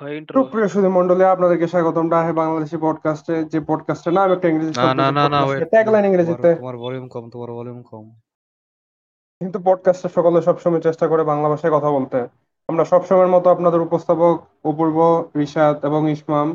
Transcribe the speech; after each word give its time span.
হয় 0.00 0.12
ইন্ট্রো 0.16 0.38
সুপ্রিয় 0.38 0.68
সুধী 0.68 0.88
মন্ডলী 0.88 1.24
আপনাদেরকে 1.24 1.66
স্বাগতম। 1.66 2.06
ডাহে 2.08 2.32
বাংলাদেশি 2.32 2.76
পডকাস্টে 2.76 3.34
যে 3.44 3.58
পডকাস্টে 3.60 4.10
নাম 4.10 4.28
একটা 4.32 4.46
ইংরেজি 4.48 4.72
না 4.78 4.92
না 4.94 5.06
না 5.10 5.24
না 5.28 5.38
ট্যাগলাইন 5.64 6.04
ইংরেজিতে। 6.04 6.50
তোমার 6.54 6.76
ভলিউম 6.76 7.06
কম 7.08 7.24
তোমার 7.30 7.50
ভলিউম 7.50 7.80
কম। 7.82 8.04
কিন্তু 9.40 9.58
পডকাস্টে 9.64 10.08
সকলে 10.08 10.38
সবসময় 10.42 10.80
চেষ্টা 10.80 11.06
করে 11.08 11.22
বাংলা 11.24 11.48
ভাষায় 11.48 11.72
কথা 11.72 11.90
বলতে। 11.90 12.18
আমরা 12.68 12.84
সবসময়ের 12.84 13.28
মতো 13.28 13.46
আপনাদের 13.50 13.80
উপস্থাপক 13.80 14.34
অপূর্ব 14.64 14.98
রিশাদ 15.36 15.76
এবং 15.84 16.00
ইসমাম। 16.10 16.48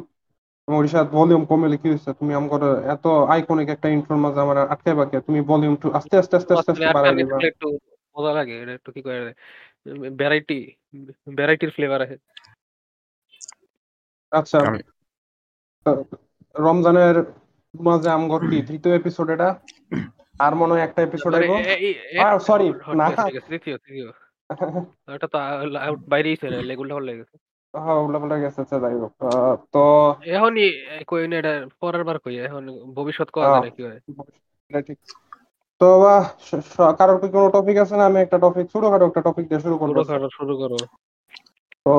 এবং 0.67 0.77
রিশাদ 0.81 1.07
ভলিউম 1.09 1.43
কমে 1.45 1.77
কি 1.77 1.87
হয়েছে 1.89 2.11
তুমি 2.13 2.33
আমার 2.33 2.61
এত 2.95 3.05
আইকনিক 3.29 3.67
একটা 3.69 3.87
ইন্ট্রোর 3.89 4.19
মাঝে 4.19 4.39
আমার 4.41 4.57
আটকে 4.73 4.91
বাকে 4.93 5.17
তুমি 5.21 5.39
ভলিউম 5.41 5.75
টু 5.75 5.87
আস্তে 5.93 6.15
আস্তে 6.17 6.35
আস্তে 6.35 6.51
আস্তে 6.53 6.71
আস্তে 6.71 6.85
বাড়াই 6.93 7.13
দিবা। 7.15 7.35
একটু 7.51 7.67
মজা 8.15 8.31
লাগে 8.33 8.53
এটা 8.61 8.73
একটু 8.73 8.89
কি 8.91 9.01
করে 9.01 9.19
ভ্যারাইটি 10.19 10.57
ভ্যারাইটির 11.37 11.71
ফ্লেভার 11.71 12.01
আছে। 12.01 12.17
আচ্ছা। 14.31 14.59
রমজানের 16.55 17.15
মাঝে 17.73 18.09
আমগর 18.09 18.41
কি 18.49 18.57
তৃতীয় 18.67 18.93
এপিসোড 18.95 19.27
এটা? 19.29 19.49
আর 20.39 20.51
মনে 20.55 20.73
হয় 20.73 20.83
একটা 20.83 21.01
এপিসোড 21.01 21.31
আইব? 21.35 21.51
আহ, 22.19 22.37
sorry, 22.39 22.67
না। 22.95 23.05
তৃতীয় 23.47 23.75
তৃতীয় 23.77 24.07
এটা 25.15 25.27
তো 25.27 25.37
আউট 25.77 25.99
বাইরেই 26.07 26.35
ছিল 26.35 26.53
লেগুল 26.61 26.89
হল 26.91 27.03
লেগে 27.03 27.25
হ্যাঁ 27.73 27.99
উল্টা 27.99 28.19
পাল্টা 28.19 28.37
গেছে 28.37 28.59
আচ্ছা 28.61 28.77
যাই 28.79 28.93
হোক। 28.93 29.13
তো 29.71 29.83
এখনই 30.27 30.67
কই 31.07 31.23
না 31.27 31.35
এটা 31.37 31.53
পরের 31.79 32.03
বার 32.03 32.17
কই 32.19 32.35
এখন 32.39 32.63
ভবিষ্যৎ 32.93 33.29
কোয়া 33.29 33.45
আহ, 33.47 33.61
যায় 33.61 33.71
কি 33.71 33.81
হয়। 33.83 33.99
ঠিক। 34.83 34.97
তো 35.81 35.87
কারোর 36.97 37.17
কি 37.21 37.27
কোনো 37.27 37.47
টপিক 37.49 37.77
আছে 37.77 37.95
না? 37.97 38.03
আমি 38.05 38.19
একটা 38.19 38.37
টপিক 38.37 38.65
ছোটখাটো 38.71 39.05
একটা 39.05 39.21
টপিক 39.21 39.45
দিয়ে 39.47 39.59
শুরু 39.59 39.75
করব। 39.77 39.95
শুরু 40.31 40.53
করো। 40.57 40.77
তো 41.87 41.93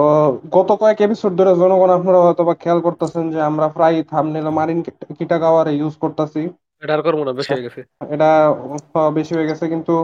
গত 0.54 0.70
কয়েক 0.80 0.98
এপিসোড 1.02 1.32
ধরে 1.38 1.52
জনগণ 1.60 1.90
আপনারা 1.96 2.18
হয়তো 2.24 2.42
বা 2.44 2.54
খেয়াল 2.62 2.78
করতেছেন 2.86 3.24
যে 3.30 3.38
আমরা 3.42 3.66
প্রায় 3.76 3.96
থামনেল 4.10 4.46
মারিন 4.52 4.78
কিটাগাওয়ারে 5.18 5.72
ইউজ 5.74 5.94
করতেছি। 5.98 6.40
এটা 6.82 6.92
আর 6.94 7.02
করব 7.06 7.20
না 7.22 7.32
বেশি 7.38 7.50
হয়ে 7.50 7.64
গেছে। 7.66 7.80
এটা 8.14 8.30
বেশি 9.16 9.32
হয়ে 9.34 9.48
গেছে 9.50 9.64
কিন্তু 9.72 9.94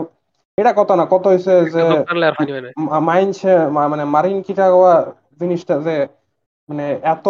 এটা 0.57 0.71
কথা 0.79 0.93
না 0.95 1.05
কত 1.13 1.23
হয়েছে 1.25 1.53
যে 1.65 1.81
একটা 1.81 1.83
দোকান 1.93 2.17
আর 2.21 2.33
পানি 2.33 2.51
না 2.53 2.69
মাইনসে 3.07 3.53
মানে 3.85 4.03
মারিন 4.15 4.37
কিটাগাওয়া 4.47 4.93
জিনিসটা 5.39 5.75
যে 5.81 5.95
মানে 6.69 6.83
এত 7.13 7.25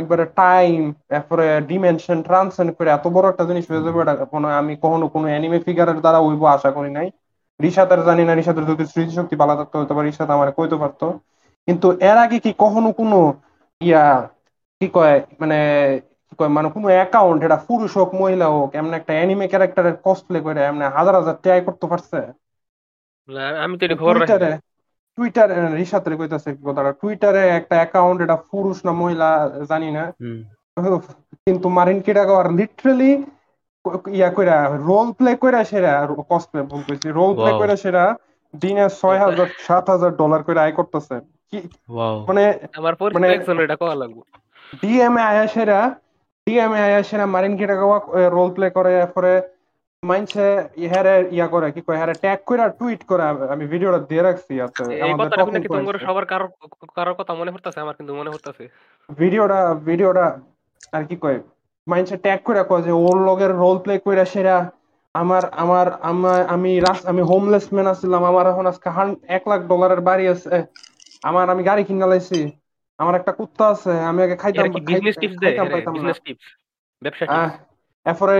একবারে 0.00 0.24
টাইম 0.36 0.78
তারপরে 1.10 1.44
ডিমেনশন 1.68 2.18
ট্রান্সেন্ড 2.22 2.70
করে 2.76 2.88
এত 2.92 3.04
বড় 3.10 3.26
একটা 3.28 3.44
জিনিস 3.44 3.64
হয়ে 3.66 3.84
যাবে 3.86 3.98
এটা 4.04 4.14
কোনো 4.32 4.46
আমি 4.60 4.72
কখনো 4.82 5.06
কোনো 5.14 5.26
অ্যানিমে 5.28 5.58
ফিগারের 5.66 5.98
দ্বারা 6.00 6.18
হইব 6.22 6.42
আশা 6.56 6.70
করি 6.72 6.90
নাই। 6.92 7.08
রিশাতের 7.60 8.00
জানি 8.04 8.22
না 8.24 8.32
রিশাতের 8.34 8.68
যদি 8.68 8.84
স্মৃতিশক্তি 8.86 9.34
পালা 9.38 9.54
থাকতো 9.56 9.74
হয়তো 9.76 9.94
বা 9.94 10.02
রিশাত 10.02 10.28
আমার 10.30 10.48
কইতে 10.56 10.76
পারতো। 10.78 11.06
কিন্তু 11.68 11.86
এর 12.02 12.16
আগে 12.24 12.36
কি 12.40 12.50
কখনো 12.58 12.88
কোনো 12.98 13.18
ইয়া 13.80 14.04
কি 14.80 14.86
কয় 14.94 15.16
মানে 15.40 15.56
কি 16.26 16.34
কয় 16.38 16.50
মানে 16.50 16.68
কোনো 16.70 16.86
অ্যাকাউন্ট 16.92 17.40
এটা 17.42 17.58
পুরুষ 17.68 17.92
হোক 17.94 18.10
মহিলা 18.14 18.46
হোক 18.50 18.68
এমন 18.74 18.92
একটা 18.98 19.12
অ্যানিমে 19.14 19.46
ক্যারেক্টারের 19.48 19.96
কসপ্লে 20.06 20.38
করে 20.42 20.60
এমন 20.62 20.80
হাজার 20.96 21.14
হাজার 21.18 21.36
ট্রাই 21.42 21.60
করতে 21.68 21.86
পারছে? 21.88 22.18
আমি 23.64 23.74
তো 23.80 23.84
খবর 23.92 23.96
টুইটারে 24.06 24.50
টুইটারে 25.18 25.54
রিশাতের 25.78 26.14
কইতাছে 26.20 26.50
কথাটা 26.66 26.92
টুইটারে 27.00 27.42
একটা 27.58 27.74
অ্যাকাউন্ট 27.78 28.18
এটা 28.24 28.36
পুরুষ 28.50 28.76
না 28.86 28.92
মহিলা 29.00 29.28
জানি 29.70 29.88
না। 29.92 30.04
কিন্তু 31.44 31.66
মারিন 31.76 31.98
কিডাগাওয়ার 32.06 32.46
লিটারালি 32.58 33.10
ইয়া 34.14 34.30
কইরা 34.36 34.56
রোল 34.82 35.08
প্লে 35.18 35.32
কইরা 35.42 35.60
সেরা 35.64 35.92
কসপ্লে 36.30 36.60
কইছি। 36.82 37.08
Role 37.10 37.32
play. 37.36 37.50
কইরা 37.58 37.76
সেরা 37.82 38.04
দিনে 38.54 38.84
ছয় 38.98 39.18
হাজার 39.24 39.48
সাত 39.66 39.84
হাজার 39.94 40.12
ডলার 40.20 40.40
করে 40.46 40.58
আয় 40.60 40.74
করতেছে। 40.78 41.16
মানে 42.28 42.44
মানে- 43.14 43.64
এটা 43.64 43.76
কোয়া 43.76 43.94
লাগবে। 43.94 44.22
ডিএমএ 44.82 45.22
আয়া 45.22 45.44
ডিএমএ 46.46 46.80
আয়া 46.88 47.26
মারিন 47.26 47.54
কিডাগাওয়া 47.56 47.98
রোল 48.30 48.48
প্লে 48.50 48.66
করে 48.70 49.32
মাইনসে 50.02 50.46
ইহারে 50.76 51.14
ইয়া 51.36 51.46
করে 51.46 51.66
কি 51.72 51.80
কয় 51.80 51.98
ট্যাগ 52.20 52.38
কইরা 52.46 52.66
টুইট 52.78 53.00
করে 53.04 53.22
আমি- 53.52 53.68
ভিডিওটা 53.72 53.98
দিয়ে 54.10 54.22
রাখছি 54.22 54.52
আছে 54.60 54.82
এই 55.04 55.12
কথাটা 55.20 55.44
শুনে 55.46 55.60
কি 55.62 55.68
তোমার 55.68 55.98
সবার 56.06 56.24
কারও 56.24 56.46
কারোর 56.96 57.14
কথা 57.14 57.32
মনে 57.34 57.50
পড়তেছে? 57.54 57.78
আমার 57.80 57.94
কিন্তু 57.98 58.12
মনে 58.14 58.30
পড়তেছে। 58.30 58.64
ভিডিওটা 59.08 59.58
ভিডিওটা 59.88 60.26
আর 60.92 61.02
কি 61.04 61.16
কয় 61.16 61.38
মাইন্ডসে 61.86 62.16
ট্যাগ 62.16 62.40
করে 62.44 62.62
কয় 62.62 62.82
যে 62.82 62.92
ওর 63.00 63.16
লগের 63.28 63.52
রোল 63.54 63.76
প্লে 63.78 63.94
কইরা 63.98 64.24
সেরা 64.24 64.56
আমার 65.14 65.42
আমার 65.54 65.86
আমি 66.50 66.70
আমি 67.06 67.22
হোমলেস 67.22 67.66
ম্যান 67.74 67.86
আছিলাম 67.86 68.22
আমার 68.24 68.44
এখন 68.46 68.64
আজকে 68.66 68.88
এক 69.28 69.42
লাখ 69.48 69.60
ডলারের 69.62 70.00
বাড়ি 70.00 70.24
আছে। 70.28 70.56
আমার 71.26 71.44
আমি 71.52 71.62
গাড়ি 71.68 71.82
কিনা 71.88 72.06
লাইছি 72.12 72.38
আমার 72.98 73.14
একটা 73.16 73.32
কুত্তা 73.38 73.64
আছে 73.72 73.92
আমি 74.10 74.20
আগে 74.22 74.36
খাইতাম 74.42 74.66
কি 74.72 74.80
বিজনেস 74.88 75.16
টিপস 75.20 75.36
দেয়? 75.42 75.56
বিজনেস 75.94 76.18
টিপস 76.24 76.46
ব্যবসা 77.02 77.24
টিপস 77.26 77.54
এরপরে 78.06 78.34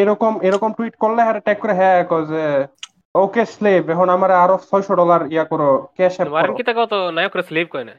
এরকম 0.00 0.32
এরকম 0.48 0.70
টুইট 0.78 0.94
করলে 1.02 1.20
হ্যাঁ 1.22 1.36
ট্যাগ 1.46 1.58
করে 1.62 1.74
হ্যাঁ 1.80 2.00
কয় 2.10 2.24
যে 2.26 2.42
ওকে 3.14 3.42
স্লেভ 3.54 3.82
এখন 3.94 4.08
আমার 4.16 4.30
আরও 4.44 4.56
ছয়শো 4.68 4.92
ডলার 5.00 5.20
ইয়া 5.32 5.44
করো 5.50 5.68
ক্যাশ 5.96 6.14
অ্যাপ 6.16 6.30
করো। 6.36 6.54
কি 6.58 6.62
কত 6.80 6.92
নায়করা 7.16 7.42
স্লেভ 7.42 7.66
কয় 7.72 7.86
না? 7.86 7.94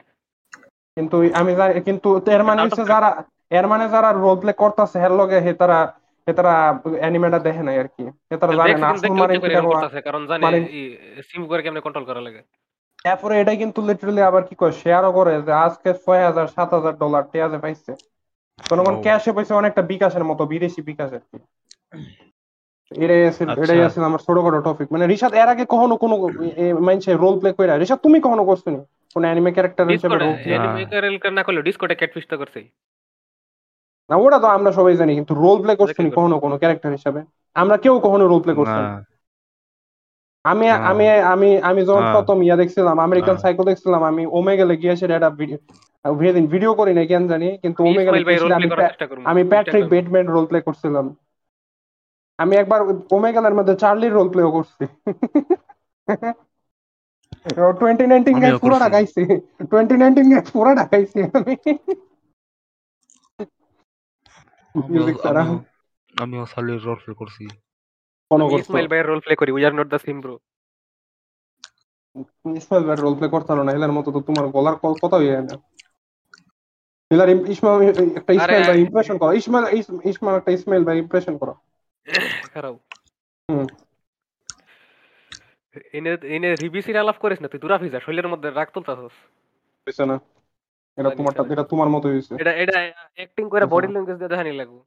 কিন্তু 0.96 1.16
আমি 1.40 1.52
জানি 1.58 1.72
কিন্তু 1.88 2.08
এর 2.34 2.42
মানে 2.48 2.60
হচ্ছে 2.64 2.82
যারা 2.92 3.10
এর 3.50 3.66
মানে 3.72 3.84
যারা 3.94 4.08
রোল 4.14 4.36
প্লে 4.42 4.52
করতেছে 4.62 4.96
হের 5.02 5.12
লগে 5.20 5.38
হে 5.44 5.52
তারা 5.60 5.78
হে 6.26 6.32
তারা 6.38 6.52
অ্যানিমেটা 7.00 7.38
দেখে 7.46 7.62
নাই 7.62 7.76
আর 7.82 7.88
কি। 7.94 8.04
হে 8.28 8.36
তারা 8.40 8.52
জানে 8.58 8.76
না 8.82 8.86
আসল 8.92 9.06
কিটা 9.40 9.60
গোয়া 9.64 9.80
কারণ 10.06 10.22
জানে 10.30 10.48
সিম 11.28 11.42
করে 11.50 11.60
কেমনে 11.64 11.80
কন্ট্রোল 11.84 12.04
করা 12.08 12.22
লাগে? 12.26 12.40
তারপরে 13.04 13.34
এটা 13.38 13.52
কিন্তু 13.54 13.78
লিটারালি 13.82 14.22
আবার 14.22 14.42
কি 14.48 14.54
কয় 14.54 14.74
শেয়ারও 14.82 15.10
করে 15.12 15.34
যে 15.42 15.52
আজকে 15.66 15.90
ছয় 16.02 16.22
হাজার 16.24 16.46
সাত 16.46 16.70
হাজার 16.74 16.94
ডলার 16.98 17.24
টেয়াজে 17.32 17.58
পাইছে। 17.58 17.92
জনগণ 18.58 18.94
Wow. 18.94 19.02
ক্যাশে 19.02 19.30
পয়সা 19.32 19.54
অনেকটা 19.56 19.82
বিকাশের 19.82 20.24
মতো 20.24 20.42
বিদেশি 20.46 20.80
বিকাশ 20.82 21.10
আর 21.12 21.22
কি। 21.28 21.36
এটাই 22.90 23.22
আছে 23.28 23.42
আচ্ছা। 23.44 23.62
এটাই 23.64 23.80
আছে 23.84 23.98
আমার 24.00 24.20
ছোটখাটো 24.26 24.60
টপিক 24.60 24.86
মানে 24.92 25.04
রিশাদ 25.06 25.32
এর 25.32 25.48
আগে 25.48 25.64
কখনো 25.68 25.94
কোনো 25.96 26.14
মাইনসে 26.80 27.12
রোল 27.14 27.34
প্লে 27.40 27.50
কইরা 27.52 27.74
রিশাদ 27.76 27.98
তুমি 27.98 28.18
কখনো 28.20 28.42
করছ 28.44 28.64
নি? 28.68 28.80
কোন 29.16 29.22
অ্যানিমে 29.24 29.50
ক্যারেক্টার 29.52 29.84
হিসেবে 29.86 30.16
ডিসকর্ডে 30.16 30.24
রোল 30.24 30.36
প্লে 30.36 30.54
এনিমেকার 31.02 31.32
না। 31.32 31.42
করলে 31.42 31.60
ডিসকর্ডে 31.62 31.94
ক্যাটফিশ 31.94 32.24
তো 32.30 32.36
করছেই। 32.36 32.66
না 34.10 34.14
ওটা 34.16 34.38
তো 34.38 34.48
আমরা 34.48 34.70
সবাই 34.72 34.94
জানি 34.96 35.12
কিন্তু 35.14 35.32
রোল 35.34 35.56
প্লে 35.62 35.72
করছ 35.76 35.96
নি 35.98 36.10
কখনো 36.10 36.36
কোনো 36.38 36.54
ক্যারেক্টার 36.58 36.90
হিসেবে? 36.92 37.20
আমরা 37.56 37.76
কেউ 37.76 37.94
কখনো 38.00 38.24
রোল 38.26 38.40
প্লে 38.42 38.54
করছি 38.54 38.78
না। 38.78 38.90
আমি 40.48 40.66
আমি 40.90 41.04
আমি 41.32 41.48
আমি 41.60 41.80
যখন 41.82 42.02
হ্যাঁ। 42.02 42.14
প্রথম 42.14 42.42
ইয়া 42.42 42.56
দেখছিলাম 42.56 42.96
আমেরিকান 42.98 43.30
হ্যাঁ। 43.30 43.42
সাইকো 43.42 43.62
দেখছিলাম 43.64 44.02
আমি 44.02 44.22
ওমেগেলে 44.30 44.74
গিয়ে 44.76 44.94
সেটা 44.96 45.14
একটা 45.14 45.30
ভিডিও 45.30 45.58
ভিডিও 46.46 46.72
করি 46.74 46.92
না 46.94 47.04
কেন 47.06 47.28
জানি 47.28 47.48
কিন্তু 47.58 47.80
ওমেগেলে 47.84 48.18
ইসমাইল 48.18 48.38
রোল 48.38 48.52
আমি 48.52 48.60
প্লে 48.60 48.68
করার 48.68 48.78
প্যা- 48.78 48.88
চেষ্টা 48.88 49.06
করব। 49.06 49.22
আমি 49.26 49.42
প্যাট্রিক 49.44 49.84
বেটম্যান 49.88 50.26
রোল 50.26 50.46
প্লে 50.46 50.60
করছিলাম। 50.60 51.06
আমি 52.38 52.54
একবার 52.56 52.80
ওমেগেলের 53.10 53.54
মধ্যে 53.54 53.74
চার্লির 53.76 54.12
রোল 54.12 54.28
প্লেও 54.28 54.50
করছি 54.50 54.84
টোয়েন্টি 57.78 58.04
নাইনটিন 58.06 58.34
আমিও 58.36 58.48
গ্যাস 58.48 58.60
পুরো। 58.60 58.76
ঢাকাইছি। 58.78 59.22
টোয়েন্টি 59.70 59.94
নাইনটিন 59.96 60.26
গ্যাস 60.28 60.46
পুরো 60.50 60.70
ঢাকাইছি 60.74 61.18
আমি। 61.32 61.54
আমিও 66.14 66.46
সালির 66.46 66.80
রোল 66.82 66.98
প্লে 67.04 67.14
করছ। 67.14 67.36
ইসমাইল 68.30 68.86
ভাই 68.92 69.00
রোল 69.02 69.20
প্লে 69.24 69.34
করি 69.40 69.50
we 69.52 69.62
are 69.64 69.74
not 69.74 69.88
the 69.92 69.98
same 69.98 70.18
bro 70.20 70.34
Ismail 72.60 72.84
ভাই 72.88 72.96
রোল 72.96 73.14
প্লে 73.18 73.28
করতে 73.28 73.50
না 73.58 73.72
হিলার 73.76 73.92
মতো 73.92 74.08
তো 74.14 74.20
তোমার 74.28 74.46
গলার 74.54 74.76
কথা 75.02 75.16
না 75.42 75.56
হিলার 77.10 77.28
ইসমাইল 77.52 77.80
একটা 78.18 78.32
ইসমাইল 78.34 78.62
ভাই 78.68 78.78
ইমপ্রেশন 78.84 79.16
করো 79.20 79.32
ইসমাইল 79.40 79.64
ইসমাইল 80.10 80.34
একটা 80.38 80.52
ইসমাইল 80.56 80.82
ভাই 80.84 80.96
ইমপ্রেশন 80.98 81.34
করো 81.40 81.54
খারাপ 82.54 82.74
হুম। 83.48 83.66
এনে 85.94 86.10
এনে 86.28 86.48
রিবিসির 86.62 86.96
আলাপ 86.96 87.16
করিস 87.22 87.38
না 87.42 87.48
তুই 87.52 87.60
দুরা 87.62 87.76
ভিজা 87.82 87.98
শরীরের 88.00 88.28
মধ্যে 88.32 88.48
রাগ 88.50 88.68
তুলতাছস 88.74 89.14
না 90.10 90.16
এটা 90.98 91.10
তোমারটা। 91.18 91.42
এটা 91.54 91.64
তোমার 91.72 91.88
মতো 91.94 92.06
হয়েছে 92.08 92.32
এটা 92.42 92.52
এটা 92.62 92.76
অ্যাক্টিং 93.18 93.44
করে। 93.52 93.64
বডি 93.66 93.88
ল্যাঙ্গুয়েজ 93.88 94.18
দিয়ে 94.20 94.32
দেখানি 94.32 94.50
লাগু 94.60 94.78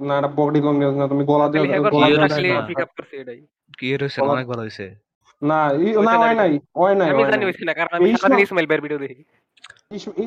না 0.00 0.18
এটা 0.18 0.28
বডি 0.28 0.60
ল্যাঙ্গুয়েজ 0.60 0.96
না 0.96 1.08
তুমি 1.08 1.24
গলা 1.24 1.48
দিয়ে 1.48 1.78
গলা 1.78 2.06
দিয়ে 2.06 2.24
আসলে 2.24 2.60
পিক 2.66 2.80
আপ 2.80 2.88
করছে 2.96 3.16
এটাই। 3.16 3.46
কি 3.78 3.94
অনেক 4.20 4.46
ভালো 4.46 4.60
হয়েছে 4.60 4.94
না 5.42 5.72
ই- 5.72 6.02
না 6.02 6.18
হয় 6.18 6.34
নাই 6.34 6.60
হয় 6.76 6.94
নাই 6.94 7.10
আমি 7.10 7.22
জানি 7.24 7.44
হইছে 7.44 7.64
না 7.64 7.74
কারণ 7.74 7.88
আমি 7.92 8.04
ইসমাইল- 8.04 8.20
সারাদিন 8.20 8.42
ইসমাইল 8.42 8.66
ভাইয়ের 8.66 8.80
ভিডিও 8.80 8.98
দেখি। 8.98 9.24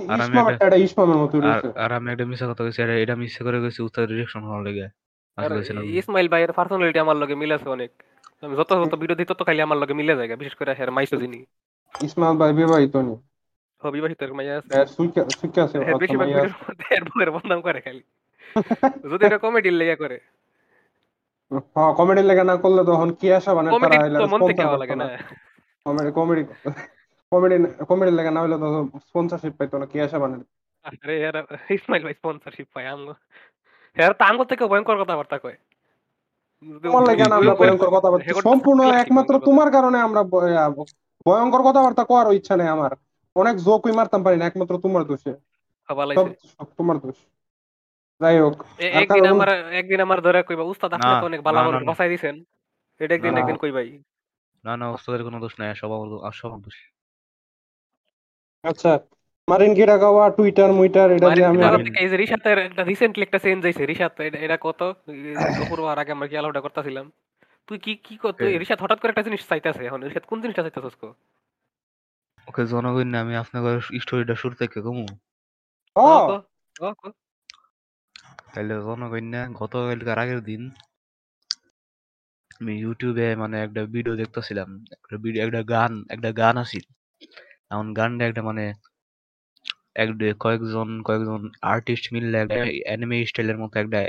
আর 0.09 0.21
আমি 0.21 0.37
একটা- 0.37 0.53
একটা 0.53 0.67
এটা 0.67 0.75
ইসমামের 0.75 1.15
মতো 1.15 1.37
আর 1.37 1.43
হয়েছে 1.43 1.79
আর 1.79 1.91
আমি 1.91 2.11
একটা 2.11 2.25
মিশা 2.25 2.47
কথা 2.47 2.63
কইছি 2.63 2.81
এটা 2.81 2.93
এটা 2.93 3.15
করে 3.43 3.61
গেছি 3.61 3.81
উত্তর 3.83 4.07
ডিরেকশন 4.07 4.39
হওয়ার 4.41 4.63
লেগে। 4.63 4.87
ইসমাইল 5.83 6.27
ভাইয়ের 6.27 6.51
পার্সোনালিটি 6.51 6.99
আমার 6.99 7.15
অনেক। 7.67 7.91
আমি 8.41 8.55
যত 8.55 8.85
যত 8.85 8.95
বিরোধী 8.95 9.25
তত 9.25 9.45
খালি 9.45 9.61
আমার 9.61 9.77
লগে 9.77 9.93
মিলে 9.93 10.15
যায় 10.15 10.35
বিশেষ 10.35 10.55
করে 10.55 10.73
হের 10.73 10.91
মাইসো 10.91 11.17
যিনি 11.17 11.45
ইসমাইল 12.01 12.37
ভাই 12.37 12.53
বিবাহিত 12.53 12.95
নি? 12.95 13.15
হ 13.83 13.89
মাইয়া 14.33 14.57
আছে। 14.57 14.79
এর 14.79 14.85
সুইকে 14.85 15.21
সুইকে 15.29 15.61
আছে 15.61 15.79
বেশিরভাগ 15.79 16.27
মাইয়া 16.27 16.43
ভিডিওর 16.43 16.63
মধ্যে 16.69 16.95
এর 16.95 17.03
বউয়ের 17.03 17.31
বদনাম 17.31 17.61
করে 17.61 17.81
খালি। 17.81 18.01
যদি 19.11 19.23
এটা 19.27 19.39
কমেডির 19.45 19.75
লেগে 19.81 19.95
করে। 20.03 20.17
হ্যাঁ 21.75 21.91
কমেডি 21.99 22.23
লেগে 22.29 22.43
না 22.49 22.55
করলে 22.63 22.81
তখন 22.89 23.09
কি 23.19 23.27
আসা 23.37 23.51
মানে 23.57 23.69
কমেডি 23.75 23.97
তো 24.21 24.27
মন 24.33 24.39
থেকে 24.49 24.63
লাগে 24.83 24.95
না। 25.01 25.05
কমেডি 25.85 26.09
কমেডি 26.17 26.43
কমেডি 27.31 27.55
কমেডি 27.89 28.11
লেগে 28.17 28.31
না 28.35 28.39
হইলে 28.43 28.57
তো 28.63 28.67
স্পন্সরশিপ 29.07 29.53
পাইতো 29.57 29.75
না 29.81 29.85
কি 29.91 29.97
আসা 30.05 30.17
মানে? 30.23 30.35
আরে 30.85 31.15
এরা 31.27 31.39
ইসমাইল 31.77 32.01
ভাই 32.05 32.15
স্পন্সরশিপ 32.19 32.67
পায় 32.73 32.87
আমগো 32.93 33.13
এরা 33.97 34.13
তো 34.19 34.23
আমগো 34.29 34.45
থেকে 34.51 34.63
ভয়ঙ্কর 34.71 34.97
কথাবার্তা 35.01 35.37
কয়। 35.43 35.57
তোমার 36.83 37.03
লাগে 37.09 37.25
না 37.29 37.35
আমরা 37.39 37.53
ভয়ঙ্কর 37.61 37.89
কথা 37.95 38.09
বলছি 38.11 38.29
সম্পূর্ণ 38.47 38.81
একমাত্র 39.03 39.33
তোমার 39.47 39.69
কারণে 39.75 39.97
আমরা 40.07 40.21
ভয়ঙ্কর 41.25 41.61
কথাবার্তা 41.67 42.03
করার 42.11 42.35
ইচ্ছা 42.39 42.55
নেই 42.59 42.69
আমার। 42.75 42.91
অনেক 43.35 43.55
জোকই 43.67 43.93
মারতাম 43.97 44.21
পারি 44.25 44.37
না 44.39 44.45
একমাত্র 44.47 44.73
তোমার 44.85 45.03
দোষে। 45.09 45.33
সব 46.17 46.67
তোমার 46.79 46.97
দোষ। 47.03 47.17
যাই 48.23 48.39
হোক 48.39 48.65
একদিন 48.79 49.25
আমার 49.25 49.73
একদিন 49.73 49.99
আমার 49.99 50.21
ধরে 50.21 50.43
কইবা 50.43 50.63
উস্তাদ 50.63 50.93
আপনি 50.93 51.19
তো 51.19 51.25
অনেক 51.25 51.41
ভালো 51.41 51.59
এটা 52.99 53.15
একদিন। 53.15 53.37
একদিন 53.37 53.57
কইবাই। 53.57 54.03
না 54.65 54.77
না 54.77 54.89
ওস্তাদের 54.89 55.23
কোনো 55.23 55.39
দোষ 55.39 55.59
নাই 55.59 55.75
সব 55.75 55.91
আমার 55.91 56.31
সব 56.31 56.61
দোষ। 56.61 56.91
আচ্ছা 58.63 58.99
মারিন 59.49 59.73
গাওয়া 59.97 60.29
টুইটার 60.29 60.73
মুইটার 60.73 61.11
এটা 61.11 61.35
যে 61.35 61.45
আমি 61.45 61.63
এই 61.99 62.09
যে 62.09 62.17
রিশাতের 62.17 62.57
একটা 62.57 62.83
রিসেন্টলি 62.83 63.23
একটা 63.23 63.39
চেঞ্জ 63.39 63.65
হইছে 63.65 63.85
রিশাত 63.85 64.19
এটা- 64.19 64.41
এটা 64.41 64.57
কত? 64.61 64.95
দুপুর 65.59 65.79
হওয়ার 65.79 65.99
আগে 65.99 66.11
আমরা 66.11 66.27
কি 66.27 66.37
আলোটা 66.37 66.61
করতেছিলাম? 66.61 67.11
তুই 67.67 67.79
কি 67.79 67.95
কি 67.95 68.17
কর 68.17 68.31
তুই 68.31 68.57
রিশাত 68.57 68.81
হঠাৎ 68.81 68.99
করে 68.99 69.09
একটা 69.09 69.21
জিনিস 69.21 69.47
চাইতেছে 69.47 69.85
এখন 69.85 70.03
রিশাত 70.03 70.23
কোন 70.25 70.41
জিনিসটা 70.41 70.61
চাইতেছস 70.61 70.95
কো? 70.95 71.13
ওকে 72.47 72.65
জনগণ 72.65 73.07
না 73.07 73.21
আমি 73.21 73.35
আপনাকে 73.35 73.99
স্টোরিটা 73.99 74.35
শুরু 74.35 74.55
থেকে 74.55 74.81
কমু। 74.81 75.05
ও 75.95 76.27
ক, 76.27 76.41
ক, 76.79 76.93
ক। 77.03 77.22
তাহলে 78.53 78.73
না 79.33 79.41
গতকালকার 79.59 80.17
আগের 80.19 80.41
দিন 80.43 80.61
আমি 82.59 82.73
ইউটিউবে 82.79 83.27
মানে 83.35 83.55
একটা 83.63 83.81
ভিডিও 83.85 84.15
দেখতেছিলাম 84.15 84.69
একটা 84.95 85.15
ভিডিও 85.17 85.41
একটা 85.45 85.61
গান 85.73 85.91
একটা 86.09 86.29
গান 86.31 86.55
আছিল। 86.57 86.83
এমন 87.73 87.87
গানটা 87.93 88.23
একটা 88.25 88.41
মানে 88.41 88.63
এক 89.95 90.09
কয়েকজন 90.39 90.89
কয়েকজন 91.01 91.41
আর্টিস্ট 91.73 92.05
মিললে 92.13 92.37
একটা 92.37 92.61
অ্যানিমে 92.85 93.17
স্টাইলের 93.25 93.57
মতো 93.57 93.75
একটা 93.79 93.99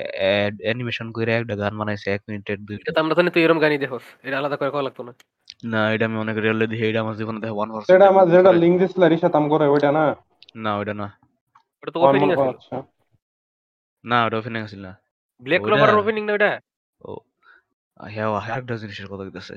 অ্যানিমেশন 0.64 1.06
করে 1.12 1.32
একটা 1.34 1.54
গান 1.56 1.72
বানাইছে 1.78 2.08
এক 2.10 2.22
মিনিটের 2.28 2.58
দুই 2.66 2.76
এটা 2.90 3.00
আমরা 3.00 3.14
জানি 3.14 3.30
তুই 3.30 3.42
এরকম 3.44 3.60
গানই 3.64 3.78
দেখোস 3.78 4.04
এটা 4.26 4.36
আলাদা 4.38 4.56
করে 4.56 4.70
কওয়া 4.70 4.86
লাগতো 4.86 5.02
না। 5.08 5.12
না 5.72 5.80
এটা 5.94 6.04
আমি 6.08 6.16
অনেক 6.18 6.36
রিয়েলে 6.36 6.66
দেখি 6.66 6.84
এটা 6.90 7.00
আমার 7.00 7.16
জীবনে 7.20 7.38
দেখা 7.40 7.54
ওয়ান 7.56 7.68
যেটা 7.90 8.06
আমার 8.12 8.24
যেটা 8.30 8.52
লিঙ্ক 8.62 8.76
দিছিল 8.80 9.02
রিশাত 9.12 9.34
আম 9.38 9.44
করে 9.48 9.66
ওইটা 9.68 9.90
না? 9.98 10.04
না 10.64 10.70
ওইটা 10.78 10.94
না। 10.94 11.06
ওটা 11.80 11.90
তো 11.94 11.98
ওপেনিং 12.04 12.28
আছে। 12.34 12.76
না 14.04 14.16
ওটা 14.26 14.36
ওখানে 14.40 14.58
আছিল 14.66 14.80
না। 14.86 14.92
ব্ল্যাক 15.42 15.60
ক্লোভারের 15.64 16.00
ওপেনিং 16.02 16.22
না 16.26 16.32
ওটা 16.34 16.50
ও 17.00 17.12
হ্যাঁ 18.06 18.60
জিনিসের 18.82 19.08
কথা 19.10 19.24
কইতাছে। 19.26 19.56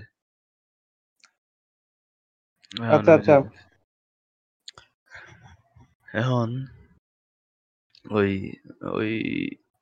আচ্ছা, 2.95 3.11
আচ্ছা। 3.13 3.35
এখন 6.21 6.49
ওই 8.09 8.31
ওই 8.97 9.11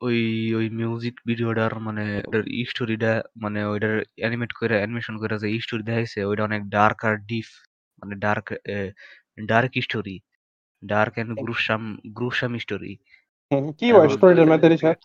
ওই 0.00 0.18
ওই 0.58 0.66
মিউজিক 0.70 1.14
ভিডিওটার 1.26 1.72
মানে 1.78 2.04
ওটার 2.28 2.44
স্টোরিটা 2.70 3.12
মানে 3.36 3.60
ওইটার 3.64 3.94
অ্যানিমেট 4.20 4.50
করে 4.52 4.74
অ্যানিমেশন 4.78 5.14
করে 5.18 5.34
যে 5.42 5.48
স্টোরি 5.60 5.82
দেখাইছে 5.82 6.18
ওইটা 6.24 6.42
অনেক 6.44 6.62
ডার্ক 6.68 6.98
আর 7.08 7.14
ডিপ 7.28 7.48
মানে 8.02 8.14
dark 8.24 8.46
dark 9.46 9.72
story 9.86 10.16
dark 10.82 11.12
and 11.18 11.30
gruesome 11.42 11.82
gruesome 12.18 12.52
story 12.58 12.92
হুম, 13.50 13.64
কি 13.72 13.86
হয় 13.92 14.08
স্টোরিটার 14.08 14.46
মধ্যে 14.46 14.68
রিশাত 14.68 14.98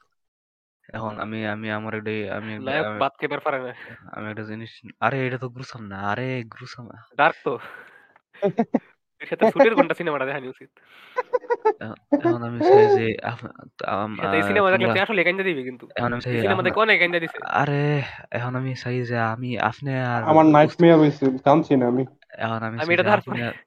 এখন 0.89 1.13
আমি 1.19 1.39
আমি 1.47 1.67
আমার 1.71 1.93
একটা 1.95 2.11
আমি 2.35 2.49
একটা- 2.53 2.65
নায়ক 2.65 2.85
আমি- 2.85 2.99
বাদ 2.99 3.13
কেবার 3.19 3.39
পারে 3.39 3.59
না 3.61 3.71
আমি 4.11 4.25
একটা 4.29 4.43
জিনিস 4.43 4.71
আরে 4.99 5.17
এটা 5.27 5.37
তো 5.37 5.47
গ্রুসাম 5.49 5.81
না। 5.87 5.97
আরে 6.11 6.27
গ্রুসাম 6.45 6.85
ডার্ক 7.17 7.37
তো। 7.43 7.53
এর 9.21 9.27
সাথে 9.29 9.43
সুটের 9.51 9.73
ঘণ্টা 9.75 9.93
সিনেমাটা 9.93 10.25
দেখানি 10.25 10.47
উচিত? 10.47 10.69
এখন 12.17 12.41
আমি 12.43 12.59
চাই 12.61 12.85
যে 12.97 13.07
আপ- 13.23 13.53
আম- 13.87 14.17
সাথে 14.17 14.35
এই 14.35 14.41
আহ, 14.41 14.47
সিনেমা 14.47 14.67
দেখলে 14.67 14.77
তোমরা- 14.79 14.95
তুই 14.95 15.03
আসলে 15.03 15.21
গাঞ্জা 15.23 15.43
দিবি 15.43 15.63
কিন্তু। 15.63 15.85
এখন 15.95 16.09
আমি 16.13 16.21
চাই 16.21 16.33
সিনেমা 16.35 16.53
আপনা- 16.53 16.65
দেখে 16.67 16.79
অনেক 16.79 16.97
গাঞ্জা 16.99 17.19
দিছে? 17.19 17.37
আরে 17.59 17.83
এখন 18.31 18.53
আমি 18.55 18.71
চাই 18.75 19.03
যে 19.03 19.17
আমি 19.27 19.49
আপনি 19.61 19.91
আর 20.05 20.21
আমার 20.23 20.45
নাইট 20.47 20.69
উস্তাদ- 20.69 20.81
মেয়ার 20.81 20.99
হইছে 20.99 21.23
জানছি 21.45 21.73
না 21.75 21.85
আমি। 21.87 22.03
এখন 22.37 22.59
আমি 22.59 22.65
আমি 22.73 22.77
চাই 22.79 22.93
এটা 22.93 23.03
যে 23.03 23.09
ধার 23.09 23.19
আপনি 23.19 23.39
আর- 23.41 23.59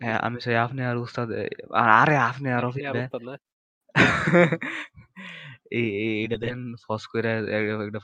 হ্যাঁ 0.00 0.18
আমি 0.18 0.36
চাই 0.40 0.56
আপনি 0.56 0.80
আর 0.84 0.96
উস্তাদ 0.96 1.28
আরে 1.94 2.16
আপনি 2.20 2.48
আর 2.50 2.62
অফিসে 2.64 2.90
উস্তাদ 2.98 3.22
না। 3.22 3.34
এই 5.70 5.88
এই- 5.96 6.20
এইটা 6.20 6.36
দেন 6.36 6.74
একটা 7.86 7.98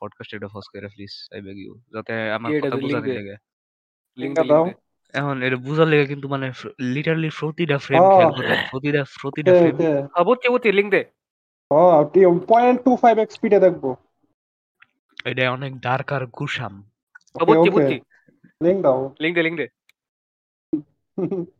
পডকাস্ট 0.00 0.70
করে 0.72 0.88
প্লিজ 0.88 1.28
আই 1.34 1.40
বেগ 1.40 1.56
ইউ 1.58 1.74
যাতে 1.92 2.32
আমার 2.32 2.52
কি 2.52 2.56
এটা 2.56 2.66
কথা 2.68 2.76
যে 2.76 2.82
বোঝার 2.82 3.02
দে? 3.02 3.14
লাগে। 3.14 3.36
লিঙ্ক 4.16 4.18
লিঙ্কটা 4.18 4.44
দাও। 4.44 4.70
এখন 5.14 5.42
এটা 5.42 5.56
বুঝার 5.56 5.88
লাগে 5.88 6.06
কিন্তু 6.06 6.28
মানে 6.28 6.52
লিটারালি 6.78 7.30
প্রতিটা 7.40 7.78
ফ্রেম 7.78 8.00
ও। 8.00 8.16
খেয়াল 8.16 8.32
করে 8.32 8.56
প্রতিটা 8.70 9.04
প্রতিটা 9.22 9.52
ফ্রেম 9.52 9.74
ওকে 9.74 10.18
বুঝছি 10.24 10.48
বুঝছি 10.48 10.72
দে। 10.90 11.04
ও 11.70 11.78
পয়েন্ট 12.48 12.80
টু 12.84 12.96
ফাইভ 12.96 13.18
স্পিডে 13.30 13.60
দেখব। 13.60 13.94
এটা 15.24 15.52
অনেক 15.52 15.80
ডার্ক 15.80 16.12
আর 16.12 16.26
গুসাম। 16.26 16.82
বুঝছি 17.70 18.00
লিঙ্ক 18.62 18.82
দাও। 18.82 19.14
লিঙ্ক 19.20 19.34
দে 19.36 19.42
লিঙ্ক 19.42 19.58
দে। 19.58 19.68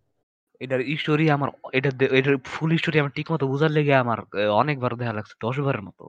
এটার 0.60 0.80
স্টোরি 0.98 1.26
আমার 1.30 1.48
এটা 1.72 1.90
এটার 2.18 2.36
ফুল 2.46 2.70
স্টোরি 2.76 2.96
আমার 2.98 3.12
ঠিক 3.16 3.26
মতো 3.32 3.44
বুঝার 3.46 3.70
লেগে 3.70 3.94
আমার 4.04 4.18
অনেকবার 4.60 4.90
দেখা 5.00 5.14
লাগছে 5.18 5.34
দশ 5.40 5.56
বারের 5.60 5.82
মতো। 5.88 6.04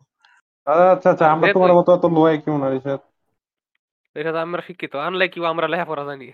আচ্ছা 0.93 1.07
আচ্ছা 1.13 1.25
আমরা 1.33 1.47
তোমার 1.55 1.71
মতো 1.79 1.89
এত 1.93 2.05
লো 2.15 2.21
আইকিউ 2.29 2.55
না 2.57 2.67
রিশাত 2.69 3.01
এটা 4.15 4.29
তো 4.35 4.39
আমরা 4.45 4.61
শিক্ষিত 4.67 4.93
আনলাইক 5.07 5.31
ইউ 5.37 5.43
আমরা 5.45 5.65
লেখাপড়া 5.67 6.03
জানি? 6.09 6.27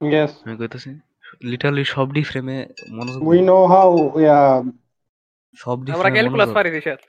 ইয়েস 0.00 0.32
আমি 0.44 0.54
কইতেছি 0.60 0.90
লিটারালি 1.42 1.84
সব 1.94 2.06
ডি 2.12 2.22
ফ্রেমে 2.22 2.56
মনোযোগ 2.90 3.20
উই 3.28 3.38
নো 3.50 3.58
হাউ 3.66 3.90
ইয়া 4.16 4.38
সব 5.58 5.78
ডি 5.84 5.90
আমরা 5.90 6.00
ফ্রেমে 6.02 6.16
ক্যালকুলাস 6.16 6.50
পারি 6.56 6.70
রিশাদ 6.70 7.00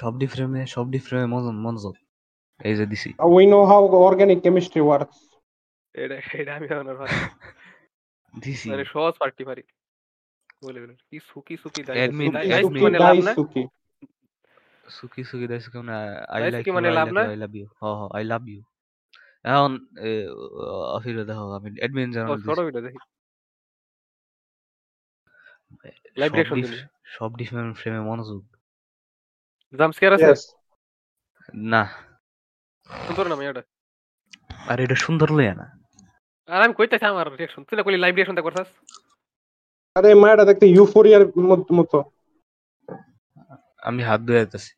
সব 0.00 0.12
ডি 0.20 0.26
ফ্রেমে 0.26 0.60
সব 0.74 0.86
ডি 0.92 0.98
ফ্রেমে 0.98 1.26
মনোযোগ 1.64 1.94
এই 2.60 2.74
যে 2.78 2.84
দিছি। 2.86 3.10
We 3.28 3.44
know 3.46 3.60
how 3.64 3.82
organic 4.08 4.38
chemistry 4.44 4.80
works 4.82 5.18
এটা 5.94 6.16
এটা 6.40 6.52
আমি 6.58 6.66
আর 8.36 8.70
মানে 8.70 8.84
সহজ 8.84 9.14
পার্টি 9.18 9.44
পারি 9.44 9.62
বলে 10.64 10.80
বলে 10.80 10.94
কি 11.10 11.20
সুকি 11.20 11.56
সুকি 11.56 11.82
দাই 11.82 12.08
Admin- 12.08 12.32
দাই 12.32 12.46
admin- 12.46 12.62
সুকি 12.62 12.80
মানে 12.80 12.98
লাভ 12.98 13.16
না? 13.24 13.34
সুকি 13.34 13.66
সুকি 14.88 15.24
সুকি 15.24 15.46
দাইছে 15.46 15.78
আই 16.28 16.50
লাইক 16.50 16.68
মানে 16.68 16.90
লাভ 16.90 17.08
লাভ 17.08 17.14
না? 17.14 17.20
আই 17.20 17.36
লাভ 17.36 17.56
ইউ 17.56 17.66
হ 17.82 17.84
হ 17.84 18.16
আই 18.16 18.24
লাভ 18.24 18.48
ইউ 18.48 18.62
এখন 19.44 19.86
অফিরে 20.96 21.24
দেখো 21.24 21.52
আমি 21.52 21.70
অ্যাডমিন 21.78 22.10
ও, 22.10 22.12
জানাল 22.12 22.42
ছোট 22.42 22.58
ভিডিও 22.60 22.80
দেখি। 22.80 22.98
Live 26.16 26.32
reaction 26.32 26.54
দিলি। 26.54 26.78
সব 27.04 27.30
ফ্রেমে 27.74 28.00
মনোযোগ। 28.00 28.56
জাম্প 29.78 29.94
স্কেয়ার 29.94 30.14
আছে? 30.14 30.52
না। 31.54 31.88
সুন্দর 33.06 33.28
না 33.28 33.36
মেয়েটা? 33.36 33.62
আর 34.68 34.80
এটা 34.80 34.94
সুন্দর 34.94 35.32
লইয়া 35.32 35.54
না। 35.54 35.85
আর 36.48 36.60
আমি 36.64 36.74
কইতেছি 36.78 37.06
আমার 37.12 37.26
রিঅ্যাকশন 37.32 37.62
তুই 37.66 37.76
কইলি 37.86 37.98
লাইভ 38.04 38.14
করছস। 38.46 38.68
আরে 39.96 40.10
মায়াটা 40.22 40.44
দেখতে 40.50 40.64
ইউফোরিয়ার 40.76 41.24
মতো 41.78 41.98
আমি 43.88 44.00
হাত 44.08 44.20
ধুয়ে 44.26 44.38
যাইতেছি 44.40 44.72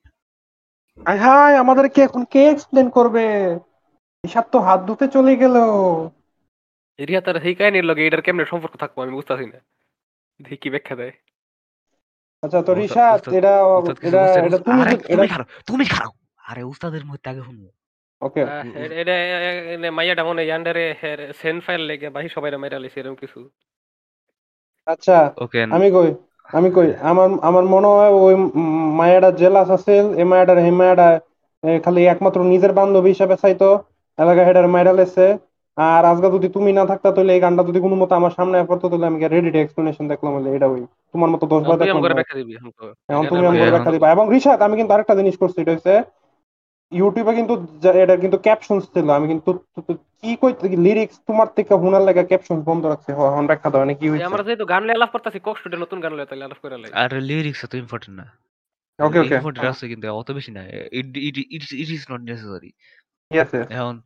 আয় 1.11 1.21
হায় 1.25 1.55
আমাদেরকে 1.63 2.01
এখন 2.09 2.23
কে 2.33 2.41
এক্সপ্লেন 2.53 2.87
করবে? 2.97 3.25
তো 4.53 4.59
হাত 4.67 4.81
ধুতে 4.89 5.07
চলে 5.17 5.33
গেল। 5.43 5.57
রিয়া 6.99 7.21
তার 7.27 7.37
সেই 7.45 7.55
কাহিনীর 7.59 7.87
লগে 7.91 8.03
এটার 8.07 8.23
কেমনে 8.25 8.45
সম্পর্ক 8.53 8.75
থাকব 8.83 8.97
আমি 9.05 9.13
বুঝতাছি 9.19 9.47
না। 9.53 9.59
দেখি 10.41 10.57
কি 10.63 10.69
ব্যাখ্যা 10.75 10.97
দেয়। 11.01 11.15
আচ্ছা 12.43 12.59
তো 12.67 12.73
রিশাদ 12.79 13.21
এটা 13.39 13.53
এটা 14.07 14.59
তুমি 14.67 14.81
তুমি 14.87 15.03
এটা 15.13 15.25
খারাপ 15.35 15.47
তুমি 15.69 15.85
খারাপ 15.95 16.13
আরে 16.51 16.63
উস্তাদের 16.73 17.05
মধ্যে 17.11 17.29
আগে 17.33 17.43
শুনব। 17.49 17.65
ওকে 18.23 18.41
এটা 19.01 19.15
মাইয়াটা 19.99 20.23
মনে 20.25 20.43
ইয়ান্ডারে 20.45 20.85
সেন 21.41 21.57
ফাইল 21.67 21.83
লেগে 21.91 22.09
বাহি 22.17 22.29
সবাই 22.35 22.51
মাইরা 22.63 22.79
লাইছে 22.79 22.99
এরকম 23.01 23.17
কিছু। 23.23 23.39
আচ্ছা 24.87 25.17
ওকে 25.39 25.59
আমি 25.75 25.89
কই 25.97 26.09
আমি 26.51 26.69
কই 26.77 26.89
আমার 27.11 27.29
আমার 27.49 27.65
মনে 27.75 27.89
হয় 27.91 28.13
ওই 28.19 28.35
মায়াটা 28.99 29.31
জেলাস 29.41 29.69
আছে 29.77 29.93
এই 30.21 30.27
মায়াটা 30.27 31.09
এ, 31.63 31.71
খালি 31.85 32.01
একমাত্র 32.07 32.39
নিজের 32.53 32.73
বান্ধবী 32.79 33.11
হিসাবে 33.15 33.37
চাইতো 33.43 33.69
এলাকা 34.19 34.43
হেডার 34.45 34.67
মাইরা 34.75 34.93
লেছে 34.93 35.25
আর 35.79 36.03
আজকে 36.11 36.29
যদি 36.37 36.49
তুমি 36.57 36.71
না 36.73 36.85
থাকতা 36.91 37.09
তাহলে 37.15 37.33
এই 37.33 37.43
গানটা 37.45 37.63
যদি 37.69 37.79
কোনো 37.85 37.97
মতো 38.03 38.13
আমার 38.15 38.33
সামনে 38.39 38.57
পড়তো 38.71 38.87
তাহলে 38.91 39.07
আমি 39.11 39.19
রেডি 39.27 39.59
এক্সপ্লেনেশন 39.61 40.05
দেখলাম 40.13 40.33
বলে 40.37 40.49
এটা 40.57 40.67
ওই 40.69 40.81
তোমার 41.13 41.29
মতো 41.35 41.45
দশ 41.53 41.63
বার 41.63 41.77
দেখলাম 41.83 42.03
এখন 43.09 43.25
তুমি 43.31 43.41
ব্যাখ্যা 43.67 43.93
দিবা। 43.95 44.09
এবং 44.15 44.25
রিশাদ 44.35 44.59
আমি 44.67 44.75
কিন্তু 44.79 44.93
আরেকটা 44.95 45.15
জিনিস 45.21 45.35
করছি 45.43 45.59
এটা 45.63 45.73
হচ্ছে 45.77 45.95
ইউটিউবে 46.91 47.35
কিন্তু 47.35 47.55
এটা 47.89 48.17
কিন্তু 48.17 48.39
ক্যাপশনস 48.39 48.85
ছিল। 48.85 49.11
আমি 49.11 49.29
কিন্তু 49.29 49.53
তু- 49.53 49.83
তু- 49.83 49.97
কি 49.97 50.37
কই 50.37 50.77
লিরিক্স 50.77 51.21
তোমার 51.27 51.47
থেকে 51.57 51.75
হুনার 51.75 52.03
লাগা 52.03 52.25
ক্যাপশন 52.25 52.61
বন্ধ 52.61 52.87
রাখছে। 52.87 53.13
হ 53.13 53.33
এখন 53.33 53.47
ব্যাখ্যা 53.47 53.71
দাও 53.71 53.81
মানে 53.81 53.95
কি 53.95 54.11
হইছে? 54.11 54.25
আমরা 54.25 54.43
যেহেতু 54.43 54.65
গান 54.65 54.85
লিয়ে 54.85 55.07
করতেছি 55.13 55.39
কক 55.39 55.57
স্টুডিও 55.57 55.79
নতুন 55.79 56.01
গান 56.01 56.25
তাহলে 56.25 56.45
আলাপ 56.45 56.57
করে 56.63 56.79
লাই 56.79 56.93
আর 56.93 57.15
লিরিক্স 57.15 57.65
এত 57.65 57.75
ইম্পর্টেন্ট 57.75 58.21
না। 58.21 58.33
ওকে 59.07 59.19
ওকে 59.19 59.35
ইম্পর্টেন্ট 59.35 59.69
আছে 59.69 59.89
কিন্তু 59.89 60.15
অত 60.15 60.31
বেশি 60.31 60.53
না। 60.53 60.67
It 60.67 61.17
it 61.17 61.39
it 61.39 61.73
is 61.73 62.07
not 62.11 62.21
necessary 62.21 62.73
yes 63.35 63.55
এখন 63.55 64.03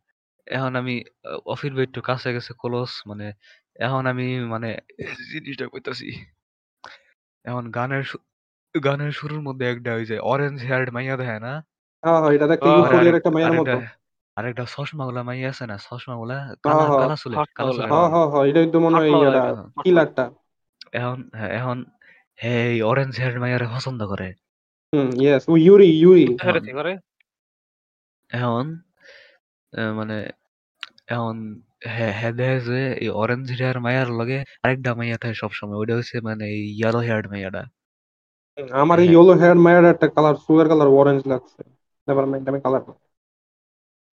এখন 0.47 0.77
আমি 0.77 1.05
অফির 1.47 1.75
বেড 1.75 2.01
কাছে 2.01 2.33
গেছে 2.33 2.55
ক্লোজ 2.59 3.03
মানে 3.07 3.33
এখন 3.77 4.07
আমি 4.07 4.41
মানে 4.41 4.79
জিনিসটা 5.33 5.67
কইতাছি। 5.67 6.25
এখন 7.45 7.71
গানের 7.71 8.05
গানের 8.85 9.12
শুরুর 9.12 9.41
মধ্যে 9.41 9.71
একটা 9.71 9.95
ওই 9.95 10.05
যে 10.05 10.19
অরেঞ্জ 10.19 10.62
হেয়ারড 10.62 10.91
মাইয়া 10.91 11.17
দেখায় 11.17 11.41
না? 11.41 11.65
এটা 12.35 12.47
দেখতে 12.47 12.68
ও 12.68 12.71
পরে। 12.71 12.78
ইউফোরিয়ার 12.78 13.04
আরেক 13.04 13.14
একটা 13.14 13.30
মাইয়ার 13.30 13.50
আরেকটা 13.50 13.75
মতো। 13.75 13.87
আরেকটা 14.37 14.64
চশমাওয়ালা 14.75 15.23
মাইয়া 15.23 15.49
আছে 15.49 15.64
না? 15.66 15.76
চশমাওয়ালা 15.78 16.38
কালা। 16.64 16.85
কালা 17.00 17.16
চুলের 17.16 17.38
কালা 17.56 17.71
হাসমাওয়ালা। 17.71 17.73
চুলের 17.73 17.90
মাইয়া। 17.92 18.40
এটাই 18.50 18.66
মনে 18.85 18.97
হয় 18.97 19.09
হাসমাওয়ালা 19.09 19.38
ইয়াটা 19.38 19.40
এটা। 19.40 19.52
এখন 19.52 19.66
কিলারটা। 19.85 20.25
এখন 20.92 21.18
হ্যাঁ, 21.35 21.50
এখন 21.59 21.78
হে 22.38 22.52
এই 22.71 22.82
অরেঞ্জ 22.82 23.12
হেয়ারড 23.18 23.38
মাইয়ারে 23.40 23.66
পছন্দ 23.75 24.00
করে। 24.06 24.28
Hmm, 24.92 25.09
yes. 25.21 25.42
ও 25.49 25.56
ইউরি, 25.56 25.88
ইউরি। 26.02 26.25
এখন 26.25 26.37
পেরেছি 26.47 26.73
করে। 26.73 26.92
এখন 28.30 28.64
আ 29.73 29.82
মানে 29.92 30.16
এখন 31.09 31.37
যে 32.66 32.80
এই 33.00 33.09
অরেঞ্জ 33.09 33.47
হেয়ার 33.52 33.80
মাইয়ার 33.80 34.09
লগে 34.11 34.38
আরেকটা 34.62 34.94
মাইয়া 34.94 35.16
থাকে 35.16 35.35
সবসময়। 35.35 35.76
ওইটা 35.76 35.94
হইছে 35.97 36.16
মানে 36.21 36.44
এই 36.47 36.62
ইয়েলো 36.78 36.99
হেয়ারড 36.99 37.26
মাইয়াটা। 37.28 37.62
হুম, 38.59 38.68
আমার 38.73 38.99
এই 38.99 39.06
হ্যাঁ। 39.06 39.14
ইয়েলো 39.14 39.32
হেয়ার 39.32 39.56
মাইয়ার 39.56 39.85
একটা 39.85 40.06
কালার 40.09 40.35
চুলের 40.37 40.68
কালার 40.68 40.88
অরেঞ্জ 40.88 41.23
লাগছে। 41.26 41.62
মাইন্ড 42.09 42.47
আমি 42.49 42.61
কালার 42.61 42.82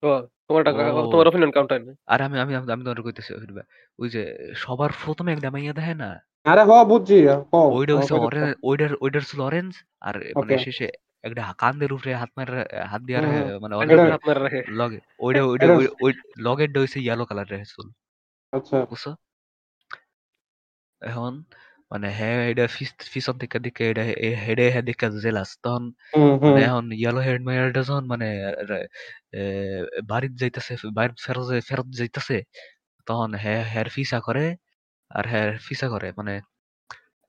ও 0.02 0.08
তোমারটা 0.48 0.70
ও 0.96 1.00
তোমার 1.12 1.26
অপিনিয়ন 1.28 1.52
কাউন্টার 1.56 1.80
আরে 2.06 2.22
আমি 2.24 2.36
আমি 2.40 2.52
আমি 2.74 2.82
তোমারে 2.84 3.02
কইতেছি 3.02 3.30
ফিডব্যাক। 3.34 3.66
ওই 3.98 4.08
যে 4.08 4.22
সবার 4.54 4.90
১ম 5.02 5.24
এ 5.28 5.32
একটা 5.32 5.48
মাইয়া 5.50 5.94
না? 5.94 6.10
আরে 6.46 6.62
হ 6.64 6.70
বুঝছি। 6.84 7.16
কও। 7.52 7.66
ওইটা 7.76 7.92
হইছে 7.96 8.14
কইতে 8.14 8.40
ওইটার 8.62 8.92
ওইটার 9.00 9.22
ছিল 9.22 9.40
অরেঞ্জ 9.40 9.72
আর 10.00 10.14
মানে 10.40 10.54
ওকে। 10.54 10.56
শেষে 10.58 10.86
একটা 11.22 11.42
কান্দের 11.58 11.90
উপরে 11.92 12.10
হাত 12.14 12.30
মাইরা 12.36 12.60
হাত 12.86 13.02
দিয়া 13.02 13.18
রাখে। 13.20 13.40
মানে 13.58 13.74
অরেঞ্জ 13.76 13.92
এটা 13.92 14.12
হাত 14.12 14.22
মেরে 14.28 14.40
রাখে। 14.40 14.60
লগে 14.72 14.98
ওইটা 15.20 15.42
ওইটা 15.44 15.64
এটা 15.66 15.74
ওই 15.74 15.86
ওই 16.02 16.12
লগেরটা 16.38 16.78
হইছে 16.80 16.98
ইয়েলো 17.00 17.24
কালারের 17.24 17.64
চুল। 17.66 17.86
আচ্ছা। 18.52 18.76
বুঝছ? 18.90 19.04
এখন 21.02 21.32
মানে 21.92 22.10
হ্যাঁ 22.10 22.48
এটা 22.48 22.68
পিছন 23.12 23.38
থেকে 23.38 23.58
দিকে 23.58 23.90
এটা 23.90 24.02
হেডে 24.36 24.70
হ্যাঁ 24.70 24.82
দিকে 24.82 25.10
জেলাস। 25.10 25.58
তখন। 25.62 25.92
মানে 26.18 26.62
এখন 26.62 26.92
ইয়েলো 26.92 27.20
হেড 27.20 27.42
মাইয়াটা 27.42 27.82
যখন 27.82 28.06
মানে 28.06 28.26
বাড়িত 30.08 30.32
যাইতেছে 30.32 30.76
বাড়িত 30.92 31.16
ফেরত 31.26 31.60
ফেরত 31.68 31.86
যাইতেছে 31.88 32.42
তখন 33.06 33.34
হ্যাঁ 33.34 33.64
হ্যার 33.64 33.88
ফিসা 33.88 34.20
করে 34.20 34.56
আর 35.10 35.28
হ্যার 35.28 35.58
ফিসা 35.58 35.88
করে 35.88 36.12
মানে 36.16 36.40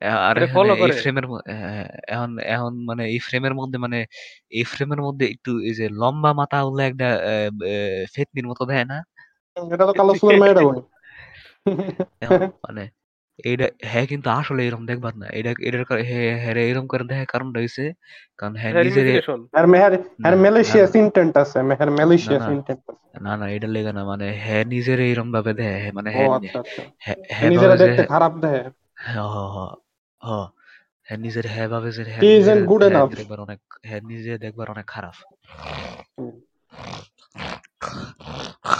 আর 0.02 0.38
এই 0.38 0.92
ফ্রেমের 0.92 1.26
হ্যাঁ, 1.26 1.90
এখন 2.08 2.40
এখন 2.40 2.86
মানে 2.86 3.10
এই 3.10 3.20
ফ্রেমের 3.20 3.54
মধ্যে 3.54 3.78
মানে 3.80 4.06
এই 4.50 4.64
ফ্রেমের 4.64 5.02
মধ্যে 5.02 5.26
একটু 5.26 5.60
এই 5.60 5.74
যে 5.74 5.90
লম্বা 5.90 6.34
মাথা 6.34 6.34
মাথাওয়ালা 6.34 6.86
একটা 6.86 7.20
ফেতনির 8.16 8.48
মতো 8.48 8.66
দেয় 8.66 8.86
না? 8.86 9.04
এটা 9.74 9.86
তো 9.86 9.94
কালো 9.94 10.14
ভাই। 10.14 10.82
এখন 12.22 12.40
মানে 12.46 12.90
এইটা 13.44 13.68
হ্যাঁ 13.86 14.08
কিন্তু 14.08 14.30
আসলে 14.30 14.66
এরকম 14.66 14.86
দেখবার 14.86 15.18
না। 15.18 15.26
এটা 15.30 15.54
এটার 15.60 16.04
হ্যাঁ 16.04 16.40
হ্যারে 16.40 16.70
এরকম 16.70 16.88
করে 16.88 17.04
দেখার 17.04 17.26
কারণটা 17.26 17.60
হইছে 17.60 17.94
কারণ 18.38 18.56
হ্যাঁ 18.56 18.74
হ্যাঁ 18.74 18.84
নিজেরে। 18.84 19.22
আর 19.54 19.68
মেহের 19.68 19.92
না, 19.92 20.28
আর 20.28 20.34
না, 20.34 20.42
ম্যালেশিয়াস 20.42 20.96
না। 20.96 21.42
আছে। 21.42 21.62
মেহের 21.62 21.90
না, 21.90 21.96
ম্যালেশিয়াস 21.96 22.42
না। 22.42 22.52
ইনটেন্ট 22.52 22.90
আছে। 22.90 23.20
না, 23.22 23.38
না 23.38 23.50
এটার 23.50 23.70
লেগা 23.70 23.94
না। 23.94 24.06
মানে 24.06 24.38
হ্যাঁ 24.38 24.66
নিজেরে 24.66 25.12
এরকম 25.12 25.32
ভাবে 25.32 25.54
দেয়। 25.54 25.80
হ্যাঁ 25.80 25.94
মানে 25.94 26.10
ও 26.10 26.14
হ্যাঁ 26.14 26.30
আচ্ছা, 26.30 26.60
আচ্ছা। 26.60 26.84
হ্যাঁ 26.98 27.16
হ্যাঁ 27.32 27.50
নিজেরা 27.50 27.70
ভাবে 27.70 27.78
যে 27.78 27.88
দেখতে 27.88 28.04
খারাপ 28.04 28.38
দেয়। 28.38 28.70
হ্যাঁ, 28.96 29.28
হ, 29.28 29.48
হ, 29.48 29.76
হ। 30.22 30.48
হ্যাঁ 31.08 31.18
নিজের 31.18 31.48
হ্যাঁ 31.48 31.68
ভাবে 31.68 31.92
যে 31.92 32.04
হ্যাঁ 32.04 32.22
He 32.22 32.32
isn't 32.32 32.40
নিজেরে 32.40 32.68
good 32.68 32.82
হ্যাঁ 32.82 32.92
enough. 32.92 33.16
দেখবার 33.16 33.40
অনেক 33.40 33.60
হ্যাঁ 33.84 34.02
নিজে 34.02 34.38
দেখবার 34.38 34.70
অনেক 34.70 34.86
খারাপ। 34.86 35.14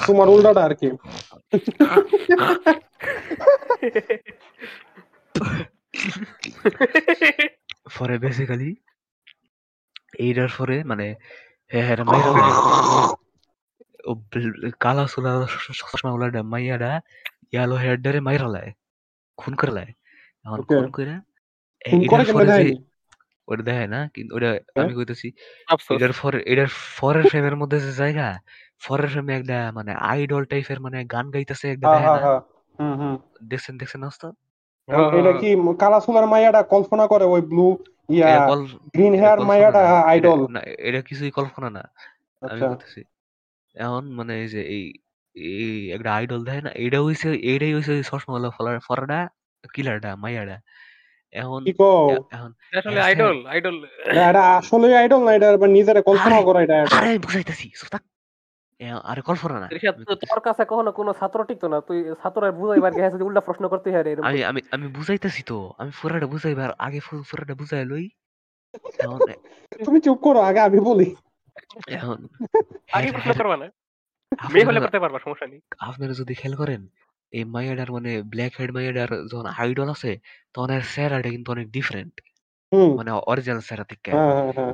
তোমার 0.08 0.30
উল্টাটা 0.30 0.64
আর 0.64 0.74
কি। 0.74 0.92
পরে 8.00 8.20
বেসিক্যালি 8.20 8.76
এইটার 10.20 10.48
পরে 10.58 10.84
মানে 10.84 11.16
হ্যাঁ 11.68 11.86
হ্যাঁ 11.86 12.04
মাইরা 12.04 12.32
কালা 14.80 15.08
চশমাওয়ালা 15.08 16.44
মাইয়াটা 16.44 17.02
ইয়েলো 17.52 18.22
মাইরা 18.22 18.48
লায়। 18.48 18.72
খুন 19.38 19.56
করে 19.56 19.72
লায়। 19.72 19.94
এখন 20.46 20.62
খুন 20.62 20.92
করে 20.92 21.20
এটার 21.86 22.34
পরে 22.34 22.64
যে 22.64 22.76
ওটা 23.48 23.64
দেখায় 23.64 23.88
না? 23.88 24.10
কিন্তু 24.14 24.36
ওটা 24.36 24.52
হ্যাঁ? 24.52 24.84
আমি 24.84 24.96
কইতেছি 24.96 25.32
এটার 25.90 26.10
পরে 26.22 26.44
এটার 26.46 26.68
পরের 27.00 27.30
ফ্রেমের 27.30 27.56
মধ্যে 27.56 27.80
যে 27.80 27.92
জায়গা, 27.92 28.40
পরের 28.88 29.08
ফ্রেমে 29.08 29.36
একটা 29.36 29.72
মানে 29.72 29.94
আইডল 29.94 30.44
টাইপের 30.44 30.80
মানে 30.80 31.06
গান 31.06 31.32
গাইতেছে 31.32 31.72
একটা 31.72 31.88
হ্যাঁ, 31.88 32.00
দেখায় 32.00 32.20
হ্যাঁ, 32.20 32.34
না? 32.34 32.40
হ্যাঁ। 32.40 32.40
হুম, 32.80 33.00
হুম। 33.02 33.18
দেখছেন 33.44 33.78
দেখছেন 33.78 34.02
না 34.02 34.32
এটা 34.92 35.32
হ্যাঁ, 35.32 35.40
কি 35.42 35.50
কালা 35.80 36.00
চুলের 36.00 36.26
মাইয়াটা 36.28 36.62
কল্পনা 36.64 37.06
করে 37.08 37.26
ওই 37.26 37.42
ব্লু 37.42 37.68
ইয়া 38.10 38.30
গ্রিন 38.94 39.14
হেয়ার 39.14 39.38
কল্পনা 39.38 39.50
মাইয়াটা 39.50 39.82
আইডল। 40.12 40.40
এটা 40.80 41.02
কিছুই 41.02 41.32
কল্পনা 41.32 41.70
না। 41.70 41.84
আমি 42.42 42.52
আচ্ছা। 42.52 42.68
কইতেছি। 42.70 43.02
এখন 43.76 44.04
মানে 44.12 44.34
এই 44.42 44.48
যে 44.48 44.62
এই 44.76 44.84
এই 45.36 45.92
একটা 45.92 46.10
আইডল 46.14 46.42
দেয় 46.44 46.62
না? 46.62 46.72
এইটা 46.74 47.00
হইছে 47.02 47.28
এইটাই 47.52 47.74
হইছে 47.74 47.92
ওই 47.92 48.04
চশমাওয়ালা 48.04 48.50
ফলা 48.50 48.72
ফরাডা 48.80 49.20
কিলারটা 49.74 50.12
মাইয়াটা। 50.16 50.58
এখন 51.34 51.62
এখন 52.32 52.52
আসলে 52.78 52.92
হ্যাঁ 52.94 53.08
আইডল, 53.10 53.38
আইডল 53.48 53.76
এটা 54.06 54.22
এটা 54.30 54.44
আইডল 54.98 55.22
না 55.24 55.32
এটা 55.34 55.48
আবার 55.54 55.70
নিজেরে 55.70 56.02
কল্পনা 56.02 56.38
করা 56.42 56.60
এটা 56.62 56.76
এটা। 56.82 56.96
আরে 56.98 57.12
বুঝাইতেছি 57.20 57.68
থাক। 57.92 58.04
এ 58.82 58.94
আরে 59.06 59.22
কল্পনা 59.22 59.58
না। 59.60 59.70
তো 60.08 60.12
তোর 60.24 60.40
কাছে 60.42 60.64
কখনো 60.66 60.92
কোনো 60.92 61.12
ছাত্র 61.20 61.40
টিকতো 61.50 61.68
না। 61.70 61.78
তুই 61.88 62.00
ছাত্ররা 62.22 62.50
বুঝাইবার 62.60 62.92
গেছে 62.96 63.14
যদি 63.14 63.24
উল্টা 63.28 63.42
প্রশ্ন 63.48 63.64
করতে 63.74 63.90
হারে 63.96 64.12
আমি 64.22 64.40
আমি 64.44 64.62
আমি 64.72 64.88
বুঝাইতেছি 64.98 65.42
তো। 65.44 65.58
আমি 65.80 65.92
পুরাটা 66.00 66.28
বুঝাইবার 66.28 66.70
আগে 66.80 67.00
ফু 67.02 67.14
পুরাটা 67.30 67.54
বুঝাইয়া 67.56 67.86
লই। 67.86 68.06
তুমি 69.86 70.00
চুপ 70.06 70.18
করো 70.26 70.40
আগে 70.50 70.62
আমি 70.68 70.80
বলি। 70.90 71.08
এখন 71.92 72.20
আগে 72.92 73.10
হ্যাঁ 73.12 73.14
প্রশ্ন 73.14 73.30
হ্যাঁ 73.30 73.40
করবা 73.40 73.56
না। 73.58 73.68
মেয়ে 74.50 74.68
হলে 74.68 74.80
আপনারা 74.80 74.84
করতে 74.84 75.00
পারবা 75.04 75.20
সমস্যা 75.22 75.48
নেই। 75.48 75.62
আপনারা 75.88 76.14
যদি 76.14 76.34
খেয়াল 76.36 76.56
করেন 76.58 76.82
এই 77.34 77.46
মাইয়াটার 77.54 77.90
মানে 77.92 78.12
ব্ল্যাক 78.32 78.54
হেড 78.60 78.72
মাইয়াটার 78.76 79.12
যখন 79.32 79.48
আইডল 79.56 79.90
আছে 79.96 80.12
তখন 80.54 80.70
এর 80.72 80.84
চেহারাটা 80.94 81.30
কিন্তু 81.36 81.50
অনেক 81.52 81.68
ডিফারেন্ট। 81.72 82.16
হুম। 82.72 82.92
মানে 82.98 83.12
অরিজিনাল 83.30 83.62
চেহারা 83.68 83.86
থেকে। 83.94 84.12
হ্যাঁ, 84.12 84.32
হ্যাঁ, 84.38 84.52
হ্যাঁ। 84.58 84.74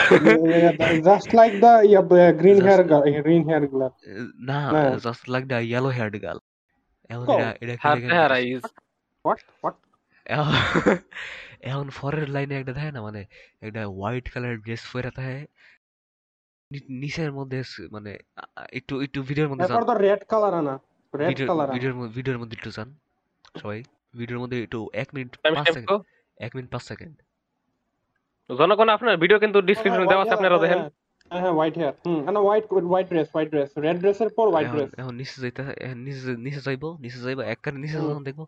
just 1.08 1.28
like 1.38 1.52
the 1.64 1.72
yeah 1.90 2.00
green 2.40 2.58
hair 2.66 2.82
just 2.90 3.08
green 3.26 3.42
হেয়ারগুলা। 3.48 3.88
না 4.48 4.58
না। 4.74 4.82
Just 5.06 5.24
like 5.32 5.44
the 5.50 5.58
yellow 5.70 5.90
haired 5.96 6.16
girl. 6.24 6.40
এখন 7.10 7.26
এটা 7.62 7.74
কি 7.82 7.88
কইতাছি। 8.04 8.40
Is 8.54 8.64
what? 9.24 9.40
হোয়াট? 9.60 9.76
এখন 10.26 10.54
এখন 11.70 11.86
পরের 11.98 12.28
লাইনে 12.34 12.54
একটা 12.60 12.72
থাকে 12.78 12.90
না 12.96 13.00
মানে 13.08 13.20
একটা 13.66 13.82
হোয়াইট 13.96 14.26
কালার 14.32 14.54
ড্রেস 14.64 14.82
পইরা 14.92 15.10
থাকে। 15.18 15.38
নি 16.70 16.78
নিচের 17.02 17.30
মধ্যে 17.38 17.58
স 17.70 17.72
মানে 17.94 18.12
আ 18.40 18.42
আ 18.60 18.62
একটু 18.78 18.94
একটু 19.06 19.18
ভিডিওর 19.28 19.48
মধ্যে 19.50 19.66
যান। 19.68 19.76
এরপর 19.76 19.84
তো 19.90 19.94
রেড 20.06 20.22
কালার 20.32 20.54
আনা। 20.60 20.74
রেড 21.14 21.28
ভিডিও 21.30 21.46
কালার 21.50 21.66
আনা। 21.66 21.74
ভিডিওর 21.76 21.94
ম 21.98 22.00
ভিডিওর 22.16 22.38
মধ্যে 22.40 22.56
একটু 22.58 22.70
যান। 22.76 22.88
সবাই 23.60 23.80
ভিডিওর 24.20 24.40
মধ্যে 24.42 24.56
একটু 24.66 24.78
১ 25.02 25.08
minute 25.14 25.30
time 25.44 25.54
৫ 25.56 25.60
stamp 25.62 25.76
second 25.76 25.90
১ 26.40 26.50
minute 26.56 26.68
পাঁচ 26.70 26.82
সেকেন্ড। 26.82 27.16
জনগণ 28.50 28.88
আপনার 28.88 29.16
ভিডিও 29.16 29.38
কিন্তু 29.38 29.60
ডেসক্রিপশনে 29.60 30.06
দেওয়া 30.06 30.24
আছে 30.24 30.36
হ্যাঁ, 30.36 30.58
দেখেন। 30.58 30.78
হ্যাঁ। 30.78 30.90
হ্যাঁ, 31.30 31.52
হোয়াইট 31.52 31.78
হেয়ার। 31.78 31.94
হুম, 32.06 32.20
না 32.34 32.40
white 32.40 32.64
white 32.90 33.08
dress, 33.08 33.28
white 33.34 33.48
dress. 33.50 33.70
Red 33.78 33.96
ড্রেসের 33.98 34.28
পর 34.28 34.46
হোয়াইট 34.48 34.68
ড্রেস। 34.70 34.90
এখন 34.98 35.14
নিচে 35.14 35.36
যাইতে 35.42 35.62
নিচে 35.94 36.36
নিচে 36.36 36.60
যাইবো 36.60 36.96
নিচে 37.00 37.18
যাইবো 37.18 37.42
একবারে 37.42 37.78
নিচে 37.78 37.96
যখন 37.96 38.22
দেখব 38.24 38.40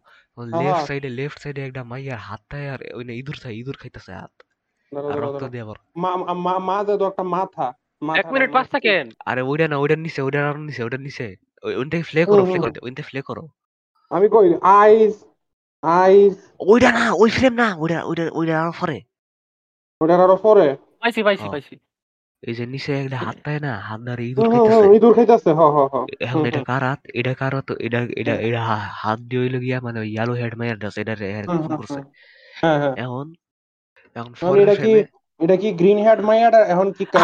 লেফট। 0.60 0.86
সাইডে 0.86 1.08
লেফট 1.08 1.38
সাইডে 1.38 1.66
একটা 1.66 1.84
মাইয়ার 1.84 2.18
হাত 2.18 2.40
থাকে 2.50 2.70
আর 2.70 2.80
ওই 2.94 3.04
না 3.04 3.12
ইঁদুর 3.12 3.36
থাকে 3.42 3.54
ইঁদুর 3.54 3.76
খাইতেছে 3.76 4.12
হাত। 4.12 4.32
রক্ত 5.22 5.42
দিয়ে। 5.44 5.64
মা 5.96 6.10
মা 6.46 6.58
মা 6.58 6.84
তো 6.84 7.06
একটা 7.06 7.22
মাথা। 7.22 7.66
১ 8.02 8.06
মাথাটা 8.06 8.30
মিনিট 8.30 8.50
৫ 8.50 8.66
মাথা। 8.66 8.78
সেকেন্ড। 8.78 9.14
আরে 9.26 9.42
ওইটা 9.42 9.68
না 9.68 9.76
ওইটার 9.78 9.98
নিচে 9.98 10.22
ওইটার 10.22 10.44
আরও 10.44 10.58
নিচে 10.58 10.80
ওইটার 10.84 11.00
নিচে। 11.00 11.26
ওইটাকে 11.80 12.04
প্লে 12.10 12.22
করো 12.24 12.42
করো। 13.28 13.44
আমি 14.10 14.28
কই 14.28 14.46
আইস 14.80 15.14
আইস 15.82 16.34
ওইটা 16.60 16.92
না 16.92 17.12
ওই 17.12 17.30
ফ্রেম 17.30 17.54
না 17.54 17.74
ওইটা 17.76 18.04
ওইটা 18.04 18.30
ওইটা 18.32 18.62
আরও 18.62 18.72
পরে। 18.80 19.00
ওটার 20.00 20.20
আরও 20.20 20.36
পরে। 20.36 20.76
পাইছি, 21.00 21.22
পাইছি, 21.22 21.40
হ্যাঁ। 21.40 21.52
পাইছি। 21.52 21.76
এই 22.42 22.54
যে 22.54 22.66
নিচে 22.66 23.04
একটা 23.04 23.16
হাত 23.16 23.36
থাকে 23.44 23.60
না 23.60 23.78
হাত 23.78 24.00
হুম, 24.00 24.20
ইঁদুর 24.20 24.44
হুম, 24.44 24.58
হুম, 24.58 24.68
খাইতেছে। 24.68 24.94
ইঁদুর 24.94 25.14
খাইতেছে। 25.14 25.50
হ, 25.50 25.60
হ, 25.60 25.96
হ। 25.96 26.06
এখন 26.20 26.46
এটা 26.46 26.64
কার 26.64 26.82
হাত? 26.82 27.00
এটা 27.14 27.34
কার 27.34 27.54
হাত? 27.54 27.70
এটা 27.70 28.06
এটা 28.16 28.34
এটা 28.34 28.64
হাত 28.92 29.18
দিয়ে 29.18 29.42
হইল 29.42 29.58
গিয়া 29.58 29.80
মানে 29.80 30.08
ইয়েলো 30.08 30.32
হেড 30.32 30.56
মাইয়ার 30.56 30.78
ড্রেস 30.78 30.98
এটা 30.98 31.16
হুম, 31.52 31.76
করছে। 31.76 32.00
হ্যাঁ, 32.60 32.78
হ্যাঁ। 32.78 32.94
এখন 32.96 33.34
এখন 34.14 34.58
এটা 34.58 34.74
কি 34.74 35.04
এটা 35.38 35.56
কি 35.56 35.72
গ্রিন 35.72 35.98
হেয়ার 35.98 36.22
মাইয়াটা 36.22 36.58
এখন 36.58 36.92
কি 36.92 37.04
কাজ 37.04 37.22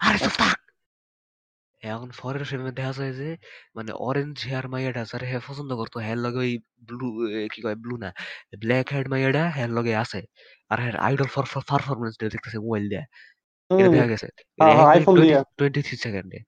আরে 0.00 0.18
থাক। 0.18 0.59
এখন 1.90 2.08
পরের 2.20 2.44
ফ্রেমে 2.44 2.72
দেখা 2.72 2.92
যায় 2.92 3.12
যে 3.12 3.28
মানে 3.76 3.90
অরেঞ্জ 4.00 4.36
হেয়ার 4.46 4.66
মাইয়াটা 4.68 5.02
যারা 5.04 5.24
হ্যাঁ 5.30 5.42
পছন্দ 5.48 5.70
করতো 5.76 5.96
হ্যার 5.98 6.18
লগে 6.18 6.38
ওই 6.38 6.52
ব্লু 6.88 7.06
কি 7.52 7.58
কয় 7.62 7.76
ব্লু 7.76 7.94
না 7.96 8.10
ব্ল্যাক 8.58 8.86
হেড 8.94 9.06
মাইয়াটা 9.08 9.42
হ্যার 9.48 9.70
লগে 9.70 9.94
আছে। 9.94 10.20
আর 10.70 10.78
হ্যার 10.80 10.96
আইডল 10.98 11.28
ফর 11.34 11.44
পারফরম্যান্স 11.68 12.14
দেখতেছে 12.24 12.58
মোবাইল 12.58 12.84
দিয়ে। 12.88 13.04
এটা 13.70 13.88
দেখা 13.90 14.06
গেছে। 14.06 14.28
দিয়ে 15.18 15.38
টোয়েন্টি 15.58 15.80
থ্রি 15.82 15.96
সেকেন্ডে 15.96 16.38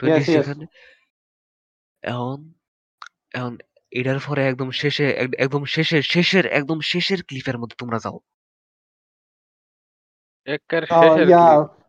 টোয়েন্টি 0.00 0.22
থ্রি 0.24 0.32
সেকেন্ডে 0.38 0.66
এখন 2.02 2.36
এখন 3.34 3.52
এটার 3.92 4.18
পরে 4.26 4.42
একদম 4.44 4.68
শেষে 4.72 5.06
একদম 5.38 5.62
শেষের 5.66 6.02
শেষের 6.04 6.44
একদম 6.58 6.78
শেষের 6.82 7.20
ক্লিপের 7.22 7.56
মধ্যে 7.58 7.76
তোমরা 7.78 7.98
যাও। 7.98 8.16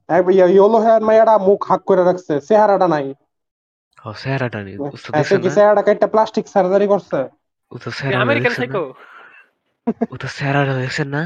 ইয়েলো 0.10 0.80
হেয়ার 0.86 1.02
মাইয়াটা 1.08 1.36
মুখ 1.48 1.60
হাক 1.70 1.82
করে 1.90 2.04
রাখছে 2.10 2.34
চেহারাটা 2.48 2.88
নাই। 2.88 3.06
ও 3.98 4.10
চেহারাটা 4.24 4.60
নেই 4.66 4.76
হ্যাঁ, 4.76 4.94
সে 5.04 5.10
দেখছেন 5.12 5.40
কি 5.44 5.50
চেহারাটা 5.58 5.84
কেটে 5.88 6.08
প্লাস্টিক 6.14 6.46
সার্জারি 6.54 6.88
করছে। 6.88 7.20
ও 7.72 7.76
তো 7.84 7.90
চেহারাটা 7.98 8.24
আমেরিকান 8.26 8.54
সাইকো 8.60 8.84
ও 10.12 10.16
তো 10.22 10.28
চেহারাটা 10.38 10.74
দেখছেন 10.82 11.08
না? 11.16 11.24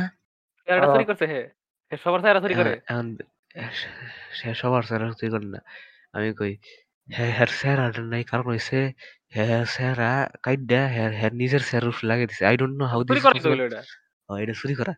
চেহারাটা 0.68 0.88
চুরি 0.94 1.06
করছে 1.10 1.26
হে। 1.32 1.42
হে 1.92 1.96
সবার 2.04 2.20
চেহারা 2.24 2.40
চুরি 2.44 2.56
করে। 2.60 2.72
সে 4.38 4.48
সবার 4.62 4.84
চেহারা 4.88 5.06
তুই 5.22 5.30
করেন 5.34 5.50
না। 5.56 5.60
আমি 6.16 6.28
কই 6.40 6.54
হ্যাঁ 7.10 7.48
চেহারাটা 7.60 8.02
নাই 8.14 8.24
কারণ 8.24 8.46
হইছে 8.52 8.78
হ্যাঁ 9.36 9.64
চেহারা 9.76 10.10
কাইডা 10.46 10.82
হ্যাঁ 10.96 11.12
হ্যার 11.20 11.34
নিজের 11.42 11.62
চেহারা 11.70 11.90
লাগিয়ে 12.04 12.30
দিছে। 12.32 12.44
আই 12.50 12.56
ডোন্ট 12.58 12.76
নো 12.80 12.86
হাউ 12.92 13.00
চুরি 13.04 13.22
করে 13.24 13.38
এটা 14.44 14.54
চুরি 14.62 14.76
করা। 14.80 14.94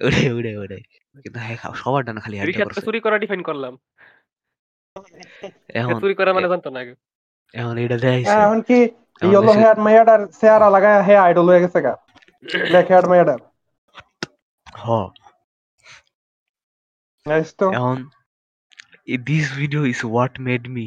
ওটাই 0.00 0.28
ওটাই 0.38 0.56
ওটাই 0.64 0.82
কিন্তু 1.24 1.38
হ্যাঁ 1.44 1.58
সবার 1.82 2.02
ডানা 2.06 2.20
খালি 2.24 2.36
করছে 2.60 2.80
চুরি 2.86 3.00
করা 3.04 3.16
ডিফাইন 3.22 3.42
করলাম। 3.48 3.74
এখন 5.80 5.98
চুরি 6.02 6.14
করা 6.18 6.30
মানে 6.36 6.48
জানতো 6.52 6.68
না 6.70 6.78
আগে। 6.84 6.94
এখন 7.54 7.74
এটা 7.84 7.96
দেখাইছে 8.04 8.28
হ্যাঁ, 8.28 8.42
এখন 8.46 8.60
কি 8.68 8.78
এখন 9.22 9.30
ইয়েলো 9.30 9.52
হেয়ার 9.56 10.20
চেহারা 10.40 10.68
লাগায় 10.74 11.00
হে 11.06 11.14
আইডল 11.26 11.46
হয়ে 11.50 11.62
গেছে 11.64 11.78
গা। 11.86 11.92
ব্ল্যাক 12.68 12.86
হেয়ার 12.90 13.04
মাইয়াটার 13.10 13.40
হ। 14.66 14.84
তো। 17.60 17.66
এখন 17.76 17.98
this 19.26 19.44
video 19.58 19.82
is 19.86 19.98
what 20.06 20.34
made 20.46 20.62
me 20.76 20.86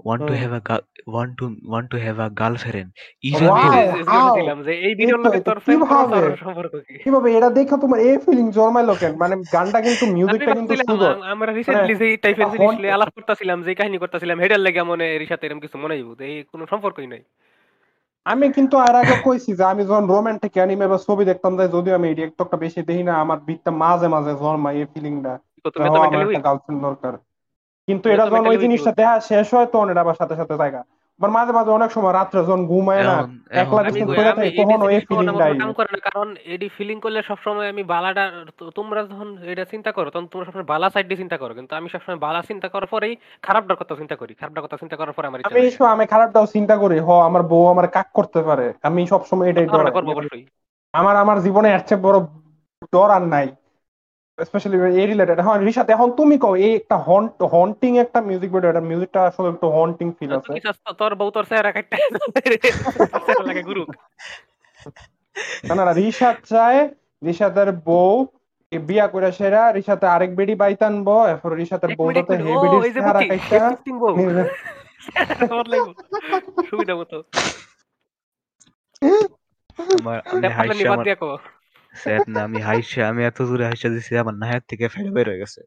want 0.00 0.22
to 0.22 0.32
hmm. 0.32 0.42
have 0.42 0.52
a 0.52 0.60
girl 0.60 0.82
want 1.06 1.32
to 1.38 1.46
want 1.72 1.90
to 1.92 1.98
have 1.98 2.18
a 2.18 2.28
girlfriend. 2.40 2.88
Even 3.28 3.48
আমি 3.48 3.68
যে 3.74 4.02
হাউ 4.10 4.24
বলেছিলাম 4.26 4.58
যে 4.66 4.72
এই 4.86 4.92
ভিডিওর 4.98 5.20
লগে 5.24 5.40
তোর 5.48 5.58
কীভাবে? 5.66 6.20
সম্পর্ক 6.44 6.72
কি? 6.86 6.94
কীভাবে? 7.04 7.28
এটা 7.36 7.48
দেখে 7.58 7.76
তোমার 7.84 7.98
এই 8.08 8.16
ফিলিং 8.24 8.46
জন্মাইলো 8.58 8.94
কেন? 9.00 9.12
মানে 9.22 9.34
গানটা 9.54 9.78
কিন্তু 9.86 10.04
মিউজিকটা 10.16 10.52
কিন্তু 10.58 10.74
সুন্দর। 10.88 11.12
আমরা 11.34 11.50
রিসেন্টলি 11.58 11.94
যে 12.00 12.06
টাইপের 12.24 12.48
জিনিস 12.52 12.74
নিয়ে 12.80 12.94
আলাপ 12.96 13.10
করতেছিলাম 13.16 13.58
যে 13.66 13.72
কাহিনী 13.78 13.96
করতেছিলাম 14.02 14.36
হেডার 14.42 14.60
লাগে 14.66 14.82
মনে 14.90 15.06
এর 15.16 15.24
সাথে 15.30 15.44
এরকম 15.46 15.60
কিছু 15.64 15.76
মনে 15.82 15.94
হইব 15.96 16.10
এই 16.28 16.36
কোনো 16.52 16.64
সম্পর্কই 16.72 17.08
নাই। 17.14 17.22
আমি 18.26 18.46
কিন্তু 18.56 18.74
আর 18.86 18.94
আগে 19.02 19.16
কইছি 19.26 19.50
যে 19.58 19.64
আমি 19.72 19.82
যখন 19.88 20.04
রোমান্টিক 20.14 20.54
অ্যানিমে 20.58 20.86
বা 20.92 20.98
ছবি 21.06 21.24
দেখতাম 21.30 21.52
যাই 21.58 21.68
যদিও 21.76 21.94
আমি 21.98 22.08
টিকটকটা 22.18 22.56
বেশি 22.64 22.80
দেখি 22.88 23.04
না 23.08 23.14
আমার 23.24 23.38
বিটটা 23.46 23.70
মাঝে 23.82 24.08
মাঝে 24.14 24.32
জন্মায় 24.42 24.76
এই 24.80 24.86
ফিলিংটা 24.92 25.32
তো 25.64 25.68
তুমি 25.74 25.88
তো 25.94 25.98
মেন্টালি 26.02 26.34
গার্লফ্রেন্ড 26.46 26.80
দরকার। 26.88 27.14
কিন্তু 27.88 28.06
এটা 28.14 28.24
যখন 28.26 28.46
ওই 28.52 28.58
জিনিসটা 28.64 28.92
দেখা 28.98 29.14
শেষ 29.30 29.46
হয় 29.54 29.68
তখন 29.72 29.88
এটা 29.92 30.02
আবার 30.04 30.16
সাথে 30.20 30.34
সাথে 30.40 30.54
জায়গা। 30.62 30.80
আবার 31.20 31.30
মাঝে 31.36 31.52
মাঝে 31.52 31.70
অনেক 31.70 31.90
সময় 31.90 32.14
রাত্রে 32.14 32.38
যখন 32.40 32.62
ঘুমায় 32.66 33.04
না 33.04 33.16
একলা 33.54 33.80
আমি 33.80 33.90
কিছু 33.96 34.04
করে 34.10 34.30
থাকে 34.30 34.50
তখন 34.60 34.78
ওই 34.86 34.94
কখনো 35.10 35.32
কাম 35.60 35.70
করে 35.78 35.90
না 35.94 35.98
কারণ 36.06 36.28
এডি 36.54 36.68
ফিলিং 36.76 36.96
করলে 37.00 37.20
সবসময় 37.30 37.68
আমি 37.68 37.82
বালাটা 37.92 38.24
তোমরা 38.78 39.00
যখন 39.10 39.28
এটা 39.52 39.64
চিন্তা 39.72 39.90
করো 39.92 40.08
তখন 40.10 40.26
তোমরা 40.32 40.46
সবসময় 40.46 40.68
বালা 40.72 40.88
সাইড 40.90 41.06
দিয়ে 41.08 41.20
চিন্তা 41.22 41.36
করো 41.38 41.52
কিন্তু 41.54 41.72
আমি 41.74 41.88
সবসময় 41.88 42.20
বালা 42.26 42.40
চিন্তা 42.50 42.68
করার 42.68 42.88
পরেই 42.90 43.14
খারাপটার 43.42 43.78
কথা 43.80 43.94
চিন্তা 44.00 44.16
করি 44.16 44.32
খারাপটার 44.34 44.64
কথা 44.64 44.76
চিন্তা 44.76 44.96
করার 44.96 45.14
পরে 45.16 45.26
আমার 45.26 45.40
ইচ্ছা 45.40 45.50
আমি 45.50 45.60
এইসব 45.60 45.84
আমি 45.94 46.04
খারাপটাও 46.06 46.46
চিন্তা 46.54 46.74
করি 46.78 46.96
হ 46.98 47.08
আমার 47.28 47.42
বউ 47.50 47.64
আমার 47.66 47.86
কাক 47.96 48.08
করতে 48.14 48.40
পারে 48.48 48.66
আমি 48.82 49.00
সবসময় 49.06 49.48
এটাই 49.50 49.66
করো 49.66 49.82
না 49.82 49.90
ডরাই 49.90 49.96
করব 49.96 50.08
আমার 50.94 51.14
আমার 51.16 51.38
জীবনে 51.40 51.68
এর 51.70 51.82
চেয়ে 51.88 52.04
বড় 52.06 52.18
ডর 52.92 53.10
আর 53.10 53.24
নাই। 53.34 53.46
স্পেশালি 54.38 54.76
এই 55.00 55.06
রিলেটেড 55.12 55.38
হ্যাঁ 55.44 55.58
রিশাদ 55.58 55.86
এখন 55.96 56.08
তুমি 56.20 56.36
কও 56.44 56.54
এই 56.66 56.72
একটা 56.80 56.96
হন্ট 57.08 57.34
হন্টিং 57.54 57.92
একটা 58.04 58.18
মিউজিক 58.28 58.50
ভিডিও 58.54 58.70
এটা 58.72 58.82
মিউজিকটা 58.90 59.20
আসলে 59.28 59.48
একটু 59.54 59.66
হন্টিং 59.78 60.06
ফিল 60.18 60.32
আছে। 60.38 60.52
তোর 61.00 61.12
বউ 61.20 61.28
তোর 61.36 61.44
কাটতে 61.76 61.96
চেহারা 63.30 63.44
লাগে 63.48 63.62
গুরু 63.68 63.82
না 65.68 65.72
না 65.78 65.92
রিশাদ 66.00 66.36
চায় 66.52 66.80
রিশাদের 67.26 67.68
বউ 67.88 68.14
বিয়া 68.72 69.06
করে 69.14 69.28
সেরা 69.38 69.62
রিশাতে 69.76 70.06
আরেক 70.14 70.30
বেডি 70.38 70.54
বাইতানবো 70.62 71.16
এরপর 71.32 71.50
রিশাদের 71.60 71.90
এক 71.90 71.98
বউ 71.98 72.08
মিনিট 72.08 72.36
হে 72.46 72.52
চেহারা 72.96 73.20
বুঝছি 73.20 73.30
কাইটা। 73.30 73.58
সুবিধা 76.70 76.94
মতো। 77.00 77.16
আমার 79.98 80.18
আমি 80.30 80.48
হাইসে 80.56 80.84
কো 81.94 82.00
স্যাড 82.02 82.24
না 82.32 82.38
আমি 82.46 82.58
হাইসে 82.60 83.00
আমি 83.10 83.20
এত 83.24 83.38
দূরে 83.48 83.64
হাইসে 83.66 83.88
দিছি 83.94 84.12
আমার 84.22 84.34
নাহের 84.40 84.62
থেকে 84.70 84.84
ফেলে 84.94 85.10
বের 85.16 85.26
হয়ে 85.30 85.42
গেছে। 85.42 85.60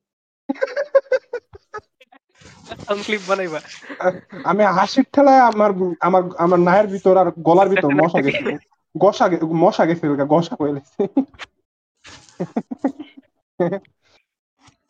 ক্লিপ 2.99 3.23
বানাইবা। 3.27 3.59
আমি 4.43 4.63
হাসির 4.77 5.05
ঠেলায় 5.13 5.41
আমার 5.49 5.71
আমার 6.01 6.23
আমার 6.37 6.59
নায়ের 6.59 6.87
ভিতর 6.93 7.13
আর 7.21 7.27
গলার 7.47 7.67
ভিতর 7.73 7.89
মশা 7.99 8.19
গেছে। 8.25 8.49
গসা 8.95 9.25
মশা 9.63 9.83
গেছে 9.89 10.03
গসা 10.33 10.53
হয়ে 10.59 10.73
গেছে। 10.77 11.01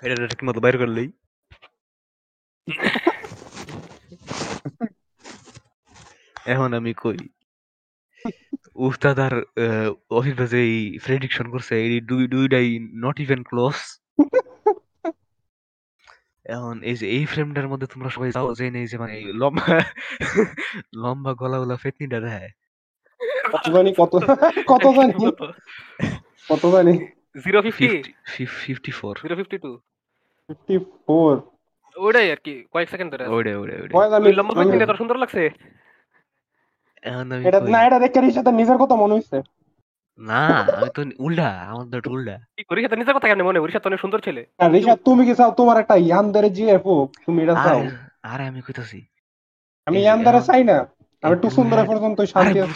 এটা 0.03 0.15
ঠিক 0.31 0.41
মতো 0.47 0.59
বাইর 0.63 0.75
করলেই 0.81 1.07
এখন 6.45 6.69
আমি 6.73 6.91
কই? 6.97 7.19
উস্তাদ 8.77 9.17
আর 9.19 9.33
অফিফা 10.11 10.45
যে 10.45 10.61
প্রেডিকশন 11.05 11.45
করছে 11.53 11.73
এই 11.83 11.99
দুই 12.01 12.23
দুইটাই 12.27 12.69
নট 13.03 13.17
ইভেন 13.19 13.41
ক্লোজ 13.49 13.77
এখন 16.45 16.75
এই 16.83 16.95
যে 16.99 17.05
এই 17.07 17.23
ফ্রেমটার 17.25 17.67
মধ্যে 17.67 17.87
তোমরা 17.93 18.09
সবাই 18.15 18.29
যাও 18.31 18.47
যে 18.59 18.65
নেই 18.71 18.85
যে 18.87 18.95
মানে 18.97 19.13
এই 19.19 19.25
লম্বা 19.33 19.75
লম্বা 21.03 21.31
গলাগুলা 21.33 21.75
ফেতনিটা 21.83 22.19
দেয় 22.19 22.49
কত 23.53 23.65
জানি 23.75 23.91
কত 23.99 24.13
কত 24.71 24.85
জানি 24.97 25.13
কত 26.49 26.63
জানি 26.73 26.93
zero 27.45 27.59
fifty 27.65 27.87
fifty 28.57 28.91
four 28.91 29.13
zero 29.23 29.35
fifty 29.39 29.57
two 29.57 29.71
fifty 30.49 30.75
four 31.05 31.33
ওইটাই 31.95 32.27
আর 32.31 32.39
কি 32.45 32.53
কয়েক 32.73 32.87
সেকেন্ড 32.93 33.09
ধরে 33.13 33.23
বয়স 33.95 34.11
আমি 34.17 34.25
ওই 34.27 34.35
লম্বা 34.39 34.53
ফিফটি 34.57 34.97
সুন্দর 35.01 35.17
লাগছে? 35.23 35.43
এটা 37.47 37.59
না 37.73 37.79
এটা 37.87 37.97
দেখে 38.03 38.19
নিজের 38.59 38.77
কথা 38.81 38.95
মনে 38.95 39.15
হইছে। 39.17 39.37
না 40.29 40.41
আমি 40.77 40.89
তো 40.95 41.01
উল্টা 41.25 41.47
আমার 41.71 41.85
তো 42.05 42.09
উল্টা। 42.15 42.35
কি 42.57 42.63
করি? 42.69 42.79
সাথে 42.83 42.97
নিজের 42.99 43.15
কথা 43.15 43.27
কেন 43.27 43.41
মনে? 43.47 43.59
অনেক 43.59 43.99
সুন্দর 44.03 44.19
ছেলে। 44.27 44.41
আর 44.63 44.69
তুমি 45.07 45.21
কি 45.27 45.33
চাও? 45.39 45.51
তোমার 45.59 45.77
একটা 45.83 45.95
ইয়ানদারে 46.07 46.49
তুমি 47.25 47.39
এটা 47.43 47.55
চাও। 47.65 47.79
আরে 48.31 48.43
আমি 48.51 48.59
কইতাছি। 48.67 48.99
আমি 49.87 49.97
ইয়ানদারে 50.05 50.41
চাই 50.49 50.63
না। 50.69 50.77
আমি 51.23 51.35
টু 51.41 51.47
সুন্দর 51.57 51.77
পর্যন্ত 51.89 52.19
শান্তি 52.33 52.57
আছে। 52.63 52.75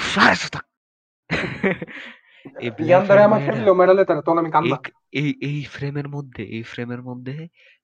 ইয়ানদারে 2.87 3.21
আমার 3.27 3.39
মেডালে 3.79 4.03
তার 4.09 4.17
তখন 4.25 4.37
আমি 4.43 4.51
কান্দা 4.55 4.77
এই 5.21 5.29
এই 5.49 5.57
ফ্রেমের 5.73 6.07
মধ্যে 6.15 6.43
এই 6.57 6.63
ফ্রেমের 6.71 7.01
মধ্যে 7.09 7.35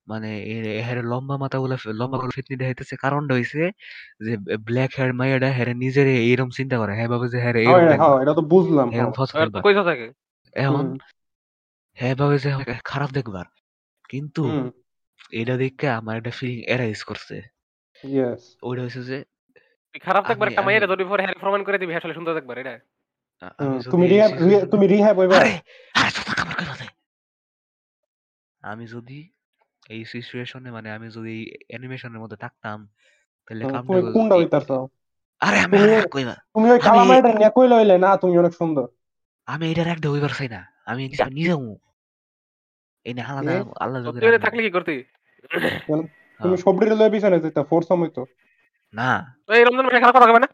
মানে 0.08 0.30
এর- 0.46 0.76
এর 0.82 1.06
লম্বা 1.06 1.38
মাথা 1.38 1.58
গুলা 1.60 1.76
লম্বা 1.91 2.17
করে 2.17 2.32
ফিটনি 2.36 2.56
দেখাইতেছে। 2.58 2.96
কারণটা 2.96 3.34
হইছে 3.34 3.72
যে 4.20 4.38
ব্ল্যাক 4.58 4.91
হেয়ার 4.98 5.13
মাইয়াটা 5.13 5.52
হ্যারে 5.52 5.74
নিজের 5.74 6.08
এইরকম 6.08 6.50
চিন্তা 6.50 6.78
করে। 6.78 6.93
হ্যাঁ 6.96 7.08
ভাবে 7.08 7.28
যে 7.28 7.38
হ্যাঁ 7.39 7.54
হ্যাঁ 7.54 7.98
হ্যাঁ, 7.98 8.22
এটা 8.22 8.34
তো 8.34 8.41
বুঝলাম 8.41 8.88
হ্যাঁ। 8.89 9.62
কইসা 9.62 9.84
থাকে? 9.84 10.08
এখন 10.54 10.98
হ্যাঁ 11.98 12.15
ভাবে 12.15 12.39
যে 12.39 12.50
খারাপ 12.84 13.10
দেখবার। 13.12 13.46
কিন্তু 14.10 14.43
এটা 15.32 15.58
দেখে 15.58 15.89
আমার 15.89 16.17
একটা 16.17 16.32
ফিলিং 16.32 16.60
এরাইজ 16.65 17.04
করছে। 17.04 17.36
ওইটা 18.62 18.82
হচ্ছে 18.84 19.04
যে 19.04 19.17
খারাপ 20.00 20.24
দেখবার 20.28 20.48
একটা 20.48 20.62
মাইয়ের 20.62 20.88
যদি 20.88 21.04
পরে 21.04 21.24
হ্যাঁ 21.24 21.36
প্রমাণ 21.39 21.63
করে 21.63 21.78
দিবি 21.78 21.96
আসলে 21.96 22.13
সুন্দর 22.13 22.34
দেখবার 22.34 22.58
এটা 22.58 22.80
আমি 23.60 23.76
যদি 23.78 23.91
তুমি 23.91 24.06
এই 24.06 24.12
রিহ্যাব 24.12 24.32
তুমি 24.70 24.88
রিহ্যাব 24.88 25.15
হইবা 25.20 25.36
আরে 25.38 25.54
আরে 25.96 26.12
কথা 26.65 26.86
আমি 28.63 28.88
যদি 28.88 29.20
এই 29.89 30.06
সিচুয়েশনে 30.06 30.71
মানে 30.71 30.91
আমি 30.91 31.10
যদি 31.10 31.56
অ্যানিমেশনের 31.69 32.19
মধ্যে 32.19 32.38
থাকতাম 32.38 32.89
তাহলে 33.47 33.65
কামটা 33.65 34.02
তুমি 34.02 34.13
কোনটা 34.13 34.36
হইতাছ? 34.36 34.71
আরে 35.39 35.60
আমি 35.60 35.95
আর 35.95 36.08
কইবা 36.08 36.34
তুমি 36.34 36.71
ওই 36.71 36.80
কালামাইটা 36.80 37.34
নিয়ে 37.34 37.50
কইলে 37.56 37.76
হইলে 37.76 37.97
না 37.97 38.17
তুমি 38.17 38.38
অনেক 38.38 38.54
সুন্দর। 38.54 38.88
আমি 39.45 39.71
এটার 39.71 39.88
একটা 39.88 40.10
হইবার 40.10 40.30
চাই 40.30 40.50
না। 40.50 40.67
আমি 40.86 41.08
নিজে- 41.08 41.28
নিজে 41.28 41.52
এই 43.04 43.13
না 43.13 43.23
আলাদা? 43.23 43.65
আল্লাহ 43.80 44.12
তো 44.12 44.17
এটা 44.17 44.32
রাখবে। 44.32 44.39
থাকলে 44.39 44.63
কি 44.63 44.69
করতি? 44.69 45.04
তুমি 45.54 46.08
হ্যাঁ। 46.38 46.58
লয়ে 46.95 47.10
পিছনে 47.10 47.39
যেতে 47.39 47.63
ফোর্স 47.63 47.91
হইতো 47.91 48.26
না। 48.93 49.36
এই 49.50 49.63
রমজান 49.63 49.86
মাসে 49.86 50.00
খারাপ 50.00 50.15
করা 50.15 50.26
হবে 50.26 50.39
না? 50.39 50.47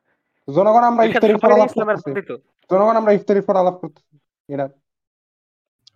জনগণ 0.53 0.83
আমরা 0.83 1.05
পর 1.37 1.51
সবাই 1.51 1.61
আলাপ 1.61 2.01
করতেছি। 2.03 2.33
জনগণ 2.71 2.95
আমরা 2.95 3.11
ইফতারির 3.11 3.41
পর 3.41 3.55
আলাপ 3.55 3.73
করতেছি। 3.73 4.19
এরা 4.53 4.69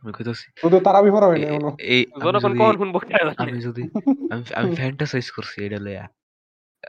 আমি 0.04 0.12
কইতাছি 0.14 0.46
শুধু 0.56 0.78
তারা 0.80 1.00
বিফর 1.02 1.24
হয় 1.24 1.40
না 1.40 1.48
এ- 1.48 1.54
এই 1.94 2.02
জনগণ 2.24 2.42
যদি 2.46 2.60
আমি 3.44 3.60
যদি 3.60 3.84
আমি 4.32 4.44
আমি 4.60 4.70
ফ্যান্টাসাইজ 4.76 5.26
করছি 5.32 5.58
এটা 5.66 5.78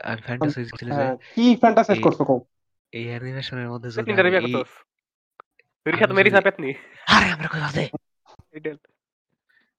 আমি 0.05 0.21
ফ্যান্টাসাইজ 0.21 0.67
করছি 0.71 0.85
হ্যাঁ, 0.91 1.15
কি 1.35 1.45
ফ্যান্টাসাইজ 1.55 1.97
এই- 1.97 2.05
করছ 2.05 2.19
কও? 2.21 2.39
এই 2.93 3.05
অ্যানিমেশনের 3.09 3.69
মধ্যে 3.69 3.89
যদি 3.89 3.99
আমি 3.99 4.11
এই- 4.39 4.53
তুই 5.85 5.93
সাথে 5.93 6.13
মেরি 6.13 6.29
যদি- 6.29 6.45
পেতনি 6.45 6.71
আরে 7.07 7.27
আমরা 7.35 7.47
কইবা 7.47 7.69
দে 7.71 7.85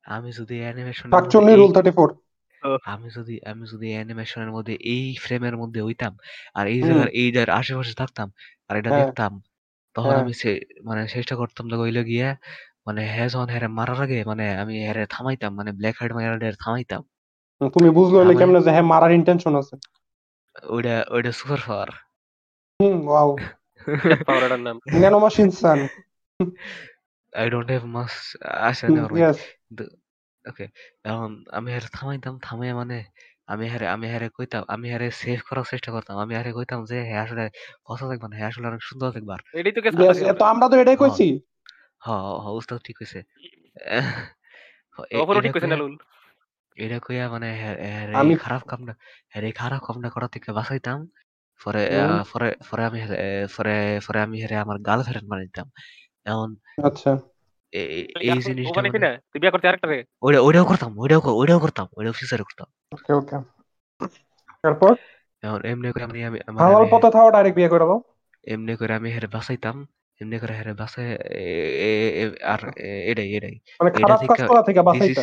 আমি 0.07 0.31
যদি 0.33 0.57
অ্যানিমেশন 0.61 1.07
শাকচুন্নি 1.11 1.53
রুল 1.55 1.71
থার্টি 1.73 1.93
ফোর 1.93 2.09
ও। 2.63 2.71
আমি 2.85 3.09
যদি 3.11 3.35
আমি 3.47 3.65
যদি 3.67 3.89
অ্যানিমেশনের 3.93 4.51
মধ্যে 4.51 4.75
এই 4.87 5.05
ফ্রেমের 5.17 5.57
মধ্যে 5.57 5.81
হইতাম 5.83 6.13
আর 6.55 6.65
এই। 6.67 6.79
জায়গার 6.83 7.09
এইটার 7.15 7.49
আশেপাশে 7.51 7.95
থাকতাম 7.95 8.29
আর 8.69 8.75
এটা 8.77 8.91
হ্যাঁ। 8.91 9.01
দেখতাম 9.01 9.33
তখন 9.97 10.11
হ্যাঁ। 10.11 10.23
আমি 10.23 10.33
সে 10.33 10.51
মানে 10.85 11.03
চেষ্টা 11.09 11.35
করতাম 11.37 11.65
হইল 11.81 11.99
গিয়া 12.05 12.29
মানে 12.87 13.03
হ্যাঁ 13.07 13.29
যখন 13.29 13.49
হ্যারে 13.49 13.69
মারার 13.69 14.01
আগে 14.03 14.19
মানে 14.25 14.45
আমি 14.57 14.75
হ্যারে 14.85 15.05
থামাইতাম 15.07 15.53
মানে 15.55 15.71
ব্ল্যাক 15.73 15.97
হেড 16.03 16.13
মাইয়ারে 16.13 16.49
থামাইতাম। 16.57 17.03
তুমি 17.75 17.89
বুঝলো 17.91 18.19
থামাই- 18.19 18.39
কেমনে 18.39 18.61
যে 18.61 18.71
হ্যাঁ 18.71 18.87
মারার 18.93 19.13
ইন্টেনশন 19.13 19.53
আছে? 19.57 19.75
ওইটা 20.69 20.95
ওইটা 21.11 21.33
সুপার 21.33 21.61
পাওয়ার 21.67 21.91
হুম 22.81 22.97
ওয়াও। 23.09 23.31
পাওয়ার 24.29 24.53
নাম। 24.61 24.77
Nano 25.01 25.19
machine 25.19 25.49
son 25.51 25.79
I 27.33 27.47
don't 27.51 27.69
have 27.71 27.85
মাস 27.87 28.13
আশা 28.69 28.87
নেওয়ার 28.89 29.13
ইয়েস 29.17 29.39
ওকে 30.45 30.65
এখন 31.05 31.31
আমি 31.51 31.69
হারে 31.73 31.89
থামাইতাম 31.93 32.35
থামাই 32.43 32.73
মানে 32.73 32.99
আমি 33.47 33.67
হারে 33.69 33.87
আমি 33.87 34.07
হারে 34.09 34.29
কইতাম 34.29 34.63
আমি 34.69 34.87
হারে 34.93 35.07
সেভ 35.11 35.39
করার 35.49 35.67
চেষ্টা 35.71 35.91
করতাম। 35.93 36.15
আমি 36.19 36.33
হারে 36.35 36.51
কইতাম 36.53 36.81
যে 36.85 36.99
হ্যাঁ 37.05 37.21
আসলে 37.23 37.45
কথা 37.85 38.05
দেখবা 38.09 38.27
না 38.29 38.35
হ্যাঁ 38.37 38.49
আসলে 38.49 38.67
অনেক 38.67 38.83
সুন্দর 38.83 39.09
দেখবার 39.13 39.41
এটাই 39.55 39.73
তো 39.73 39.81
কেস 39.81 39.95
ইয়েস 39.95 40.19
তো 40.39 40.45
আমরা 40.45 40.67
তো 40.69 40.75
এটাই 40.77 40.97
কইছি। 40.97 41.27
হ 42.07 42.11
হ 42.39 42.53
উস্তাদ 42.53 42.79
ঠিক 42.85 42.99
কইছে। 42.99 43.23
ওপরও 45.23 45.41
ঠিক 45.41 45.53
কইছে 45.53 45.67
না 45.67 45.77
লুল? 45.77 45.97
এটা 46.77 46.99
কইয়া 46.99 47.31
মানে 47.31 47.55
হ্যাঁ 47.55 47.77
হ্যাঁ 47.77 48.15
আমি- 48.15 48.39
খারাপ 48.39 48.63
কামটা 48.63 48.95
হ্যাঁ 49.29 49.45
এই 49.45 49.53
খারাপ 49.53 49.83
কামটা 49.83 50.11
করা 50.11 50.29
থেকে 50.29 50.53
বাঁচাইতাম। 50.53 51.09
পরে 51.65 52.01
হুম। 52.01 52.23
পরে 52.33 52.55
পরে 52.71 52.85
আমি 52.85 53.01
পরে 53.57 54.01
পরে 54.09 54.21
আমি 54.21 54.55
আমার 54.55 54.79
গার্লফ্রেন্ড 54.79 55.29
বানাইতাম 55.29 55.71
এখন 56.25 56.57
আচ্ছা। 56.85 57.19
এ- 57.73 57.79
এ- 57.79 58.21
এই 58.21 58.39
জিনিসটা 58.39 58.83
মানে- 58.83 59.19
তুই 59.19 59.41
বিয়া 59.41 59.51
করতে 59.51 60.05
ওইটা 60.23 60.41
ওইটাও 60.41 60.65
করতাম 60.65 60.99
ওইটাও 60.99 61.21
ওইটাও 61.25 61.59
করতাম 61.59 61.87
ওইটাও 61.97 62.13
ফিউচারে 62.13 62.43
করতাম। 62.43 62.67
ওকে 62.93 63.13
ওকে। 63.13 63.37
তারপর? 64.63 64.95
এখন 65.43 65.65
এমনি 65.65 65.93
করে 65.93 66.05
আমি 66.05 66.25
আমি 66.25 66.39
মানে 66.47 66.59
হালাল 66.59 66.77
আমি- 66.77 66.91
পথে 66.91 67.11
থাও 67.11 67.31
ডাইরেক্ট 67.31 67.57
বিয়ে 67.57 67.69
করে 67.69 67.85
দাও। 67.85 68.03
এমনি 68.45 68.77
করে 68.77 68.95
আমি 68.95 69.11
হেরে 69.11 69.27
বাঁচাইতাম। 69.27 69.89
এমনি 70.21 70.39
করে 70.39 70.55
এ- 72.19 72.45
আর 72.45 72.61
এটাই 73.11 73.35
এটাই। 73.35 73.57
মানে 73.81 73.91
খারাপ 73.91 74.21
কাজ 74.29 74.49
করা 74.49 74.63
থেকে 74.63 74.81
this 74.81 75.19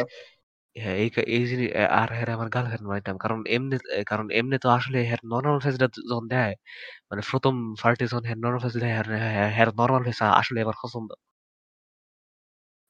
হ্যাঁ 0.76 0.96
এই 0.96 1.10
কা- 1.10 1.24
এই 1.28 1.46
জিনিস 1.46 1.76
আর 1.90 2.14
হেরে 2.14 2.32
আমার 2.32 2.50
গার্লফ্রেন্ড 2.50 2.88
বানাইতাম। 2.88 3.18
কারণ 3.18 3.44
এমনি 3.48 3.76
কারণ 4.04 4.30
এমনি 4.30 4.58
তো 4.58 4.70
আসলে 4.70 4.98
হের 5.04 5.18
নর্মাল 5.26 5.60
ফেসটা 5.60 5.88
যখন 6.10 6.28
দেয় 6.28 6.56
মানে 7.12 7.22
প্রথম 7.32 7.76
ফার্টে 7.76 8.06
যখন 8.08 8.24
হের 8.24 8.38
নর্মাল 8.38 8.60
ফেস 8.60 8.74
দেয় 8.74 8.96
হের 8.96 9.08
হের 9.50 9.68
নর্মাল 9.68 10.04
ফেস 10.04 10.22
আসলে 10.22 10.62
আমার 10.62 10.74
পছন্দ। 10.84 11.10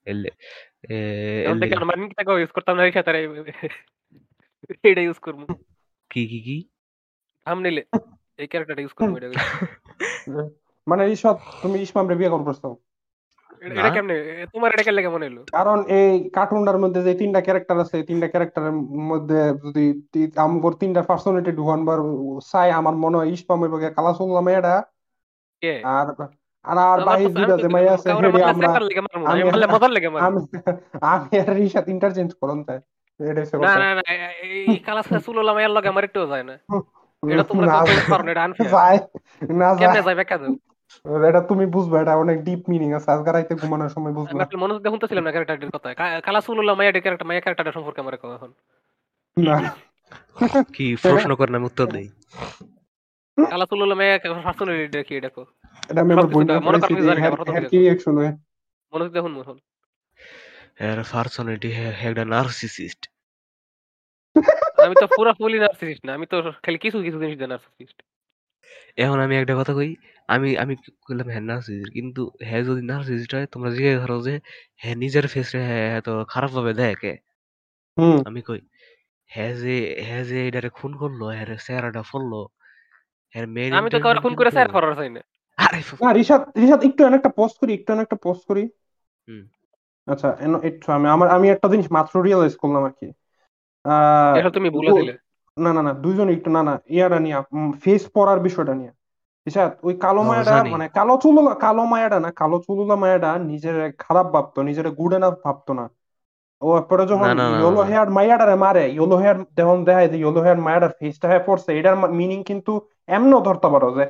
এলে 0.05 0.29
নিতে 1.53 1.67
ইউজ 2.39 2.51
করতাম 2.51 2.75
না 2.75 2.83
এটা 4.83 5.01
ইউজ 5.01 5.19
করব। 5.19 5.39
কি 6.11 6.27
কি 6.27 6.39
কি? 6.41 6.57
এই 8.37 8.47
ক্যারেক্টারটা 8.47 8.81
ইউজ 8.81 8.93
করব 8.93 9.17
এটা 9.17 9.27
মানে 10.87 11.03
ঈশাদ 11.09 11.37
তুমি 11.61 11.77
ইসমামরে 11.79 12.15
বিয়ে 12.15 12.31
করব 12.31 12.47
এটা 13.67 13.89
কেমনে? 13.89 14.15
তোমার 14.53 14.69
এটা 14.73 14.83
কেন 14.83 14.95
লাগে 14.95 15.09
মনে 15.09 15.25
হলো 15.29 15.41
কারণ 15.51 15.77
এই 15.97 16.11
কার্টুনটার 16.29 16.77
মধ্যে 16.77 16.99
যে 17.03 17.13
তিনটা 17.21 17.39
ক্যারেক্টার 17.41 17.77
আছে 17.79 17.97
তিনটা 18.03 18.27
ক্যারেক্টারের 18.27 18.75
মধ্যে 19.09 19.39
যদি 19.63 19.83
আমগর 20.37 20.73
তিনটা 20.81 21.01
পার্সোনালিটি 21.03 21.51
ঢুকানবার 21.51 21.99
চাই 22.45 22.69
আমার 22.79 22.95
মনে 23.03 23.17
হয় 23.17 23.29
ইসমাম 23.29 23.59
এবং 23.65 23.77
কালাসুল্লাহ 23.97 24.43
মেয়েটা 24.43 24.73
কে? 25.61 25.73
আর 25.95 26.07
আর 26.65 26.77
আর 26.85 26.99
বাহির 27.07 27.29
দুইটা 27.35 27.55
যে 27.57 27.67
মাইয়া 27.67 27.93
আছে 27.93 28.07
হেডে 28.15 28.41
আমরা 28.43 28.67
আমি- 29.27 29.45
আমরা 29.47 29.67
মজার 29.67 29.91
লেগে 29.91 30.09
মারবো। 30.09 30.25
আমি 30.27 30.39
আমি 31.07 31.33
আর 31.41 31.49
রিশাদ 31.57 31.85
ইন্টারচেঞ্জ 31.89 32.31
করুন 32.41 32.59
তাই। 32.63 32.79
এটা 33.19 33.41
না 33.59 33.73
না 33.83 33.89
না 33.97 34.03
এই 34.47 34.77
কালাস 34.85 35.07
সুলুলা 35.25 35.51
মায়ের 35.53 35.71
লগে 35.71 35.87
আমার 35.87 36.03
একটু 36.03 36.19
যায় 36.27 36.45
না। 36.49 36.55
এটা 37.23 37.43
তোমরা 37.43 37.65
কত 37.75 37.89
পারো 38.11 38.23
না 38.23 38.31
এটা 38.31 38.43
আনফেয়ার 38.43 38.69
যায়। 38.71 38.97
না 39.59 39.67
কেমনে 39.71 39.93
যায়। 39.93 40.05
যায় 40.07 40.17
ব্যাখ্যা 40.19 40.37
দাও 40.37 40.53
এটা 41.29 41.41
তুমি 41.49 41.65
বুঝবে 41.75 41.95
এটা 42.01 42.13
অনেক 42.23 42.37
ডিপ 42.47 42.61
মিনিং 42.71 42.89
আছে 42.97 43.09
আজকে 43.13 43.29
রাইতে 43.31 43.53
ঘুমানোর 43.61 43.91
সময় 43.95 44.11
আমি 44.11 44.17
বুঝবে 44.19 44.41
আসলে 44.43 44.61
মনোযোগ 44.63 44.79
দিয়ে 44.81 44.93
শুনতেছিলাম 44.93 45.23
না 45.25 45.31
ক্যারেক্টারটির 45.33 45.73
কথা। 45.75 45.87
সুলুলা 46.45 46.73
ক্যারেক্টার 46.75 47.15
ক্যারেক্টারটা 47.43 47.73
সম্পর্কে 47.77 47.99
আমার 48.03 48.13
এখন। 48.17 48.51
না। 49.37 49.55
কি 50.75 50.85
প্রশ্ন 51.03 51.31
করেন 51.39 51.53
আমি 51.57 51.65
উত্তর 51.71 51.87
দেই। 51.95 52.07
কি 55.09 55.15
দেখো 55.25 55.41
এটা 55.89 55.99
আমি 56.03 56.11
আমার 56.15 56.27
বইটা 56.33 56.53
মনে 56.67 56.77
জানি 57.07 57.21
না, 57.23 57.29
কি 57.71 57.77
রিঅ্যাকশন 57.81 58.13
হয়? 58.19 58.33
মনোযোগ 58.93 59.11
দিয়ে 59.13 59.23
শুনব 59.25 59.37
এখন। 59.43 59.57
এর 60.87 60.99
পার্সোনালিটি 61.11 61.69
একটা 62.07 62.23
নার্সিসিস্ট 62.33 63.01
আমি 64.85 64.95
তো 65.03 65.05
পুরো 65.17 65.31
ফুলি 65.39 65.57
নার্সিসিস্ট 65.65 66.03
না 66.07 66.11
আমি 66.17 66.25
তো 66.31 66.37
খালি 66.65 66.77
কিছু 66.85 66.97
কিছু 67.05 67.17
জিনিস 67.23 67.37
নার্সিসিস্ট 67.53 67.97
এখন 68.97 69.19
আমি 69.19 69.37
একটা 69.37 69.55
কথা 69.55 69.73
কই 69.73 69.95
আমি 70.27 70.57
আমি 70.57 70.75
কইলাম 70.75 71.27
হ্যাঁ 71.27 71.41
নার্সিসিস্ট 71.41 71.93
কিন্তু 71.93 72.31
হ্যাঁ 72.43 72.63
যদি 72.63 72.81
নার্সিসিস্ট 72.81 73.35
হয় 73.35 73.45
তোমরা 73.45 73.69
জিজ্ঞাসা 73.69 74.07
করো 74.07 74.21
যে 74.21 74.39
হ্যাঁ 74.75 74.95
নিজের 74.95 75.27
ফেস 75.27 75.55
রে 75.55 75.65
হ্যাঁ 75.65 75.97
এত 75.97 76.09
খারাপ 76.27 76.51
ভাবে 76.51 76.73
দেখে 76.73 77.17
হুম। 77.97 78.21
আমি 78.25 78.41
কই 78.41 78.59
হ্যাঁ 79.25 79.53
যে 79.53 80.03
হ্যাঁ 80.07 80.23
যে 80.23 80.51
খুন 80.73 80.97
করল 80.97 81.23
হ্যাঁ 81.23 81.57
চেহারাটা 81.65 82.03
হ্যাঁ 83.33 83.47
আমি 83.71 83.89
তো 83.89 83.99
ফোন 84.21 84.35
করে 84.35 84.51
স্যার 84.51 84.69
চাই 84.95 85.09
না। 85.09 85.19
আরে 85.57 85.83
না 86.01 86.11
রিশাদ 86.11 86.57
রিশাদ 86.57 86.83
একটু 86.83 87.05
এনে 87.05 87.15
একটা 87.15 87.29
পোস্ট 87.29 87.57
করি 87.57 87.73
একটু 87.73 87.93
এনে 87.93 88.01
একটা 88.01 88.15
করি। 88.47 88.69
হুম। 89.27 89.47
আচ্ছা 90.11 90.37
এন- 90.39 90.63
একটু 90.63 90.91
আমি 90.91 91.09
আমার 91.09 91.29
আমি 91.29 91.49
একটা 91.49 91.67
জিনিস 91.67 91.91
মাত্র 91.91 92.21
রিয়েলাইজ 92.21 92.55
করলাম 92.55 92.83
আর 92.83 92.91
কি। 92.91 93.05
এটা 94.39 94.49
তুমি 94.49 94.69
বলে 94.69 94.91
দিলে। 94.91 95.26
না 95.57 95.69
না 95.71 95.81
না 95.81 95.91
দুইজন 96.03 96.27
একটু 96.35 96.49
না 96.55 96.61
না 96.63 96.73
ইয়াটা 96.89 97.17
নিয়ে 97.19 97.37
ফেস 97.83 98.03
পরার 98.15 98.39
বিষয়টা 98.47 98.73
নিয়ে। 98.79 98.91
রিশাদ 99.47 99.71
ওই 99.83 99.93
কালো 100.05 100.21
মায়াটা 100.29 100.53
মানে 100.73 100.85
কালো 100.97 101.13
চুলুলা 101.23 101.53
কালো 101.65 101.83
মায়াটা 101.93 102.17
না 102.19 102.29
কালো 102.41 102.57
চুলুলা 102.65 102.95
মায়াটা 103.03 103.29
নিজের 103.51 103.75
খারাপ 103.99 104.27
ভাবতো 104.33 104.59
নিজের 104.69 104.87
গুড 104.99 105.11
এনাফ 105.17 105.35
ভাবতো 105.45 105.71
না। 105.79 105.85
ও 106.61 106.69
পরে 106.89 107.03
যখন 107.11 107.29
ইয়েলো 107.53 107.81
হেয়ার 107.89 108.09
মায়াটারে 108.17 108.55
মারে 108.65 108.83
ইয়েলো 108.89 109.15
হেয়ার 109.21 109.37
যখন 109.59 109.77
দেখায় 109.87 110.09
যে 110.11 110.17
ইয়েলো 110.21 110.39
হেয়ার 110.45 110.59
মায়াটার 110.67 110.91
ফেসটা 110.99 111.25
হয়ে 111.31 111.45
পড়ছে 111.47 111.69
এটার 111.79 111.95
মিনিং 112.19 112.39
কিন্তু 112.49 112.71
এমনও 113.09 113.39
ধরতে 113.47 113.67
পারো 113.73 113.87
যে 113.97 114.03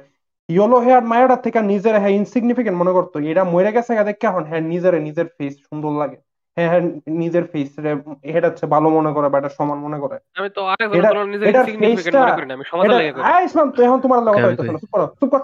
ইয়েলো 0.50 0.78
হেয়ার 0.86 1.04
মায়াটার 1.12 1.40
থেকে 1.46 1.60
নিজের 1.72 1.96
হ্যাঁ 2.02 2.14
ইনসিগনিফিকেন্ট 2.20 2.78
মনে 2.82 2.92
করতো 2.98 3.16
এটা 3.32 3.44
মরে 3.54 3.72
গেছে 3.76 3.92
দেখে 4.10 4.26
এখন 4.28 4.44
হ্যাঁ 4.50 4.64
নিজের 4.72 4.94
নিজের 5.08 5.28
ফেস 5.36 5.54
সুন্দর 5.68 5.94
লাগে। 6.02 6.18
হ্যাঁ 6.58 6.70
হ্যাঁ 6.70 6.82
নিজের 7.08 7.44
ফেস 7.44 7.80
রে 7.80 7.96
এটা 8.24 8.48
হচ্ছে 8.48 8.66
ভালো 8.66 8.90
মনে 8.90 9.14
করে 9.14 9.30
বা 9.30 9.38
এটা 9.38 9.50
সমান 9.50 9.78
মনে 9.78 10.00
করে। 10.00 10.18
আমি 10.36 10.50
তো 10.50 10.66
আরেক 10.66 10.94
এটা- 10.94 11.14
জন 11.14 11.30
নিজের 11.30 11.66
সিগনিফিকেন্ট 11.66 12.18
মনে 12.18 12.32
করি 12.32 12.46
না 12.46 12.54
আমি 12.54 12.64
সমাজের 12.68 12.92
লাগে 12.92 13.12
করি। 13.12 13.22
হ্যাঁ 13.22 13.42
ইসলাম 13.42 13.72
তো 13.72 13.84
এখন 13.84 14.00
তোমার 14.00 14.20
হইতেছে 14.20 14.68
কই। 14.68 14.74
না 14.74 14.80
চুপ 14.80 14.90
করো 14.92 15.08
চুপ 15.20 15.30
কর। 15.30 15.40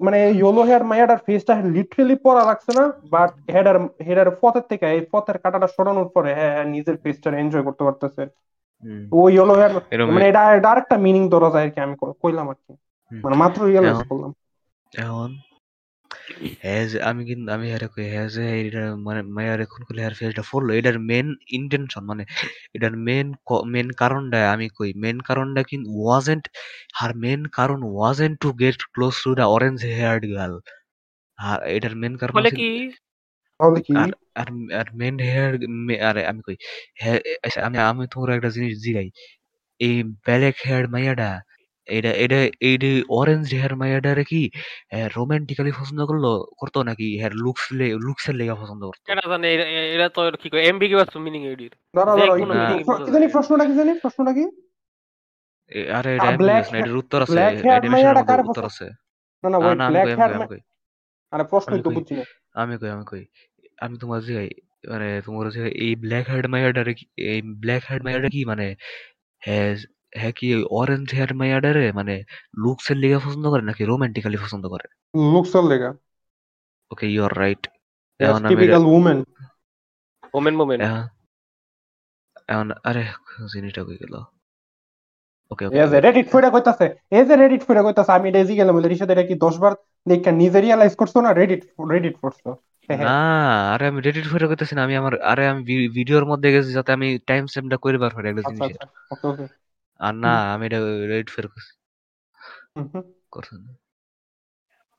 মানে 0.00 0.30
ইয়েলো 0.30 0.62
হেয়ার 0.62 0.84
মায়াটার 0.84 1.18
ফেসটা 1.26 1.54
লিটারালি 1.62 2.16
পড়া 2.16 2.44
লাগছে 2.44 2.72
না 2.80 2.92
বাট 3.10 3.30
হেডার 3.52 3.76
হেডার 4.06 4.30
পথের 4.30 4.62
থেকে 4.68 4.86
এই 4.86 5.06
পথের 5.12 5.38
কাটাটা 5.38 5.66
সরানোর 5.66 6.08
পরে 6.08 6.34
হ্যাঁ 6.34 6.50
হ্যাঁ 6.50 6.64
নিজের 6.64 6.96
ফেসটা 6.96 7.38
এনজয় 7.38 7.62
করতে 7.62 7.84
পারতেছে। 7.84 8.22
হুম, 8.82 9.08
ও 9.12 9.28
ইয়েলো 9.28 9.54
হেয়ার 9.54 10.06
মানে 10.06 10.28
এটা 10.28 10.40
আরেকটা 10.40 10.96
মিনিং 10.96 11.28
ধরা 11.28 11.50
যায় 11.50 11.64
আর 11.64 11.70
কি 11.70 11.80
আমি 11.80 11.96
কইলাম 12.22 12.48
আর 12.48 12.54
কি। 12.54 12.72
মানে 13.10 13.36
মাত্র 13.36 13.64
রিয়েলাইজ 13.64 14.08
করলাম। 14.08 14.34
এখন 14.92 15.30
হ্যাঁ 16.62 16.82
যে 16.90 16.98
আমি 17.02 17.22
কিন্তু 17.24 17.48
আমি 17.52 17.66
হারে 17.72 17.88
কই 17.94 18.06
হ্যাঁ 18.14 18.28
যে 18.28 18.44
এটা 18.66 18.82
মানে 19.06 19.20
মায়ারে 19.36 19.64
খুন 19.72 19.82
করলে 19.88 20.00
হার 20.02 20.14
ফেসটা 20.14 20.42
ফললো 20.50 20.70
এটার 20.74 20.96
মেন 21.10 21.26
ইন্টেনশন 21.50 22.02
মানে 22.04 22.22
এটার 22.74 22.94
মেন 23.06 23.26
মেন 23.66 23.88
কারণটা 23.92 24.38
আমি 24.54 24.66
কই 24.78 24.90
মেন 24.96 25.18
কারণটা 25.20 25.62
কিন্তু 25.70 25.88
ওয়াজেন্ট 25.98 26.44
আর 27.02 27.10
মেন 27.16 27.40
কারণ 27.58 27.80
wasn't 27.92 28.34
to 28.40 28.48
get 28.62 28.78
close 28.94 29.14
to 29.24 29.30
the 29.34 29.44
orange 29.54 29.78
haired 29.90 30.22
girl 30.34 30.54
আর 31.38 31.58
এটার 31.76 31.94
মেন 31.96 32.12
কারণ 32.20 32.34
কি? 32.52 32.70
তাহলে 33.60 33.80
কি? 33.80 33.94
আর 34.00 34.10
আর 34.36 34.48
আর 34.80 34.88
মেন 34.94 35.16
হেয়ার 35.26 35.52
আরে 36.08 36.22
আমি 36.30 36.40
কই 36.46 36.56
হ্যাঁ 37.00 37.18
আচ্ছা, 37.46 37.60
আমি 37.66 37.76
আমি 37.90 38.04
তোমার 38.12 38.28
একটা 38.36 38.50
জিনিস 38.56 38.74
জিগাই 38.84 39.08
এই 39.80 39.96
ব্ল্যাক 40.24 40.56
হেয়ার 40.66 40.84
মাইয়াটা 40.94 41.30
এটা 41.88 42.10
এটা 42.16 42.38
এই 42.60 42.74
অরেঞ্জ 43.10 43.46
হেয়ার 43.54 43.74
মাইয়াটারে 43.76 44.24
কি 44.24 44.40
রোমান্টিক্যালি 45.16 45.72
পছন্দ 45.72 46.00
করল 46.04 46.24
করতো 46.56 46.78
নাকি 46.82 47.06
হেয়ার 47.16 47.34
লুকস 47.34 47.64
লুকসের 47.98 48.34
লেগে 48.34 48.54
পছন্দ 48.54 48.82
করতো 48.86 49.06
এটা 49.08 49.24
জানে 49.28 49.46
এ- 49.54 49.70
এ- 49.72 49.90
এটা 49.94 50.06
তো 50.08 50.20
কি 50.42 50.48
কয় 50.48 50.64
এমবিগিউয়াস 50.64 51.10
মিনিং 51.18 51.42
এডির 51.46 51.72
দাঁড়া 51.94 52.12
যে 52.12 52.20
দাঁড়া 52.20 52.34
কোনো 52.34 52.52
একটু- 52.54 52.60
meaning 52.62 52.86
বোঝা 52.88 53.04
কি 53.04 53.10
জানি 53.10 53.24
যায়। 53.24 53.32
প্রশ্নটা 53.34 53.64
কি 53.64 53.74
জানি 53.74 53.92
প্রশ্নটা 53.98 54.32
কি 54.32 54.44
এ- 55.72 55.88
আরে 55.92 56.10
এটা 56.16 56.28
black 56.32 56.32
ambiguous 56.32 56.68
না, 56.72 56.76
এটার 56.80 56.96
উত্তর 56.96 57.18
আছে 57.22 57.32
black 57.32 57.54
haired 57.54 57.68
অ্যানিমেশনের 57.68 58.04
মাইয়াটা 58.06 58.22
কার 58.30 58.40
উত্তর 58.40 58.62
পছন্দ? 58.62 58.68
আছে 58.70 58.86
না 59.44 59.48
না 59.72 59.84
আমি 59.84 59.92
ব্ল্যাক 59.92 60.06
কই 60.06 60.12
আমি 60.12 60.20
হেয়ার 60.20 60.32
কই, 60.32 60.38
আমি 60.38 60.46
কই 60.52 60.60
আরে 61.32 61.44
প্রশ্নই 61.44 61.70
আমি 61.70 61.82
তো 61.82 61.90
কই। 61.90 61.94
বুঝছি 61.96 62.14
না 62.14 62.24
আমি 62.54 62.74
কই 62.78 62.90
আমি 62.90 63.04
কই 63.04 63.22
আমি 63.78 63.94
তোমার 63.98 64.20
যে 64.22 64.36
মানে 64.84 65.08
তোমার 65.26 65.46
যে 65.50 65.62
এই 65.78 65.92
ব্ল্যাক 65.96 66.24
হেয়ার 66.30 66.46
মাইয়াটারে 66.48 66.92
কি 66.94 67.04
এই 67.26 67.40
ব্ল্যাক 67.56 67.82
হেয়ার 67.88 68.02
মাইয়াটা 68.02 68.28
কি 68.28 68.40
মানে 68.44 68.66
হ্যাঁ 69.42 69.70
হ্যাঁ 70.20 70.34
কি 70.38 70.46
অরেঞ্জ 70.80 71.06
হেয়ার 71.16 71.32
মানে 71.98 72.14
লুকসের 72.62 72.96
লেগে 73.02 73.18
পছন্দ 73.24 73.44
করে 73.52 73.62
নাকি 73.68 73.82
রোমান্টিক্যালি 73.84 74.38
পছন্দ 74.44 74.64
করে? 74.74 74.86
লুকসের 75.32 75.64
লেগা। 75.70 75.90
ওকে 76.90 77.06
ইউ 77.14 77.20
আর 77.24 77.34
রাইট 77.42 77.62
এখন 78.20 78.42
আমি 78.44 78.50
টিপিক্যাল 78.50 78.82
উমেন 78.96 79.18
ওমেন 80.34 80.54
মোমেন 80.60 80.80
এখন 82.48 82.68
আরে 82.88 83.02
জিনিসটা 83.54 83.82
কই 83.88 83.96
গেল? 84.02 84.14
ওকে 85.50 85.64
ওকে 85.70 85.82
যে 85.84 85.98
রেডিট 86.06 86.26
ফিরে 86.32 86.48
কইতাছে 86.54 86.86
যে 87.28 87.34
রেডিট 87.34 87.62
ফিরে 87.68 87.82
কইতাছে 87.86 88.12
আমি 88.18 88.28
ডেজি 88.36 88.54
গেলাম 88.60 88.74
বলে 88.76 88.88
রিসাদ 88.88 89.10
এটা 89.14 89.24
কি 89.30 89.34
10 89.44 89.54
বার 89.62 89.72
দেখে 90.06 90.30
নিজে 90.42 90.58
রিয়ালাইজ 90.60 90.92
করছ 91.00 91.14
না 91.24 91.30
রেডিট 91.32 91.60
রেডিট 91.94 92.14
করছ 92.22 92.40
হ্যাঁ 92.88 92.98
না 93.02 93.14
আরে 93.74 93.84
আমি 93.90 94.00
রেডিট 94.00 94.26
ফেরে 94.32 94.46
করতেছি 94.50 94.74
না 94.74 94.82
আমি 94.86 94.94
আমার 94.96 95.14
আরে 95.30 95.42
আমি 95.52 95.62
ভিডিওর 95.96 96.24
মধ্যে 96.30 96.48
গেছি 96.54 96.70
যাতে 96.78 96.90
আমি 96.96 97.06
টাইম 97.28 97.42
স্ট্যাম্পটা 97.50 97.78
করে 97.84 97.96
বার 98.02 98.12
পারি 98.14 98.26
একটা 98.28 98.44
আচ্ছা 98.48 98.64
আর 99.98 100.14
না 100.14 100.54
আমি 100.54 100.66
এটা 100.66 100.78
রেডিট 100.80 101.30
ফের 101.30 101.48
করছি। 101.48 101.78
করছি 103.30 103.56
না। 103.56 103.74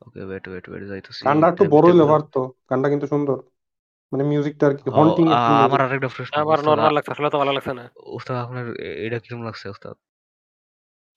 ওকে 0.01 0.23
ওয়েট 0.23 0.47
ওয়েট 0.47 0.69
ওয়েট 0.69 0.83
যাইতেছি। 0.87 1.25
গানটা 1.25 1.47
একটু 1.47 1.65
বড় 1.65 1.93
হইলে 1.93 2.03
পারতো 2.03 2.53
গানটা 2.69 2.89
কিন্তু 2.89 3.07
সুন্দর। 3.07 3.37
মানে 4.11 4.23
মিউজিকটা 4.23 4.67
আর 4.67 4.77
কি 4.77 4.89
হন্টিং 4.89 5.27
আমার 5.27 5.81
আরেকটা 5.81 6.07
প্রশ্ন 6.07 6.41
আমার 6.41 6.63
নরমাল 6.63 6.93
লাগছে 6.93 7.11
আসলে 7.11 7.29
তো 7.29 7.37
ভালো 7.37 7.53
লাগছে 7.53 7.73
না। 7.73 7.89
উস্তাদ 7.95 8.37
আপনার 8.37 8.75
এটা 8.79 9.19
কীরকম 9.19 9.43
লাগছে 9.43 9.69
ওস্তাদ? 9.69 9.93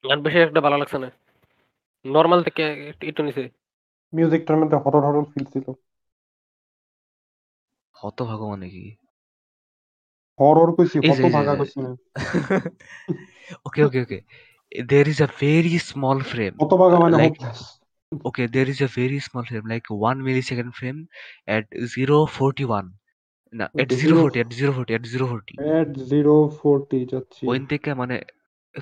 গান 0.09 0.23
বেশি 0.23 0.38
একটা 0.38 0.61
ভালো 0.61 0.79
লাগছে 0.79 0.99
না। 0.99 1.11
নরমাল 2.07 2.42
থেকে 2.42 2.88
একটু- 2.88 3.09
একটু 3.09 3.23
নিচে। 3.23 3.51
মিউজিকটার 4.14 4.57
মধ্যে 4.57 4.77
হরর 4.77 5.01
হরর 5.01 5.25
ফিল 5.25 5.45
ছিল। 5.45 5.73
হত 7.92 8.23
হতভাগ 8.23 8.42
মানে 8.42 8.71
কি? 8.71 8.97
হরর 10.38 10.71
কইছি 10.77 10.97
কত 11.03 11.23
ভাগা। 11.37 11.53
কইছি 11.61 11.79
না 11.85 11.90
okay 13.66 13.83
okay 13.85 14.03
okay. 14.07 14.23
There 14.73 15.07
is 15.07 15.18
a 15.21 15.31
very 15.38 15.77
small 15.83 16.18
frame. 16.23 16.55
কত 16.62 16.73
ভাগা 16.83 16.97
মানে 17.05 17.16
like 17.18 17.37
hopeless 17.37 17.61
okay 18.29 18.47
there 18.47 18.68
is 18.68 18.79
a 18.81 18.90
very 18.92 19.18
small 19.21 19.45
frame 19.45 19.66
like 19.66 19.87
one 20.09 20.18
millisecond 20.27 20.71
frame 20.79 20.99
at 21.49 21.64
041 21.87 22.87
না 23.53 23.66
at 23.75 23.81
Okay, 23.83 23.97
040 23.97 24.03
zero- 24.03 24.31
at 24.42 24.51
040 24.53 24.92
at 24.95 25.05
040 25.07 25.55
at 25.75 25.90
040 26.11 27.01
যাচ্ছি। 27.12 27.42
ওইন 27.51 27.62
থেকে 27.66 27.90
মানে 27.95 28.16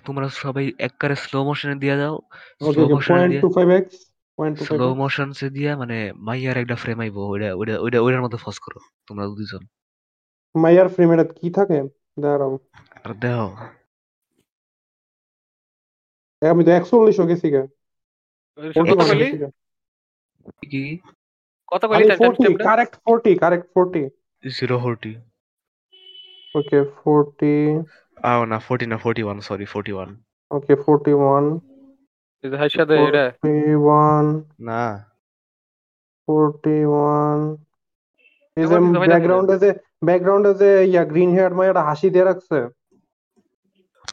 তোমরা 0.06 0.26
সবাই 0.42 0.66
একবারে 0.78 1.14
স্লো 1.24 1.38
মোশনে 1.44 1.76
দিয়ে 1.82 1.96
দাও 1.96 2.14
ওকে 2.60 2.72
স্লো 2.72 2.82
ওকে 2.84 2.94
মোশনে 2.94 3.12
পয়েন্ট 3.12 3.30
দিয়ে 3.32 3.42
two 3.44 3.50
five 3.56 3.68
x 3.78 3.94
point 4.38 4.54
two 4.58 4.62
five 4.62 4.78
slow 4.78 4.86
motion 5.02 5.28
সে 5.38 5.46
দিয়ে 5.56 5.70
মানে 5.76 5.96
মাইয়ার 6.26 6.56
একটা 6.62 6.76
ফ্রেম 6.82 6.98
আইবো 7.04 7.20
ওইটা 7.32 7.48
ওইটা 7.60 7.74
ওইটা 7.84 7.98
ওইটার 8.04 8.22
মধ্যে 8.24 8.38
ফস 8.44 8.56
করো 8.64 8.78
তোমরা 9.08 9.24
দুজন 9.32 9.62
মাইয়ার 10.54 10.88
ফ্রেম 10.88 11.08
এটা 11.14 11.26
কি 11.38 11.48
থাকে? 11.50 11.78
দাঁড়াও। 12.20 12.52
আর 12.96 13.12
এ, 16.42 16.46
আমি 16.48 16.62
তো 16.64 16.70
একচল্লিশও 16.70 17.24
গেছি 17.26 17.48
গা। 17.50 17.62
কত 18.58 18.90
ফোর্টি 18.90 18.94
কইলি 19.00 19.26
কি? 20.64 20.84
কত 21.68 21.82
কইলি 21.90 22.04
correct 22.66 22.94
forty 23.04 23.30
correct 23.42 23.66
forty 23.74 24.02
zero 24.44 24.76
forty 24.78 25.12
okay 26.54 26.78
forty 26.96 27.54
আও 28.18 28.40
না 28.44 28.58
ফোরটি 28.66 28.86
না 28.86 28.96
forty 29.02 29.22
one 29.24 29.38
sorry 29.40 29.66
forty 29.72 29.92
one 29.92 30.10
okay 30.50 30.74
forty 30.84 31.12
one 31.20 31.44
high 32.44 32.68
সাথে 32.70 32.94
এটা। 32.98 33.24
ফোর্টি 33.32 33.54
ওয়ান 33.84 34.24
না। 34.60 34.84
ফোর্টি 36.28 36.76
ওয়ান 36.92 37.38
এই 38.56 38.62
যে 38.62 38.66
এবার 38.66 38.78
কিন্তু 38.78 38.96
সবাই 38.96 39.08
দেখে 39.08 39.12
ব্যাকগ্রাউন্ডে 39.12 39.56
যে 39.64 39.70
ব্যাকগ্রাউন্ডে 40.02 40.52
যে 40.62 40.70
ইয়া 40.92 41.02
গ্রিন 41.10 41.30
হেয়ার 41.36 41.52
মাইয়াটা 41.58 41.82
হাসি 41.88 42.08
দিয়ে 42.14 42.28
রাখছে। 42.30 42.58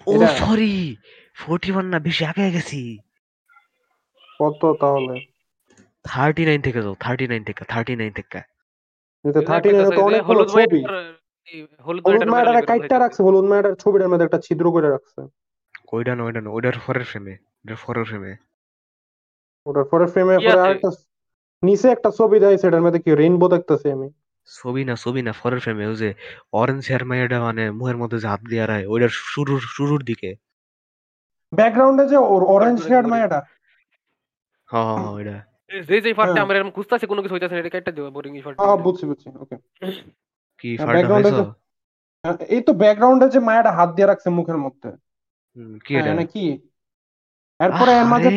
ও 0.10 0.13
সরি 0.41 0.73
ফোরটি 1.39 1.69
ওয়ান 1.73 1.86
না 1.93 1.97
বেশি 2.08 2.23
আগে 2.32 2.45
গেছি। 2.56 2.82
কত 4.39 4.62
তাহলে? 4.82 5.15
থার্টি 6.06 6.43
নাইন 6.47 6.62
থেকে 6.67 6.80
যাও 6.86 6.95
থার্টি 7.04 7.26
নাইন 7.32 7.43
থেকে 7.50 7.63
থার্টি 7.71 7.93
নাইন 8.00 8.12
থেকে 8.19 8.39
এটা 9.26 9.41
থার্টি 9.50 9.69
নাইনে 9.69 9.91
তো 9.97 10.02
অনেকগুলো 10.10 10.43
হলুদ 10.43 10.50
ছবি। 10.54 10.82
হলুদ 11.86 12.23
মায়াটা 12.34 12.62
কাইটটা 12.69 12.95
রাখছে 13.04 13.21
হলুদ 13.28 13.45
মায়াটার 13.52 13.76
ছবিটার 13.84 14.10
মধ্যে 14.12 14.26
একটা 14.28 14.39
ছিদ্র 14.45 14.65
করে 14.76 14.88
রাখছে। 14.95 15.19
ওইটা 15.95 16.13
না 16.17 16.21
ওইটা 16.28 16.41
না 16.43 16.50
ওইটার 16.56 16.78
ফরের 16.86 17.06
ফ্রেমে 17.10 17.34
ওইটার 17.62 17.80
ফরের 17.84 18.06
ফ্রেমে 18.10 18.32
ওটার 19.65 19.86
পরে 19.91 20.06
ফ্রেমে 20.13 20.36
পরে 20.45 20.60
আরেকটা 20.65 20.89
নিচে 21.63 21.88
একটা 21.95 22.10
ছবি 22.17 22.38
দেয় 22.43 22.58
সেটার 22.62 22.84
মধ্যে 22.86 23.02
কি 23.06 23.12
রেইনবো 23.21 23.45
দেখতেছি 23.54 23.88
আমি। 23.95 24.08
ছবি 24.50 24.82
না 24.84 24.94
ছবি 24.96 25.22
না 25.22 25.32
ফরের 25.34 25.60
ফ্রেমে 25.60 25.86
ওই 25.86 25.98
যে 25.98 26.10
অরেঞ্জ 26.54 26.84
হেয়ার 26.88 27.04
মাইয়াটা 27.06 27.38
মানে 27.42 27.64
মুহের 27.72 27.98
মধ্যে 27.98 28.18
যে 28.18 28.28
হাত 28.28 28.42
দিয়ে 28.46 28.66
রায় 28.66 28.86
ওইটার 28.88 29.12
শুরুর 29.26 29.62
শুরুর 29.76 30.02
দিকে। 30.04 30.30
ব্যাকগ্রাউন্ডে 31.52 32.04
যে 32.08 32.18
অরেঞ্জ 32.54 32.80
হেয়ার। 32.84 33.06
মায়াটা 33.08 33.40
হ্যাঁ 34.70 34.86
হ্যাঁ 34.88 34.98
হ্যাঁ, 34.98 35.14
ওইটা। 35.14 35.38
যে 35.88 35.98
যে 36.02 36.12
ফাটটা 36.14 36.34
হ্যাঁ। 36.34 36.46
আমার 36.46 36.56
এরকম 36.58 36.72
খুঁজতাছে 36.72 37.06
কোনো 37.08 37.22
কিছু 37.24 37.34
হইতাছে 37.36 37.56
না 37.56 37.62
এটা 37.62 37.74
কাটটা 37.76 37.92
দিও 37.92 38.06
বোরিং 38.16 38.32
ফাট 38.46 38.54
হ্যাঁ 38.60 38.78
বুঝছি 38.86 39.04
বুঝছি 39.06 39.28
ওকে 39.36 39.56
কি 40.64 40.70
হ্যাঁ, 40.72 40.88
ফাটা 40.88 41.32
যে- 41.32 41.54
এই 42.50 42.62
তো 42.62 42.72
ব্যাকগ্রাউন্ডে 42.74 43.28
যে 43.30 43.40
মায়াটা 43.40 43.72
হাত 43.72 43.90
দিয়ে 43.96 44.08
রাখছে 44.08 44.30
মুখের 44.30 44.58
মধ্যে। 44.58 44.90
কি 45.86 45.92
হ্যাঁ, 45.92 46.02
এটা 46.02 46.14
নাকি? 46.14 46.44
এরপরে 47.60 47.92
এর 47.94 48.06
মাঝে 48.06 48.30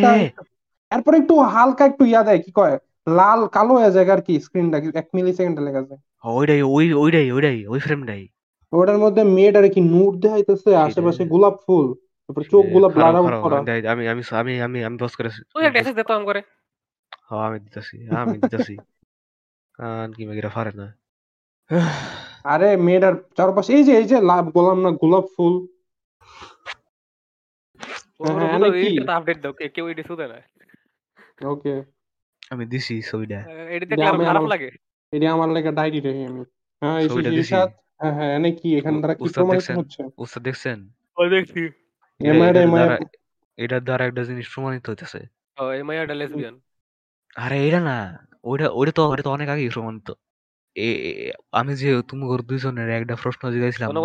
এরপরে 0.91 1.17
একটু 1.19 1.35
হালকা 1.55 1.83
একটু 1.87 2.05
ইয়া 2.05 2.23
দেয় 2.23 2.41
কি 2.45 2.51
কয়? 2.53 2.77
লাল 3.07 3.41
কালো 3.47 3.73
হয়ে 3.75 3.91
যায় 3.91 4.07
আর 4.11 4.21
কি 4.27 4.41
স্ক্রিনটা 4.41 4.79
এক 5.01 5.09
মিলি 5.15 5.33
সেকেন্ডে 5.33 5.61
লেগে 5.67 5.83
যায়। 5.89 6.01
ওইটাই 6.25 6.63
ওই 6.63 6.87
ওইটাই 6.93 7.29
ওইটাই 7.33 7.59
ওই 7.67 7.81
ফ্রেমটাই 7.87 8.25
ওটার 8.73 8.99
মধ্যে 8.99 9.23
মেয়েটারে 9.37 9.69
কি 9.69 9.81
নূর 9.81 10.13
দেখাইতেছে 10.21 10.71
আশেপাশে 10.77 11.23
গোলাপ 11.25 11.57
ফুল 11.67 11.87
তারপর 12.25 12.43
চোখগুলা 12.53 12.89
ব্লার 12.89 13.15
আউট 13.17 13.35
করা। 13.45 13.59
আমি 13.93 14.05
আমি 14.13 14.23
আমি 14.41 14.53
আমি 14.61 14.79
আমি 14.85 14.97
বস 15.03 15.13
করে 15.17 15.29
তুই 15.53 15.63
একটা 15.67 15.79
মেসেজ 15.79 15.95
দিতাম 15.97 16.25
করে। 16.25 16.41
হ্যাঁ 17.29 17.45
আমি 17.49 17.59
দিতেছি 17.61 17.97
আমি 18.21 18.39
দিতেছি। 18.39 18.75
কান 19.79 20.09
কি 20.13 20.23
মেগেরা 20.27 20.51
পারে 20.55 20.73
না। 20.81 20.87
আরে 22.45 22.77
মেয়েটার 22.77 23.15
চারপাশে 23.37 23.71
এই 23.77 23.83
যে 23.85 23.93
এই 24.01 24.05
যে 24.05 24.17
লাভ 24.21 24.45
গোলাম 24.51 24.79
না 24.85 24.91
গোলাপ 24.91 25.25
ফুল। 25.37 25.55
হ্যাঁ, 28.21 28.35
হ্যাঁ, 28.37 28.51
এনে 28.57 28.69
কি? 28.81 28.91
আপডেট 29.09 29.39
দাও 29.43 29.53
কেউ 29.53 29.85
এটা 29.89 30.03
শুধে 30.03 30.27
না। 30.33 30.39
ওকে 31.49 31.75
আমি 32.51 32.67
দিছি 32.67 33.03
ছবিটা। 33.03 33.41
এটা 33.41 33.87
দেখলে 33.87 34.05
আরও 34.05 34.15
আমি 34.15 34.25
খারাপ 34.25 34.37
আমার- 34.37 34.51
লাগে। 34.51 34.71
এটা 35.13 35.33
আমার 35.33 35.49
লেগে 35.49 35.73
ডায়েরি 35.73 36.01
রেখে 36.01 36.27
আমি। 36.27 36.41
হ্যাঁ 36.81 36.99
এই 36.99 37.09
হ্যাঁ 37.99 38.15
হ্যাঁ 38.15 38.37
এনে 38.37 38.53
কি? 38.53 38.79
এখান 38.79 38.99
দ্বারা 38.99 39.15
কি 39.15 39.29
প্রমাণিত 39.35 39.61
দেখছেন? 39.61 39.77
হচ্ছে? 39.77 40.05
উস্তাদ 40.17 40.43
দেখছেন? 40.43 40.91
ও 41.17 41.29
দেখছি। 41.29 41.65
এ 42.21 42.31
এটা- 42.31 43.05
এটার 43.57 43.85
দ্বারা 43.85 44.07
একটা 44.07 44.23
জিনিস 44.25 44.55
প্রমাণিত 44.55 44.91
হইতেছে। 44.91 45.27
ও 45.59 45.71
এই 45.71 45.83
মাইয়াটা 45.83 46.15
লেসবিয়ান 46.15 46.61
আরে 47.37 47.69
এটা 47.69 47.81
না। 47.81 48.27
তো 48.93 49.09
ওইটা 49.09 49.23
তো 49.23 49.31
অনেক 49.31 49.49
প্রমাণিত। 49.73 50.11
আমি 51.53 51.75
যে 51.75 52.03
তুমি 52.09 52.25
দুইজনের 52.43 52.91
একটা 52.91 53.17
প্রশ্ন 53.17 53.51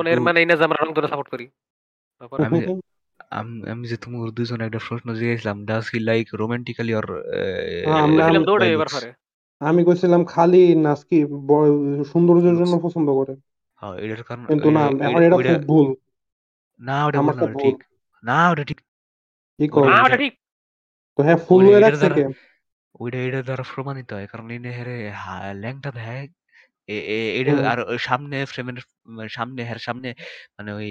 এর 0.08 0.20
মানে 0.20 0.40
এই 0.40 0.46
না 0.46 0.56
যে 0.56 0.64
আমরা 0.64 0.86
রং 0.86 0.94
ধরে 0.94 1.08
সাপোর্ট 1.08 1.30
করি। 1.30 1.48
তারপর 2.20 2.44
আমি 2.44 2.80
আমি 3.36 3.70
আমি 3.70 3.88
যে 3.88 3.98
তোমার 3.98 4.22
ওর 4.22 4.32
দুইজনে 4.32 4.66
একটা 4.66 4.80
প্রশ্ন 4.90 5.14
জিজ্ঞাসিলাম 5.14 5.66
does 5.66 5.84
he 5.94 6.00
like 6.00 6.28
romantically 6.34 6.94
or 6.94 7.24
আমরা- 7.86 9.12
আমি 9.60 9.84
কইছিলাম 9.84 10.26
খালি 10.26 10.76
নাসকি 10.76 11.22
সৌন্দর্যের 12.14 12.56
জন্য 12.56 12.80
পছন্দ 12.84 13.10
করে। 13.10 13.36
হ্যাঁ 13.76 13.96
এটার 13.96 14.24
কারণ 14.24 14.46
কিন্তু 14.46 14.72
না 14.72 14.80
এখন 14.80 15.24
এটা 15.24 15.36
খুব 15.36 15.68
ভুল। 15.68 15.96
না 16.80 17.06
ওটা 17.06 17.22
ভুল। 17.22 17.54
ঠিক। 17.54 17.84
না 18.24 18.50
ওটা 18.50 18.64
ঠিক। 18.64 18.82
কি 19.58 19.68
কর? 19.68 19.90
না 19.90 20.04
ওটা 20.04 20.18
ঠিক। 20.18 20.34
তো 21.18 21.24
হ্যাঁ 21.24 21.38
ফুল 21.38 21.66
হয়ে 21.66 21.80
রাখছে 21.80 22.10
কে? 22.10 22.28
ওইটা 23.00 23.18
এটার 23.18 23.44
দ্বারা 23.44 23.64
প্রমাণিত 23.76 24.14
হয় 24.14 24.28
কারণ 24.28 24.50
এনে 24.50 24.72
হেরে 24.72 25.12
ল্যাংটা 25.54 25.92
দেয় 25.92 26.28
এ- 26.90 27.06
এ- 27.10 27.42
এটা 27.42 27.52
হুম। 27.52 27.66
আর 27.66 27.98
সামনে 27.98 28.46
ফ্রেমের 28.46 28.78
সামনে 29.30 29.64
হ্যার 29.64 29.78
সামনে 29.78 30.10
মানে 30.58 30.74
ওই 30.74 30.90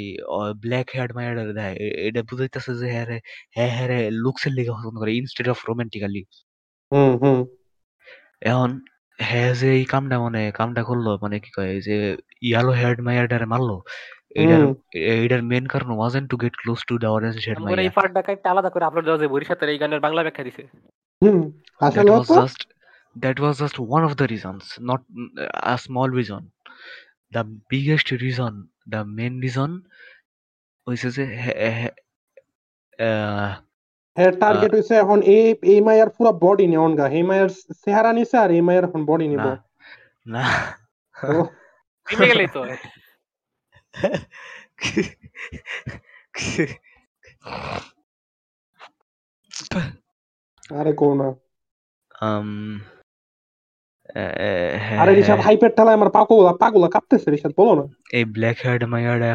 ব্ল্যাক 0.61 0.91
হেয়ার 0.95 1.15
মায়ার 1.15 1.53
দেয়। 1.53 1.75
এ- 1.77 2.09
এটা 2.09 2.23
বুঝাইতেছে 2.23 2.75
যে 2.75 2.91
হ্যাঁ 2.91 3.07
রে 3.07 3.19
হ্যাঁ 3.51 3.71
হ্যাঁ 3.71 3.89
রে 3.89 4.11
লুকসের 4.11 4.53
লিগে 4.53 4.71
পছন্দ 4.71 4.99
করে 4.99 5.13
instead 5.15 5.49
of 5.49 5.69
romantically 5.69 6.23
hmm 6.93 7.17
hmm. 7.17 7.45
এখন 8.41 8.81
হ্যাঁ 9.19 9.55
যে 9.55 9.73
এই 9.73 9.85
কামটা 9.85 10.19
মানে 10.19 10.51
কামটা 10.51 10.83
করল 10.83 11.19
মানে 11.23 11.39
কি 11.41 11.51
কয় 11.51 11.81
যে 11.81 12.17
ইয়ালো 12.41 12.71
হেয়ার্ড 12.71 13.01
মায়ারটারে 13.01 13.45
মারলো 13.45 13.77
হুম। 14.39 14.75
এটার 15.23 15.43
মেন 15.43 15.67
কারণ 15.67 15.91
wasn't 15.91 16.31
to 16.31 16.37
get 16.37 16.57
close 16.57 16.81
to 16.87 16.99
the 16.99 17.07
orange 17.07 17.37
hair 17.37 17.59
এই 17.59 17.65
মাইয়া। 17.65 17.91
পার্টটা 17.91 18.23
কাটতে 18.23 18.49
আলাদা 18.49 18.71
করে 18.71 18.85
আপলোড 18.85 19.05
দেওয়া 19.05 19.19
যায় 19.19 19.29
বরিশাতের 19.29 19.69
এই 19.69 19.79
গানের 19.79 20.01
বাংলা 20.01 20.23
ব্যাখ্যা 20.23 20.45
দিছে। 20.45 20.63
হুম 21.23 21.41
that 21.81 21.87
আসলে 21.87 22.11
তো 22.29 22.35
that 23.17 23.39
was 23.39 23.59
just 23.59 23.79
one 23.79 24.05
of 24.05 24.17
the 24.17 24.27
reasons 24.27 24.63
not 24.81 25.01
mm, 25.11 25.29
a 25.65 25.77
small 25.79 26.09
reason. 26.11 26.43
The 27.33 27.45
biggest 27.71 28.11
reason 28.17 28.53
the 28.87 29.03
main 29.19 29.35
reason 29.41 29.71
হইছে 30.87 31.09
যে 31.11 31.25
হে- 31.43 31.59
হে- 31.73 31.97
আহ, 32.99 33.51
হ্যাঁ 34.17 34.33
টার্গেট 34.41 34.71
হইছে 34.75 34.95
এখন 34.95 35.19
এই 35.35 35.45
এই 35.65 35.79
মায়ের 35.81 36.09
পুরো 36.11 36.31
বডি 36.45 36.67
নেওন 36.67 36.93
গা 36.97 37.07
এই 37.09 37.23
মায়ের 37.23 37.49
চেহারা 37.83 38.11
নিছে 38.13 38.37
আর 38.39 38.51
এই 38.51 38.63
মায়ের 38.63 38.85
এখন 38.85 39.03
বডি 39.05 39.27
নিব 39.29 39.45
না 39.45 39.55
না 40.27 40.45
ও, 41.15 41.37
নেমে 42.07 42.27
গেলেই 42.31 42.49
তো 42.49 42.61
আরে 50.71 50.93
কো 50.93 51.07
না 51.15 51.29
um 52.23 52.51
হ্যাঁ 52.81 53.04
আরে 54.15 55.13
রিশাদ 55.15 55.39
হ্যাঁ 55.39 55.47
হাইপের 55.47 55.73
ঠেলায় 55.77 55.97
আমার 55.99 56.11
পাগলা 56.11 56.53
পাগলা 56.55 56.89
কাঁপতেছে 56.89 57.29
রিশাদ 57.31 57.53
বলো 57.61 57.73
না। 57.79 57.85
এই 58.13 58.25
ব্ল্যাক 58.25 58.57
হেয়ার্ড 58.65 58.83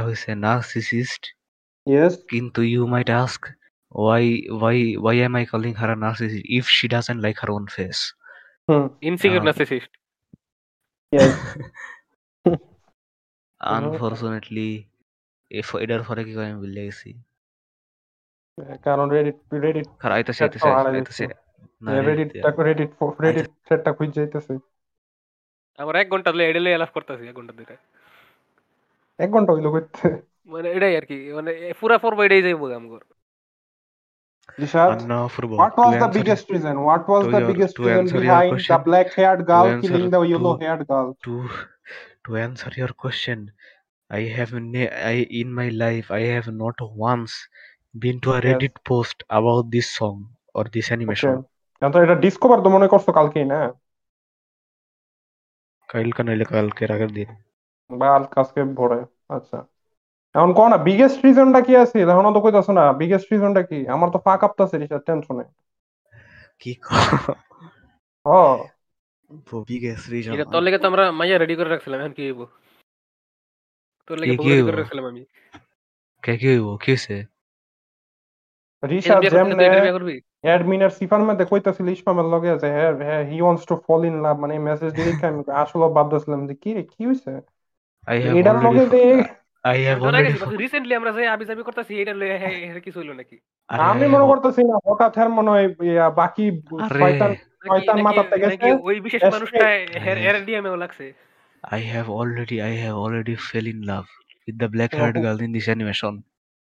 হইছে 0.05 0.29
নার্সিসিস্ট 0.47 1.23
ইয়েস 1.87 2.13
কিন্তু 2.31 2.59
you 2.75 2.83
might 2.93 3.09
ask 3.23 3.41
why 4.05 4.23
why 4.61 4.77
why 5.05 5.15
am 5.27 5.33
I 5.41 5.43
calling 5.51 5.75
her 5.81 5.89
a 5.95 5.97
narcissist 6.03 6.45
if 6.59 6.65
she 6.75 6.85
doesn't 6.87 7.21
like 7.25 7.37
her 7.43 7.49
own 7.51 7.65
face? 7.77 8.01
Hmm 8.67 8.83
insecure 9.01 9.41
ah, 9.41 9.47
narcissist 9.47 9.91
yes 11.13 11.35
Unfortunately, 13.61 14.71
if 15.51 15.67
এটার 15.83 16.01
পরে 16.03 16.21
কি 16.23 16.31
করে 16.35 16.45
আমি 16.45 16.57
ভুলে 16.63 16.81
গেছি। 16.87 17.09
কারণ 18.83 19.07
রেডিট 19.09 19.37
রেডিট 19.65 19.87
খারাপ 20.01 20.15
আইতাছে 20.17 20.41
আইতাছে 20.43 21.25
সেটটাও 21.58 21.94
হারাই 21.96 22.10
আইতাছে 22.10 22.10
না 22.10 22.10
রেডিট 22.10 22.30
রেডিট 22.68 22.90
রেডিট 23.20 23.46
সেটটা 23.68 23.90
খুঁজে 23.92 24.12
যাইতেছে 24.16 24.54
আমার 25.78 25.94
এক 25.96 26.08
ঘন্টা 26.08 26.30
ধরে 26.32 26.44
এডেলে 26.50 26.70
এলাফ 26.72 26.90
করতেছি 26.96 27.24
এক 27.28 27.34
ঘন্টা 27.34 27.52
ধরে 27.58 27.76
এক 29.18 29.28
ঘন্টা 29.30 29.50
হইলো 29.52 29.70
করতে 29.70 30.00
মানে 30.46 30.68
এটাই 30.70 30.94
আর 30.96 31.04
কি 31.04 31.16
মানে 31.32 31.50
এ 31.68 31.72
পুরা 31.80 31.96
পর্ব 31.98 32.18
এটাই 32.22 32.42
যাইবো 32.42 32.64
আমগর 32.74 33.02
Rishad 34.60 34.90
And 34.94 35.04
now 35.08 35.24
for 35.34 35.42
What 35.62 35.74
was 35.82 35.94
the 36.04 36.10
biggest 36.18 36.46
reason? 36.54 36.74
What 36.88 37.02
was 37.12 37.22
to 37.24 37.30
the 37.30 37.40
your- 37.40 37.50
biggest 37.50 37.74
to 37.76 37.82
reason 37.82 38.00
answer 38.02 38.16
your 38.18 38.24
behind 38.26 38.48
the 38.48 38.54
question- 38.54 38.84
black-haired 38.88 39.42
girl 39.52 39.66
answer 39.68 39.82
killing 39.84 40.08
the 40.14 40.20
to- 40.20 40.30
yellow-haired 40.32 40.82
girl? 40.90 41.08
to 41.26 41.34
to 42.24 42.30
answer 42.46 42.70
your 42.80 42.92
question, 43.04 43.38
I 44.10 44.22
have 44.36 44.52
ne- 44.74 44.92
I 45.12 45.16
in 45.40 45.48
my 45.60 45.68
life 45.84 46.06
I 46.20 46.22
have 46.34 46.48
not 46.64 46.76
once 47.10 47.32
been 47.94 48.18
to 48.24 48.28
a 48.30 48.38
Yes. 48.38 48.44
Reddit 48.46 48.74
post 48.90 49.18
about 49.38 49.64
this 49.74 49.88
song 50.00 50.18
or 50.56 50.64
this 50.76 50.86
Okay. 50.86 50.96
animation. 50.96 51.32
এখন 51.32 51.42
তো 51.81 51.97
এটা 52.01 52.15
discover 52.15 52.59
তো 52.63 52.69
মনে 52.69 52.87
করছ 52.87 53.09
কালকেই 53.09 53.45
না? 53.45 53.59
কালকে 55.89 56.21
নাইলে 56.23 56.45
কালকের 56.45 56.89
আগের 56.91 57.11
দিন। 57.11 57.29
বা 57.89 58.07
আজকে 58.35 58.63
ভোরে 58.63 58.99
আচ্ছা। 59.29 59.57
এখন 60.35 60.51
কো 60.53 60.63
না 60.67 60.77
বিগেস্ট 60.77 61.25
রিজনটা 61.25 61.59
কি 61.61 61.73
আছে? 61.75 61.97
এখনও 62.03 62.31
তো 62.33 62.39
কইতাছো 62.41 62.71
না 62.71 62.83
বিগেস্ট 62.93 63.27
রিজনটা 63.33 63.61
কি? 63.63 63.79
আমার 63.87 64.09
তো 64.09 64.19
পা 64.19 64.33
কাঁপতাছে 64.37 64.75
রিসার 64.77 65.01
টেনশনে 65.05 65.43
কি 66.59 66.71
ও 68.25 68.39
biggest 69.69 70.05
reason 70.13 70.31
এটা 70.33 70.45
তোর 70.45 70.61
লেগে 70.61 70.77
তো 70.77 70.87
আমরা 70.87 71.03
মাইয়া 71.11 71.37
রেডি 71.37 71.55
করে 71.55 71.69
রাখছিলাম 71.69 71.99
এখন 71.99 72.13
কি 72.13 72.23
হইব? 72.25 72.41
তোর 74.07 74.17
লেগে 74.19 74.31
কি- 74.31 74.37
বউ 74.37 74.43
কি 74.43 74.49
রেডি 74.49 74.57
হইবো? 74.57 74.69
করে 74.69 74.77
রাখছিলাম 74.77 75.05
আমি। 75.05 75.21
কে 76.23 76.33
কি 76.37 76.45
হইব? 76.47 76.67
কি 76.77 76.91
হইছে? 76.91 77.15
যেমনে 78.83 79.67
অ্যাডমিনের 80.43 80.89
সিফার 80.89 81.21
মধ্যে 81.23 81.45
কইতাছিল 81.45 81.87
ইসমামের 81.89 82.25
লগে 82.25 82.51
যে 82.57 82.67
হ্যাঁ 82.67 82.93
হ্যাঁ 82.99 83.23
he 83.31 83.37
wants 83.41 83.63
to 83.65 83.75
fall 83.85 84.01
in 84.05 84.15
love 84.21 84.35
মানে 84.39 84.53
মেসেজ 84.59 84.91
দিলি 84.93 85.11
আমি 85.25 85.41
আসলে 85.53 85.85
ভাবতেছিলাম 85.93 86.41
যে 86.47 86.53
কি 86.53 86.69
রে 86.73 86.83
কি 86.83 87.01
হইছে 87.05 87.31
এটার 88.39 88.57
লগে 88.65 88.83
already 88.83 88.89
যে 88.95 89.03
I 89.65 89.77
have 89.87 89.99
already 90.01 90.31
রিসেন্টলি 90.57 90.93
আমরা 90.95 91.11
যে 91.11 91.23
আবি 91.27 91.45
জাবি 91.45 91.63
করতেছি 91.63 91.93
এটা 92.01 92.13
লয়ে 92.13 92.37
হ্যাঁ 92.37 92.55
কিছু 92.79 92.97
হইল 92.99 93.11
নাকি? 93.11 93.37
আমি 93.69 94.05
মনে 94.07 94.25
করতেছি 94.25 94.61
না 94.63 94.75
হঠাৎ 94.85 95.13
হ্যার 95.15 95.29
মনে 95.29 95.49
হয় 95.49 95.67
বাকি 96.15 96.45
শয়তান 96.93 97.31
শয়তান 97.67 97.95
নাকি- 97.97 98.05
মাথাতে 98.05 98.69
ওই 98.81 98.99
বিশেষ 98.99 99.21
মানুষটা 99.25 99.65
লাগছে। 100.77 101.05
I 101.63 101.81
have 101.93 102.09
already 102.09 102.57
I 102.61 102.73
have 102.85 102.97
already 102.97 103.35
fell 103.47 103.67
in 103.67 103.79
love 103.81 104.09
with 104.45 104.57
the 104.63 104.69
black 104.75 104.91
haired 104.93 105.17
Oh. 105.17 105.23
girl 105.25 105.39
in 105.39 105.51
this 105.51 105.67
animation. 105.67 106.13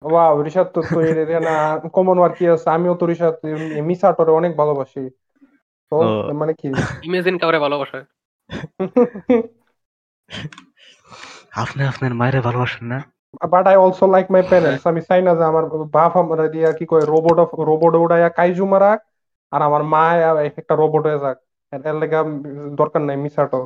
Wow 0.01 0.33
Rishad 0.47 0.67
তো 0.75 0.79
তো 0.93 0.99
এর 1.09 1.29
না 1.47 1.53
কমন 1.95 2.17
ওয়ার 2.19 2.33
কি 2.37 2.43
আছে? 2.53 2.67
আমিও 2.75 2.93
তো 2.99 3.05
রিশাদ 3.11 3.33
মিসাটরে 3.89 4.31
অনেক 4.39 4.51
ভালোবাসি। 4.61 5.03
তো 5.91 5.95
মানে 6.41 6.53
কি? 6.59 6.69
ইমেজিন 7.07 7.35
কাউরে 7.41 7.59
ভালোবাসা। 7.65 7.97
আপনি 11.63 11.81
আপনার 11.91 12.11
মায়ের 12.19 12.45
ভালোবাসেন 12.47 12.85
না? 12.93 12.99
But 13.53 13.65
I 13.71 13.77
also 13.85 14.05
like 14.15 14.25
my 14.33 14.43
parents 14.51 14.83
আমি 14.91 15.01
চাই 15.09 15.21
না 15.27 15.31
যে 15.39 15.43
আমার 15.51 15.65
বাপ 15.95 16.13
আমার 16.21 16.39
দিয়া 16.53 16.69
কি 16.79 16.85
কয় 16.91 17.05
রোবট 17.13 17.37
অফ 17.43 17.49
রোবট 17.69 17.93
উড়াইয়া 18.03 18.29
কাইজু 18.37 18.65
মারাক 18.73 18.99
আর 19.51 19.61
আমার 19.67 19.81
মা 19.93 20.03
একটা 20.59 20.73
রোবট 20.81 21.03
হয়ে 21.07 21.19
যাক। 21.23 21.37
এর 21.73 21.95
লাগা 22.01 22.19
দরকার 22.79 23.01
নাই 23.07 23.17
মিসাটো 23.23 23.61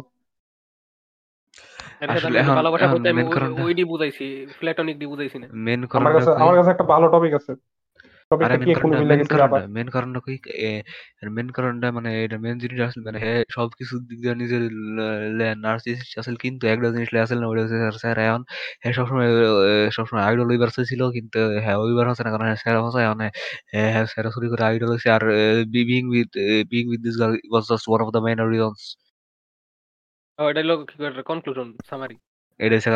আসলে 2.01 2.39
ভালোবাসা 2.51 2.87
বলতে 2.87 3.07
আমি 3.09 3.21
main 3.21 3.29
কারণটা- 3.33 3.89
বুঝাইছি 3.91 4.25
প্ল্যাটনিক 4.59 4.95
ডি 4.99 5.05
বুঝাইছি 5.05 5.37
না। 5.39 5.47
মেন 5.65 5.79
আমার 5.91 6.11
কাছে 6.13 6.31
আমার 6.35 6.55
কাছে 6.55 6.69
একটা 6.71 6.83
ভালো 6.83 7.05
টপিক 7.07 7.33
আছে। 7.35 7.53
মেন 8.31 8.73
কারণটা 8.75 8.99
মিলে 8.99 9.13
মেন 9.13 9.25
কারণটা 9.25 9.45
আবার 9.49 9.61
মেন 9.67 9.87
কারণটা 9.89 10.19
কই? 10.19 10.35
মেন 11.29 11.47
কারণটা 11.51 11.87
মানে 11.91 12.23
এটা 12.25 12.37
মেন 12.37 12.55
জিনিসটা 12.59 12.85
আসলে 12.87 13.03
মানে 13.05 13.19
হ্যাঁ 13.19 13.41
সবকিছু 13.49 13.93
দিক 14.07 14.17
দিয়ে 14.21 14.35
নিজের 14.35 14.63
নার্সিসিস্ট 15.57 16.13
আসলে 16.19 16.37
কিন্তু 16.37 16.63
একটা 16.67 16.87
জিনিস 16.89 17.09
লে 17.13 17.19
আসলে 17.19 17.39
না 17.39 17.47
ওটা 17.47 17.63
স্যার 17.67 17.93
স্যার 17.93 18.17
এখন 18.19 18.41
হ্যাঁ 18.81 18.93
সবসময় 18.93 19.29
সবসময় 19.91 20.23
আইডল 20.23 20.47
হইবার 20.49 20.69
ছিল 20.85 21.01
কিন্তু 21.11 21.39
হ্যাঁ 21.61 21.77
ওইবার 21.77 22.05
হচ্ছে 22.09 22.23
না 22.23 22.31
কারণ 22.31 22.45
হ্যাঁ 22.45 22.55
স্যার 22.55 22.75
হচ্ছে 22.77 23.01
মানে 23.07 23.27
হ্যাঁ 23.73 23.89
হ্যাঁ 23.93 24.05
স্যার 24.05 24.25
চুরি 24.35 24.47
করে 24.49 24.63
আইডল 24.63 24.89
হয়েছে 24.89 25.09
আর 25.11 25.23
being 25.89 26.03
with 26.09 26.29
being 26.69 26.83
with 26.87 26.99
this 27.01 27.15
girl 27.19 27.33
was 27.51 27.63
just 27.69 27.85
one 27.89 27.99
of 28.01 28.09
the 28.15 28.21
main 28.21 28.37
reasons 28.47 28.83
ও 30.41 30.49
এটা 30.49 30.61
হলো 30.61 30.75
কনক্লুশন 31.23 31.77
সামারি 31.89 32.15
এটা 32.59 32.75
হচ্ছে 32.75 32.91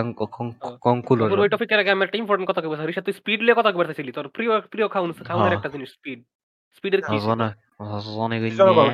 কনকুলর 0.81 1.29
পুরো 1.29 1.41
ওই 1.41 1.49
টপিকের 1.49 1.79
আগে 1.79 1.91
আমি 1.91 2.03
একটা 2.03 2.17
ইম্পর্টেন্ট 2.17 2.49
কথা 2.49 3.01
তুই 3.01 3.13
স্পিড 3.13 3.39
লিয়ে 3.41 3.55
কথা 3.57 3.71
কইতেছিলি 3.71 4.11
তোর 4.11 4.27
প্রিয় 4.27 4.61
প্রিয় 4.61 4.87
খাউন 4.87 5.13
খাউনের 5.13 5.47
হ্যাঁ। 5.47 5.57
একটা 5.57 5.69
জিনিস 5.69 5.89
স্পিড 5.89 6.23
স্পিডের 6.75 7.01
কি 7.01 7.17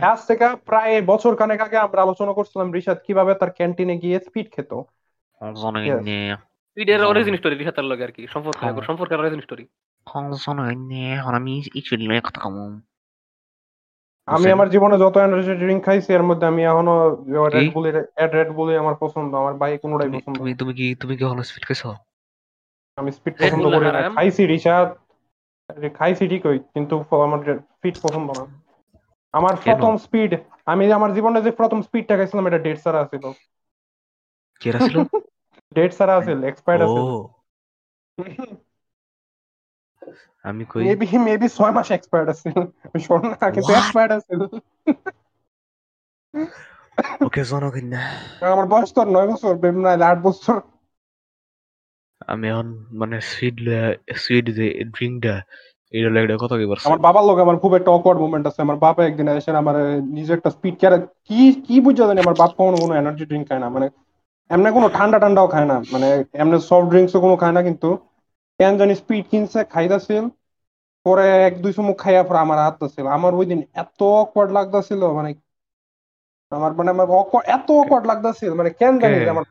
আজ 0.02 0.20
থেকে 0.28 0.46
প্রায় 0.66 1.02
বছর 1.02 1.36
খানেক 1.36 1.62
আগে 1.62 1.78
আমরা 1.78 2.02
আলোচনা 2.02 2.34
করছিলাম 2.34 2.72
রিশাদ 2.72 2.98
কীভাবে 3.08 3.34
তার 3.36 3.52
ক্যান্টিনে 3.52 3.98
গিয়ে 3.98 4.20
স্পিড 4.20 4.48
খেত। 4.52 4.72
স্পিডের 6.68 7.00
হ্যাঁ। 7.00 7.10
অরিজিন 7.10 7.38
স্টোরি 7.38 7.56
লগে 7.82 8.04
আর 8.04 8.12
কি 8.12 8.28
সম্পর্ক 8.28 8.58
হ্যাঁ। 8.60 8.82
সম্পর্কের 8.82 9.20
অরিজিন 9.20 9.42
স্টোরি 9.42 9.66
আমি 11.34 11.62
ইচুরি 11.76 12.06
কথা 12.20 12.42
কমু 12.42 12.64
আমি 14.32 14.48
আমার 14.56 14.68
জীবনে 14.74 14.96
যত 14.98 15.16
এনার্জি 15.18 15.54
ড্রিঙ্ক 15.56 15.82
খাইছি 15.86 16.10
এর 16.14 16.24
মধ্যে 16.30 16.46
আমি 16.48 16.62
এখনও 16.66 16.96
রেড 18.18 18.32
রেড 18.34 18.50
বুলই 18.58 18.76
আমার 18.78 18.96
পছন্দ 19.04 19.32
আমার 19.42 19.54
বাইক 19.62 19.80
কোনোটাই 19.82 20.10
তুমি 20.10 20.16
পছন্দ 20.16 20.38
তুমি 20.38 20.52
তুমি 20.60 20.74
কি 20.80 20.86
তুমি 21.02 21.14
কি 21.18 21.24
হলো 21.26 21.42
স্পিড 21.50 21.64
খাইছো? 21.68 21.90
আমি 22.98 23.10
স্পিড 23.18 23.36
পছন্দ 23.42 23.66
করি 23.74 23.86
না। 23.88 24.02
খাইছি 24.16 24.42
রিশাদ 24.46 24.88
খাইছি 25.98 26.24
ঠিকই 26.28 26.60
কিন্তু 26.74 26.96
আমার 27.26 27.40
স্পিড 27.72 27.96
পছন্দ 28.04 28.28
না। 28.40 28.44
আমার 29.34 29.54
প্রথম 29.66 29.92
স্পিড 30.06 30.32
আমি 30.66 30.84
আমার 30.98 31.12
জীবনে 31.14 31.40
যে 31.42 31.52
প্রথম 31.60 31.80
স্পিডটা 31.82 32.14
খাইছিলাম 32.18 32.46
এটা 32.50 32.60
ডেট 32.66 32.78
সারা 32.82 33.02
ছিল 33.12 33.24
কি 34.62 34.70
ছিল? 34.80 34.98
ডেট 35.72 35.92
সারা 35.94 36.14
আছিল 36.18 36.40
এক্সপায়ার্ড 36.44 36.82
ও। 36.84 36.86
আছিল। 36.86 37.08
আমি 40.46 40.64
কই? 40.72 40.82
মেবি 40.88 41.06
মেবি 41.28 41.48
ছয় 41.58 41.74
মাস 41.78 41.88
এক্সপায়ার্ড 41.98 42.30
আছিল। 42.34 42.58
শোন 43.06 43.22
না 43.32 43.46
কিন্তু 43.56 43.72
What? 43.72 43.80
এক্সপায়ার্ড 43.82 44.12
আছিল। 44.20 44.42
ওকে 47.28 47.42
জনগণ 47.52 47.86
না 47.94 48.02
আমার 48.56 48.68
বয়স 48.74 48.90
তো 48.96 49.00
আর 49.04 49.10
নয় 49.16 49.28
বছর 49.32 49.54
বেবি 49.64 49.80
না 49.86 49.92
আট 50.12 50.20
বছর। 50.28 50.58
আমি 52.32 52.46
এখন 52.54 52.68
মানে 53.02 53.18
সুইট 53.32 53.56
সুইট 54.24 54.46
যে 54.58 54.66
ড্রিঙ্কটা 54.94 55.36
এটা 55.94 56.10
লাগে 56.16 56.38
কত 56.44 56.54
কি 56.60 56.66
পারছে 56.70 56.86
আমার 56.90 57.02
বাবার 57.06 57.24
লোক 57.28 57.38
আমার 57.46 57.58
খুব 57.64 57.72
একটা 57.80 57.92
অকওয়ার্ড 57.98 58.20
মোমেন্ট 58.24 58.46
আছে। 58.48 58.60
আমার 58.66 58.78
বাবা 58.86 59.02
একদিন 59.10 59.28
এসে 59.30 59.52
আমার 59.64 59.76
নিজে 60.16 60.32
একটা 60.38 60.50
স্পিড 60.56 60.76
কে 60.82 60.88
কি 61.28 61.40
কি 61.66 61.76
বুঝা 61.86 62.04
জানি 62.10 62.20
আমার 62.26 62.38
বাপ 62.42 62.52
কোনো 62.58 62.78
কোনো 62.84 62.94
এনার্জি 63.02 63.24
ড্রিঙ্ক 63.30 63.46
খায় 63.50 63.62
না। 63.64 63.68
মানে 63.76 63.88
এমনি 64.50 64.70
কোনো 64.78 64.88
ঠান্ডা 64.98 65.18
ঠান্ডাও 65.24 65.48
খায় 65.54 65.68
না। 65.72 65.78
মানে 65.94 66.08
এমনি 66.42 66.58
সফট 66.70 66.88
ড্রিঙ্কসও 66.92 67.20
কোনো 67.26 67.36
খায় 67.42 67.56
না 67.58 67.62
কিন্তু 67.68 67.90
কেন 68.62 68.74
জানি 68.80 68.94
স্পিড 68.96 69.24
কিনছে 69.32 69.60
খাইতাছিল। 69.70 70.24
পরে 71.06 71.26
এক 71.48 71.54
দুই 71.64 71.72
চুমুক 71.74 71.98
খাইয়া 72.00 72.24
পরে 72.24 72.40
আমার 72.40 72.60
হাত 72.60 72.82
ছিল। 72.94 73.06
আমার 73.18 73.32
ওই 73.34 73.46
দিন 73.46 73.60
এত 73.82 74.00
অকওয়ার্ড 74.22 74.52
লাগতাছিল 74.54 75.02
মানে 75.18 75.30
আমার 76.52 76.72
মানে 76.78 76.90
আমার 76.92 77.08
এত 77.48 77.68
অকওয়ার্ড 77.82 78.06
লাগতাছিল 78.08 78.52
মানে 78.60 78.70
কেন 78.80 78.94
জানি 79.04 79.16
আমার 79.34 79.46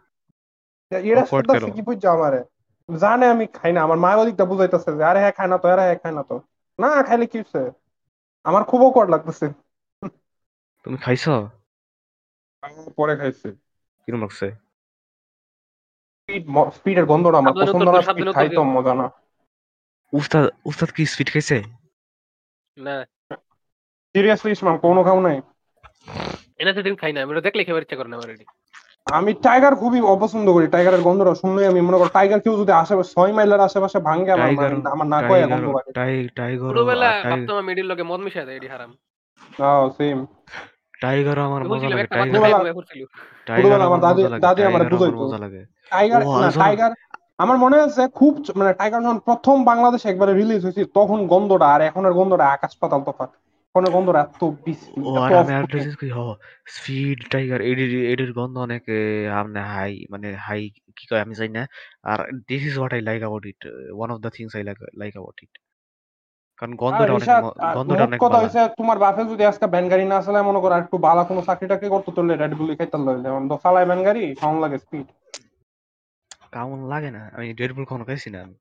এরা 0.92 1.22
Awkward 1.22 1.46
শুনতাছে 1.46 1.68
কি 1.74 1.80
বুঝছে 1.86 2.08
আমারে? 2.08 2.40
জানে 2.88 3.24
আমি 3.26 3.44
খাই 3.54 3.70
না 3.74 3.80
আমার 3.82 3.98
মা 3.98 4.10
ওদিকটা 4.16 4.44
বুঝাইতেছে 4.46 4.90
যে 4.98 5.02
আরে 5.04 5.18
হ্যাঁ 5.22 5.34
খায় 5.36 5.50
না 5.52 5.56
তো 5.62 5.66
আরে 5.68 5.82
হ্যাঁ 5.82 5.98
খায় 6.02 6.14
না 6.16 6.22
তো। 6.28 6.36
না 6.78 6.88
খাইলে 7.08 7.26
কি 7.26 7.36
হচ্ছে 7.40 7.60
আমার 8.44 8.62
খুব 8.64 8.80
অকওয়ার্ড 8.82 9.10
লাগতেছে। 9.10 9.46
তুমি 10.84 10.96
খাইছো? 10.96 11.34
পরে 12.96 13.14
খাইছি। 13.16 13.48
কিরম 14.08 14.20
লাগছে? 14.22 14.46
স্পিড 16.30 16.44
স্পিডের 16.76 17.06
গন্ধটা 17.10 17.38
আমার 17.40 17.54
পছন্দ 17.60 17.88
না 17.88 18.00
স্পিড 18.06 18.28
খাইতো 18.36 18.60
মজা 18.76 18.94
না। 19.00 19.06
উস্তাদ 20.12 20.44
উস্তাদ 20.70 20.88
কি 20.96 21.02
স্পিড 21.12 21.28
খাইছে? 21.32 21.56
না। 22.76 22.96
সিরিয়াসলি 24.14 24.50
ইসলাম 24.52 24.74
কোনো 24.84 25.00
খাও 25.06 25.20
নাই। 25.26 25.38
ড্রিঙ্ক 26.76 26.98
খাই 27.02 27.12
না 27.14 27.20
আমি 27.24 27.32
দেখলে 27.46 27.62
খেবার 27.66 27.84
ইচ্ছা 27.84 27.96
করে 27.98 28.08
না 28.10 28.16
আমার 28.18 28.30
আমি 29.18 29.30
টাইগার 29.44 29.74
খুবই 29.80 30.00
অপছন্দ 30.14 30.46
করি 30.56 30.66
টাইগারের 30.74 31.02
গন্ধটা 31.06 31.32
শুনলে 31.42 31.62
আমি 31.70 31.80
মনে 31.86 31.98
করি 32.00 32.10
টাইগার 32.16 32.40
কেউ 32.44 32.54
যদি 32.60 32.72
আশেপাশে 32.82 33.10
ছয় 33.14 33.32
মাইলের 33.36 33.66
আশেপাশে 33.68 33.98
ভাঙ্গে 34.08 34.30
আমার 34.36 34.48
আমার 34.94 35.06
না 35.14 35.18
কয়ে 35.28 35.44
গন্ধ 35.52 35.66
লাগে 35.76 35.92
টাই 35.98 36.12
টাইগার 36.38 36.70
ছোটবেলা 36.70 37.08
ভাবতাম 37.30 37.56
আমি 37.62 37.72
লগে 37.90 38.04
মদ 38.10 38.20
মিশাই 38.26 38.44
দেয় 38.48 38.58
এটি 38.60 38.68
হারাম। 38.74 38.90
সেম 39.98 40.18
টাইগার 41.02 41.38
আমার 41.48 41.62
মজা 41.70 41.88
লাগে 41.92 42.06
টাইগার 43.46 43.72
আমার 43.78 43.82
আমার 43.88 44.00
দাদি 44.06 44.22
দাদি 44.44 44.60
আমার 44.62 44.80
আমার 44.80 44.90
বুঝাইতো। 44.92 45.22
মজা 45.22 45.38
লাগে। 45.44 45.62
টাইগার 45.92 46.20
না 46.34 46.48
টাইগার 46.62 46.92
আমার 47.38 47.56
মনে 47.64 47.76
আছে 47.86 48.02
খুব 48.20 48.32
মানে 48.58 48.72
টাইগার 48.80 49.00
যখন 49.02 49.20
প্রথম 49.28 49.56
বাংলাদেশে 49.70 50.06
একবারে 50.08 50.32
রিলিজ 50.32 50.60
হয়েছে 50.64 50.82
তখন 50.98 51.18
গন্ধটা 51.32 51.66
আর 51.74 51.80
এখনের 51.88 52.14
গন্ধটা 52.18 52.46
আকাশ 52.56 52.72
পাতাল 52.80 53.00
তফাৎ। 53.08 53.30
এখনের 53.68 53.92
গন্ধটা 53.96 54.20
এত 54.24 54.42
বিশ্রী 54.64 55.00
ও 55.00 55.10
আর 55.24 55.30
আমি। 55.42 55.52
একটা 55.54 55.78
হ 56.16 56.20
স্পিড 56.74 57.18
টাইগার 57.32 57.60
এডির 57.70 57.92
এডির 58.12 58.32
গন্ধ 58.38 58.54
অনেক 58.66 58.82
আমনে 59.40 59.60
হাই 59.74 59.92
মানে 60.12 60.28
হাই 60.46 60.60
কি 60.96 61.04
কয় 61.10 61.22
আমি 61.24 61.34
জানি 61.40 61.52
না। 61.58 61.64
আর 62.10 62.18
this 62.48 62.62
is 62.68 62.74
what 62.78 62.92
I 62.96 63.02
like 63.08 63.20
about 63.24 63.44
it 63.52 63.60
one 63.98 64.08
of 64.14 64.18
the 64.24 64.30
things 64.36 64.52
I 64.58 64.62
like 64.68 64.78
like 65.02 65.12
about 65.16 65.38
it 65.44 65.52
কারণ 66.60 66.72
গন্ধটা 66.82 67.12
অনেক 67.18 67.28
আর 67.66 67.72
গন্ধটা 67.76 68.04
অনেক 68.08 68.18
কথা 68.24 68.38
হইছে 68.42 68.60
তোমার 68.80 68.98
বাপে 69.04 69.22
যদি 69.32 69.42
আজকে 69.50 69.66
ব্যান 69.74 69.86
গাড়ি 69.92 70.04
না 70.12 70.18
চালায় 70.26 70.46
মনে 70.48 70.60
করো 70.62 70.72
আর 70.76 70.82
একটু 70.84 70.96
বালা 71.06 71.22
কোনো 71.30 71.40
চাকরি 71.48 71.66
টাকরি 71.72 71.88
করতো 71.94 72.08
তাহলে 72.16 72.34
রেড 72.34 72.52
বুলি 72.60 72.72
খাইতাল 72.78 73.00
লইলে 73.06 73.22
যেমন 73.26 73.42
তো 73.50 73.54
চালায় 73.64 73.86
ব্যান 73.88 74.00
গাড়ি 74.08 74.22
কেমন 74.38 74.56
লাগে 74.64 74.78
স্পিড 74.84 75.06
কেমন 76.52 76.80
লাগে 76.88 77.10
না। 77.10 77.22
আমি 77.36 77.46
রেড 77.52 77.72
বুল 77.72 77.84
কখনো 77.84 78.04
খাইছি 78.04 78.28
না 78.30 78.38
আমি। 78.42 78.56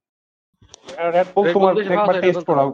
রেড 1.16 1.28
বুল 1.36 1.46
তোমার 1.54 1.74
একবার 1.78 1.98
পাওয়া 1.98 2.14
যায় 2.14 2.22
না 2.22 2.22
টেস্ট 2.22 2.44
করাও। 2.46 2.70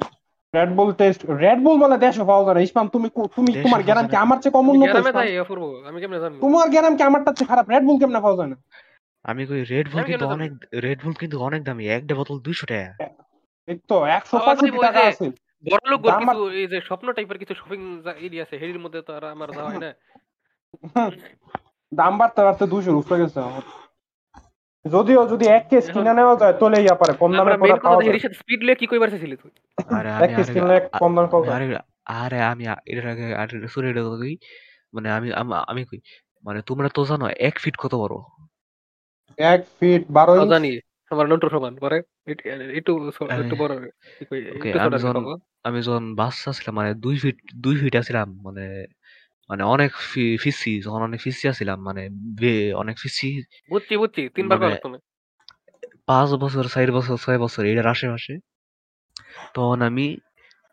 Red 0.53 0.69
Bull 0.69 0.93
test 0.93 1.21
Red 1.25 1.59
Bull 1.63 1.77
বলে 1.79 1.97
দেশে 1.97 2.23
পাওয়া 2.23 2.43
যায় 2.45 2.55
না। 2.55 2.61
ইসমাম 2.61 2.87
তুমি 2.87 3.07
তুমি 3.35 3.51
তোমার 3.63 3.81
যায় 3.83 4.07
কি 4.07 4.15
আমার 4.15 4.37
চেয়ে 4.41 4.51
কম 4.51 4.65
উন্নত 4.69 4.89
গ্রামে 4.89 5.11
তাই 5.11 5.39
অপূর্ব। 5.39 5.63
আমি 5.87 5.97
কেমনে 6.01 6.19
জানব? 6.19 6.39
তোমার 6.41 6.67
জ্ঞান 6.71 6.95
কি 6.97 7.03
আমারটা 7.03 7.31
চেয়ে 7.33 7.47
খারাপ? 7.47 7.65
রেড 7.69 7.83
বুল 7.83 7.97
কেমনে 7.99 8.19
পাওয়া 8.21 8.37
যায় 8.37 8.49
না? 8.49 8.57
আমি 9.25 9.41
কই 9.45 9.63
রেড 9.63 9.87
বুল 9.91 10.03
কিন্তু 10.03 10.25
অনেক 10.27 10.51
রেড 10.81 10.99
বুল 11.03 11.13
কিন্তু 11.13 11.39
অনেক 11.39 11.63
দামি। 11.63 11.83
একটা 11.87 12.15
বোতল 12.15 12.39
দুইশো 12.39 12.65
টাকা। 12.65 12.89
এই 13.67 13.77
তো 13.87 13.95
টাকা 14.81 15.01
আছে। 15.07 15.31
বড় 15.63 15.85
লোক 15.89 16.01
দাম 16.01 16.21
কিছু 16.21 16.49
এই 16.49 16.67
যে 16.67 16.81
স্বপ্ন 16.81 17.07
টাইপের 17.13 17.37
কিছু 17.37 17.53
শপিং 17.53 17.79
এরিয়া 18.19 18.43
আছে 18.43 18.57
হেরির 18.57 18.79
মধ্যে 18.79 19.01
তো 19.01 19.13
আর 19.13 19.23
আমার 19.23 19.51
যাওয়া 19.51 19.69
হয় 19.69 19.79
না। 19.79 19.91
দাম 21.91 22.17
বাড়তে 22.17 22.41
বাড়তে 22.43 22.65
দুশোর 22.67 22.95
উপরে 22.95 23.17
গেছে 23.19 23.39
আমার। 23.39 23.63
যদিও 24.91 25.27
যদি 25.27 25.45
এক 25.47 25.67
কেস 25.69 25.91
কিনে 25.91 26.13
নেওয়া 26.13 26.35
যায় 26.35 26.53
তাহলে 26.53 26.81
ইয়া 26.81 26.95
পারে 26.95 27.13
কম 27.13 27.37
দামে 27.37 27.57
মেইন 27.57 27.75
পাওয়া 27.75 28.03
যায়। 28.03 28.13
হেরির 28.13 28.33
স্পিড 28.33 28.59
লিয়ে 28.59 28.75
কি 28.75 28.87
কইবার 28.87 29.09
চাইছিলি 29.09 29.35
তুই? 29.35 29.51
আরে 29.95 30.09
এক 30.09 30.15
আমি 30.15 30.35
কেস 30.35 30.49
আরে 30.49 30.53
কিনলে 30.53 30.89
কম 30.99 31.15
দামে 31.15 31.27
পাওয়া 31.27 31.47
যায়। 31.47 31.65
আরে 31.65 31.79
আরে 32.05 32.41
আমি 32.41 32.65
এটার 32.85 33.07
আগে 33.07 33.35
আর 33.35 33.67
সরি 33.67 33.89
এটা 33.89 34.01
কই? 34.01 34.37
মানে 34.93 35.11
আমি 35.11 35.31
আমি 35.67 35.85
কই? 35.85 35.99
মানে 36.43 36.61
তোমরা 36.61 36.89
তো 36.93 37.05
জানো 37.05 37.27
এক 37.27 37.59
ফিট 37.59 37.75
কত 37.77 37.95
বড়? 37.95 38.15
এক 39.37 39.65
ফিট 39.79 40.05
বারো 40.09 40.33
তাও 40.33 40.43
ইঞ্চ 40.43 40.53
জানি 40.53 40.79
আমার 41.09 41.29
নন্টু 41.29 41.49
সমান 41.49 41.75
পরে 41.75 42.01
এট- 42.25 42.47
একটু 42.47 43.11
আমি- 43.29 43.43
একটু 43.43 43.55
বড়। 43.55 45.37
আমি 45.63 45.81
যখন 45.81 46.15
বাচ্চা 46.15 46.51
ছিলাম 46.51 46.75
মানে 46.75 46.93
দুই 46.93 47.17
ফিট 47.17 47.37
দুই 47.55 47.75
ফিট 47.77 47.95
আছিলাম 47.95 48.41
মানে 48.41 48.85
মানে 49.49 49.63
অনেক 49.63 49.91
ফি- 50.11 50.37
ফিসি 50.37 50.81
যখন 50.81 51.01
অনেক 51.01 51.21
ফিসি 51.21 51.47
আছিলাম 51.47 51.79
মানে 51.81 52.09
বে- 52.11 52.77
অনেক 52.77 52.95
ফিসি 52.99 53.29
বুঝছি 53.69 53.97
বুঝছি 53.97 54.29
তিনবার 54.29 54.59
মানে- 54.59 54.75
কর 54.75 54.81
তুমি। 54.81 54.97
পাঁচ 56.05 56.33
বছর 56.33 56.65
চার 56.67 56.91
বছর 56.91 57.17
ছয় 57.17 57.37
বছর 57.37 57.65
এটার 57.65 57.87
আশেপাশে 57.87 58.33
তখন 59.53 59.81
আমি 59.81 60.17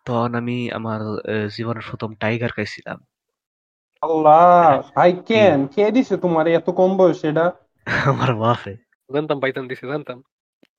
তখন 0.06 0.34
আমি 0.34 0.70
আমার 0.70 1.00
আহ, 1.00 1.48
জীবনের 1.56 1.82
প্রথম 1.90 2.14
টাইগার 2.14 2.50
খাইছিলাম। 2.50 2.98
আল্লাহ 4.02 4.80
ভাই 4.96 5.12
কেন? 5.26 5.66
কে 5.66 5.90
দিছে 5.90 6.16
তোমার 6.16 6.46
এত 6.48 6.70
কম 6.70 6.96
বয়স 6.96 7.24
এটা? 7.24 7.52
আমার 8.10 8.36
বাপে 8.36 8.72
জানতাম 9.10 9.40
পাইতাম 9.40 9.68
দিছে 9.68 9.86
জানতাম। 9.86 10.18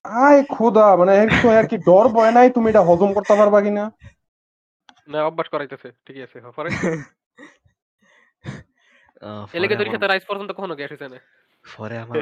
আয় 0.04 0.44
খোদা 0.44 0.96
মানে 0.96 1.16
একটু 1.16 1.50
আর 1.50 1.66
কি 1.66 1.76
ডর 1.78 2.08
ভয় 2.08 2.32
নাই 2.32 2.50
তুমি 2.50 2.70
এটা 2.70 2.82
হজম 2.82 3.12
করতে 3.14 3.34
পারবা 3.38 3.60
কিনা? 3.60 3.84
না 5.08 5.24
অভ্যাস 5.24 5.48
করাইতেছে 5.48 5.92
ঠিকই 6.06 6.22
আছে 6.22 6.40
পরে 6.40 6.52
পরে। 6.52 6.68
এলাকে 9.52 9.76
তোর 9.76 9.86
আমার- 9.86 9.92
সাথে 9.92 10.06
রাইস 10.06 10.24
পর্যন্ত 10.24 10.52
কখনো 10.52 10.74
গ্যাস 10.74 10.90
হয়েছে 10.90 11.08
না? 11.08 11.18
পরে 11.76 11.98
আমার 11.98 12.18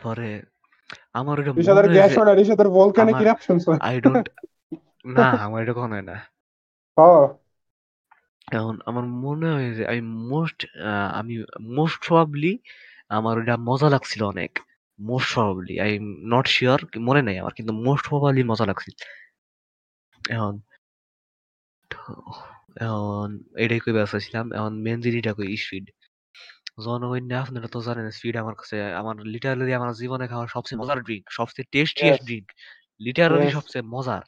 পরে 0.00 0.42
আমার 1.12 1.38
মনে 1.40 1.88
গ্যাস 1.88 2.18
হয় 2.18 2.24
না 2.24 2.68
ভলকানিক 2.68 3.16
হয়। 3.16 3.78
আই 3.80 4.00
ডোন্ট 4.00 4.28
না 5.06 5.30
আমার 5.46 5.62
এটা 5.62 5.72
কখনো 5.72 5.94
হয় 5.94 6.02
না। 6.02 6.16
হ্যাঁ 6.98 7.24
এখন 8.52 8.78
আমার 8.86 9.04
মনে 9.04 9.46
হয় 9.50 9.74
যে 9.74 9.86
আমি 9.86 10.00
মোস্ট 10.00 10.66
আমি 11.12 11.44
মোস্ট 11.60 12.08
প্রবাবলি 12.08 12.58
আমার 13.08 13.38
ওটা 13.38 13.56
মজা 13.56 13.88
লাগছিল 13.90 14.22
অনেক। 14.22 14.58
Most 15.00 15.34
probably 15.34 15.80
I 15.80 15.94
am 15.94 16.06
not 16.26 16.46
sure 16.46 16.80
মনে 17.00 17.22
নাই 17.22 17.38
আমার 17.38 17.52
কিন্তু 17.52 17.72
মোস্ট 17.72 18.08
প্রবাবলি 18.08 18.42
মজা 18.42 18.66
লাগছিল। 18.66 18.94
এখন 20.28 20.60
তো- 21.90 22.32
এখন 22.80 23.38
এটাই 23.56 23.80
কই 23.80 23.92
ব্যস্ত 23.92 24.16
ছিলাম 24.16 24.52
এখন 24.52 24.72
মেন 24.74 25.00
জিনিসটা 25.00 25.34
কই 25.34 25.56
স্পিড 25.56 25.90
জনগণ 26.84 27.30
আপনারা 27.30 27.68
তো 27.68 27.80
জানেন 27.80 28.10
স্পিড 28.10 28.36
আমার 28.36 28.54
কাছে 28.54 28.92
আমার 28.92 29.16
লিটারালি 29.20 29.74
আমার 29.74 29.92
জীবনে 29.92 30.28
খাওয়া 30.28 30.46
সবচেয়ে 30.46 30.80
মজার 30.80 31.02
ড্রিঙ্ক 31.02 31.24
সবচেয়ে 31.30 31.66
টেস্টিয়েস্ট. 31.72 32.24
ড্রিঙ্ক 32.24 32.52
লিটারালি 33.00 33.50
সবচেয়ে 33.50 33.82
মজার। 33.82 34.22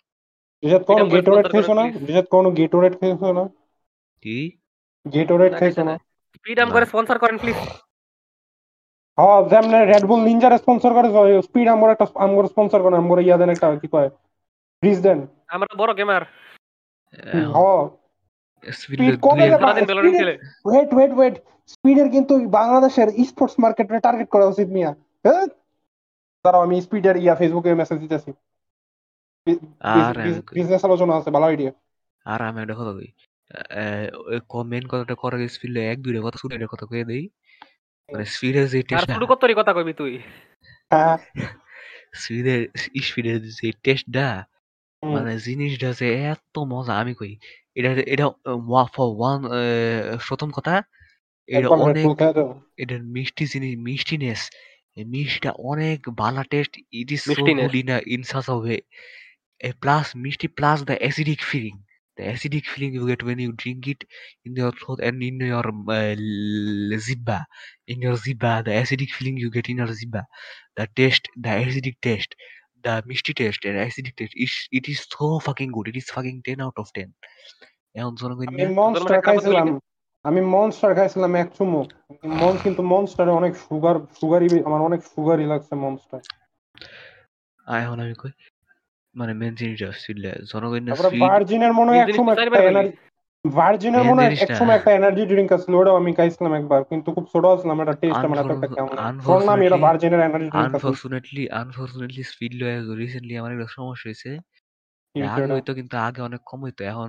রিসাদ 0.64 0.82
কোনো 0.82 1.06
গেটোরেট 1.06 1.52
খাইছো 1.52 1.74
না? 1.74 1.82
please. 1.82 2.06
রিসাদ 2.06 2.24
কোনো 2.24 2.50
গেটোরেট 2.50 3.00
খাইছো 3.00 3.32
না? 3.32 3.44
কি? 4.22 4.58
গেটোরেট 5.12 5.58
খাইছে 5.58 5.84
না। 5.84 5.98
স্পিড 6.34 6.58
আম 6.60 6.70
করে 6.70 6.86
স্পন্সর 6.86 7.18
করেন 7.18 7.38
প্লিজ 7.38 7.56
হ্যাঁ 9.18 9.48
যেমন 9.48 9.70
রেড 9.86 10.04
বুল 10.04 10.20
নিনজার 10.20 10.58
স্পন্সর 10.58 10.90
করে 10.92 11.42
স্পিড 11.42 11.68
আমার 11.68 11.90
একটা 11.90 12.06
আমার 12.14 12.44
স্পন্সর 12.44 12.82
করে 12.82 12.96
আমার 12.96 13.18
ইয়া 13.18 13.36
দেন 13.36 13.50
একটা 13.50 13.76
কি 13.76 13.88
কয় 13.88 14.08
ফ্রিজ 14.80 15.02
দেন। 15.02 15.26
আমরা 15.50 15.66
বড় 15.76 15.94
গেমার 15.94 16.22
হ্যাঁ। 17.24 17.48
ওয়েট 20.64 20.94
ওয়েট 20.94 21.12
ওয়েট 21.12 21.34
স্পিডের 21.66 22.10
কিন্তু 22.10 22.48
বাংলাদেশের 22.48 23.08
স্পোর্টস 23.24 23.54
মার্কেটে 23.58 24.00
টার্গেট 24.00 24.28
করা 24.28 24.46
উচিত 24.46 24.68
মিয়া। 24.68 24.90
হ্যাঁ? 25.24 25.46
দাঁড়াও 26.44 26.62
আমি 26.62 26.82
স্পিডের 26.82 27.16
ইয়া 27.16 27.34
ফেসবুকে 27.34 27.74
মেসেজ 27.74 27.98
দিতেছি। 27.98 28.32
আর 29.80 30.14
বিজনেস 30.54 30.84
আলোচনা 30.84 31.16
আছে 31.16 31.30
ভালো 31.30 31.46
আইডিয়া 31.46 31.72
আর 32.24 32.42
আমি 32.42 32.62
একটা 32.62 32.74
কথা 32.74 32.92
কই। 32.92 33.06
মেন 34.64 34.88
কথাটা 34.88 35.14
করার 35.14 35.48
স্পিড 35.48 35.76
এক 35.76 36.02
দুইটা 36.02 36.20
কথা 36.20 36.38
শুনে 36.38 36.66
কথা 36.70 36.86
কয়ে 36.86 37.04
দেই। 37.04 37.28
মানে 38.12 38.24
স্পিডের 38.24 38.68
যে 38.68 38.78
আর 38.78 38.88
টেস্ট 38.88 39.10
শুরু 39.10 39.26
করতেই 39.26 39.54
কথা 39.54 39.72
কইবি 39.72 39.92
তুই? 39.92 40.18
হ্যাঁ। 40.90 41.18
স্পিডের 42.14 42.68
স্পিডের 43.02 43.42
যে 43.42 43.72
টেস্টটা। 43.82 44.44
মানে 45.02 45.32
জিনিসটা 45.46 45.88
যে 46.00 46.06
এত 46.32 46.54
মজা 46.72 46.94
আমি 47.02 47.12
কই 47.20 47.32
এটা 47.78 47.90
এটা 48.14 48.26
ফর 48.94 49.08
ওয়ান 49.18 49.38
প্রথম 50.28 50.48
কথা 50.56 50.74
এটা 51.48 51.58
একবার 51.60 51.78
Red 51.80 51.86
অনেক 51.88 52.04
Bull 52.04 52.16
খেয়ে 52.20 52.34
দাও। 52.38 52.48
এটার 52.82 53.02
মিষ্টি 53.16 53.44
জিনিস 53.52 53.72
মিষ্টিনেস 53.88 54.40
এই 54.98 55.04
মিষ্টিটা 55.14 55.50
অনেক 55.70 55.98
ভালো 56.22 56.42
taste 56.52 56.72
it 57.00 57.08
is 57.16 57.22
so 57.34 57.42
Mistiness. 57.42 57.60
Good 57.62 57.74
in 57.82 57.88
in 58.14 58.22
such 58.30 58.46
a 58.54 58.56
way 58.60 58.76
plus 59.82 60.06
মিষ্টি 60.24 60.46
plus 60.58 60.78
the 60.88 60.94
acidic 61.02 61.40
feeling 61.50 61.76
the 62.18 62.24
acidic 62.32 62.64
feeling 62.66 62.92
you 62.92 63.04
get 63.10 63.22
when 63.22 63.38
you 63.38 63.52
drink 63.52 63.82
it 63.92 64.00
in 64.46 64.52
your 64.60 64.72
throat 64.72 65.00
and 65.00 65.16
in 65.22 65.36
your 65.52 65.66
uh, 65.88 66.14
l- 66.22 66.98
zibba 67.06 67.38
in 67.88 67.98
your 68.06 68.16
zibba 68.24 68.52
the 68.66 68.72
acidic 68.80 69.10
feeling 69.16 69.36
you 69.36 69.50
get 69.50 69.66
in 69.70 69.76
your 69.76 69.90
zibba 69.98 70.22
the 70.76 70.86
taste 70.98 71.26
the 71.44 71.50
acidic 71.62 71.96
taste 72.06 72.32
the 72.84 73.02
misty 73.06 73.32
taste 73.34 73.64
and 73.64 73.76
acidic 73.76 74.14
taste. 74.16 74.34
Is 74.36 74.52
it 74.72 74.88
is 74.88 75.00
so 75.08 75.38
fucking 75.38 75.72
good. 75.72 75.88
It 75.88 75.96
is 75.96 76.08
fucking 76.10 76.42
10 76.42 76.60
out 76.60 76.76
of 76.76 76.88
10 76.94 77.10
এখন 77.94 78.14
জনগণ 78.20 78.46
আমি 78.50 78.66
monster 78.80 79.20
খাইছিলাম 79.26 79.66
আমি 80.24 80.40
monster 80.54 80.90
খাইছিলাম 80.98 81.32
এক 81.42 81.48
চুমুক। 81.56 81.88
মন 82.40 82.54
কিন্তু 82.64 82.82
মনস্টারে 82.92 83.32
অনেক 83.40 83.52
সুগার 83.66 83.96
সুগারি 84.20 84.46
আমার 84.68 84.80
অনেক 84.88 85.00
সুগারি 85.12 85.44
লাগছে 85.52 85.74
মনস্টার 85.84 86.20
এখন 87.66 87.98
আমি 88.04 88.14
কই 88.22 88.32
মানে 89.14 89.32
মেন 89.40 89.52
জিনিসটা 89.60 89.86
আসলে 89.94 90.30
জনগণ 90.52 90.82
ভার্জিনের 91.24 91.72
মনে 91.78 91.90
হয় 91.90 92.00
এক 92.04 92.08
সময় 92.18 92.34
একটা 92.36 92.60
এনার্জি 92.70 93.09
ভার্জিনের 93.44 94.04
মনে 94.04 94.20
হয় 94.22 94.32
এক 94.44 94.50
সময় 94.54 94.76
একটা 94.76 94.90
এনার্জি 94.92 95.22
ড্রিঙ্ক 95.26 95.50
আছিল 95.52 95.72
ওটাও 95.74 95.96
আমি 95.96 96.10
খাইছিলাম 96.14 96.52
একবার 96.54 96.80
কিন্তু 96.84 97.08
খুব 97.16 97.24
ছোট 97.32 97.44
ছিলাম 97.60 97.76
এটা 97.82 97.94
টেস্ট 98.02 98.22
আমার 98.26 98.38
একটা 98.44 98.68
কেমন 98.76 98.94
এটা 99.62 99.78
ভার্জিনের 99.86 100.20
energy 100.20 100.48
drink 100.48 100.64
unfortunately 100.66 101.42
unfortunately 101.62 102.22
Speed 102.22 102.52
লয়ে 102.54 102.76
রিসেন্টলি 103.02 103.34
আমার 103.36 103.50
একটা 103.52 103.68
সমস্যা 103.78 104.06
হয়েছে। 104.08 104.30
আগে 105.14 105.52
হইতো 105.52 105.72
কিন্তু 105.74 105.94
আগে 105.98 106.20
অনেক 106.22 106.40
কম 106.46 106.60
হইতো। 106.62 106.82
এখন 106.84 107.08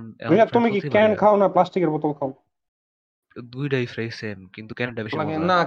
তুমি 0.56 0.68
কি 0.74 0.80
ক্যান 0.94 1.10
খাও 1.20 1.34
না 1.36 1.46
প্লাস্টিকের 1.48 1.90
বোতল 1.90 2.12
খাও? 2.12 2.30
দুইটাই 3.36 3.86
ফ্রাই 3.86 4.08
সেম 4.10 4.38
কিন্তু 4.54 4.72
ক্যানটা 4.74 5.00
বেশি 5.04 5.16
লাগে 5.16 5.28
মজা। 5.30 5.46
না 5.52 5.58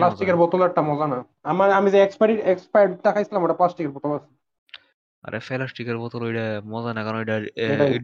প্লাস্টিকের 0.00 0.36
মজা। 0.36 0.42
বোতলেরটা 0.42 0.82
মজা 0.82 1.06
না। 1.06 1.18
আমার 1.44 1.68
আমি 1.78 1.88
যে 1.90 1.98
এক্সপায়ারি 2.02 2.34
এক্সপায়ার্ডটা 2.54 3.10
খাইছিলাম 3.12 3.40
ওটা 3.42 3.56
প্লাস্টিকের 3.60 3.92
বোতল 3.96 4.10
আছে। 4.18 4.30
আরে 5.24 5.38
প্লাস্টিকের 5.46 5.96
বোতল 6.02 6.22
ওইটা 6.28 6.46
মজা 6.72 6.90
না 6.96 7.02
কারণ 7.06 7.18
ওইটা। 7.22 7.36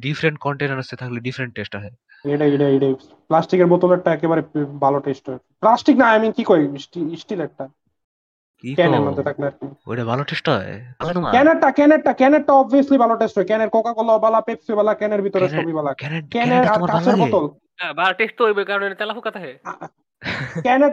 ডিফারেন্ট 0.06 0.36
কন্টেনার্সে 0.46 0.96
থাকলে 1.02 1.18
ডিফারেন্ট 1.26 1.52
টেস্ট 1.56 1.72
আসে। 1.78 1.90
এটা 2.24 2.44
এটা 2.54 2.66
এটা 2.76 2.88
প্লাস্টিকের 3.30 3.68
বোতলেরটা 3.72 4.10
একেবারে 4.16 4.42
ভালো 4.84 4.98
টেস্ট 5.06 5.24
হয়। 5.30 5.40
প্লাস্টিক 5.62 5.96
না 6.02 6.06
আমি 6.16 6.28
কি 6.36 6.42
কই? 6.50 6.62
স্টিলেরটা 7.22 7.64
কি 8.64 8.68
ক্যানের 8.78 9.02
মধ্যে 9.06 9.22
থাকলে 9.28 9.44
আর 9.50 9.54
কি। 9.58 9.66
ওইটা 9.90 10.04
ভালো 10.10 10.22
টেস্ট 10.30 10.46
হয়? 10.54 10.72
ক্যানেরটা 11.34 11.68
ক্যানেরটা 11.78 12.12
ক্যানেরটা 12.20 12.52
অবভিয়াসলি 12.62 12.96
ভালো 13.04 13.14
টেস্ট 13.20 13.34
হয়। 13.38 13.48
ক্যানের 13.50 13.70
কোকা 13.74 13.92
কোলা 13.98 14.14
বালা 14.24 14.40
পেপসি 14.48 14.72
বালা 14.78 14.92
ক্যানের 15.00 15.20
ভিতরে 15.26 15.46
সবই 15.54 15.74
বালা। 15.78 15.90
ক্যানের 16.02 16.22
ক্যানেরটা 16.34 16.70
আর 16.74 16.80
ভালো 16.82 16.92
কাঁচের 16.92 17.14
লাগে? 17.14 17.22
বোতল। 17.22 17.44
হ্যাঁ, 17.78 17.94
টেস্ট 18.18 18.34
তো 18.38 18.42
হইবে 18.46 18.62
কারণ 18.70 18.82
তেলা 19.00 19.14
ফুকা 19.16 19.30
থাকে। 19.36 19.52
ক্যানের 20.64 20.92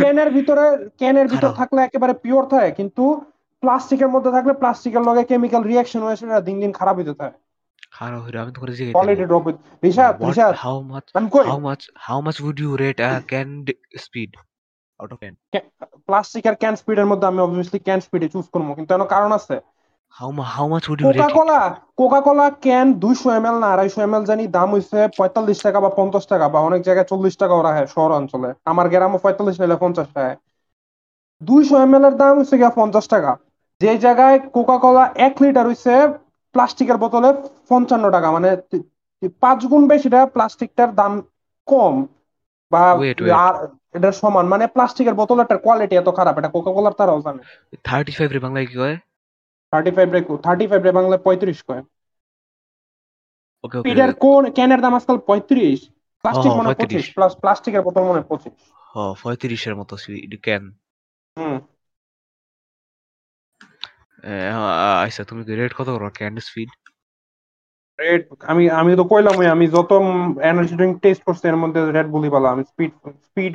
ক্যানের 0.00 0.28
ভিতরে 0.36 0.64
ক্যানের 1.00 1.26
ভিতর 1.32 1.50
থাকলে 1.60 1.80
একেবারে 1.84 2.14
পিওর 2.24 2.42
থাকে 2.52 2.70
কিন্তু 2.78 3.04
প্লাস্টিকের 3.60 4.08
মধ্যে 4.08 4.30
থাকলে 4.30 4.52
প্লাস্টিকের 4.52 5.00
লগে 5.00 5.24
কেমিক্যাল 5.24 5.62
রিঅ্যাকশন 5.62 6.00
হয়ে 6.00 6.16
সেটা 6.16 6.40
দিন 6.40 6.60
দিন 6.60 6.72
খারাপ 6.72 6.96
হইতে 6.96 7.14
থাকে। 7.14 7.38
খারাপ 7.92 8.22
হইল 8.22 8.36
আমি 8.36 8.52
জিজ্ঞেস 8.72 8.94
quality 8.94 9.24
drop 9.24 9.48
Rishad 9.82 10.24
Rishad 10.24 10.54
how 10.54 10.78
much 10.92 11.08
আমি 11.14 11.30
কই 11.30 11.44
how 11.44 11.58
much 11.58 11.82
how 12.10 12.18
much 12.26 12.38
would 12.40 12.58
you 12.58 12.70
rate 12.76 13.00
a 13.00 13.12
canned 13.32 13.68
speed? 13.98 14.30
Out 15.00 15.12
10 15.20 15.34
plastic 16.06 16.46
R 16.46 16.54
can 16.54 16.76
স্পিডের 16.76 17.06
মধ্যে 17.06 17.26
আমি 17.26 17.40
অবভিয়াসলি 17.40 17.78
ক্যান 17.78 18.00
স্পিডে 18.00 18.28
চুজ 18.28 18.46
করব 18.52 18.74
কিন্তু 18.74 18.94
এর 18.94 19.02
কারণ 19.06 19.32
আছে? 19.32 19.60
How 20.20 20.30
mu- 20.30 20.50
how 20.58 20.66
much 20.66 20.84
would 20.88 21.00
you 21.00 21.06
Coca 21.06 21.18
rate 21.18 21.30
it? 21.30 21.34
Cola 21.34 21.76
Coca 21.96 22.20
Cola 22.20 22.50
can 22.50 22.92
দুইশো 22.94 23.30
এম 23.30 23.58
না 23.58 23.66
আড়াইশো 23.66 24.02
এম 24.02 24.24
জানি 24.24 24.46
দাম 24.46 24.72
হইছে 24.72 25.08
পঁয়তাল্লিশ 25.16 25.62
টাকা 25.62 25.80
বা 25.80 25.88
পঞ্চাশ 25.88 26.26
টাকা 26.26 26.48
বা 26.48 26.60
অনেক 26.60 26.82
জায়গায় 26.82 27.06
চল্লিশ 27.06 27.36
টাকা 27.36 27.54
ওরা 27.54 27.68
হয় 27.68 27.86
শহর 27.86 28.12
অঞ্চলে। 28.12 28.54
আমার 28.64 28.88
গ্রামে 28.88 29.18
পঁয়তাল্লিশ 29.18 29.60
নাইলে 29.60 29.76
পঞ্চাশ 29.76 30.06
টাকা 30.14 30.34
দুইশো 31.42 31.74
এম 31.82 31.92
এর 31.98 32.14
দাম 32.20 32.34
হচ্ছে 32.38 32.56
গিয়া 32.56 32.72
পঞ্চাশ 32.78 33.06
টাকা। 33.08 33.32
যে 33.80 33.92
জায়গায় 33.98 34.36
কোকা 34.54 34.76
কোলা 34.78 35.04
এক 35.26 35.34
লিটার 35.42 35.66
হইছে 35.66 35.92
প্লাস্টিকের 36.54 36.98
বোতলে 37.02 37.30
পঞ্চান্ন 37.70 38.04
টাকা 38.10 38.28
মানে 38.30 38.48
পাঁচ 39.42 39.60
গুণ 39.66 39.82
বেশিটা 39.88 40.20
প্লাস্টিকটার 40.26 40.90
দাম 40.94 41.12
কম 41.68 41.94
বা. 42.72 42.82
আর 43.46 43.54
এটার 43.96 44.14
সমান 44.22 44.44
মানে 44.46 44.64
প্লাস্টিকের 44.66 45.14
বোতলের 45.14 45.58
কোয়ালিটি 45.64 45.94
এত 45.96 46.08
খারাপ 46.18 46.34
এটা 46.38 46.50
কোকা 46.54 46.72
কোলার 46.76 46.94
তারাও 46.98 47.20
জানে 47.20 47.42
35 47.86 48.30
রে 48.34 48.40
বাংলায় 48.44 48.66
কি 48.70 48.74
কয়? 48.82 48.96
থার্টি 49.72 49.90
ফাইভ 49.90 50.08
রে 50.12 50.20
থার্টি 50.44 50.64
ফাইভ 50.66 50.80
রে 50.82 50.92
বাংলায় 50.98 51.22
পঁয়ত্রিশ 51.26 51.58
কয়। 51.68 51.82
ওকে 53.64 53.78
কোন 54.24 54.42
ক্যানের 54.56 54.80
দাম 54.80 54.92
আজকাল 54.98 55.16
পঁয়ত্রিশ 55.28 55.78
প্লাস্টিক 56.24 56.52
মনে 56.58 56.70
পঁচিশ 56.78 57.04
প্লাস 57.16 57.32
প্লাস্টিকের 57.42 57.82
বোতল 57.86 58.02
মনে 58.10 58.22
পঁচিশ। 58.30 58.56
হ 58.92 58.96
35 59.22 59.62
এর 59.68 59.74
মতো 59.80 59.94
ক্যান 60.44 60.64
হুম। 61.36 61.54
আচ্ছা 65.04 65.22
তুমি 65.28 65.42
রেট 65.52 65.72
কত 65.78 65.88
করো 65.94 66.08
ক্যান 66.16 66.34
স্পিড 66.42 66.70
রেড 67.98 68.20
আমি 68.46 68.64
আমি 68.80 68.92
তো 68.96 69.04
কইলামই 69.12 69.46
আমি 69.54 69.64
যত 69.72 69.90
এনার্জি 70.42 70.74
ড্রিঙ্ক 70.74 70.96
টেস্ট 71.02 71.22
করছি 71.26 71.44
এর 71.48 71.58
মধ্যে 71.62 71.80
রেড 71.88 72.08
বুলি 72.10 72.28
বলা 72.28 72.48
আমি 72.50 72.64
স্পিড 72.66 72.92
স্পিড 73.26 73.52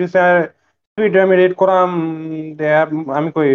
স্পিড 0.88 1.14
আমি 1.26 1.34
রেড 1.36 1.54
করাম 1.58 1.90
আমি 3.12 3.30
কই 3.36 3.50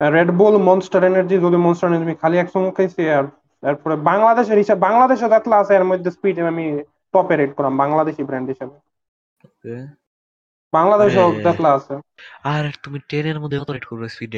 রেড 0.00 0.28
বুল 0.38 0.54
মনস্টার 0.68 1.02
এনার্জি 1.04 1.36
যদি 1.38 1.58
মনস্টার 1.58 1.88
এনার্জি 1.90 2.14
খালি 2.22 2.36
এক 2.38 2.48
চুমুক 2.52 2.72
খাইছি 2.76 3.02
আর 3.10 3.24
তারপরে 3.62 3.94
বাংলাদেশের 4.04 4.58
হিসাব 4.58 4.78
বাংলাদেশে 4.80 5.26
যতলা 5.34 5.56
আছে 5.58 5.72
এর 5.74 5.84
মধ্যে 5.90 6.10
স্পিড 6.10 6.36
আমি 6.44 6.64
টপে 7.14 7.34
রেড 7.36 7.52
করাম 7.54 7.74
বাংলাদেশি 7.82 8.22
ব্র্যান্ড 8.24 8.48
হিসেবে। 8.48 8.76
বাংলাদেশে। 10.72 11.22
যতলা 11.44 11.70
আছে। 11.78 11.94
আর 12.48 12.64
তুমি 12.82 12.98
10 13.04 13.24
এর 13.30 13.38
মধ্যে 13.42 13.58
কত 13.60 13.70
রেট 13.70 13.84
করবে 13.84 14.06
স্পিড 14.08 14.32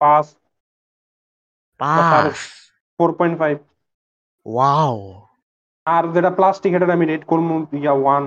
পাঁচ। 0.00 0.26
Four 3.00 3.10
point 3.18 3.36
five 3.38 3.56
wow. 4.46 4.96
আর 5.86 6.04
যেটা 6.14 6.30
প্লাস্টিক 6.30 6.72
এটা 6.72 6.86
আমি 6.92 7.06
রেড 7.06 7.22
করব 7.26 7.48
ইয়া 7.74 7.94
ওয়ান 7.94 8.24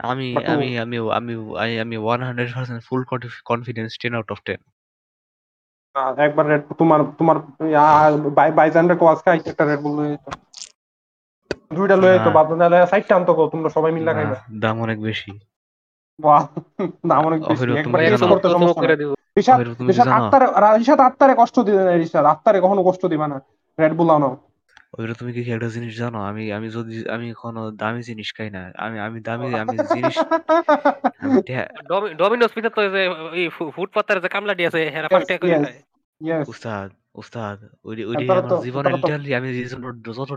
আমি 0.00 0.28
আমি 0.46 0.68
আমি 0.78 0.96
আমি 1.18 1.32
আমি 1.58 1.74
আমি 1.80 1.96
100% 2.04 2.82
ফুল 2.84 3.02
কনফিডেন্স 3.44 3.90
10 3.96 4.12
আউট 4.14 4.28
অফ 4.30 4.38
10 4.46 4.60
একবার 6.18 6.44
রেড 6.46 6.62
তোমার 6.78 7.00
তোমার 7.18 7.36
বাই 8.30 8.50
বাইজান্ডার 8.52 8.96
কোয়াস 8.98 9.18
খাই 9.24 9.38
একটা 9.44 9.64
রেড 9.64 9.80
বুল 9.80 9.96
দুইটা 11.70 11.96
লয়ে 11.96 12.12
যেত 12.12 12.20
না। 12.20 12.30
বাদ 12.30 12.52
নাহলে 12.52 12.86
সাইডটা 12.86 13.16
আনতো 13.16 13.48
তোমরা 13.52 13.70
সবাই 13.70 13.92
মিলে 13.92 14.12
খাইবে। 14.12 14.30
না, 14.30 14.36
দাম 14.60 14.80
অনেক 14.80 15.00
বেশি। 15.00 15.38
বাহ 16.18 16.46
দাম 17.06 17.26
অনেক 17.26 17.40
বেশি। 17.40 17.62
একবার 17.62 17.84
তুমি 17.84 18.04
টেস্ট 18.04 18.28
করতে 18.28 18.48
সমস্যা 18.48 18.82
করে 18.82 18.96
দিব 18.96 19.14
রিশাদ 20.78 21.00
আত্মারে 21.00 21.34
কষ্ট 21.36 21.60
দিবে 21.60 21.84
না 21.84 22.30
আত্মারে 22.30 22.60
কখনো 22.60 22.84
কষ্ট 22.84 23.06
দিবা 23.06 23.28
না। 23.28 23.40
রেড 23.78 23.92
বুল 23.92 24.10
আনো। 24.10 24.36
ওইটা 24.98 25.14
তুমি 25.14 25.32
কি 25.32 25.52
একটা 25.52 25.68
জিনিস 25.68 25.98
জানো? 25.98 26.22
আমি 26.22 26.52
আমি 26.52 26.68
যদি 26.68 27.10
আমি 27.10 27.32
কোনো 27.32 27.70
দামি 27.70 28.02
জিনিস 28.02 28.36
খাই 28.36 28.50
না। 28.50 28.72
আমি 28.76 28.98
আমি 28.98 29.20
দামি 29.20 29.54
আমি 29.54 29.78
জিনিস 29.94 30.14
ডমিনোস 32.18 32.52
পিঠা 32.52 32.68
তো 32.68 32.82
এই 32.82 32.90
যে 32.90 33.14
এই 33.32 33.48
ফু- 33.48 33.70
ফুটপাতের 33.70 34.20
যে 34.20 34.28
কামলাটি 34.28 34.66
আছে 34.66 34.90
হেরা 34.94 35.06
Yes, 35.06 35.12
পাঁচ 35.12 35.28
টাকা 35.28 35.38
করে 35.38 35.74
উস্তাদ 36.48 36.90
উস্তাদ 37.18 37.58
ওই 37.84 37.94
ওই 38.10 38.14
জীবনে 38.64 38.88
লিটারালি 38.90 39.30
আমি 39.38 39.48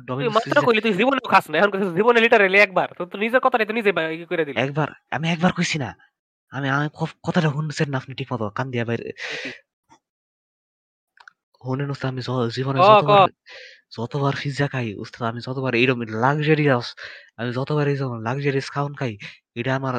তুই 0.09 0.29
মাত্র 0.29 0.57
কইলি 0.67 0.82
তুই 0.82 0.93
জীবনেও 0.93 1.25
খাস 1.34 1.45
না 1.49 1.55
এখন 1.57 1.69
কইছিস 1.73 1.91
জীবনে 1.93 2.19
লিটার 2.21 2.41
এলে 2.41 2.59
একবার 2.59 2.88
তো 2.97 3.01
তুই 3.05 3.19
নিজের 3.23 3.41
তো 3.67 3.73
নিজে 3.73 3.91
করে 4.25 4.43
দিলি। 4.47 4.57
একবার 4.59 4.89
আমি 5.11 5.25
একবার 5.29 5.51
কইছি 5.51 5.77
না 5.77 5.89
আমি 6.51 6.67
আমি 6.69 6.88
কথাটা 7.23 7.49
শুনছেন 7.49 7.88
না 7.89 7.97
আপনি 7.97 8.13
ঠিক 8.15 8.27
মতো 8.34 8.45
কান 8.49 8.67
দিয়া 8.71 8.86
বাইরে। 8.86 9.07
শুনেন 11.61 11.89
আমি 12.03 12.21
জীবনে। 12.51 12.77
যতবার 12.82 13.27
যতবার 13.97 14.34
পিজ্জা 14.41 14.67
খাই 14.67 14.88
উস্তাদ 14.95 15.23
আমি 15.32 15.39
যতবার 15.47 15.73
এইরকম 15.75 16.01
লাক্সারিয়াস 16.23 16.88
আমি 17.38 17.49
যতবার 17.51 17.86
এই 17.88 17.97
লাক্সারিয়াস 18.21 18.67
খাওন 18.71 18.93
খাই 18.95 19.13
এটা 19.55 19.71
আমার 19.75 19.95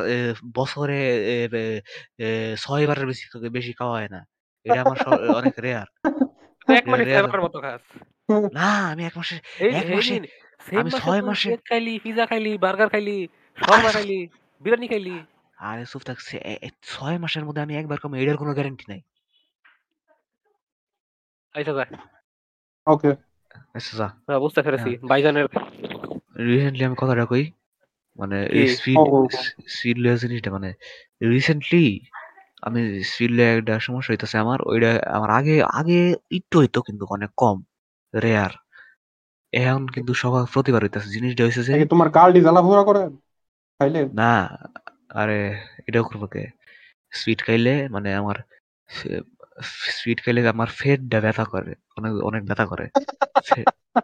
বছরে 0.55 0.99
ছয় 2.57 2.85
বারের 2.87 3.07
বেশি 3.07 3.25
বেশি 3.51 3.73
খাওয়া 3.73 3.95
হয় 3.99 4.11
না। 4.15 4.21
এটা 4.67 4.81
আমার 4.85 4.97
অনেক 5.35 5.55
রেয়ার 5.59 5.89
এক 6.75 6.89
মাসে 6.89 7.05
রে- 7.05 7.27
রে- 7.27 7.43
মতো 7.43 7.61
খাস 7.61 7.81
না 8.53 8.89
আমি 8.89 9.07
এক 9.07 9.17
মাসে 9.17 9.37
এক 9.61 9.97
মাসে 9.97 10.21
আমি 10.77 10.91
ছয় 10.91 11.23
মাসে- 11.23 11.57
খাইলি 11.57 11.99
পিজা 11.99 12.27
খাইলি 12.27 12.59
বার্গার 12.59 12.89
খাইলি 12.89 13.29
শর্মা 13.57 13.93
খাইলি 13.93 14.29
বিরিয়ানি 14.61 14.89
খাইলি। 14.89 15.21
আরে 15.57 15.87
চুপ 15.87 16.03
থাকছে 16.03 16.59
ছয় 16.83 17.19
মাসের 17.19 17.45
মধ্যে 17.45 17.63
আমি 17.63 17.77
একবার 17.77 17.99
কম 17.99 18.15
এটার 18.15 18.37
কোনো 18.37 18.53
গ্যারান্টি 18.53 18.85
নাই। 18.89 19.01
আচ্ছা 21.55 21.73
যা। 21.73 21.87
ওকে। 22.87 23.09
আচ্ছা 23.75 23.97
যা। 23.97 24.07
হ্যাঁ, 24.09 24.39
বুঝতে 24.39 24.63
পেরেছি 24.63 24.83
হ্যাঁ। 24.83 24.99
বাইজানের। 25.03 25.47
রিসেন্টলি 26.39 26.85
আমি 26.85 26.95
কথাটা 26.99 27.27
কই 27.27 27.51
মানে 28.19 28.49
কি? 28.53 28.69
স্পিড। 28.69 29.41
স্পিড 29.69 30.09
জিনিসটা 30.09 30.51
মানে 30.51 30.75
রিসেন্টলি 31.23 32.01
আমি 32.63 33.03
লেয়ার 33.21 33.59
একটা 33.59 33.79
সমস্যা 33.79 34.13
হইতাছে 34.13 34.39
আমার 34.39 34.59
ওইটা 34.63 35.01
আমার 35.11 35.31
আগে 35.31 35.63
আগে 35.63 36.15
একটু 36.31 36.59
হইতো 36.59 36.83
কিন্তু 36.83 37.07
অনেক 37.11 37.31
কম 37.37 37.63
রেয়ার 38.23 38.51
এখন 39.53 39.89
কিন্তু 39.89 40.15
সবার 40.15 40.45
প্রতিবার 40.53 40.83
হইতাছে 40.83 41.09
জিনিসটা 41.09 41.45
হইছে 41.45 41.63
যে 41.63 41.87
তোমার 41.87 42.11
গার্লটি 42.11 42.41
জ্বালা 42.41 42.63
ফুরা 42.63 42.85
করে 42.85 43.11
খাইলে? 43.79 44.09
না 44.15 44.59
আরে 45.11 45.61
এটাও 45.87 46.05
করব 46.05 46.27
কে? 46.27 46.47
সুইট 47.13 47.47
খাইলে 47.47 47.89
মানে 47.89 48.15
আমার 48.15 48.35
সুইট 49.63 50.25
খাইলে 50.25 50.49
আমার 50.49 50.67
ফেটটা 50.67 51.21
ব্যথা 51.21 51.45
করে 51.45 51.75
অনেক 51.97 52.25
অনেক 52.25 52.47
ব্যথা 52.47 52.67
করে। 52.67 52.89
ফে- 53.45 54.01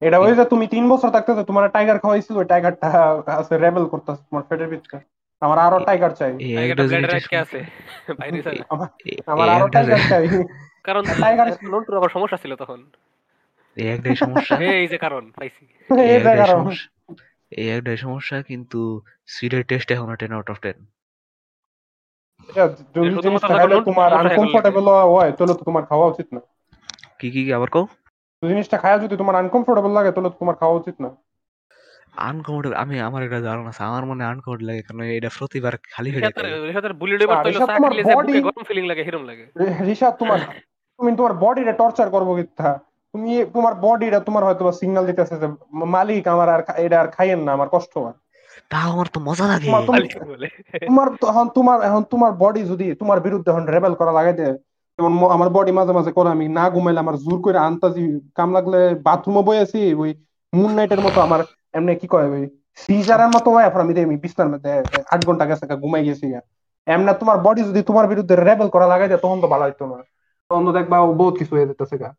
এটা 0.00 0.18
ওই 0.18 0.34
যে 0.34 0.44
তুমি 0.44 0.66
তিন 0.66 0.88
বছর 0.88 1.10
থাকতে 1.10 1.44
তোমার 1.44 1.70
টাইগার 1.70 1.98
খাওয়াইছিল 1.98 2.36
ওই 2.36 2.44
টাইগারটা 2.44 2.86
আছে 3.26 3.58
রেবেল 3.58 3.86
করতেছে 3.86 4.22
তোমার 4.22 4.42
পেটের 4.48 4.68
ভিতরে। 4.68 5.00
আমার 5.44 5.58
আরও 5.58 5.78
টাইগার 5.84 6.10
চাই। 6.10 6.32
আমার 9.26 9.48
আরও 9.48 9.68
টাইগার 9.68 10.00
চাই। 10.08 10.24
কারণ 10.84 11.02
টাইগার 11.20 11.48
আবার 11.96 12.08
সমস্যা 12.08 12.36
ছিল 12.36 12.52
তখন। 12.56 12.80
এই 13.76 14.16
সমস্যা 14.16 14.56
এই 14.56 14.86
যে 14.88 14.98
কারণ 14.98 15.30
পাইছি। 15.36 15.64
এই 15.90 16.00
এই 16.00 16.16
একটাই 16.16 16.38
এই 17.50 17.68
একটাই 17.68 17.96
সমস্যা 17.96 18.42
কিন্তু 18.42 18.80
টেস্ট 19.68 19.92
এখন 19.92 20.14
টেন 20.14 20.32
আউট 20.32 20.50
অফ 20.50 20.58
টেন 20.60 20.78
তোমার 23.84 24.12
আনকমফোর্টেবল 24.12 24.86
হয় 24.88 25.32
তাহলে 25.32 25.54
তো 25.54 25.64
তোমার 25.64 25.82
খাওয়া 25.86 26.06
উচিত 26.06 26.28
না। 26.32 26.40
কি 27.18 27.30
কি 27.30 27.44
কি 27.44 27.52
আবার 27.52 27.68
কও? 27.68 27.84
জিনিসটা 28.42 28.76
খায়া 28.78 28.98
যদি 28.98 29.16
তোমার 29.16 29.34
আনকমফোর্টেবল 29.34 29.90
লাগে 29.90 30.10
তাহলে 30.12 30.30
তোমার 30.30 30.56
খাওয়া 30.56 30.76
উচিত 30.76 31.00
না। 31.00 31.10
আনকমফোর্টেবল 32.18 32.74
আমি 32.76 32.94
আমার 33.00 33.20
একটা 33.22 33.38
ধারণা 33.40 33.70
আছে 33.70 33.82
আমার 33.84 34.04
মনে 34.04 34.22
আনকমফোর্টেবল 34.24 34.68
লাগে 34.70 34.82
কারণ 34.82 35.00
এটা 35.18 35.30
প্রতিবার 35.38 35.74
খালি 35.92 36.08
হয়ে 36.10 36.22
যায়। 36.22 36.32
রিশাতের 36.66 36.92
বুলেট 36.92 37.20
এবার 37.22 37.36
চা 37.52 37.66
তোমার 37.68 37.92
যে 37.98 38.02
বুকে 38.18 38.40
গরম 38.40 38.62
ফিলিং 38.64 38.84
লাগে 38.86 39.02
হিরম 39.04 39.24
লাগে। 39.24 39.44
ঋষাদ 39.92 40.14
তোমার 40.14 40.38
তুমি 40.98 41.10
তোমার 41.16 41.32
বডিটা 41.34 41.72
টর্চার 41.72 42.08
করব 42.10 42.28
কিথা 42.36 42.70
তুমি 43.14 43.30
তোমার 43.54 43.74
বডিটা 43.76 44.18
তোমার 44.20 44.42
হয়তো 44.44 44.72
সিগন্যাল 44.72 45.04
দিতেছে 45.06 45.34
যে 45.38 45.46
মালিক 45.94 46.24
আমার 46.28 46.48
আর 46.48 46.60
এটা 46.78 46.96
আর 47.00 47.08
খাইয়েন 47.08 47.40
না 47.40 47.50
আমার 47.52 47.68
কষ্ট 47.68 47.92
হয়। 47.98 48.16
তাও 48.70 48.88
আমার 48.90 49.08
তো 49.08 49.18
মজা 49.20 49.46
লাগে। 49.48 49.66
তোমার- 50.86 51.16
তো 51.18 51.26
এখন 51.28 51.46
তোমার 51.48 51.78
এখন 51.82 52.02
তোমার 52.04 52.32
বডি 52.34 52.62
যদি 52.64 52.86
তোমার 52.94 53.18
বিরুদ্ধে 53.20 53.48
এখন 53.50 53.64
রেবেল 53.66 53.94
করা 53.94 54.12
লাগাই 54.12 54.34
দেয় 54.34 54.54
যেমন 54.98 55.12
আমার 55.36 55.48
বডি 55.48 55.72
মাঝে 55.72 55.92
মাঝে 55.92 56.12
করে 56.12 56.28
আমি 56.30 56.46
না 56.58 56.64
ঘুমাইলে 56.70 57.00
আমার 57.00 57.16
জোর 57.16 57.38
করে 57.40 57.58
আনতাজি 57.58 58.04
কাম 58.34 58.48
লাগলে 58.52 58.78
বাথরুমে 59.02 59.42
বই 59.42 59.58
আছি 59.58 59.80
ওই 59.94 60.10
মুন 60.52 60.70
নাইটের 60.74 61.00
মতো 61.00 61.18
আমার 61.20 61.40
এমনি 61.74 61.92
কি 62.00 62.06
কয় 62.14 62.26
ওই 62.34 62.42
সিজারের 62.84 63.30
মতো 63.34 63.48
হয় 63.54 63.66
আমি 63.84 63.92
দেখি 63.96 64.16
বিছনার 64.24 64.48
মধ্যে 64.52 64.70
আট 65.12 65.20
ঘণ্টা 65.28 65.44
গেছে 65.50 65.64
ঘুমাই 65.82 66.02
গেছি। 66.08 66.26
এমনি 66.86 67.12
তোমার 67.20 67.36
বডি 67.46 67.62
যদি 67.68 67.80
তোমার 67.90 68.06
বিরুদ্ধে 68.12 68.34
রেবেল 68.48 68.68
করা 68.74 68.86
লাগাই 68.92 69.08
দেয় 69.10 69.20
তখন 69.24 69.38
তো 69.42 69.46
ভালো 69.52 69.64
হইতো 69.68 69.84
না 69.90 69.98
তখন 70.50 70.62
তো 70.66 70.72
দেখবা 70.78 70.96
ও 71.04 71.06
বহুত 71.20 71.34
কিছু 71.40 71.52
হয়ে 71.56 71.68
যেতেছে 71.70 71.96
গা 72.02 72.10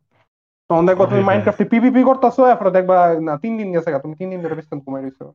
তখন 0.70 0.84
দেখবা 0.90 1.06
তুমি 1.12 1.24
মাইনক্রাফটে 1.30 1.66
পিভিপি 1.72 2.02
করতেছো 2.10 2.42
এরপর 2.52 2.68
দেখবা 2.78 2.96
না 3.28 3.34
তিন 3.44 3.54
দিন 3.60 3.70
গেছে 3.76 3.90
গা, 3.94 4.00
তুমি 4.04 4.16
তিন 4.20 4.28
দিন 4.32 4.40
ধরে 4.44 4.56
ঘুমাই 4.86 5.02
রইছো 5.06 5.26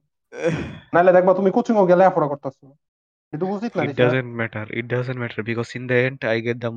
নাহলে 0.92 1.10
দেখবা 1.16 1.32
তুমি 1.38 1.50
কোচিং 1.56 1.74
ও 1.82 1.84
গেলে 1.90 2.02
এরপর 2.08 2.22
করতেছো 2.32 2.66
It 3.32 3.96
doesn't 3.96 4.34
matter. 4.34 4.66
It 4.70 4.88
doesn't 4.88 5.18
matter 5.24 5.42
because 5.44 5.70
in 5.78 5.86
the 5.86 5.94
end, 6.06 6.24
I 6.24 6.40
get 6.40 6.58
the 6.60 6.70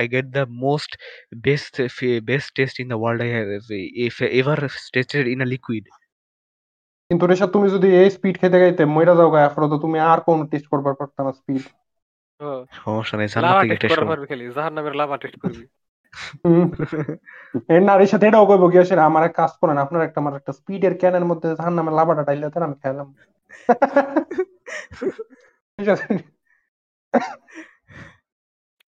I 0.00 0.04
get 0.06 0.26
the 0.30 0.44
most 0.46 0.90
best 1.46 1.80
best 2.30 2.48
taste 2.54 2.78
in 2.82 2.88
the 2.88 2.98
world 2.98 3.20
I 3.22 3.30
have 3.38 3.48
ever 4.40 4.68
tasted 4.94 5.26
in 5.26 5.40
a 5.40 5.46
liquid. 5.46 5.84
কিন্তু 7.10 7.26
রেশা 7.26 7.46
তুমি 7.46 7.66
যদি 7.70 7.88
এই 7.96 8.08
speed 8.10 8.34
খেতে 8.40 8.60
গাইতে 8.60 8.84
মইরা 8.86 9.14
যাও 9.14 9.30
গা 9.30 9.40
এরপর 9.44 9.62
তো 9.68 9.76
তুমি 9.78 9.98
আর 10.02 10.20
কোন 10.20 10.46
টেস্ট 10.46 10.66
করবার 10.66 10.94
পারতা 10.94 11.20
না 11.24 11.32
স্পিড 11.32 11.64
ও, 12.40 12.48
সমস্যা 12.76 13.14
নেই 13.18 13.28
লাভা 13.36 13.60
গিয়ে 13.62 13.70
টেস্ট 13.70 13.80
টেস্ট 13.80 13.94
করার 13.94 14.00
করব 14.00 14.10
পারবি 14.10 14.26
খালি 14.26 14.44
জাহান্নামের 14.52 14.94
লাভা 14.94 15.16
টেস্ট 15.16 15.36
করবি। 15.40 15.64
এর 17.68 17.82
নারীর 17.82 18.06
সাথে 18.06 18.26
এটাও 18.26 18.46
কইবো 18.46 18.66
কি 18.68 18.78
আসলে 18.78 19.00
আমার 19.00 19.22
এক 19.24 19.34
কাজ 19.34 19.50
করেন 19.60 19.76
আপনার 19.78 20.02
একটা 20.02 20.20
আমার 20.20 20.34
একটা 20.36 20.52
স্পিডের 20.52 20.98
ক্যানের 20.98 21.24
মধ্যে 21.24 21.48
ধান 21.54 21.72
নামে 21.74 21.90
লাভাটা 21.90 22.22
ডাইলে 22.22 22.48
দেন 22.50 22.62
আমি 22.62 22.76
খেলাম। 22.82 23.08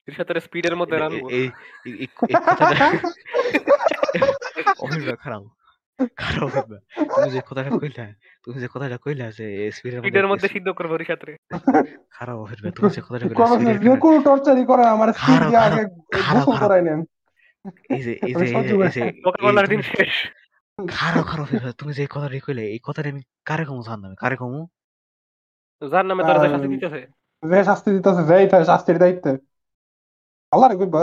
সাথে 0.09 0.41
স্পিডের 0.41 0.77
মধ্যে 0.77 0.97
রানবো। 0.99 1.27
এই 1.31 1.47
এই- 1.87 2.09
কথাটা 2.17 2.87
অভিজ্ঞতা 4.83 5.17
খারাপ। 5.17 5.43
খারাপ 6.17 6.49
তুমি 7.13 7.29
যে 7.31 7.41
কথাটা 7.49 7.71
কইলা 7.75 8.05
তুমি 8.45 8.57
যে 8.61 8.69
কথাটা 8.75 8.97
কইলা 9.05 9.27
যে 9.31 9.47
স্পিডের 9.69 9.99
স্পিডের 9.99 10.25
মধ্যে 10.25 10.31
মধ্যে 10.33 10.49
সিদ্ধ 10.49 10.69
করব 10.71 10.91
ওর 10.93 11.03
সাথে 11.05 11.31
খারাপ 12.11 12.37
অভিজ্ঞতা 12.39 12.71
তুমি 12.77 12.89
যে 12.91 13.01
কথাটা 13.01 13.25
কইলা 13.25 13.39
কবে 13.41 13.55
স্পিডের 13.55 13.79
যে 13.85 13.91
কোনো 13.97 14.17
টর্চারই 14.23 14.65
করে 14.65 14.85
আমার 14.87 15.09
স্পিড 15.13 15.41
দিয়ে 15.43 15.61
আগে 15.67 15.83
গোসল 16.29 16.57
করাই 16.63 16.83
নেন। 16.83 17.01
এই 17.91 18.01
যে 18.03 18.13
এই 18.23 18.33
যে 18.35 18.45
এই 18.51 18.65
যে 18.89 19.03
না। 19.57 19.63
দিন 19.67 19.81
শেষ। 19.91 20.13
খারাপ 20.79 21.25
খারাপ 21.25 21.45
অভিজ্ঞতা 21.45 21.73
তুমি 21.73 21.93
যে 21.93 22.05
কথাটা 22.07 22.39
কইলে 22.41 22.63
এই 22.75 22.81
কথাটা 22.85 23.09
আমি 23.09 23.23
কারে 23.45 23.65
কমু 23.65 23.83
জানলাম 23.83 24.13
কারে 24.15 24.37
কমু? 24.37 24.61
জাহান্নামে 25.83 26.23
তোর 26.23 26.37
যে 26.37 26.47
আহ, 26.47 26.53
শাস্তি 26.53 26.69
দিতেছে। 26.75 27.01
যে 27.43 27.59
শাস্তি 27.65 27.89
দিতেছে 27.93 28.23
যেই 28.25 28.47
থাকে 28.49 28.65
শাস্তির 28.65 28.99
দায়িত্বে। 28.99 29.31
আল্লাহ 30.53 30.69
রে 30.69 30.77
কইবা। 30.77 31.03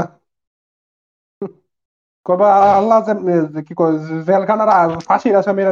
কইবা 2.26 2.47
আল্লাহ 2.80 2.97
কি 3.61 3.73
কয় 3.76 3.93
জেলখানার 4.28 4.69
আ- 4.76 4.99
ফাঁসির 5.07 5.36
আসামিরা 5.36 5.71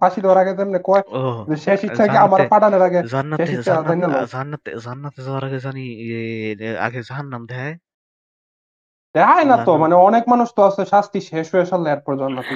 ফাঁসি 0.00 0.18
দেওয়ার 0.22 0.38
আগে 0.42 0.52
তেমনি 0.58 0.78
কয় 0.88 1.02
শেষ 1.60 1.80
ইচ্ছা 1.86 2.04
কি 2.04 2.16
আমার 2.26 2.40
পাঠানোর 2.52 2.82
আগে 2.82 3.00
জান্নাতে 3.12 3.52
জানি 3.84 4.02
জান্নাতে 4.84 5.20
যাওয়ার 5.26 5.42
আগে 5.48 5.58
জানি 5.66 5.82
আগে 6.86 7.00
জাহান্নাম 7.08 7.42
দেয় 7.52 7.72
দেখায় 9.14 9.46
না 9.50 9.56
তো 9.58 9.72
মানে 9.82 9.94
অনেক 10.08 10.24
মানুষ 10.32 10.48
তো 10.52 10.60
আছে 10.68 10.82
শাস্তি 10.92 11.18
শেষ 11.30 11.46
হয়ে 11.52 11.66
সারলে 11.70 11.88
এরপর 11.94 12.14
জান্নাত। 12.20 12.46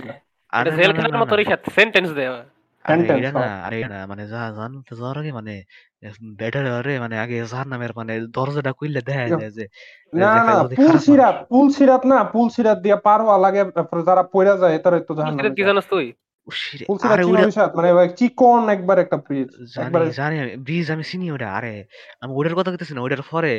আরে 0.52 0.68
এটা 0.68 0.76
জেল 0.78 0.90
না, 1.06 1.18
মতো 1.22 1.34
সেন্টেন্স 1.76 2.10
না 3.36 3.40
হ্যাঁ। 3.40 3.56
আরে 3.66 3.78
না 3.92 3.98
মানে 4.10 4.22
যা 4.32 4.40
জান্নাতে 4.58 4.92
যাওয়ার 4.98 5.16
আগে 5.20 5.32
মানে 5.38 5.54
বেটার 6.38 6.66
আরে 6.72 6.94
মানে 6.98 7.16
আগে 7.18 7.36
জাহান্নামের 7.44 7.92
মানে 7.96 8.12
দরজাটা 8.36 8.72
খুললে 8.72 9.01
দেখা 9.01 9.24
যায় 9.32 9.51
যে 9.51 9.64
না 10.12 10.30
না 10.48 10.55
পুল 10.78 10.94
সিরাত 10.98 11.36
পুল 11.51 11.66
সিরাত 11.70 12.03
না 12.05 12.18
পুল 12.32 12.46
সিরাত 12.48 12.78
দিয়ে 12.84 12.96
পার 13.07 13.20
লাগে 13.44 13.62
তারপরে 13.76 14.01
যারা 14.03 14.22
পয়রা 14.32 14.55
যায় 14.57 14.76
তারা 14.78 14.96
তো 15.01 15.12
জাহান 15.18 15.32
সেটা 15.36 15.51
কি 15.57 15.62
জানাস 15.64 15.86
তুই? 15.86 16.07
মানুষ। 16.09 16.20
ও 16.48 16.53
শিরে, 16.61 16.84
পুল 16.88 16.96
সিরাত 16.98 17.14
আরে 17.14 17.22
চিনো 17.22 17.32
ওইটা 17.32 17.46
রিসাত 17.46 17.70
মানে 17.76 17.88
ওই 17.92 18.09
চিকন 18.18 18.62
একবার 18.68 18.96
একটা 18.98 19.16
ব্রিজ 19.26 19.48
জানি 20.16 20.36
আমি 20.40 20.53
ব্রিজ 20.59 20.86
চিনি 21.03 21.26
ওটা 21.30 21.48
আরে 21.53 21.74
আমি 22.22 22.32
ওটার 22.34 22.55
কথা 22.55 22.70
কইতেছি 22.70 22.92
না 22.94 23.01
ওটার 23.03 23.22
পরে 23.30 23.55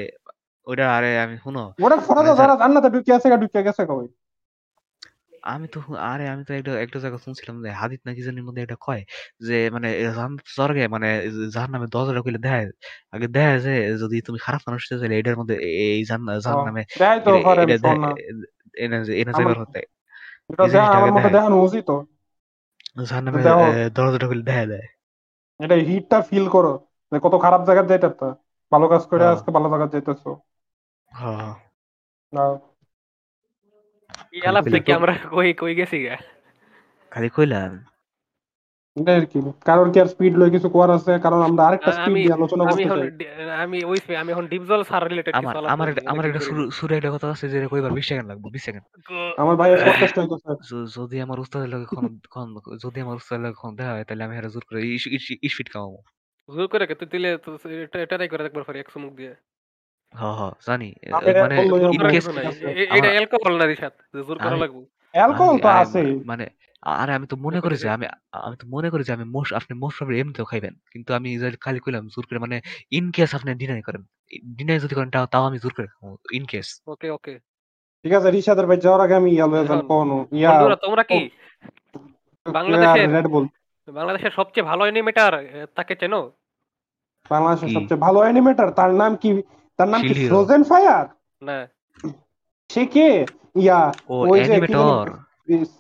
ওটা 0.68 0.86
আরে 0.98 1.12
আমি 1.20 1.36
শুনো। 1.38 1.64
ওটা 1.86 1.98
ফরা 1.98 2.22
মানে 2.22 2.32
যারা 2.40 2.56
জান্নাতে 2.56 2.90
ঢুকে 2.90 3.12
আছে 3.14 3.28
ঢুকে 3.44 3.60
গেছে 3.68 3.84
কই? 3.86 4.08
আমি 5.44 5.68
তো 5.68 5.80
আরে 6.04 6.26
আমি 6.28 6.44
তো 6.46 6.54
একটা 6.54 6.72
একটা 6.80 7.00
জায়গা 7.00 7.18
শুনছিলাম 7.18 7.64
যে 7.64 7.70
হাদিস 7.72 8.00
নাকি 8.06 8.22
জানির 8.22 8.44
মধ্যে 8.44 8.62
এটা 8.62 8.78
কয় 8.80 9.04
যে 9.42 9.70
মানে 9.70 9.88
যাওয়ার 10.08 10.72
আগে 10.72 10.88
মানে 10.88 11.08
জাহান্নামের 11.54 11.90
দরজাটা 11.90 12.22
খুলে 12.22 12.40
দেয় 12.40 12.66
আগে 13.12 13.28
দেয় 13.28 13.60
যে 13.60 13.74
যদি 13.98 14.22
তুমি 14.22 14.40
খারাপ 14.42 14.62
মানুষ 14.68 14.82
হতে 14.84 15.00
চাইলে 15.00 15.16
এটার 15.18 15.38
মধ্যে 15.38 15.56
এই 15.86 16.00
জাহান্নামে 16.06 16.84
দেয় 17.00 17.20
তো 17.20 17.30
এটা- 17.32 17.46
পারে 17.46 17.62
এটা 17.66 17.78
শোন 17.78 17.98
না। 18.00 18.10
এনে 18.76 18.96
এনে 19.14 19.32
আমার- 19.32 19.38
যাইবার 19.38 19.58
হতে। 19.60 19.80
এটা 20.50 20.64
এই 20.64 20.70
দেখা 20.70 20.74
জিনিসটা 20.74 20.92
আমার 20.92 21.04
আগে 21.04 21.12
মতে 21.12 21.22
দেখায়। 21.22 21.34
দেখানো 21.34 21.56
উচিত 21.62 21.84
তো। 21.86 21.96
জাহান্নামের 23.04 23.42
দেখো। 23.44 23.64
এ, 23.72 23.90
দরজাটা 23.90 24.28
খুলে 24.28 24.44
দেখা 24.44 24.66
দেয় 24.66 24.88
এটা 25.60 25.76
হিটটা 25.88 26.18
ফিল 26.22 26.46
করো 26.50 26.74
যে 27.12 27.18
কত 27.22 27.34
খারাপ 27.42 27.62
জায়গায় 27.66 27.88
যাইতে 27.88 28.10
তা 28.12 28.30
ভালো 28.72 28.86
কাজ 28.88 29.04
করে 29.06 29.24
হ্যাঁ। 29.24 29.34
আজকে 29.34 29.50
ভালো 29.52 29.68
জায়গায় 29.70 29.90
যাইতেছো। 29.90 30.32
হ্যাঁ। 31.12 31.52
না 32.34 32.44
এই 34.32 34.42
আলাপ 34.46 34.66
থেকে 34.66 34.90
আমরা 34.94 35.14
কই 35.32 35.50
কই 35.54 35.74
গেছি 35.76 35.98
গা 36.04 36.16
খালি 37.12 37.30
কইলাম 37.30 37.72
এটাই 38.98 39.20
কি 39.26 39.40
আর 40.00 40.08
স্পিড 40.08 40.34
লই 40.38 40.50
কিছু 40.52 40.68
করার 40.70 40.96
আছে 40.96 41.14
কারণ 41.20 41.40
আমরা 41.42 41.64
আরেকটা 41.68 41.92
স্পিড 41.92 42.16
দিয়ে 42.16 42.34
আলোচনা 42.34 42.64
করতে 42.66 42.90
চাই 42.92 43.10
আমি 43.56 43.78
ওই 43.84 43.98
আমি 44.16 44.30
এখন 44.32 44.46
ডিপজল 44.48 44.82
সার 44.84 45.04
রিলেটেড 45.10 45.34
আমার 45.36 45.54
আমার 45.66 45.88
আমার 46.06 46.26
একটা 46.26 46.40
শুরু 46.40 46.72
শুরু 46.72 46.92
একটা 46.96 47.12
কথা 47.12 47.28
আছে 47.30 47.46
যে 47.50 47.68
কইবার 47.68 47.92
20 47.92 48.08
সেকেন্ড 48.08 48.28
লাগবে 48.30 48.48
20 48.50 48.64
সেকেন্ড 48.64 48.86
আমার 49.38 49.56
ভাইয়ের 49.56 49.80
পডকাস্ট 49.84 50.16
হইতেছে 50.20 50.50
য- 50.70 50.88
যদি 50.98 51.22
আমার 51.22 51.40
উস্তাদের 51.40 51.70
লগে 51.70 51.86
কোন 51.86 52.06
কোন- 52.30 52.56
যদি 52.78 53.02
আমার 53.02 53.16
উস্তাদের 53.16 53.42
লগে 53.46 53.54
কোন 53.54 53.72
দেখা 53.76 53.92
হয় 53.92 54.04
তাহলে 54.04 54.24
আমি 54.24 54.34
হেরা 54.36 54.50
জোর 54.50 54.64
করে 54.68 54.80
ইস- 54.88 55.12
খাওয়াবো 55.72 56.00
জোর 56.50 56.68
করে 56.68 56.86
কে 56.88 56.96
তুই 56.96 57.08
দিলে 57.08 57.30
তো 57.38 57.50
এটা 57.78 57.98
এটাই 58.02 58.28
করে 58.28 58.42
একবার 58.46 58.76
একশো 58.76 59.00
মুখ 59.00 59.14
দিয়ে 59.14 59.34
হ 60.16 60.24
হ 60.24 60.54
জানি 60.68 60.94
মানে 61.12 61.32
আছে। 62.48 62.86
এটা 62.90 63.08
অ্যালকোহল 63.08 63.58
না 63.58 63.90
জোর 64.28 64.38
করা 64.38 64.58
লাগবে। 64.58 64.86
অ্যালকোহল 65.12 65.60
তো 65.60 65.68
আছেই। 65.68 66.20
মানে 66.26 66.48
আরে 66.82 67.14
আমি 67.14 67.28
তো 67.28 67.36
মনে 67.36 67.60
করি 67.62 67.76
যে 67.76 67.90
আমি 67.90 68.06
আমি 68.32 68.56
তো 68.56 68.68
মনে 68.68 68.90
করি 68.90 69.04
যে 69.04 69.14
আমি 69.14 69.24
মোস্ট 69.24 69.54
আপনি 69.54 69.78
মোস্ট 69.78 69.98
প্রবলি 69.98 70.20
এমনিতেও 70.20 70.46
খাইবেন। 70.46 70.74
কিন্তু 70.92 71.14
আমি 71.14 71.52
খালি 71.62 71.80
কইলাম 71.80 72.08
জোর 72.08 72.26
করে 72.30 72.40
মানে 72.40 72.62
ইন 72.92 73.12
কেস 73.12 73.36
আপনি 73.36 73.54
ডিনাই 73.54 73.82
করেন। 73.82 74.04
ডিনাই 74.56 74.80
যদি 74.80 74.96
করেন 74.96 75.10
তাও 75.10 75.26
তাও 75.26 75.44
আমি 75.44 75.58
জোর 75.58 75.74
করে 75.78 75.88
ইন 76.32 76.46
কেস 76.46 76.82
ওকে 76.88 77.10
ওকে। 77.10 77.40
ঠিক 78.04 78.14
আছে 78.14 78.32
রিশাদের 78.32 78.66
ভাই 78.66 78.78
যাওয়ার 78.78 79.02
আগে 79.02 79.14
আমি 79.14 79.32
ইয়া 79.32 79.46
ইয়া 80.32 80.76
তোমরা 80.76 81.04
কি? 81.04 81.30
বাংলাদেশের- 82.52 83.12
রেড 83.12 83.28
বুল। 83.28 83.48
বাংলাদেশের 83.92 84.32
সবচেয়ে 84.32 84.64
ভালো 84.64 84.82
অ্যানিমেটার 84.82 85.68
তাকে 85.76 85.96
চেনো? 85.96 86.32
বাংলাদেশের 87.30 87.70
সবচেয়ে 87.70 88.00
ভালো 88.00 88.20
অ্যানিমেটর 88.20 88.72
তার 88.72 88.94
নাম 88.94 89.16
কি? 89.16 89.42
তার 89.80 89.88
নাম 89.94 90.02
কি। 90.08 90.14
ফ্রোজেন 90.32 90.62
ফায়ার 90.70 91.06
না। 91.42 91.58
সে 92.70 92.84
কে? 92.94 93.08
ইয়া 93.64 93.80
ও 94.12 94.14
ওই 94.32 94.40
যে 94.40 94.52
অ্যানিমেটর 94.52 95.08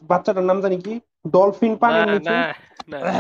বাচ্চাটার 0.10 0.46
নাম 0.50 0.58
জানি 0.64 0.78
কি? 0.86 0.94
ডলফিন 1.36 1.74
পানির 1.82 2.06
না 2.08 2.14
নিচে। 2.14 2.36
না 2.92 2.98
না। 3.06 3.14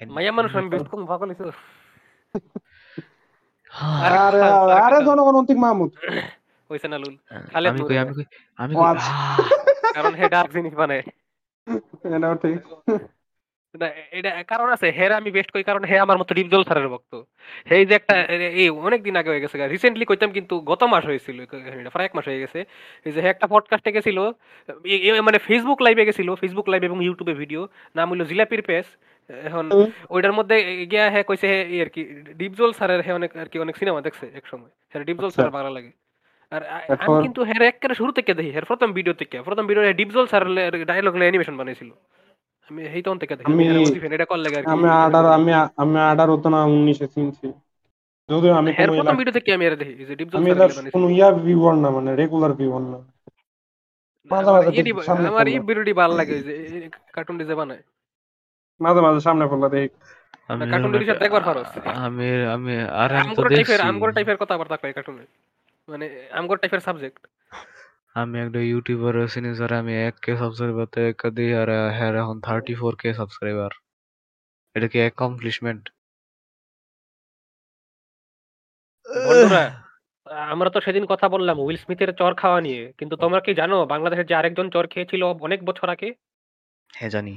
মাইয়া 0.00 0.32
মানুষ 0.38 0.50
আমি 0.58 0.68
বেস্ট 0.72 0.88
কোন 0.92 1.02
পাগল 1.10 1.28
হইছো 1.30 1.46
আরে 4.16 4.40
আরে। 4.84 4.98
জনগণ 5.08 5.34
অন্তিক 5.40 5.58
মাহমুদ। 5.64 5.90
হইছে 6.70 6.86
না 6.92 6.96
লুল। 7.02 7.14
খালেদ 7.52 7.70
আমি 7.72 7.80
কই 7.88 7.96
আমি 8.02 8.12
কই 8.18 8.26
আমি 8.58 8.72
কই? 8.74 8.84
আচ্ছা। 8.90 9.12
কারণ 9.96 10.12
হে 10.18 10.24
ডার্ক 10.34 10.50
জিনিস 10.56 10.74
বানায়। 10.80 11.04
এটাও 12.16 12.34
ঠিক। 12.42 12.58
না, 13.74 13.86
এটা 14.18 14.30
কারণ 14.52 14.68
আছে 14.74 14.86
হের 14.98 15.12
আমি 15.18 15.30
বেস্ট 15.36 15.50
কই 15.54 15.64
কারণ 15.70 15.82
হে 15.90 15.96
আমার 16.04 16.16
মতো 16.20 16.32
ডিপজল 16.38 16.62
স্যারের 16.68 16.88
ভক্ত। 16.94 17.12
হে 17.68 17.74
এই 17.80 17.86
যে 17.88 17.94
একটা 18.00 18.14
এই 18.62 18.68
অনেক 18.88 19.00
দিন 19.06 19.14
আগে 19.20 19.30
হয়ে 19.32 19.42
গেছে 19.44 19.56
রিসেন্টলি 19.74 20.04
কইতাম 20.10 20.30
কিন্তু 20.36 20.54
গত 20.70 20.82
মাস 20.92 21.04
হয়েছিল 21.10 21.38
প্রায় 21.94 22.06
এক 22.08 22.12
মাস 22.16 22.26
হয়ে 22.30 22.40
গেছে 22.44 22.60
এই 23.06 23.12
যে 23.14 23.18
হে 23.24 23.28
একটা 23.34 23.46
পডকাস্টে 23.54 23.90
গেছিল 23.96 24.18
মানে 25.28 25.38
ফেসবুক 25.46 25.78
লাইভে 25.86 26.04
গেছিল 26.08 26.28
ফেসবুক 26.42 26.66
লাইভ 26.72 26.82
এবং 26.88 26.98
ইউটিউবে 27.06 27.34
ভিডিও 27.42 27.62
নাম 27.98 28.06
হলো 28.12 28.24
জিলাপির 28.30 28.62
পেজ 28.68 28.86
এখন 29.30 29.64
ওইটার 30.14 30.34
মধ্যে 30.38 30.56
গিয়া 30.90 31.04
হ্যাঁ 31.14 31.24
কইছে 31.28 31.48
আর 31.84 31.88
কি 31.94 32.02
ডিপজল 32.40 32.70
স্যারের 32.78 33.00
হে 33.06 33.10
অনেক 33.18 33.30
আর 33.42 33.48
কি 33.52 33.56
অনেক 33.64 33.74
সিনেমা 33.80 34.00
দেখছে 34.06 34.26
এক 34.40 34.44
সময় 34.52 34.70
হ্যাঁ 34.90 35.04
ডিপজল 35.08 35.28
আচ্ছা। 35.30 35.36
স্যার 35.36 35.56
ভালো 35.58 35.70
লাগে। 35.76 35.92
আর 36.52 36.62
আমি 37.04 37.16
কিন্তু 37.26 37.40
হের 37.48 37.62
একেবারে 37.70 37.94
শুরু 38.00 38.10
থেকে 38.18 38.30
দেখি 38.38 38.50
হের 38.56 38.66
প্রথম 38.70 38.88
ভিডিও 38.98 39.14
থেকে 39.20 39.36
প্রথম 39.48 39.64
ভিডিও 39.68 39.82
ডিপজল 40.00 40.26
স্যারের 40.32 40.72
ডায়লগ 40.90 41.12
অ্যানিমেশন 41.24 41.56
বানাইছিল। 41.60 41.90
আমি 42.70 43.02
তখন 43.02 43.18
থেকে 43.18 43.36
দেখি 43.36 43.52
আমি 43.52 43.64
আমি- 43.64 43.78
হের 43.78 43.88
বলছি, 43.88 44.00
"ফেন, 44.00 44.12
এটা 44.12 44.24
কল 44.24 44.40
লাগে 44.40 44.62
আমি 44.66 44.88
আডার 44.88 45.26
আমি 45.26 45.52
আমি 45.76 45.98
আডার 45.98 46.30
হতো 46.30 46.48
না 46.48 46.64
উনিশে 46.64 47.06
চিনছি। 47.06 47.52
যদিও 48.28 48.52
আমি 48.52 48.72
প্রথম 48.72 48.94
ইলা- 48.94 49.16
ভিডিও 49.16 49.32
থেকে 49.32 49.54
আমি 49.54 49.66
এর 49.66 49.76
দেখি? 49.76 49.94
যে 49.94 50.16
ডিপজল 50.16 50.38
আমি 50.38 50.54
স্যার 50.54 50.90
কোনো 50.90 51.08
ইয়া 51.08 51.32
ভিউয়ার 51.32 51.76
না 51.76 51.90
মানে 51.90 52.16
রেগুলার 52.16 52.52
ভিউয়ার 52.52 52.82
না। 52.82 52.98
মাঝে 54.30 54.50
মাঝে 54.50 54.82
দেখি, 54.82 55.02
সামনে 55.02 55.28
আমার 55.28 55.48
এই 55.48 55.58
ভিডিওটি 55.58 55.92
ভালো 55.92 56.14
লাগে 56.14 56.38
যে 56.38 56.88
কার্টুন 57.12 57.38
ডিজে 57.38 57.54
বানায়। 57.54 57.82
মাঝে 58.80 59.00
মাঝে 59.00 59.20
সামনে 59.20 59.46
পড়লা 59.46 59.68
দেখি। 59.68 59.88
আমি 60.48 60.70
কার্টুন 60.70 60.92
দেখবার 60.92 61.42
পারোস। 61.42 61.66
আমি 61.86 62.44
আমি 62.44 62.80
আর 62.80 63.14
আমি 63.14 63.24
তো 63.24 63.42
আমগর 63.42 63.48
দেখছি। 63.48 63.64
টাইপের 63.64 63.80
আমগর 63.80 64.12
টাইপের 64.12 64.36
কথাবার্তা 64.36 64.76
কয় 64.76 64.92
কার্টুনে 64.92 65.26
মানে 65.88 66.28
আমগর 66.32 66.56
টাইপের 66.56 66.80
সাবজেক্ট 66.80 67.26
আমি 68.16 68.36
একটা 68.40 68.60
ইউটিউবার 68.62 69.14
চিনি 69.28 69.50
যারা 69.54 69.76
আমি 69.78 69.92
এক 70.00 70.14
কে 70.22 70.32
সাবস্ক্রাইবার 70.36 70.86
তে 70.86 71.02
কদি 71.18 71.46
আর 71.54 71.68
হ্যাঁ 71.96 72.12
এখন 72.22 72.36
থার্টি 72.40 72.74
ফোর 72.74 72.92
কে 72.96 73.08
সাবস্ক্রাইবার 73.14 73.72
এটা 74.76 74.86
কি 74.88 74.98
অ্যাকমপ্লিশমেন্ট 74.98 75.84
বন্ধুরা 79.26 79.64
আমরা 80.50 80.68
তো 80.70 80.78
সেদিন 80.80 81.04
কথা 81.06 81.26
বললাম 81.28 81.56
উইল 81.58 81.76
স্মিথের 81.76 82.10
চর 82.14 82.32
খাওয়া 82.34 82.60
নিয়ে। 82.60 82.82
কিন্তু 82.98 83.14
তোমরা 83.16 83.40
কি 83.40 83.52
জানো 83.54 83.76
বাংলাদেশের 83.86 84.26
যে 84.26 84.34
আরেকজন 84.34 84.66
চর 84.70 84.84
খেয়েছিল 84.86 85.22
অনেক 85.40 85.60
বছর 85.64 85.86
আগে? 85.90 86.08
হ্যাঁ 86.94 87.10
জানি। 87.10 87.34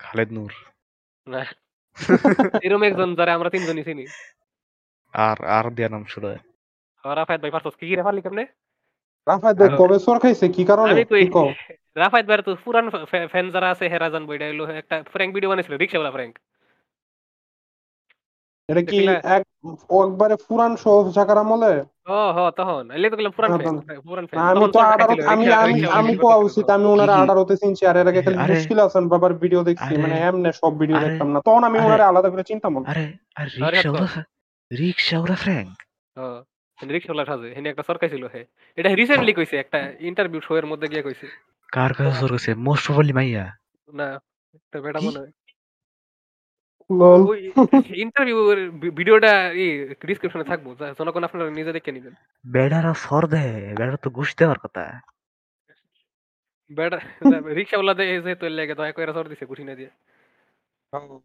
খালেদ 0.00 0.28
নূর। 0.32 0.52
না। 1.26 1.42
এরকম 2.64 2.82
একজন 2.82 3.08
যারা 3.14 3.32
আমরা 3.34 3.50
তিনজনই 3.50 3.84
চিনি। 3.84 4.04
আর 5.14 5.38
আর 5.56 5.64
দেয়া 5.70 5.90
নাম 5.90 6.04
শুরু 6.04 6.26
হয় 6.26 6.40
রাফায়েত 7.04 7.40
ভাই 7.42 7.52
পারছস 7.54 7.74
কি 7.74 7.84
কি 7.86 7.94
রেফারলি 7.94 8.22
কেমনে 8.22 8.44
রাফায় 9.26 9.54
দেখ 9.54 9.70
আর- 9.70 9.78
কবে 9.80 9.96
সর 10.00 10.16
খাইছে 10.22 10.46
কি 10.50 10.62
কারণে 10.64 10.90
আমি 10.92 11.04
কই 11.04 11.22
কি 11.22 11.30
কও 11.34 11.48
রাফায়েত 11.96 12.26
ভাইয়ের 12.28 12.42
তো 12.46 12.52
পুরান 12.64 12.86
ফ্যান 13.32 13.46
যারা 13.54 13.68
আছে 13.74 13.84
হেরা 13.92 14.08
জানব 14.14 14.28
এটা 14.32 14.46
হলো 14.50 14.64
একটা 14.80 14.96
ফ্র্যাঙ্ক 15.12 15.30
ভিডিও 15.34 15.50
বানিয়েছিল 15.50 15.74
রিক্সাওয়ালা 15.76 16.12
ফ্র্যাঙ্ক 16.12 16.34
এটা 18.68 18.82
কি 18.84 18.98
এক 19.30 19.42
একবারে 20.00 20.34
পুরান 20.46 20.72
শো 20.76 20.92
জাকার 21.16 21.38
আমলে 21.42 21.72
ও 22.10 22.18
হ 22.28 22.38
তখন 22.58 22.82
এলে 22.96 23.06
তো 23.10 23.16
গেলাম 23.18 23.32
পুরান 23.36 23.50
ফ্যান 23.56 23.76
পুরান 24.06 24.24
আমি 24.50 24.66
তো 24.74 24.78
আঠারো 24.84 25.12
আমি 25.32 25.44
আমি 25.56 25.74
আমি 25.98 26.12
কোয়া 26.22 26.36
উচিত 26.46 26.66
আমি 26.76 26.86
ওনারা 26.86 27.14
কি- 27.14 27.20
আঠারোতে 27.22 27.54
চিনছি 27.56 27.82
আর 27.86 27.96
এর 27.96 28.06
আগে 28.10 28.20
খালি 28.24 28.36
মুশকিল 28.48 28.78
আছেন 28.80 29.04
বাবার 29.12 29.32
ভিডিও 29.42 29.60
দেখছি 29.68 29.92
মানে 30.02 30.16
এমনে 30.22 30.50
সব 30.60 30.72
ভিডিও 30.80 30.98
দেখতাম 31.04 31.28
না 31.32 31.38
তখন 31.40 31.62
আমি 31.68 31.78
ওনারা 31.80 32.04
আলাদা 32.06 32.28
করে 32.30 32.44
চিনতাম 32.50 32.72
আরে 32.82 33.04
আরে 33.36 33.78
ফ্র্যাঙ্ক 35.36 35.70
রিক্সাওয়ালা 36.88 37.36
সাজে। 37.36 37.54
হেনে 37.54 37.68
একটা 37.68 37.82
সরকার 37.86 38.08
ছিল 38.08 38.24
হে। 38.24 38.44
এটা 38.76 38.94
রিসেন্টলি 38.94 39.32
কইছে 39.32 39.56
একটা 39.56 39.92
ইন্টারভিউ 40.00 40.40
শো 40.40 40.56
এর 40.56 40.66
মধ্যে 40.66 40.88
গিয়ে 40.88 41.02
কইছে। 41.02 41.26
কার 41.72 41.94
কাছে 41.94 42.20
জোর 42.20 42.32
গেছে 42.32 42.54
মোস্ট 42.54 42.86
প্রবাবলি 42.86 43.12
মাইয়া। 43.12 43.56
না 43.92 44.20
এটা 44.54 44.80
বেটা? 44.80 45.00
মনে 45.02 45.18
হয়। 45.18 45.30
লল 46.90 47.28
ওই 47.28 47.52
ইন্টারভিউ 47.94 48.52
ভিডিওটা 48.90 49.52
ই 49.52 49.94
ডিসক্রিপশনে 50.06 50.44
থাকব। 50.44 50.76
জনগণ 50.98 51.24
আপনারা 51.24 51.50
নিজে 51.50 51.72
দেখে 51.72 51.92
নেবেন। 51.92 52.14
বেড়ারা 52.46 52.94
সর 52.94 53.26
দেয় 53.26 53.74
বেড়ারা 53.74 53.96
তো 53.96 54.10
ঘুষ 54.10 54.36
দেওয়ার 54.36 54.58
কথা। 54.58 55.00
বেটা 56.72 57.00
রিক্সাওয়ালা 57.54 57.94
দে 57.94 58.16
এর 58.42 58.50
লাগে 58.50 58.74
দয়া 58.74 58.92
করে 58.92 59.12
সর 59.12 59.28
দিছে 59.28 59.46
গুটি 59.46 59.64
না 59.64 59.74
দিয়ে। 59.74 59.90
আবার 60.92 61.18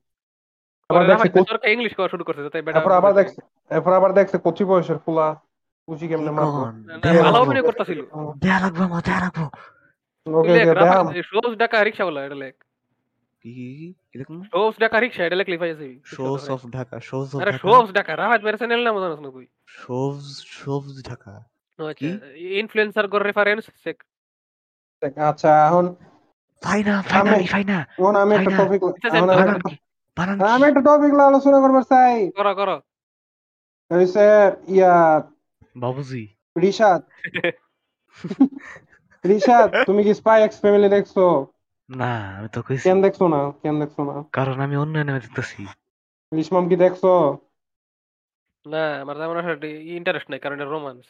পরে 0.90 1.08
দেখছে 1.08 1.28
রাফায়েত 1.28 1.50
কোচ- 1.50 1.70
ইংলিশ 1.70 1.96
করা 1.96 2.08
শুরু 2.08 2.24
করছে 2.24 2.44
যাতে 2.44 2.62
বেটা 2.62 2.80
আবার 2.80 3.14
দেখছে 3.14 3.42
এরপর 3.76 3.94
আবার 3.94 4.14
দেখছে 4.14 4.38
কচি 4.44 4.64
বয়সের 4.64 4.98
ফুলা। 4.98 5.45
কুচি 5.88 6.06
কেমনে 6.08 6.32
মারবো? 6.32 6.52
ভালো। 6.52 7.40
অভিনয় 7.40 7.64
করতেছিল। 7.64 8.00
দেয়া 8.38 8.60
লাগবো 8.60 8.82
আমার 8.84 9.02
দেয়া 9.06 9.20
লাগবো। 9.20 9.46
ওকে 10.28 10.54
ডাকা 11.56 11.78
রিক্সাওয়ালা 11.84 12.22
এটা 12.26 12.36
লেখ। 12.36 12.56
ডাকা 14.80 14.98
রিক্সা 15.00 15.22
এটা 15.26 15.36
লেখ 15.36 15.48
লিফাই 15.50 15.70
আছে 15.72 15.88
shoes 16.06 16.44
of 16.50 16.62
Dhaka 16.72 16.96
shoes 17.00 17.28
of 17.36 17.42
আরে 17.42 17.52
ঢাকা। 17.52 17.62
শোজ 17.64 17.88
ডাকা 17.92 18.12
রাফায়েত 18.16 18.42
ভাইয়ের 18.42 18.58
চ্যানেল 18.58 18.82
নাম 18.84 18.96
জানাস 19.00 19.20
না 19.20 19.30
কই 19.30 19.46
শোজ 19.78 20.22
শোজ 20.58 20.86
ঢাকা 21.10 21.34
আচ্ছা 21.80 22.10
ইনফ্লুয়েন্সার 22.56 23.06
গর 23.08 23.22
রেফারেন্স 23.24 23.64
চেক 23.84 23.98
আচ্ছা 25.18 25.52
এখন 25.68 25.86
ফাইনা 26.64 26.94
ফাইনা 27.02 27.32
আমি- 27.32 27.48
ফাইনা। 27.48 27.78
এখন 27.92 28.16
আমি 28.16 28.32
একটা 28.36 28.52
টপিক 28.58 28.82
আমি 30.48 30.64
একটা- 30.66 30.86
টপিক 30.88 31.12
আলোচনা 31.20 31.58
করবার 31.60 31.84
চাই। 31.84 32.16
করো 32.32 32.54
করো। 32.56 32.78
হইছে 33.92 34.26
ইয়া 34.68 34.94
বাবুজি। 35.76 36.24
রিশাদ। 36.56 37.02
রিশাদ 39.24 39.70
তুমি 39.86 40.02
কি 40.04 40.14
স্পাই 40.14 40.40
এক্স 40.44 40.58
ফ্যামিলি 40.60 40.90
দেখছ? 40.90 41.16
না 41.90 42.38
আমি 42.38 42.48
তো 42.50 42.60
কইছি। 42.62 42.84
কেন 42.84 42.98
দেখছ 43.02 43.20
না? 43.22 43.40
কেন 43.64 43.76
দেখছ 43.80 43.98
না? 44.00 44.16
কারণ 44.32 44.58
আমি 44.60 44.76
অন্য 44.78 44.96
নামে 45.00 45.20
দেখতেছি। 45.20 45.62
রিশমাম 46.32 46.70
কি 46.70 46.76
দেখছ? 46.76 47.04
না 48.66 49.02
আমার 49.02 49.16
তেমন 49.16 49.38
একটা 49.38 49.68
ইন্টারেস্ট 49.98 50.28
নাই 50.30 50.40
কারণ 50.40 50.56
এটা 50.56 50.70
রোমান্স 50.70 51.06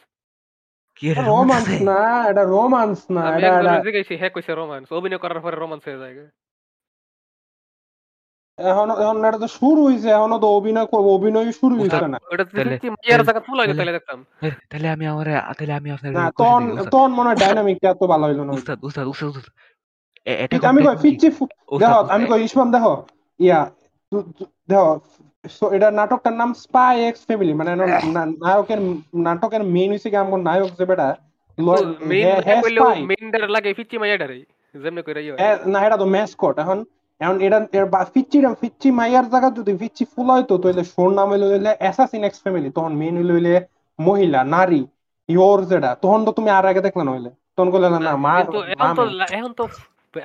কি 0.96 1.14
রোমান্স 1.14 1.68
না 1.82 2.00
এটা 2.32 2.44
রোমান্স 2.46 3.00
না 3.12 3.24
এটা 3.38 3.48
এটা 3.60 3.74
জিজ্ঞাসি 3.82 4.14
হ্যাঁ 4.18 4.30
কইছে 4.30 4.52
রোমান্স 4.54 4.88
অভিনয় 4.92 5.18
করার 5.18 5.40
পরে 5.42 5.56
রোমান্স 5.56 5.84
হয়ে 5.88 5.98
যায়। 5.98 6.14
এখন 8.58 8.88
এখন 8.96 9.16
এটা 9.26 9.40
তো 9.40 9.50
শুরু 9.58 9.82
হইছে 9.88 10.08
এখনও 10.10 10.38
তো 10.40 10.48
অভিনয় 10.58 10.88
করব 10.94 11.08
অভিনয় 11.10 11.46
শুরু 11.54 11.74
হইছে 11.76 11.98
না। 12.06 12.18
তাহলে- 12.52 12.80
মাইয়ার 12.96 13.22
জায়গা 13.22 13.42
তুলা 13.42 13.62
তাহলে- 13.62 13.78
তাহলে 13.80 13.94
দেখতাম। 13.98 14.20
তাহলে 14.70 14.88
আমি 14.90 15.06
আমার 15.08 15.28
তাহলে 15.52 15.74
আমি 15.74 15.90
আপনার 15.92 16.12
না 16.14 16.24
তখন 16.34 16.62
তখন 16.86 17.12
মনে 17.12 17.28
হয় 17.30 17.40
ডাইনামিকটা 17.44 17.88
এত 17.90 18.02
ভালো 18.14 18.24
হইল 18.28 18.40
না। 18.40 18.52
উস্তাদ 18.54 18.78
উস্তাদ 18.84 19.06
উস্তাদ 19.08 19.28
উস্তাদ। 19.32 19.54
এটা 20.44 20.56
আমি 20.64 20.80
কই 20.80 20.86
content 20.86 20.96
কি? 20.96 21.04
ফিচ্ছি 21.04 21.28
ফু- 21.30 21.52
উস্তাদ, 21.68 21.80
দেখো 21.84 22.00
আমি 22.16 22.24
কই 22.32 22.42
ইসমাম 22.44 22.68
দেখো 22.72 22.94
ইয়া 23.40 23.60
দেখো 24.70 24.90
so 25.54 25.66
এটা 25.76 25.88
নাটকটার 25.92 26.36
নাম 26.36 26.50
স্পাই 26.64 26.96
এক্স 27.04 27.22
ফ্যামিলি 27.28 27.54
মানে 27.54 27.72
নায়কের 28.42 28.80
নাটকের 29.26 29.64
মেইন 29.74 29.90
হইছে 29.92 30.08
কি 30.10 30.18
আমার 30.18 30.40
নায়ক 30.48 30.72
যে 30.80 30.86
বেটা 30.86 31.08
মেইন। 32.10 32.28
মেইন 33.10 33.26
ডার 33.34 33.44
লাগে 33.50 33.70
ফিচ্চি 33.74 33.96
মাইয়াডারে 33.98 34.38
যেমনে 34.76 35.02
কইরা 35.02 35.22
ইয়া 35.22 35.34
না 35.66 35.80
এটা 35.86 35.98
তো 35.98 36.06
ম্যাসকট 36.08 36.56
এখন 36.60 36.78
এখন 37.22 37.38
এটা 37.46 37.58
এর 37.78 37.86
বা 37.94 38.02
ফিচ্চি 38.14 38.38
ফিচ্চি 38.62 38.90
মাইয়ার 39.00 39.26
জায়গা 39.34 39.50
যদি 39.58 39.72
ফিচ্চি 39.82 40.04
ফুল 40.14 40.28
হইতো 40.36 40.54
তাহলে 40.62 40.84
সোর 40.94 41.10
নাম 41.18 41.28
হইল 41.34 41.44
হইলে 41.52 41.72
অ্যাসাসিন 41.82 42.24
এক্স 42.28 42.40
ফ্যামিলি 42.44 42.70
তখন 42.78 42.92
মেইন 43.02 43.14
হইল 43.20 43.32
হইলে 43.38 43.54
মহিলা 44.00 44.40
নারী 44.56 44.82
ইয়োর 45.30 45.60
যেটা 45.72 45.92
তখন 46.04 46.20
তো 46.28 46.32
তুমি 46.38 46.50
আর 46.58 46.66
আগে 46.72 46.82
দেখলে 46.88 47.04
নইলে 47.10 47.32
তখন 47.56 47.70
কইলে 47.74 47.88
না 47.94 48.00
না 48.08 48.14
মা 48.26 48.34
এখন 48.40 48.54
তো 48.98 49.04
এখন 49.38 49.52
তো 49.60 49.64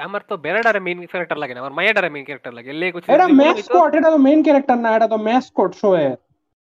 আমার 0.06 0.22
তো 0.30 0.34
বেড়াডারে 0.44 0.80
মেইন 0.86 0.98
ক্যারেক্টার 1.12 1.38
লাগে 1.42 1.52
না 1.54 1.60
আমার 1.62 1.74
মাইয়াডারে 1.78 2.08
মেইন 2.14 2.24
ক্যারেক্টার 2.28 2.52
লাগে 2.58 2.70
লে 2.80 2.86
কইছে 2.94 3.08
এটা 3.14 3.26
ম্যাসকট 3.40 3.90
এটা 3.98 4.08
তো 4.14 4.18
মেইন 4.26 4.40
ক্যারেক্টার 4.46 4.76
না 4.84 4.88
এটা 4.96 5.08
তো 5.12 5.18
ম্যাসকট 5.28 5.70
শো 5.80 5.88
এর। 6.06 6.16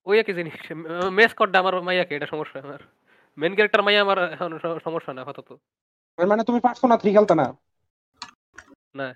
ওই 0.07 0.15
একই 0.21 0.33
জিনিস 0.39 0.55
মেসকটটা 1.19 1.57
আমার 1.61 1.73
মাইয়াকে 1.87 2.13
এটা 2.17 2.27
সমস্যা 2.33 2.57
আমার। 2.65 2.81
মেইন 3.37 3.53
ক্যারেক্টার 3.57 3.81
মাইয়া 3.85 4.01
আমার 4.05 4.17
এখন 4.35 4.51
সমস্যা 4.87 5.11
না 5.15 5.21
আপাতত। 5.25 5.49
মানে 6.17 6.43
তুমি 6.49 6.59
পার্সোনা 6.65 6.95
থ্রি 7.01 7.09
খেলতে 7.15 7.33
না? 7.41 7.45
না। 8.99 9.07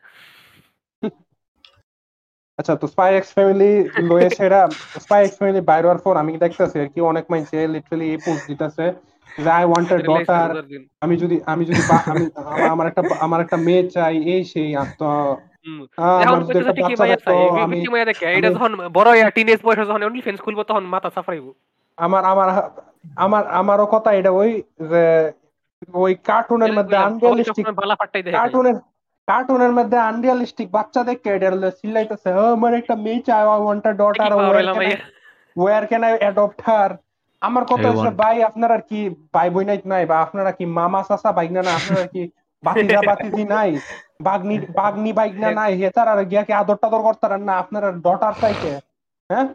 আচ্ছা 2.57 2.75
তো 2.75 2.87
স্পাই 2.87 3.15
এক্স 3.15 3.33
ফ্যামিলি 3.33 3.71
লয়ে 4.01 4.29
সেরা 4.39 4.61
স্পাই 4.99 5.25
এক্স 5.25 5.37
ফ্যামিলি 5.37 5.61
বাইরে 5.61 5.87
হওয়ার 5.87 6.01
পর 6.03 6.17
আমি 6.17 6.37
দেখতেছি 6.37 6.79
আর 6.79 6.87
কি 6.87 7.01
অনেক 7.01 7.25
মাইন্ডসে 7.29 7.67
লিটারালি 7.67 8.05
এই 8.11 8.17
পোস্ট 8.17 8.47
দিতেছে 8.47 8.85
যে 9.37 9.49
আই 9.49 9.65
ওয়ান্ট 9.65 9.91
এ 9.91 9.97
ডটার 9.97 10.49
আমি 11.01 11.17
যদি 11.17 11.41
আমি 11.45 11.65
যদি 11.65 11.81
আমি 12.05 12.25
আমার- 12.65 12.87
একটা 12.87 13.01
আমার 13.19 13.41
একটা 13.41 13.57
মেয়ে 13.57 13.89
চাই 13.89 14.15
এই 14.23 14.43
সেই 14.43 14.75
তো 14.97 15.05
আমার 21.97 22.25
আমার 22.25 22.49
আমার 22.49 22.63
আমার 23.17 23.47
আমারও 23.47 23.85
কথা 23.85 24.13
এটা 24.13 24.31
ওই 24.31 24.51
যে 24.81 25.31
ওই 25.93 26.15
কার্টুনের 26.15 26.71
মধ্যে 26.73 26.97
কার্টুনের 28.31 28.75
কার্টুনের 29.28 29.71
মধ্যে 29.71 29.97
আনরিয়ালিস্টিক 30.09 30.67
বাচ্চা 30.71 31.01
দেখে 31.03 31.30
এটা 31.32 31.47
হলো 31.49 31.69
চিল্লাইতেছে 31.80 32.30
"ও, 32.34 32.45
আমার 32.55 32.73
একটা 32.73 32.95
মেয়ে 33.05 33.21
চাই 33.21 33.43
I 33.45 33.59
want 33.61 33.84
a 33.86 33.93
daughter 34.01 34.32
or 35.55 35.84
can 35.89 36.03
I 36.03 36.13
adopt 36.17 36.59
her 36.67 36.91
আমার 37.41 37.63
কথা 37.65 37.88
I 37.88 37.91
হচ্ছে 37.91 38.09
ভাই 38.21 38.36
আপনার 38.49 38.71
কি 38.89 38.99
ভাই 39.34 39.47
বোন 39.49 39.65
নাই 39.67 39.80
নাই 39.86 40.03
বা 40.05 40.15
আপনারা 40.25 40.51
কি 40.57 40.65
মামা 40.78 41.01
চাচা 41.09 41.30
বাইকনা 41.38 41.61
না 41.61 41.71
আপনারা 41.80 42.05
কি 42.07 42.21
বাতিজা 42.63 42.99
বাতিজি 43.09 43.43
নাই 43.53 43.69
বাগনি 44.21 44.55
বাগনি 44.78 45.11
বাইকনা 45.19 45.49
নাই 45.59 45.71
হেতার 45.82 46.07
আর 46.09 46.19
গিয়া 46.32 46.43
কি 46.43 46.53
আদর 46.53 46.78
টাদর 46.82 47.01
করতারেন 47.07 47.41
না 47.43 47.53
আপনার 47.63 47.84
ডটার 48.05 48.34
চাইকে 48.41 48.71
হ্যাঁ। 49.30 49.47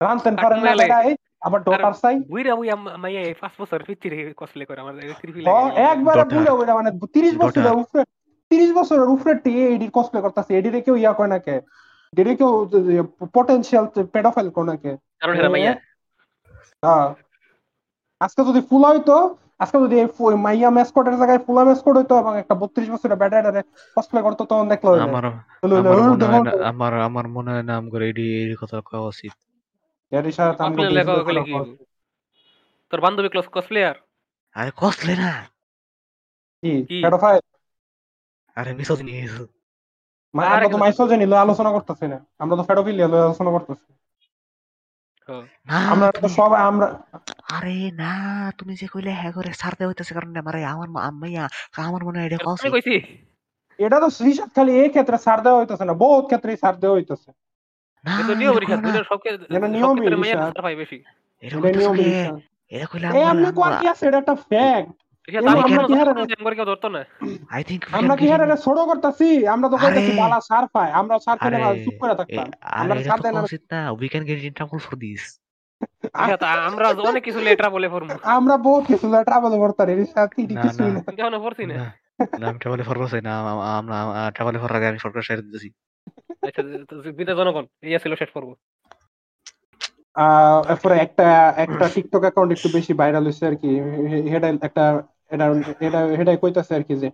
রানতেন 0.00 0.34
পারেন 0.36 0.58
না 0.58 0.70
কার্টুনে 0.70 0.90
লাগে। 0.94 1.12
আবার 1.42 1.60
ডটার 1.68 1.94
চাই 2.02 2.14
বুইরা 2.30 2.52
বুইয়া 2.56 2.74
মাইয়া 3.02 3.20
এই 3.22 3.34
পাঁচ 3.42 3.52
বছর 3.60 3.78
ফিচ্চি 3.86 4.08
কসপ্লে 4.40 4.64
করে 4.68 4.78
আমার 4.80 4.94
একবারে. 5.88 6.22
বুড়া 6.32 6.52
বুড়া 6.52 6.72
মানে 6.78 6.90
তিরিশ 7.14 7.34
Daughter. 7.34 7.42
বছরের 7.44 7.76
উপরে 7.82 8.02
তিরিশ 8.50 8.70
বছরের 8.72 9.08
উপরে 9.08 9.32
টিয়ে 9.44 9.64
এডির 9.74 9.92
কসপ্লে 9.94 10.20
করতেছে 10.20 10.50
এডিরে 10.54 10.80
কেউ 10.80 10.96
ইয়া 10.96 11.12
কয় 11.12 11.30
না 11.30 11.38
কে 11.38 11.56
এডিরে 12.12 12.32
কেউ 12.36 12.50
পটেনশিয়াল 13.34 13.84
পেডোফাইল 14.14 14.48
কয় 14.50 14.66
না 14.66 14.74
কে 14.76 14.90
এরা 15.22 15.32
হ্যাঁ। 16.84 17.08
আজকে 18.20 18.40
যদি 18.48 18.60
ফুল 18.68 18.82
হইতো 18.90 19.16
আজকে 19.60 19.76
যদি 19.84 19.96
মাইয়া 20.36 20.70
ম্যাসকটের 20.70 21.16
জায়গায় 21.20 21.40
ফুলা 21.46 21.62
ম্যাসকট 21.64 21.94
হইতো 21.98 22.14
এবং 22.22 22.32
একটা 22.42 22.54
বত্রিশ 22.60 22.88
বছরের 22.90 23.18
ব্যাটারে 23.22 23.62
কসপ্লে 23.96 24.20
করতো 24.22 24.42
তখন 24.50 24.66
দেখল। 24.72 24.88
আমার 26.70 26.92
আমার 27.08 27.26
মনে 27.30 27.50
হয় 27.52 27.64
না। 27.64 27.72
আমার 27.72 27.72
আম 27.76 27.84
করে 27.92 28.04
এডি 28.08 28.26
এই 28.40 28.56
কথা 28.62 28.76
কওয়া 28.88 29.06
উচিত 29.12 29.34
এরই 30.12 30.32
সাথে 30.32 30.52
করা 31.06 31.42
উচিত। 31.44 31.78
তোর 32.92 33.00
বান্ধবী 33.04 33.28
ক্লাস 33.28 33.46
কসপ্লেয়ার 33.52 33.96
আরে 34.56 34.70
কসলে 34.76 35.14
না 35.22 35.32
কি 36.62 36.72
কি? 36.88 36.98
পেডোফাইল 37.04 37.40
আরে 38.58 38.70
মিসোজ 38.74 39.02
নিয়ে 39.02 39.20
এসো 39.22 39.44
মা- 40.34 40.44
আর 40.44 40.52
আমরা 40.56 40.68
তো 40.68 40.78
মাইসোজেনি 40.78 41.26
লয়ে 41.26 41.40
আলোচনা 41.40 41.70
করতেছি 41.72 42.04
না। 42.06 42.18
আমরা 42.38 42.54
তো 42.56 42.62
পেডোফিলিয়া 42.62 43.08
লয়ে 43.08 43.22
আলোচনা 43.22 43.50
করতেছি। 43.50 43.88
আমরা 45.86 46.08
তো 46.14 46.28
সব 46.28 46.50
আমরা 46.62 46.86
আরে 47.48 47.76
না 47.92 48.12
তুমি 48.58 48.72
যে 48.74 48.86
কইলে 48.86 49.10
হ্যাঁ 49.10 49.32
করে 49.32 49.50
ছাড়তে 49.52 49.82
হইতেছে 49.86 50.12
কারণ 50.14 50.30
আমার 50.36 50.54
আমার 50.64 50.88
মা- 50.88 51.10
মাইয়া 51.12 51.44
আমার 51.82 52.02
মনে 52.04 52.18
হয় 52.18 52.26
এটা 52.26 52.38
কইছি। 52.68 52.94
এটা 53.78 53.96
তো 54.00 54.08
রিসাদ 54.24 54.50
খালি 54.54 54.72
এই 54.80 54.88
ক্ষেত্রে 54.88 55.16
ছাড় 55.18 55.40
দেওয়া 55.42 55.58
হইতেছে 55.60 55.84
না 55.84 55.94
বহুত 55.94 56.24
ক্ষেত্রে 56.26 56.50
ছাড় 56.56 56.76
দেওয়া 56.76 56.96
হইতেছে। 56.96 57.30
এটা 62.72 62.86
কইলো 62.86 63.06
আমরা 63.24 63.48
একটা 64.18 64.34
ফ্যাক্ট 64.48 64.96
আমরা 65.36 65.62
কি 65.62 65.74
আই 67.50 67.64
থিংক 67.64 67.84
আমরা 67.92 68.16
ক্যান 68.16 68.16
কি 68.16 68.28
হারে 68.28 68.56
ছোট 68.56 68.78
করতেছি? 68.78 69.46
আমরা 69.46 69.68
তো 69.68 69.76
কইতাছি 69.76 70.16
বালা 70.16 70.40
সার 70.40 70.66
পায়। 70.66 70.90
আমরা 70.90 71.18
সার 71.18 71.38
পেলে 71.38 71.84
চুপ 71.84 71.94
করে 72.00 72.14
থাকতাম। 72.14 72.50
আমরা 72.62 73.02
সার 73.02 73.20
দেন 73.20 73.30
কোয়া 73.30 73.38
আর 73.38 73.44
উচিত 73.44 73.62
না। 73.72 73.90
We 73.90 74.08
can 74.08 74.24
get 74.24 74.42
in 74.42 74.52
trouble 74.52 74.78
for 74.78 74.96
this 74.96 75.40
আমরা 76.14 76.88
অনেক 76.88 77.24
কিছু 77.24 77.40
লেটরা 77.40 77.70
বলে 77.70 77.88
ফরমু 77.88 78.14
আমরা 78.22 78.56
বহুত 78.56 78.84
কিছু 78.84 79.08
ট্রাভেল 79.08 79.50
করতারি 79.50 79.94
রিসাদ 79.94 80.28
কি 80.28 80.46
না 80.46 80.62
কিছুই 80.62 80.86
না। 80.86 80.94
না 80.94 81.00
কিন্তু 81.00 81.66
না। 81.66 81.94
না 82.18 82.28
না 82.38 82.48
আমি 82.48 82.58
ট্রাভেলে 82.58 82.82
ফরবো 82.82 83.08
না। 83.22 83.40
আম- 83.40 83.60
আম- 83.60 83.92
আমরা 83.92 84.30
ট্রাভেলে 84.30 84.58
ফরার 84.58 84.76
আগে 84.76 84.86
আমি 84.86 84.98
সরকার 84.98 85.22
সাইড 85.22 85.40
দিতেছি। 85.40 85.70
আচ্ছা 86.46 86.62
বিনা 87.10 87.34
জনগণ 87.34 87.66
ইয়া 87.82 87.98
ছিল 87.98 88.14
শেষ 88.14 88.28
পর্ব। 88.28 88.54
আহ 90.14 90.70
এরপরে 90.70 90.98
একটা 90.98 91.54
একটা 91.56 91.88
টিকটক 91.94 92.20
অ্যাকাউন্ট 92.20 92.52
একটু 92.52 92.68
বেশি 92.68 92.92
ভাইরাল 92.92 93.22
হয়েছে 93.22 93.46
আর 93.46 93.56
কি। 93.56 93.80
হেডা 94.28 94.48
একটা 94.62 95.02
এটা 95.30 95.46
এটা 95.80 96.00
হেডাই 96.18 96.36
কইতাছে 96.36 96.72
আর 96.74 96.82
কি 96.82 96.94
যে 96.96 97.08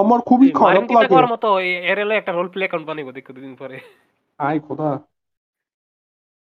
আমার 0.00 0.20
খুবই 0.20 0.48
খারাপ 0.50 0.86
লাগে। 0.90 1.16
মতো 1.34 1.48
এরএল 1.90 2.10
একটা 2.12 2.32
রোল 2.32 2.48
প্লে 2.48 2.62
অ্যাকাউন্ট 2.64 2.86
বানাইবো 2.88 3.10
দেখো 3.12 3.30
দুদিন 3.32 3.54
পরে। 3.56 3.76
আই 4.40 4.56
খোদা। 4.60 4.90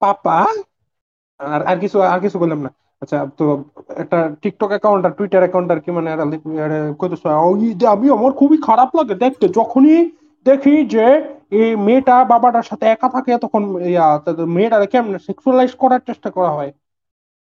পাপা? 0.03 0.39
আর 1.41 1.61
আর 1.63 1.77
কিছু 1.79 1.97
আর 2.05 2.21
কিছু 2.21 2.37
বললাম 2.39 2.61
না। 2.63 2.71
আচ্ছা 3.03 3.19
তো 3.39 3.45
একটা 3.97 4.19
টিকটক 4.43 4.69
অ্যাকাউন্ট 4.69 5.03
আর 5.07 5.11
টুইটার 5.11 5.43
অ্যাকাউন্ট 5.43 5.69
আর 5.73 5.81
কি 5.81 5.91
মানে 5.91 6.11
যে 7.75 7.87
আমি 7.87 8.07
আমার 8.11 8.33
খুবই 8.33 8.59
খারাপ 8.63 8.91
লাগে 8.97 9.15
দেখতে 9.15 9.47
যখনই 9.59 9.99
দেখি 10.47 10.75
যে 10.87 11.07
এই 11.53 11.71
মেয়েটা 11.77 12.17
বাবাটার 12.25 12.63
সাথে 12.63 12.85
একা 12.87 13.09
থাকে 13.09 13.33
তখন 13.39 13.63
মেয়েটাকে 14.49 14.87
কেমন 14.87 15.13
সেক্সুয়ালাইজ 15.19 15.73
করার 15.75 16.03
চেষ্টা 16.07 16.29
করা 16.31 16.51
হয়? 16.51 16.71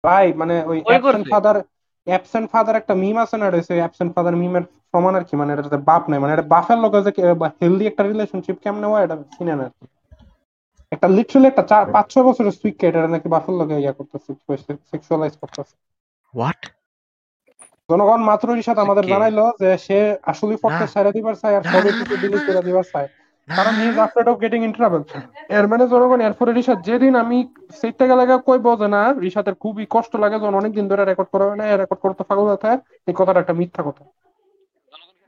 ভাই 0.03 0.25
মানে 0.33 0.55
ওই 0.63 0.77
ওই 0.85 0.97
ফাদার 1.31 1.57
অ্যাবসেন্ট 2.07 2.47
ফাদার 2.51 2.75
একটা 2.81 2.93
মিম 3.01 3.17
আছে 3.23 3.35
না 3.41 3.47
রয়েছে 3.47 3.73
অ্যাবসেন্ট 3.81 4.11
ফাদার 4.15 4.35
মিমের 4.41 4.65
সমান 4.91 5.13
আর 5.17 5.23
কি 5.29 5.33
মানে 5.39 5.51
এটা 5.53 5.79
বাপ 5.91 6.03
নাই 6.09 6.19
মানে 6.21 6.31
এটা 6.35 6.45
বাপের 6.53 6.77
লোক 6.83 6.93
যে 7.05 7.11
হেলদি 7.61 7.83
একটা 7.87 8.03
রিলেশনশিপ 8.03 8.57
কেমনে 8.63 8.87
হয় 8.91 9.03
এটা 9.05 9.15
চিনে 9.35 9.53
না 9.59 9.63
আর 9.67 9.73
কি। 9.77 9.85
একটা 10.91 11.07
লিটারালি 11.15 11.47
একটা 11.49 11.63
চার 11.71 11.83
পাঁচ 11.95 12.05
ছয় 12.13 12.25
বছরের 12.27 12.55
সুইট 12.59 12.75
কে 12.79 12.85
এটা 12.89 12.99
নাকি 13.15 13.27
বাপের 13.35 13.55
লোকে 13.59 13.75
ইয়া 13.83 13.93
করতেছে 13.99 14.29
সেক্সুয়ালাইজ 14.91 15.33
করতেছে। 15.41 15.75
হোয়াট 16.33 16.61
জনগণ 17.89 18.21
মাত্র 18.29 18.47
সাথে 18.67 18.81
আমাদের 18.85 19.05
জানাইলো 19.13 19.45
যে 19.61 19.69
সে 19.85 19.97
আসলে 20.31 20.53
ফটো। 20.63 20.85
সাইরা 20.93 21.11
দিবার 21.17 21.35
চায় 21.41 21.55
আর 21.57 21.63
না, 21.65 21.71
সবে 21.71 21.89
না, 21.89 21.97
কিছু 21.99 22.15
ডিলিট 22.23 22.41
করে 22.47 22.61
দিবার 22.67 22.85
চায়। 22.93 23.09
কারণ 23.47 23.73
he 23.73 23.89
is 23.89 23.97
afraid 23.97 24.27
of 24.27 24.39
getting 24.41 24.63
in 24.63 24.73
trouble 24.73 25.01
এর 25.49 25.67
মানে 25.67 25.87
জনগণ 25.87 26.21
এরপরে 26.21 26.53
রিসাদ 26.53 26.81
যেদিন 26.81 27.15
আমি 27.15 27.47
সেইটা 27.81 28.07
গেলে 28.07 28.37
কইবো 28.45 28.75
যে 28.75 28.87
না 28.87 29.13
রিসাদের 29.13 29.55
খুবই 29.55 29.85
কষ্ট 29.89 30.15
লাগে 30.15 30.35
যখন 30.35 30.55
অনেক 30.55 30.71
দিন 30.73 30.87
ধরে 30.87 31.05
রেকর্ড 31.05 31.29
করা 31.29 31.45
হয় 31.45 31.55
না 31.55 31.75
রেকর্ড 31.77 32.01
করতে 32.01 32.23
পাগল 32.23 32.47
হতে 32.49 32.67
হয় 32.67 32.77
এই 33.07 33.13
কথাটা 33.17 33.39
একটা 33.39 33.53
মিথ্যা 33.53 33.83
কথা। 33.83 34.03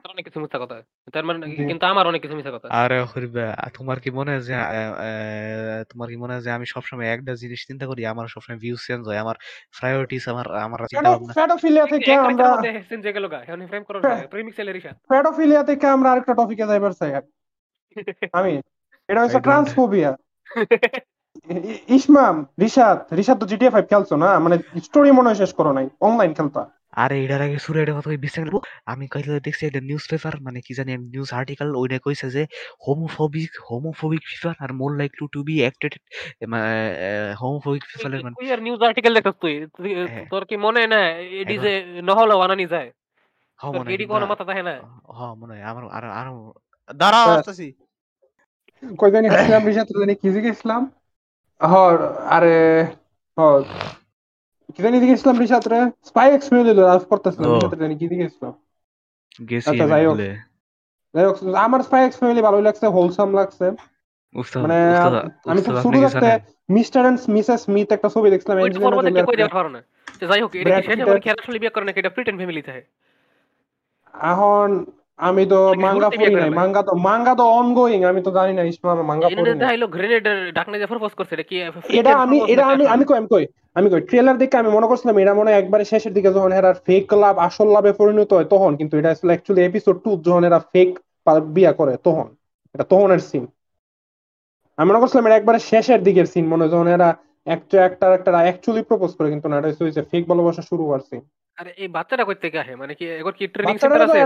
অনেক 0.09 0.25
কিছু 0.25 0.39
মিথ্যা 0.39 0.59
কথা। 0.59 0.81
তার 1.13 1.25
মানে 1.25 1.55
কিন্তু 1.55 1.85
আমার 1.85 2.07
অনেক 2.07 2.21
কিছু 2.21 2.35
মিথ্যা 2.35 2.51
কথা। 2.51 2.67
আরে 2.67 3.01
হরিবা 3.01 3.69
তোমার 3.77 3.99
কি 3.99 4.09
মনে 4.09 4.31
হয় 4.31 4.39
যে 4.39 4.55
আহ, 4.55 4.63
আহ, 4.63 5.83
তোমার 5.83 6.09
কি 6.09 6.15
মনে 6.15 6.33
হয় 6.33 6.41
যে 6.41 6.51
আমি 6.51 6.65
সবসময় 6.65 7.05
একটা 7.05 7.33
জিনিস 7.33 7.65
চিন্তা 7.67 7.87
করি 7.87 8.05
আমার 8.05 8.27
সবসময় 8.27 8.59
ভিউ 8.59 8.75
চেঞ্জ 8.87 9.07
হয় 9.07 9.17
আমার 9.17 9.35
প্রায়োরিটিস 9.79 10.27
আমার 10.27 10.45
চিন্তা 10.87 11.09
ভাবনা। 11.09 11.33
থেকে 11.87 13.11
গেল 13.13 13.27
গা 13.27 13.37
এখন 13.37 13.65
ফ্রেম 13.65 13.83
থেকে 15.65 15.87
আরেকটা 15.87 16.33
টপিকে 16.33 16.67
যাইবার 16.67 16.91
চাই 16.91 17.11
আমি 18.33 18.53
এটা 19.09 19.19
হচ্ছে 19.23 19.39
I 19.39 19.45
ট্রান্সফোবিয়া। 19.47 20.11
ইসমাম 21.97 22.35
রিশাদ 22.61 22.97
রিশাদ 23.17 23.37
তো 23.41 23.45
জিটিএ 23.51 23.69
ফাইভ 23.69 23.85
খেলছো 23.91 24.15
না? 24.23 24.29
মানে 24.39 24.55
স্টোরি 24.85 25.11
মনে 25.11 25.27
হয় 25.29 25.39
শেষ 25.41 25.51
করো 25.53 25.71
নাই 25.77 25.85
অনলাইন 26.07 26.31
খেলতা। 26.37 26.63
আরে 27.03 27.15
এটার 27.23 27.41
আগে 27.41 27.57
সুরে 27.59 27.79
এটা 27.81 27.93
কথা 27.97 28.09
বিশ্বাস 28.17 28.43
করব 28.45 28.57
আমি 28.91 29.05
দেখছি 29.45 29.63
একটা 29.65 29.81
নিউজ 29.89 30.03
পেপার 30.11 30.33
মানে 30.41 30.59
কি 30.65 30.71
জানি 30.73 30.91
নিউজ 31.13 31.29
আর্টিকেল 31.39 31.69
ওইটা 31.81 31.97
কইছে 32.05 32.27
যে 32.35 32.43
হোমোফোবিক 32.85 33.51
হোমোফোবিক 33.69 34.21
ফিফার 34.29 34.55
are 34.63 34.71
more 34.79 34.91
like 34.99 35.11
to 35.19 35.25
to 35.33 35.39
be 35.47 35.55
acted 35.63 35.93
homophobic 37.41 37.83
ফিফারের 37.91 38.21
মানে 38.25 38.35
নিউজ 38.65 38.81
আর্টিকেল 38.87 39.11
দেখছ 39.17 39.29
তুই? 39.43 39.53
হ্যাঁ। 40.11 40.25
তোর 40.31 40.43
কি 40.49 40.55
মনে 40.65 40.83
না 40.93 41.01
এডি 41.41 41.55
যে 41.65 41.71
নহলে 42.09 42.35
বানানি 42.41 42.65
যায়। 42.73 42.89
হ 43.59 43.63
তোর 43.63 43.73
মনে 43.75 43.87
হয় 43.87 43.93
এডি 43.95 44.05
কোনো 44.11 44.25
মাথা 44.31 44.43
থাকে 44.49 44.63
না। 44.69 44.73
হ 45.17 45.19
মনে 45.41 45.51
হয় 45.53 45.63
আমার 45.71 45.83
আর 45.97 46.03
আর 46.19 46.27
দাঁড়াও 46.89 47.27
আসতেছি। 47.35 47.67
কই 48.99 49.09
জানি 49.11 49.27
ইসলাম 49.35 49.61
রিশাদ 49.65 49.85
তো 49.89 49.95
জানি 50.01 50.13
কি 50.21 50.27
জিগে 50.33 50.51
ইসলাম 50.51 50.81
হ 51.61 51.73
আরে 52.29 52.55
হ 53.37 53.41
কি 54.69 54.79
জানি 54.79 54.97
জিগে 55.01 55.15
ইসলাম 55.19 55.35
রিশাদ 55.39 55.63
রে 55.67 55.79
স্পাই 56.09 56.27
এক্স 56.31 56.47
মিলে 56.51 56.63
দিল 56.69 56.79
আজ 56.93 57.03
করতেছিলাম 57.11 57.49
ও। 57.51 57.57
জানি 57.81 57.95
কি 57.99 58.05
জিগে 58.11 58.25
ইসলাম 58.25 58.53
গেছি 59.39 59.67
আচ্ছা, 59.71 59.85
যাই 59.91 60.03
হোক। 60.07 60.15
যাই 61.13 61.25
হোক, 61.27 61.35
আমার 61.65 61.79
স্পাই 61.87 62.01
এক্স 62.03 62.17
ফ্যামিলি 62.19 62.41
ভালোই 62.41 62.63
লাগছে 62.67 62.85
হোলসাম 62.95 63.29
লাগছে। 63.39 63.65
মানে 64.63 64.77
আমি 65.45 65.59
খুব 65.61 65.75
শুরু 65.75 65.95
আপনি 65.95 65.97
কি 65.97 66.05
থাকতে 66.05 66.27
জানেন 66.27 66.39
মিস্টার 66.69 67.01
এন্ড 67.05 67.19
মিসেস 67.35 67.59
স্মিথ 67.65 67.87
একটা 67.91 68.09
ছবি 68.13 68.27
দেখছিলাম 68.29 68.55
যাই 70.23 70.41
হোক 70.43 70.51
এটা 70.61 70.71
কি 70.77 70.83
শেষ? 70.87 70.97
বিয়ে 71.55 71.73
করে 71.75 71.85
নাকি? 71.87 71.99
এটা 71.99 72.11
প্রিটেন 72.15 72.35
ফ্যামিলিতে 72.39 72.69
হয় 72.71 72.85
এখন 74.13 74.67
আমি 75.19 75.43
তো 75.45 75.57
মাঙ্গা 75.85 76.09
পড়ি 76.11 76.33
নাই। 76.35 76.49
মাঙ্গা 76.59 76.81
তো 76.87 76.93
মাঙ্গা 77.07 77.33
তো 77.39 77.43
অনগোয়িং 77.59 77.99
আমি 78.11 78.21
তো 78.21 78.31
জানি 78.37 78.53
না 78.57 78.63
ইসমাম 78.71 78.97
মাঙ্গা 79.09 79.27
পড়ি 79.29 79.41
এটা 79.43 79.53
নাই। 79.55 79.67
হইল 79.69 79.83
গ্রেনেডের 79.95 80.39
ডাকনে 80.57 80.77
যে 80.81 80.87
প্রপোজ 80.91 81.11
করছে 81.19 81.33
এটা 81.35 81.45
কি 81.49 81.55
এটা 81.99 82.11
আমি 82.23 82.37
এটা 82.53 82.63
আমি 82.73 82.83
আমি 82.95 83.03
কই 83.05 83.17
আমি 83.17 83.27
কই 83.33 83.45
আমি 83.75 83.87
কই 83.91 84.01
ট্রেলার 84.09 84.37
দেখে 84.37 84.55
আমি 84.61 84.69
মনে 84.69 84.89
করছিলাম 84.89 85.15
এটা 85.19 85.33
মনে 85.33 85.51
একবারে 85.53 85.83
শেষের 85.91 86.13
দিকে 86.17 86.29
যখন 86.37 86.51
এরা 86.59 86.71
ফেক 86.87 87.05
লাভ 87.23 87.35
আসল 87.47 87.67
লাভে 87.75 87.91
পরিণত 87.99 88.31
হয় 88.33 88.47
তখন 88.53 88.71
কিন্তু 88.79 88.93
এটা 88.97 89.09
আসলে 89.11 89.31
অ্যাকচুয়ালি 89.33 89.61
এপিসোড 89.63 89.95
টু 90.03 90.09
যখন 90.27 90.43
এরা 90.49 90.59
ফেক 90.73 90.89
বিয়া 91.55 91.71
করে 91.79 91.93
তখন 92.07 92.27
এটা 92.75 92.85
তখনের 92.91 93.21
সিন 93.29 93.43
আমি 94.77 94.87
মনে 94.89 95.01
করছিলাম 95.01 95.25
এটা 95.27 95.39
একবারে 95.39 95.59
শেষের 95.71 96.01
দিকের 96.07 96.27
সিন 96.33 96.45
মনে 96.53 96.65
যখন 96.73 96.87
এরা 96.95 97.09
একটা 97.47 97.77
একটা 97.89 98.05
একটা 98.17 98.31
অ্যাকচুয়ালি 98.37 98.83
প্রপোজ 98.83 99.11
করে 99.17 99.27
কিন্তু 99.33 99.47
না 99.49 99.55
এটা 99.59 99.69
হচ্ছে 99.69 100.03
ফেক 100.11 100.23
ভালোবাসা 100.31 100.63
শুরু 100.69 100.83
সিন 101.09 101.21
আরে 101.57 101.71
এই 101.83 101.89
বাচ্চাটা 101.95 102.23
কই 102.27 102.37
থেকে 102.43 102.57
আসে? 102.63 102.73
মানে 102.75 102.93
কি 102.99 103.05
এগর 103.21 103.33
কি 103.39 103.45
ট্রেনিং 103.53 103.75
সেন্টার 103.77 104.05
আছে? 104.05 104.19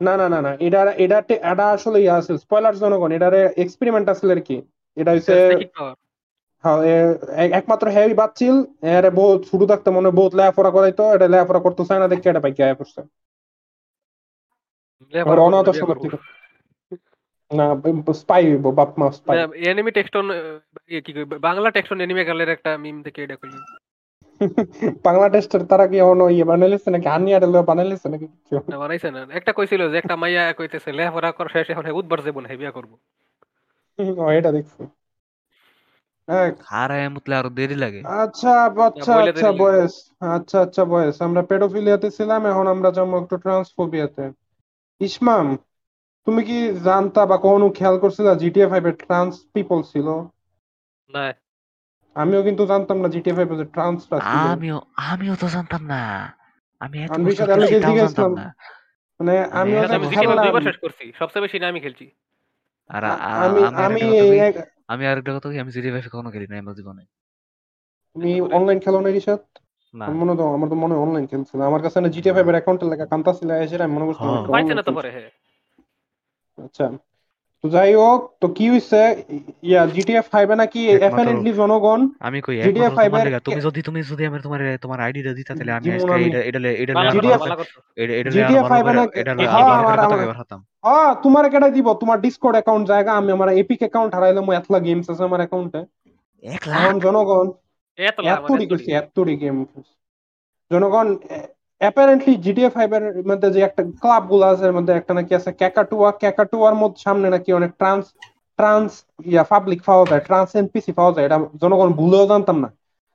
না 0.00 0.16
না 0.16 0.28
না 0.28 0.40
না 0.42 0.52
এটা 0.60 0.80
এটা 0.94 1.18
এটা 1.42 1.66
আসলে 1.68 1.98
ইয়া 2.00 2.14
আছে 2.16 2.38
স্পয়লার 2.38 2.74
জনগণ 2.76 3.12
এটারে 3.12 3.40
এক্সপেরিমেন্ট 3.56 4.08
আসলে 4.08 4.32
আর 4.32 4.40
কি। 4.40 4.56
এটা 4.96 5.12
power। 5.76 5.94
হ্যাঁ, 6.64 6.80
একমাত্র 7.50 7.86
হ্যারি 7.90 8.14
বাচ্চিল 8.14 8.54
এর 8.82 9.10
বহুত 9.10 9.40
শুরু 9.44 9.66
থাকতে 9.66 9.90
মনে 9.90 10.10
বহুত 10.10 10.32
লেখাপড়া 10.34 10.70
করাইতো 10.70 11.04
এটা 11.14 11.28
লেখাপড়া 11.28 11.60
করতে 11.60 11.82
চায় 11.84 12.00
না 12.00 12.08
দেখে 12.08 12.28
এটা 12.28 12.40
পাইকে 12.40 12.62
আয়া 12.62 12.76
আশ্রম 12.80 13.08
না 17.50 17.66
স্পাই 18.14 18.42
বাপ 18.78 18.90
মা 18.98 19.06
স্পাই 19.10 19.36
এনিমি 19.70 19.90
টেক্সট 19.90 20.16
অন 20.16 20.26
কি 21.06 21.12
বাংলা 21.40 21.70
টেক্সট 21.70 21.92
অন 21.92 22.00
এনিমি 22.00 22.24
গালের 22.24 22.48
একটা 22.48 22.70
মিম 22.78 23.02
দেখে 23.02 23.22
এটা 23.22 23.36
কইলাম। 23.36 23.62
বাংলা 25.04 25.26
টেস্টের 25.28 25.62
তারা 25.64 25.84
কি 25.86 25.96
এখনও 25.98 26.26
ইয়ে 26.28 26.44
বানাইলেছে 26.44 26.88
নাকি? 26.90 27.06
হানি 27.08 27.30
আডেল 27.34 27.52
বানাইলেছে 27.62 28.06
নাকি 28.08 28.26
কিছু? 28.26 28.54
বানাইছে 28.82 29.08
না। 29.10 29.20
একটা 29.30 29.52
কইছিল 29.52 29.82
যে 29.90 29.96
একটা 29.98 30.14
মাইয়া 30.16 30.42
কইতেছে 30.52 30.90
লেখাপড়া 30.92 31.30
কর 31.32 31.46
শেষ 31.48 31.66
এখন 31.70 31.84
উদ্বার 31.90 32.18
যাব 32.22 32.36
না 32.40 32.48
বিয়া 32.56 32.72
করব। 32.72 32.92
ও, 34.18 34.30
এটা 34.30 34.50
দেখছি। 34.52 34.82
হ্যাঁ, 36.28 37.08
মুতলে 37.10 37.34
আরও 37.36 37.50
দেরি 37.50 37.74
লাগে। 37.74 38.00
আচ্ছা 38.22 38.52
আচ্ছা 38.88 39.12
আচ্ছা। 39.22 39.48
বয়েস। 39.52 39.94
আচ্ছা 40.36 40.56
আচ্ছা 40.60 40.82
বয়েস। 40.84 41.14
আমরা 41.22 41.42
পেডোফিলিয়াতে 41.42 42.08
ছিলাম 42.10 42.40
এখন 42.46 42.66
আমরা 42.66 42.88
যাব 42.90 43.10
একটু 43.22 43.36
ট্রান্সফোবিয়াতে। 43.36 44.24
ইসমাম 45.00 45.46
তুমি 46.26 46.42
কি 46.44 46.58
জানতা 46.84 47.22
বা 47.26 47.36
কখনো 47.36 47.66
খেয়াল 47.70 47.96
করছিলা 47.98 48.32
জিটিএ 48.34 48.66
ফাইভ 48.68 48.84
এর 48.86 48.96
ট্রান্স 49.02 49.32
পিপল 49.54 49.78
ছিল? 49.82 50.08
না 51.10 51.24
আমিও 52.14 52.42
কিন্তু 52.42 52.66
জানতাম 52.66 53.00
না 53.00 53.08
জিটিএ 53.08 53.34
ফাইভ 53.34 53.52
এর 53.52 53.66
ট্রান্সটা 53.66 54.16
আমিও 54.16 54.80
আমিও 54.96 55.34
তো 55.40 55.48
জানতাম 55.48 55.82
না। 55.84 56.00
আমি 56.80 56.96
এত 57.04 57.10
বছর 57.10 57.50
আমি 57.50 57.98
জানতাম 57.98 58.34
না। 58.34 58.54
মানে 59.20 59.44
আমি 59.52 59.72
তো 59.72 59.98
জিটি 60.04 60.26
দুইবার 60.26 60.62
শেষ 60.62 60.76
করছি 60.76 61.12
সবচেয়ে 61.18 61.42
বেশি 61.42 61.58
না 61.58 61.68
আমি 61.68 61.80
খেলছি। 61.80 62.10
আর 62.88 63.04
আমি 63.04 63.64
আমি 63.64 63.74
আমি 63.84 64.00
আরেকটা 64.02 64.24
কথা 64.24 64.44
এক- 64.46 64.62
আমি 64.88 65.06
আরেকটা 65.06 65.32
কথা 65.36 65.48
কই, 65.48 65.58
আমি 65.58 65.70
জিটি 65.70 65.90
ফাইভ 65.90 66.04
কখনো 66.12 66.30
খেলি 66.30 66.46
নাই 66.46 66.58
আমার 66.58 66.74
জীবনে। 66.74 67.02
তুমি 68.16 68.40
অনলাইন 68.40 68.78
খেলো 68.78 69.00
না 69.00 69.08
রিশাদ? 69.08 69.38
না। 69.94 70.06
মনে 70.08 70.32
হয় 70.32 70.54
আমার 70.54 70.68
তো 70.68 70.74
মনে 70.74 70.94
হয় 70.94 71.02
অনলাইন 71.02 71.26
খেলছিল। 71.26 71.60
আমার 71.60 71.82
কাছে 71.82 72.00
না 72.00 72.08
জিটিএ 72.08 72.32
ফাইভ 72.32 72.46
এর 72.46 72.50
অ্যাকাউন্টের 72.50 72.88
লেখা 72.88 73.06
কান্তা 73.06 73.32
ছিল 73.32 73.50
এসে 73.50 73.82
আমি 73.82 73.92
মনে 73.94 74.04
করছিলাম 74.04 74.34
হ্যাঁ। 74.34 74.46
পাইছে 74.46 74.74
না 74.74 74.82
তো 74.82 74.92
পরে 74.92 75.10
হ্যাঁ। 75.10 75.30
আচ্ছা। 76.64 76.86
তো 77.64 77.68
যাই 77.70 77.92
হোক 77.94 78.20
তো 78.40 78.46
কি 78.56 78.64
হইছে? 78.72 79.00
ইয়া 79.68 79.80
জিটিএ 79.94 80.20
ফাইভে 80.32 80.54
নাকি 80.62 80.80
একমাত্র 80.82 81.02
অ্যাপারেন্টলি 81.02 81.50
জনগণ 81.60 82.00
আমি 82.20 82.38
কই 82.44 82.56
জিটিএ 82.58 82.82
একমাত্র 82.82 82.90
তোমার 82.90 82.96
ফাইভের 82.98 83.20
লেগা 83.26 83.40
তুমি 83.46 83.60
যদি 83.66 83.80
তুমি 83.88 84.00
যদি 84.10 84.22
আমার 84.28 84.40
তোমার 84.46 84.60
তোমার 84.84 84.98
আইডিটা 85.00 85.32
দিতা 85.38 85.52
তাহলে 85.52 85.72
আমি 85.78 85.88
আজকে 85.90 86.12
এটা 86.26 86.40
এটা 86.48 86.58
এটা 86.82 86.92
এটা 88.02 88.12
এটা 88.14 88.30
জিটিএ 88.34 88.58
আরও 88.58 88.64
ভালো 88.64 88.72
ফাইভে 88.72 88.90
করে 88.90 88.98
নাকি 88.98 89.18
এটা 89.20 89.32
এই 89.34 89.48
হ্যাঁ 89.48 90.38
হতাম 90.40 90.60
হ্যাঁ 90.86 91.10
তোমার 91.24 91.44
কেটে 91.52 91.68
দিব 91.76 91.88
তোমার 92.02 92.18
ডিসকর্ড 92.20 92.54
অ্যাকাউন্ট 92.58 92.84
জায়গা 92.92 93.12
আমি 93.20 93.30
আমার 93.36 93.48
এপিক 93.62 93.80
অ্যাকাউন্ট 93.80 94.10
হারাইলে 94.16 94.40
মো 94.46 94.50
এতলা 94.52 94.78
গেমস 94.86 95.06
আছে 95.12 95.22
আমার 95.24 95.40
অ্যাকাউন্টে 95.42 95.80
এক 96.42 96.62
এখন 96.66 96.70
লাখ 96.72 96.94
জনগণ 97.04 97.46
এত 97.98 98.18
এতটি 98.26 98.64
এত 99.00 99.16
গেম 99.42 99.56
জনগণ 100.70 101.06
অ্যাপারেন্টলি 101.84 102.32
জিটিএ 102.44 102.68
ফাইভের 102.76 103.02
মধ্যে 103.30 103.48
যে 103.54 103.60
একটা 103.62 103.82
ক্লাবগুলো 104.02 104.44
আছে 104.50 104.64
এর 104.66 104.74
মধ্যে 104.76 104.92
একটা 104.94 105.12
নাকি 105.18 105.32
আছে 105.38 105.50
ক্যাকাটুয়া 105.60 106.10
ক্যাকাটুয়ার 106.22 106.76
মধ্যে 106.82 107.00
সামনে 107.06 107.26
নাকি 107.34 107.50
অনেক 107.52 107.70
ট্রান্স 107.80 108.04
ট্রান্স 108.58 108.90
ইয়া 109.26 109.44
পাবলিক 109.50 109.80
পাওয়া 109.88 110.04
যায় 110.10 110.22
ট্রান্স 110.26 110.50
এনপিসি 110.56 110.92
পাওয়া 110.98 111.12
যায় 111.14 111.26
এটা 111.26 111.38
জনগণ 111.62 111.88
ভুলেও 111.98 112.30
জানতাম 112.32 112.56
না। 112.64 112.68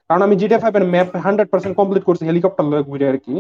কারণ 0.09 0.22
আমি 0.22 0.36
জিটিএ 0.41 0.59
ফাইভের 0.63 0.86
ম্যাপ 0.93 1.09
হান্ড্রেড 1.26 1.47
পার্সেন্ট 1.51 1.76
কমপ্লিট 1.80 2.03
করছি 2.05 2.24
হেলিকপ্টার 2.26 2.65
লয়ে 2.65 2.88
ঘুরে 2.89 3.05
আর 3.11 3.17
কি। 3.26 3.34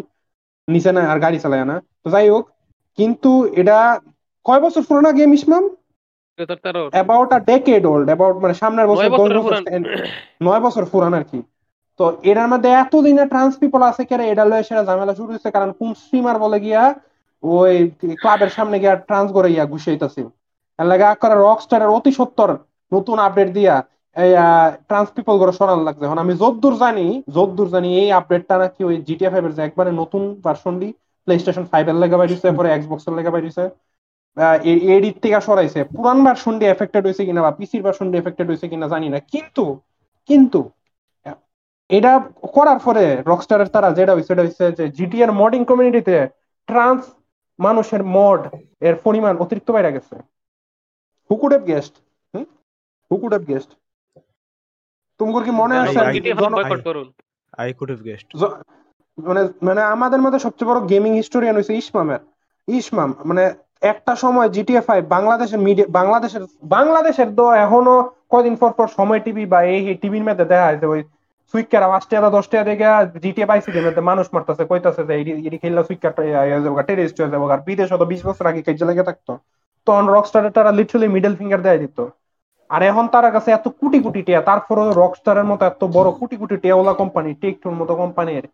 নিচে 0.67 0.91
না 0.91 1.01
আর 1.11 1.17
গাড়ি 1.19 1.37
চালায় 1.41 1.65
না। 1.65 1.75
তো 2.03 2.07
যাই 2.13 2.27
হোক 2.29 2.45
কিন্তু 2.97 3.31
এটা 3.55 3.77
কয় 4.45 4.61
বছর 4.65 4.81
পুরোনো 4.87 5.09
game 5.13 5.31
Ismam 5.33 5.63
about 6.93 7.29
a 7.33 7.39
decade 7.49 7.83
old 7.85 8.07
about 8.09 8.35
মানে 8.43 8.55
সামনের 8.61 8.87
বছর 8.91 9.09
নয় 10.41 10.61
বছর 10.65 10.83
পুরান 10.91 11.13
আর 11.13 11.25
কি। 11.31 11.39
তো 11.99 12.05
এটার 12.31 12.47
মধ্যে 12.51 12.69
এতদিনে 12.81 13.23
ট্রান্স 13.31 13.53
পিপল 13.61 13.81
আছে 13.89 14.03
কেন 14.09 14.21
এটা 14.33 14.43
লয়ে 14.49 14.67
সেটা 14.69 14.83
ঝামেলা 14.89 15.13
শুরু 15.19 15.29
হয়েছে 15.33 15.49
কারণ 15.55 15.69
কোন 15.79 15.89
স্ট্রিমার 16.01 16.37
বলে 16.45 16.57
গিয়া 16.65 16.81
ওই 17.43 17.75
ক্লাবের 18.21 18.51
সামনে 18.57 18.77
গিয়া 18.81 18.93
ট্রান্স 19.09 19.29
করে 19.37 19.49
গিয়া 19.53 19.65
ঘুষাইতেছিল 19.73 20.27
এর 20.79 20.87
লাগে 20.91 21.05
আকারে 21.13 21.35
রক 21.37 21.59
স্টারের 21.65 21.91
অতি 21.97 22.11
সত্তর 22.19 22.49
নতুন 22.91 23.17
আপডেট 23.27 23.49
দিয়া 23.57 23.75
এই 24.15 24.31
ট্রান্স 24.89 25.09
পিপল 25.17 25.35
করে 25.41 25.53
সরান 25.59 25.79
লাগছে। 25.87 26.03
এখন 26.07 26.19
আমি 26.25 26.33
যদ্দূর 26.43 26.75
জানি 26.83 27.05
যদ্দূর 27.37 27.69
জানি 27.75 27.89
এই 28.01 28.09
আপডেটটা 28.19 28.55
নাকি 28.63 28.81
ওই 28.89 28.95
জিটিএ 29.07 29.29
ফাইভ 29.33 29.43
এর 29.47 29.53
যে 29.57 29.61
একবারে 29.67 29.91
নতুন 30.01 30.23
ভার্সনটি 30.45 30.89
প্লে 31.27 31.33
স্টেশন 31.41 31.65
ফাইভ 31.71 31.85
এর 31.91 31.97
লেগে 32.01 32.17
বাইরেছে 32.21 32.47
পরে 32.57 32.69
এক্সবক্স 32.71 33.05
এর 33.09 33.13
লেগে 33.17 33.31
বাইরেছে 33.35 33.63
এই 34.93 34.99
দিক 35.05 35.15
থেকে 35.23 35.39
সরাইছে। 35.47 35.79
পুরান 35.93 36.19
ভার্সন 36.25 36.53
দিয়ে 36.59 36.71
এফেক্টেড 36.73 37.03
হয়েছে 37.07 37.23
কিনা 37.27 37.41
বা 37.45 37.51
পিসির 37.59 37.81
ভার্সন 37.85 38.07
দিয়ে 38.11 38.21
এফেক্টেড 38.23 38.47
হয়েছে 38.49 38.67
কিনা 38.71 38.87
জানি 38.93 39.07
না। 39.13 39.19
কিন্তু 39.33 39.65
কিন্তু 40.29 40.59
এটা 41.89 42.11
করার 42.55 42.79
পরে 42.85 43.03
রকস্টারের 43.31 43.69
তারা 43.75 43.89
যেটা 43.97 44.13
হয়েছে 44.13 44.29
সেটা 44.29 44.43
হচ্ছে 44.45 44.65
যে 44.79 44.85
জিটিআর 44.97 45.31
মডিং 45.41 45.61
কমিউনিটিতে 45.69 46.15
ট্রান্স 46.69 47.01
মানুষের 47.59 48.01
মড 48.17 48.41
এর 48.87 48.95
পরিমাণ 49.05 49.33
অতিরিক্ত 49.43 49.69
বাইরে 49.75 49.95
গেছে। 49.95 50.15
Who could 51.29 51.51
have 51.53 51.63
guessed 51.71 51.93
who could 53.11 53.31
have 53.33 53.43
guessed 53.51 53.71
তোমার 55.19 55.43
কি 55.45 55.51
মনে 55.61 55.75
আছে? 55.83 55.99
আই 57.61 57.69
কুড 57.77 57.89
হ্যাভ 57.91 58.01
গেস্ট 58.09 58.27
মানে 59.17 59.41
মানে 59.67 59.81
আমাদের 59.95 60.19
মধ্যে 60.23 60.39
সবচেয়ে 60.45 60.69
বড় 60.69 60.79
গেমিং 60.91 61.11
হিস্টোরিয়ান 61.19 61.55
হয়েছে 61.57 61.73
ইসমামের। 61.81 62.21
ইসমাম 62.67 63.09
মানে 63.29 63.43
একটা 63.91 64.13
সময় 64.23 64.49
জিটিএ 64.55 64.81
ফাইভ 64.87 65.03
বাংলাদেশের 65.15 65.59
মিডিয়া 65.67 65.87
বাংলাদেশের 65.99 66.43
বাংলাদেশের 66.75 67.29
তো 67.39 67.45
এখনও 67.65 67.95
কয়দিন 68.31 68.55
পর 68.61 68.71
পর 68.77 68.87
সময় 68.97 69.21
টিভি 69.25 69.43
বা 69.53 69.59
এই 69.73 69.81
টিভির 70.01 70.25
মধ্যে 70.27 70.45
দেখা 70.51 70.65
যায় 70.67 70.79
যে 70.81 70.87
ওই 70.93 71.01
সুইকার 71.49 71.83
পাঁচ 71.91 72.03
টাকা 72.11 72.29
দশ 72.35 72.45
টাকা 72.51 72.63
দেখে 72.69 72.87
জিটিএ 73.23 73.45
মধ্যে 73.87 74.01
মানুষ 74.09 74.25
মারতেছে, 74.33 74.63
কইতাছে 74.71 75.01
যে 75.09 75.15
সুইকার 75.87 76.11
টেরিস্ট 76.89 77.15
হয়ে 77.19 77.31
যাব 77.33 77.43
আর 77.55 77.61
বিদেশে 77.67 77.95
বিশ 78.11 78.21
বছর 78.27 78.45
আগে 78.51 78.61
কাজে 78.67 78.85
লেগে 78.89 79.07
থাকতো। 79.09 79.31
তখন 79.87 80.05
রকস্টারের 80.15 80.53
তারা 80.57 80.71
লিটারালি 80.79 81.07
মিডল 81.15 81.33
ফিঙ্গার 81.39 81.61
দেয় 81.67 81.79
দিত। 81.83 81.97
আর 82.69 82.81
এখন 82.91 83.05
তার 83.13 83.25
কাছে 83.35 83.49
এত 83.57 83.65
টিয়া 84.27 84.41
তারপরে 84.49 84.81
রকস্টারের 85.03 85.47
মতো 85.51 85.63
এত 85.71 85.81
বড় 85.97 86.09
কোটি 86.19 86.35
কোটি 86.41 86.55
টিয়াওয়ালা 86.63 86.93
কোম্পানি 87.01 87.29
মতো 87.79 87.93
কোম্পানির 88.01 88.45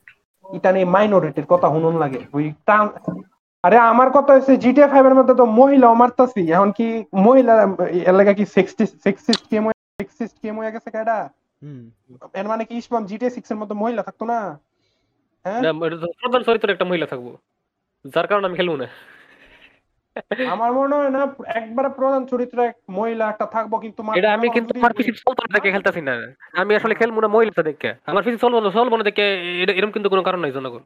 এটা 0.57 0.69
নিয়ে 0.75 0.87
মাইনরিটির 0.95 1.47
কথা 1.53 1.67
হুনুন 1.73 1.95
লাগে। 2.03 2.21
ওই 2.37 2.45
আরে 3.63 3.77
আমার 3.91 4.09
কথা 4.15 4.31
হচ্ছে 4.35 4.53
জিটিএ 4.63 4.87
ফাইভ 4.93 5.05
এর 5.09 5.15
মধ্যে 5.19 5.35
তো 5.39 5.45
মহিলা 5.59 5.87
মারতাছি। 6.01 6.41
এখন 6.55 6.69
কি 6.77 6.87
মহিলা, 7.25 7.53
এলাকা 8.11 8.31
কি 8.37 8.45
সেক্সিস্ট 8.55 8.95
সেক্সিস্ট 9.05 9.43
গেম 10.43 10.55
হয়ে 10.59 10.73
গেছে 10.75 10.89
কেডা? 10.95 11.17
এর 12.39 12.47
মানে 12.47 12.63
কি 12.65 12.73
ইসমাম 12.77 13.03
জিটিএ 13.05 13.29
সিক্স 13.29 13.49
এর 13.51 13.57
মধ্যে 13.57 13.75
মহিলা 13.75 14.01
থাকতো 14.03 14.23
না? 14.25 14.39
হ্যাঁ? 15.45 15.61
না, 15.63 15.69
এটা 15.87 15.97
তো 15.97 16.07
প্রধান 16.21 16.41
চরিত্রের 16.43 16.73
একটা 16.75 16.89
মহিলা 16.89 17.07
থাকব। 17.07 17.27
যার 18.05 18.27
কারণে 18.27 18.47
আমি 18.47 18.57
খেলব 18.57 18.75
না। 18.75 18.87
আমার 20.55 20.71
মনে 20.73 20.95
হয় 20.95 21.11
না 21.17 21.21
একবারে 21.61 21.89
প্রধান 21.89 22.21
চরিত্রে 22.31 22.61
এক 22.65 22.77
মহিলা 22.89 23.25
একটা 23.29 23.45
থাকব 23.45 23.73
কিন্তু 23.79 23.99
এটা 24.19 24.29
আমি 24.33 24.47
কিন্তু 24.49 24.71
আমার 24.77 24.91
দেখে 25.55 25.73
খেলতেছি 25.75 26.01
না। 26.01 26.13
আমি 26.61 26.71
আসলে 26.75 26.93
খেলব 26.95 27.15
না 27.19 27.27
মহিলাটা 27.27 27.63
দেখে। 27.63 27.89
আমার 28.05 28.23
পিসি 28.23 28.37
চলবো 28.37 28.59
না 28.59 28.69
চলবো 28.77 28.95
না 28.97 29.03
দেখে 29.03 29.25
এরকম 29.61 29.91
কিন্তু 29.91 30.09
কোনো 30.09 30.23
কারণ 30.23 30.39
নাই 30.41 30.55
জনগণ। 30.57 30.83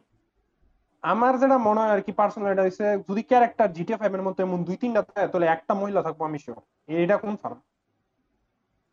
আমার 1.03 1.33
যেটা 1.41 1.57
মনে 1.67 1.79
হয় 1.81 1.93
আর 1.95 2.01
কি 2.01 2.11
পার্সোনাল 2.19 2.51
এটা 2.53 2.63
হচ্ছে 2.65 2.85
যদি 3.09 3.21
ক্যারেক্টার 3.29 3.69
জিটিএ 3.77 3.97
ফাইভ 4.01 4.13
এর 4.15 4.23
মধ্যে 4.27 4.41
এমন 4.43 4.59
দুই 4.67 4.77
তিনটা 4.83 5.01
থাকে 5.07 5.27
তাহলে 5.31 5.47
একটা 5.47 5.73
মহিলা 5.81 6.01
থাকব 6.05 6.19
আমি 6.29 6.37
শিওর 6.43 6.61
এটা 7.03 7.15
কোন 7.23 7.33
ফার্ম 7.43 7.59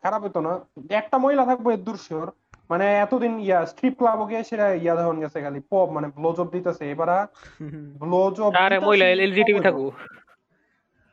খারাপ 0.07 0.25
হতো 0.25 0.41
না। 0.41 0.61
একটা 0.91 1.19
মহিলা 1.19 1.45
থাকব 1.45 1.71
এর 1.71 1.79
দূর 1.79 1.97
শিওর। 1.97 2.31
মানে 2.71 2.97
এতদিন 2.97 3.41
ইয়া 3.41 3.67
স্ট্রিপ 3.67 3.99
ক্লাব 3.99 4.29
গিয়ে 4.29 4.45
সেটা 4.45 4.75
ইয়া 4.75 4.95
ধরন 4.95 5.21
গেছে 5.21 5.43
খালি 5.43 5.61
পপ 5.61 5.89
মানে 5.93 6.09
ব্লোজব 6.09 6.49
দিতেছে। 6.51 6.91
এবার 6.91 7.27
ব্লোজব 7.99 8.53
আরে 8.55 8.79
মহিলা 8.79 9.09
এলজিটিভি 9.09 9.61
থাকব 9.61 9.91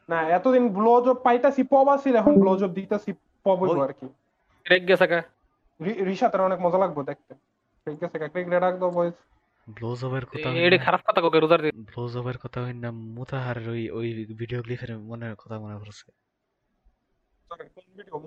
না 0.09 0.29
এতদিন 0.29 0.69
ব্লোজব 0.69 1.13
পাইতাছি 1.23 1.63
পপ 1.63 1.87
আছিল 1.87 2.15
এখন 2.15 2.39
ব্লোজব 2.39 2.67
দিতেছি 2.67 3.13
পপ 3.43 3.59
হইব 3.63 3.83
আর 3.83 3.93
কি। 3.93 4.07
রেগ 4.69 4.87
গেছে 4.87 5.07
কা? 5.07 5.23
রি- 5.81 6.05
রিশাতের 6.05 6.41
অনেক 6.41 6.59
মজা 6.59 6.77
লাগবে 6.77 7.03
দেখতে। 7.03 7.33
ঠিক 7.85 8.03
আছে 8.03 8.19
ক্রিকেট 8.19 8.53
রাখ 8.53 8.79
দাও 8.79 8.91
বয়স 8.91 9.13
ব্লোজবের 9.69 10.25
কথা 10.25 10.49
এটা 10.49 10.77
খারাপ 10.77 11.01
কথা 11.07 11.21
কোকে 11.21 11.39
রোজার 11.39 11.61
দিন। 11.61 11.83
ব্লোজবের 11.83 12.37
কথা 12.37 12.61
হই 12.61 12.73
না 12.73 12.91
মুতাহার 12.91 13.69
ওই 13.69 13.89
ওই 13.89 14.25
ভিডিও 14.37 14.61
ক্লিপের 14.61 14.99
মনে 14.99 15.35
কথা 15.37 15.59
মনে 15.59 15.75
পড়ছে। 15.75 16.11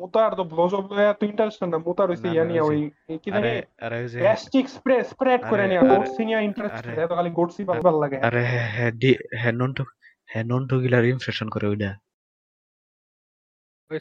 মুতার 0.01 0.31
তো 0.39 0.43
ব্লোজব 0.53 0.85
লয়া 0.97 1.13
তো 1.19 1.23
ইন্টারেস্ট 1.31 1.61
না। 1.73 1.79
মুতার 1.87 2.09
হইছে 2.11 2.29
ইয়া 2.35 2.45
নিয়া 2.51 2.63
ওই 2.71 2.79
কি 3.23 3.29
জানি? 3.35 3.49
আরে 3.87 3.97
ওই 4.03 4.09
যে 4.13 4.19
গ্যাস্ট্রিক 4.25 4.67
স্প্রে 4.77 4.97
স্প্রেড 5.11 5.41
করে 5.51 5.65
নিয়া। 5.71 5.83
আরে, 5.83 5.91
গোটসি 5.93 6.23
নিয়া 6.29 6.41
ইন্টারেস্ট 6.49 6.77
আরে, 6.79 6.93
এত 7.05 7.13
খালি 7.19 7.31
গোটসি 7.39 7.63
ভালো 7.71 7.99
লাগে। 8.05 8.17
আরে 8.29 8.43
হ্যাঁ 8.53 8.69
হ্যাঁ 8.77 8.93
হ্যাঁ 9.41 9.55
নন 9.61 9.71
টু 9.77 9.83
হ্যাঁ 10.31 10.45
নন 10.51 10.63
টু 10.71 10.75
গিলার 10.85 11.05
ইমপ্রেশন 11.13 11.49
করে 11.55 11.67
ওইটা 11.73 11.91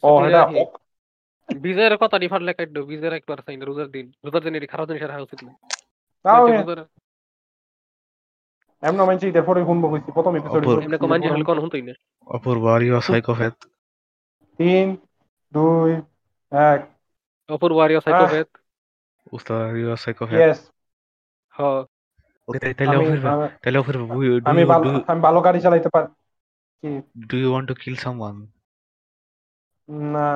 ও 0.10 0.12
এটা 0.28 0.42
বিজয়ের 1.50 1.96
কথা 2.04 2.18
ডিফার 2.24 2.42
লেখা 2.48 2.62
একটু 2.68 2.80
বিজয়ের 2.92 3.18
একবার 3.20 3.40
চাই 3.46 3.56
না 3.60 3.64
রোজার 3.70 3.90
দিন। 3.96 4.06
রোজার 4.26 4.42
দিন 4.46 4.54
এটি 4.60 4.68
খারাপ 4.72 4.86
জিনিস 4.90 5.04
আর 5.06 5.12
হওয়া 5.14 5.26
উচিত 5.28 5.40
না। 5.48 5.52
তাও 6.26 6.44
এমন 8.84 9.00
মানছি 9.10 9.26
এরপরে 9.40 9.60
শুনব 9.70 9.84
কইছি 9.92 10.10
প্রথম 10.18 10.34
এপিসোড 10.40 10.62
এমনি 10.86 10.98
কো 11.02 11.08
মানছি 11.12 11.28
হলে 11.34 11.46
কোন 11.50 11.58
হুনতই 11.64 11.84
না। 11.88 11.94
অপূর্ব 12.36 12.64
আর 12.74 12.82
ইউ 12.86 12.94
সাইকোপ্যাথ 13.10 13.56
তিন 14.60 14.88
দুই 15.56 16.02
এক। 16.52 16.88
অপূর্ব 17.50 17.80
আরিয়া 17.80 18.02
সাইকোপ্যাথ। 18.02 18.48
উস্তাদ 19.32 19.96
সাইকোপ্যাথ। 19.96 20.40
ইয়েস 20.40 20.72
হ। 21.60 21.62
ওকে 22.48 22.74
তাইলে 22.74 22.96
আমি 24.46 24.66
ভালো 24.66 25.02
আমি 25.08 25.22
ভালো 25.22 25.42
গাড়ি 25.42 25.62
চালাইতে 25.62 25.90
পারি 25.90 26.08
কি? 26.82 27.02
Do 27.28 27.38
you 27.38 27.52
want 27.52 27.68
to 27.68 27.76
kill 27.76 27.96
someone 27.96 28.48
না। 29.90 30.32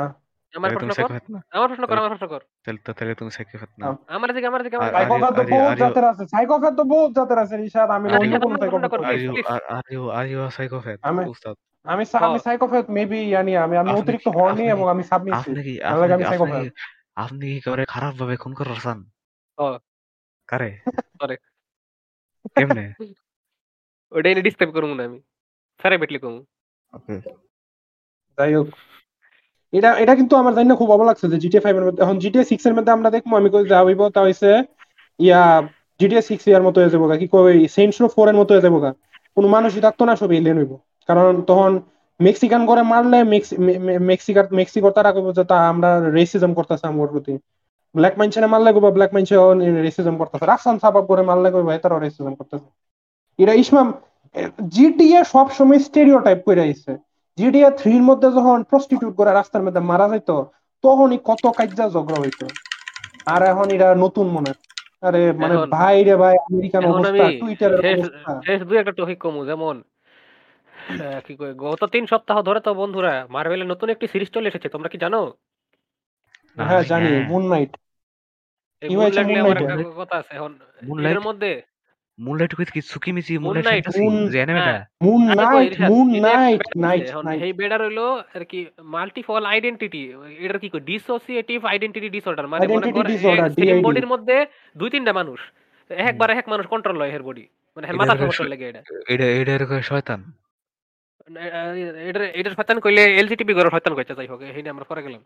আমার 0.55 0.71
প্রশ্ন 0.71 1.07
তুমি 1.07 1.19
কর। 1.19 1.57
আমার 1.57 1.67
প্রশ্ন 1.67 1.85
কর 1.85 1.97
আমার 1.97 2.09
প্রশ্ন 2.09 2.27
কর। 2.27 2.39
তাহলে 2.65 2.79
তো- 2.85 2.95
তাহলে 2.95 3.15
তুমি 3.15 3.31
সাইকোপ্যাথ 3.31 3.69
না। 3.79 3.97
আমার 4.07 4.33
দিকে 4.33 4.47
আমার 4.47 4.63
দিকে 4.63 4.75
আমার 4.75 4.91
সাইকোপ্যাথ 4.91 5.35
তো 5.35 5.43
বহুত 5.43 5.77
জাতের 5.77 6.03
আছে। 6.03 6.27
সাইকোপ্যাথ 6.27 6.73
তো 6.73 6.83
বহুত 6.83 7.11
জাতের 7.11 7.37
আছে 7.37 7.57
রিশাদ। 7.57 7.89
আমি 7.89 8.09
অন্য 8.13 8.39
কোন 8.39 8.57
psychopath 8.57 8.93
are 8.93 9.13
you 9.13 9.33
are 9.69 9.81
you 9.91 10.09
are 10.09 10.27
you 10.27 10.49
psychopath 10.49 10.99
উস্তাদ। 11.27 11.55
আমি 11.85 12.03
আমি। 12.19 12.37
সাইকোপ্যাথ 12.45 12.85
মেবি 12.97 13.19
জানি 13.35 13.51
আমি 13.65 13.75
আমি 13.81 13.89
অতিরিক্ত 13.99 14.27
হর্নি 14.37 14.63
এবং 14.75 14.85
আমি 14.93 15.03
আপনি 15.17 15.29
আমি 16.09 16.23
সাইকোপ্যাথ 16.31 16.63
আপনি 17.23 17.45
কি 17.53 17.59
করে 17.67 17.83
খারাপ 17.93 18.13
ভাবে 18.19 18.35
খুন 18.43 18.53
করার 18.59 18.79
চান? 18.85 18.99
কারে? 20.49 20.69
করে। 21.21 21.35
কেমনে? 22.55 22.85
ওইটা 24.11 24.27
এনে 24.31 24.41
ডিসক্রাইব 24.47 24.71
করব 24.75 24.91
না 24.99 25.03
আমি। 25.09 25.19
স্যারে 25.79 25.97
বেটলি 26.01 26.19
কমু 26.23 26.39
যাই 28.37 28.51
হোক। 28.57 28.67
এটা 29.73 29.89
এটা 30.03 30.13
কিন্তু 30.19 30.33
আমার 30.41 30.53
জানি 30.57 30.67
না 30.69 30.75
খুব 30.81 30.89
অবাক 30.95 31.07
লাগছে 31.09 31.25
যে 31.31 31.37
জিটিএ 31.43 31.61
ফাইভ 31.65 31.75
এর 31.79 31.85
মধ্যে 31.87 32.01
এখন 32.05 32.15
জিটিএ 32.23 32.43
সিক্স 32.51 32.63
এর 32.67 32.75
মধ্যে 32.77 32.91
আমরা 32.95 33.09
দেখব 33.15 33.31
আমি 33.39 33.49
কই 33.53 33.63
যা 33.71 33.79
হইব 33.87 34.01
তা 34.15 34.19
হইছে 34.27 34.49
ইয়া 35.19 35.41
জিটিএ 35.99 36.21
সিক্স 36.29 36.43
ইয়ার 36.47 36.63
মতো 36.67 36.77
হয়ে 36.79 36.93
যাব 36.93 37.03
গা, 37.09 37.15
কি 37.21 37.27
কই 37.33 37.57
সেন্টস 37.75 37.97
রো 38.01 38.07
ফোর 38.15 38.27
এর 38.31 38.37
মতো 38.41 38.51
হয়ে 38.53 38.65
যাব 38.65 38.75
কোনো 39.35 39.47
মানুষই 39.55 39.81
থাকতো 39.85 40.03
না 40.09 40.13
সব 40.21 40.29
এলিয়েন 40.37 40.57
হইব। 40.61 40.73
কারণ 41.09 41.31
তখন 41.43 41.71
মেক্সিকান 42.19 42.61
করে 42.65 42.81
মারলে 42.85 43.17
মেক্সিকার 44.09 44.45
মেক্সিকো 44.51 44.89
তারা 44.91 45.09
কইব 45.15 45.27
যে 45.33 45.43
তা 45.45 45.57
আমরা 45.71 45.89
রেসিজম 46.17 46.51
করতেছে 46.53 46.85
আমার 46.87 47.07
প্রতি। 47.13 47.33
ব্ল্যাক 47.95 48.15
মাইনসে 48.17 48.47
মারলে 48.47 48.69
কইব 48.75 48.85
ব্ল্যাক 48.91 49.11
মাইনসে 49.13 49.35
রেসিজম 49.79 50.15
করতেছে। 50.17 50.45
রাফসান 50.45 50.75
সাবাব 50.79 51.03
করে 51.09 51.23
মারলে 51.23 51.49
কইব 51.53 51.69
তারা 51.83 51.95
রেসিজম 51.97 52.33
করতেছে। 52.39 52.67
এটা 53.39 53.53
ইসমাম 53.55 53.87
জিটিএ 54.69 55.19
সবসময় 55.25 55.79
স্টেরিও 55.79 56.19
টাইপ 56.19 56.39
করে 56.45 56.61
আইছে। 56.61 56.91
জিডিএ 57.37 57.69
থ্রির 57.77 58.03
মধ্যে 58.03 58.27
যখন 58.31 58.57
প্রস্টিটিউট 58.63 59.13
করে 59.15 59.31
রাস্তার 59.31 59.65
মধ্যে 59.65 59.81
মারা 59.81 60.07
যাইতো 60.09 60.35
তখনই 60.83 61.19
কত 61.25 61.43
কাজ্জা 61.57 61.85
ঝগড়া 61.89 62.19
হইতো। 62.19 62.45
আর 63.27 63.41
এখন 63.51 63.67
এরা 63.75 63.87
নতুন 64.03 64.25
মনে 64.27 64.49
হয়। 64.49 64.59
আরে 65.03 65.21
মানে 65.41 65.55
ভাই 65.75 65.97
রে 66.03 66.15
ভাই 66.15 66.35
আমেরিকান 66.45 66.83
অবস্থা 66.91 67.23
টুইটারের 67.39 67.81
দুই 68.61 68.77
একটা 68.79 68.93
টপিক 68.97 69.17
কমু 69.19 69.41
যেমন 69.45 69.75
আহ, 70.89 71.19
কি 71.25 71.33
গত 71.63 71.81
তিন 71.93 72.03
সপ্তাহ 72.07 72.37
ধরে 72.47 72.59
তো 72.61 72.71
বন্ধুরা 72.75 73.13
মার্ভেলের 73.29 73.69
নতুন 73.69 73.87
একটি 73.89 74.05
সিরিজ 74.07 74.29
চলে 74.31 74.49
এসেছে 74.49 74.67
তোমরা 74.69 74.89
কি 74.89 74.97
জানো 74.97 75.21
হ্যাঁ 76.61 76.83
জানি 76.83 77.07
হ্যাঁ। 77.07 77.23
মুন 77.31 77.43
নাইট 77.51 77.71
এই 78.81 78.87
কি 78.89 78.95
হয়েছে 78.95 79.19
মুনলাইট 79.19 79.27
নিয়ে 79.29 79.41
আমার 79.41 79.57
Moonlight-এ? 79.59 79.97
কথা 80.01 80.15
আছে 80.21 80.31
এখন 80.37 80.51
Moonlight? 80.81 81.13
এর 81.13 81.21
মধ্যে 81.27 81.51
মুনলাইট 82.19 82.51
কইতে 82.57 82.71
কি 82.75 82.81
সুকিমিচি 82.91 83.33
মুনলাইট 83.39 83.65
Knight, 83.65 83.83
শুনতাছি 83.87 84.01
Moon- 84.03 84.29
যে 84.33 84.37
অ্যানিমেটা 84.39 84.73
মুন 85.05 85.21
আরে 85.31 85.43
কই 85.45 85.53
নাইট 85.53 85.71
রিশাদ, 85.71 85.89
মুন 85.91 86.07
এটা 86.09 86.31
একটা 86.31 86.35
নাইট 86.35 86.59
বেড়া 86.61 86.81
নাইট 86.85 87.01
আছে। 87.01 87.11
এখন 87.11 87.23
নাইট 87.27 87.41
এই 87.47 87.53
বেডার 87.59 87.79
হইল 87.85 87.99
আর 88.35 88.43
কি 88.51 88.59
মাল্টিফল 88.95 89.41
আইডেন্টিটি 89.53 90.01
এটার 90.39 90.59
কি 90.63 90.67
কই 90.69 90.81
ডিসোসিয়েটিভ 90.89 91.59
আইডেন্টিটি 91.71 92.09
ডিসঅর্ডার 92.15 92.45
মানে 92.47 92.63
মনে 92.65 92.71
Identity 92.71 92.93
কর 92.97 93.05
disorder, 93.07 93.47
সেম 93.53 93.67
DID 93.69 93.83
বডির 93.85 94.07
মধ্যে 94.13 94.35
দুই 94.75 94.89
তিনটা 94.89 95.13
মানুষ 95.13 95.39
একবার 95.89 96.29
এক 96.33 96.45
মানুষ 96.53 96.65
কন্ট্রোল 96.73 96.95
লয় 96.97 97.11
এর 97.11 97.23
বডি 97.23 97.45
মানে 97.77 97.85
এর 97.85 97.91
এটা 97.91 97.99
মাথার 98.01 98.15
হলো 98.15 98.23
সমস্যা 98.25 98.51
লাগে 98.53 98.65
এটা 98.71 98.81
এটা 99.13 99.25
এটা 99.39 99.51
এরকম 99.57 99.79
শয়তান 99.83 100.19
এটার 102.09 102.23
এটার 102.39 102.53
শয়তান 102.55 102.77
কইলে 102.79 103.01
গরর 103.53 103.71
শয়তান 103.71 103.93
কইতে 103.95 104.13
যাই 104.15 104.27
হোক 104.27 104.39
এই 104.41 104.69
আমরা 104.69 104.85
পরে 104.89 105.01
গেলাম। 105.03 105.21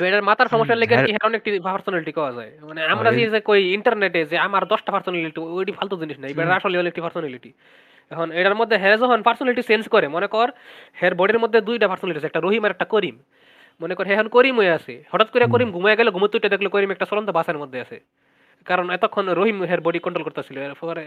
বেডের 0.00 0.22
মাথার 0.22 0.48
সমস্যা 0.48 0.74
লেগে 0.74 0.94
হ্যাঁ। 0.94 1.06
কি 1.06 1.12
হের 1.12 1.60
পার্সোনালিটি 1.60 2.12
যায়। 2.32 2.50
মানে 2.62 2.80
আমরা 2.84 3.08
যে 3.34 3.40
কই 3.40 3.60
ইন্টারনেটে 3.74 4.20
যে 4.24 4.36
আমার 4.38 4.62
দশটা 4.66 4.90
পার্সোনালিটি 4.92 5.40
ওইটি 5.40 5.72
ফালতু 5.72 5.94
জিনিস 5.96 6.18
নাই 6.18 6.30
আসলে 6.50 6.76
পার্সোনালিটি 7.00 7.50
এখন 8.10 8.32
এটার 8.32 8.54
মধ্যে 8.54 8.76
হ্যাঁ 8.76 8.96
যখন 8.96 9.22
পার্সোনালিটি 9.22 9.62
চেঞ্জ 9.62 9.84
করে 9.88 10.08
মনে 10.08 10.26
কর 10.26 10.48
হের 11.02 11.14
বডির 11.14 11.38
মধ্যে 11.38 11.60
দুইটা 11.60 11.88
পার্সোনালিটি 11.88 12.18
আছে 12.18 12.26
একটা 12.26 12.40
রহিম 12.40 12.64
আর 12.64 12.70
একটা 12.70 12.84
করিম। 12.84 13.16
মনে 13.80 13.94
কর 13.94 14.04
হ্যাঁ 14.06 14.24
করিম 14.28 14.56
হয়ে 14.56 14.70
আছে। 14.70 15.04
হঠাৎ 15.12 15.30
করে। 15.30 15.46
করিম 15.46 15.70
ঘুমিয়ে 15.72 15.96
গেল 15.96 16.10
ঘুমোতে 16.10 16.36
উঠে 16.36 16.48
দেখল 16.48 16.68
করিম 16.68 16.90
একটা 16.90 17.06
চলন্ত 17.10 17.30
বাসের 17.30 17.58
মধ্যে 17.58 17.80
আছে। 17.80 17.96
কারণ 18.66 18.86
এতক্ষণ 18.90 19.26
রহিম 19.30 19.58
হের 19.62 19.80
বডি 19.80 20.00
কন্ট্রোল 20.00 20.24
করতেছিল 20.24 20.56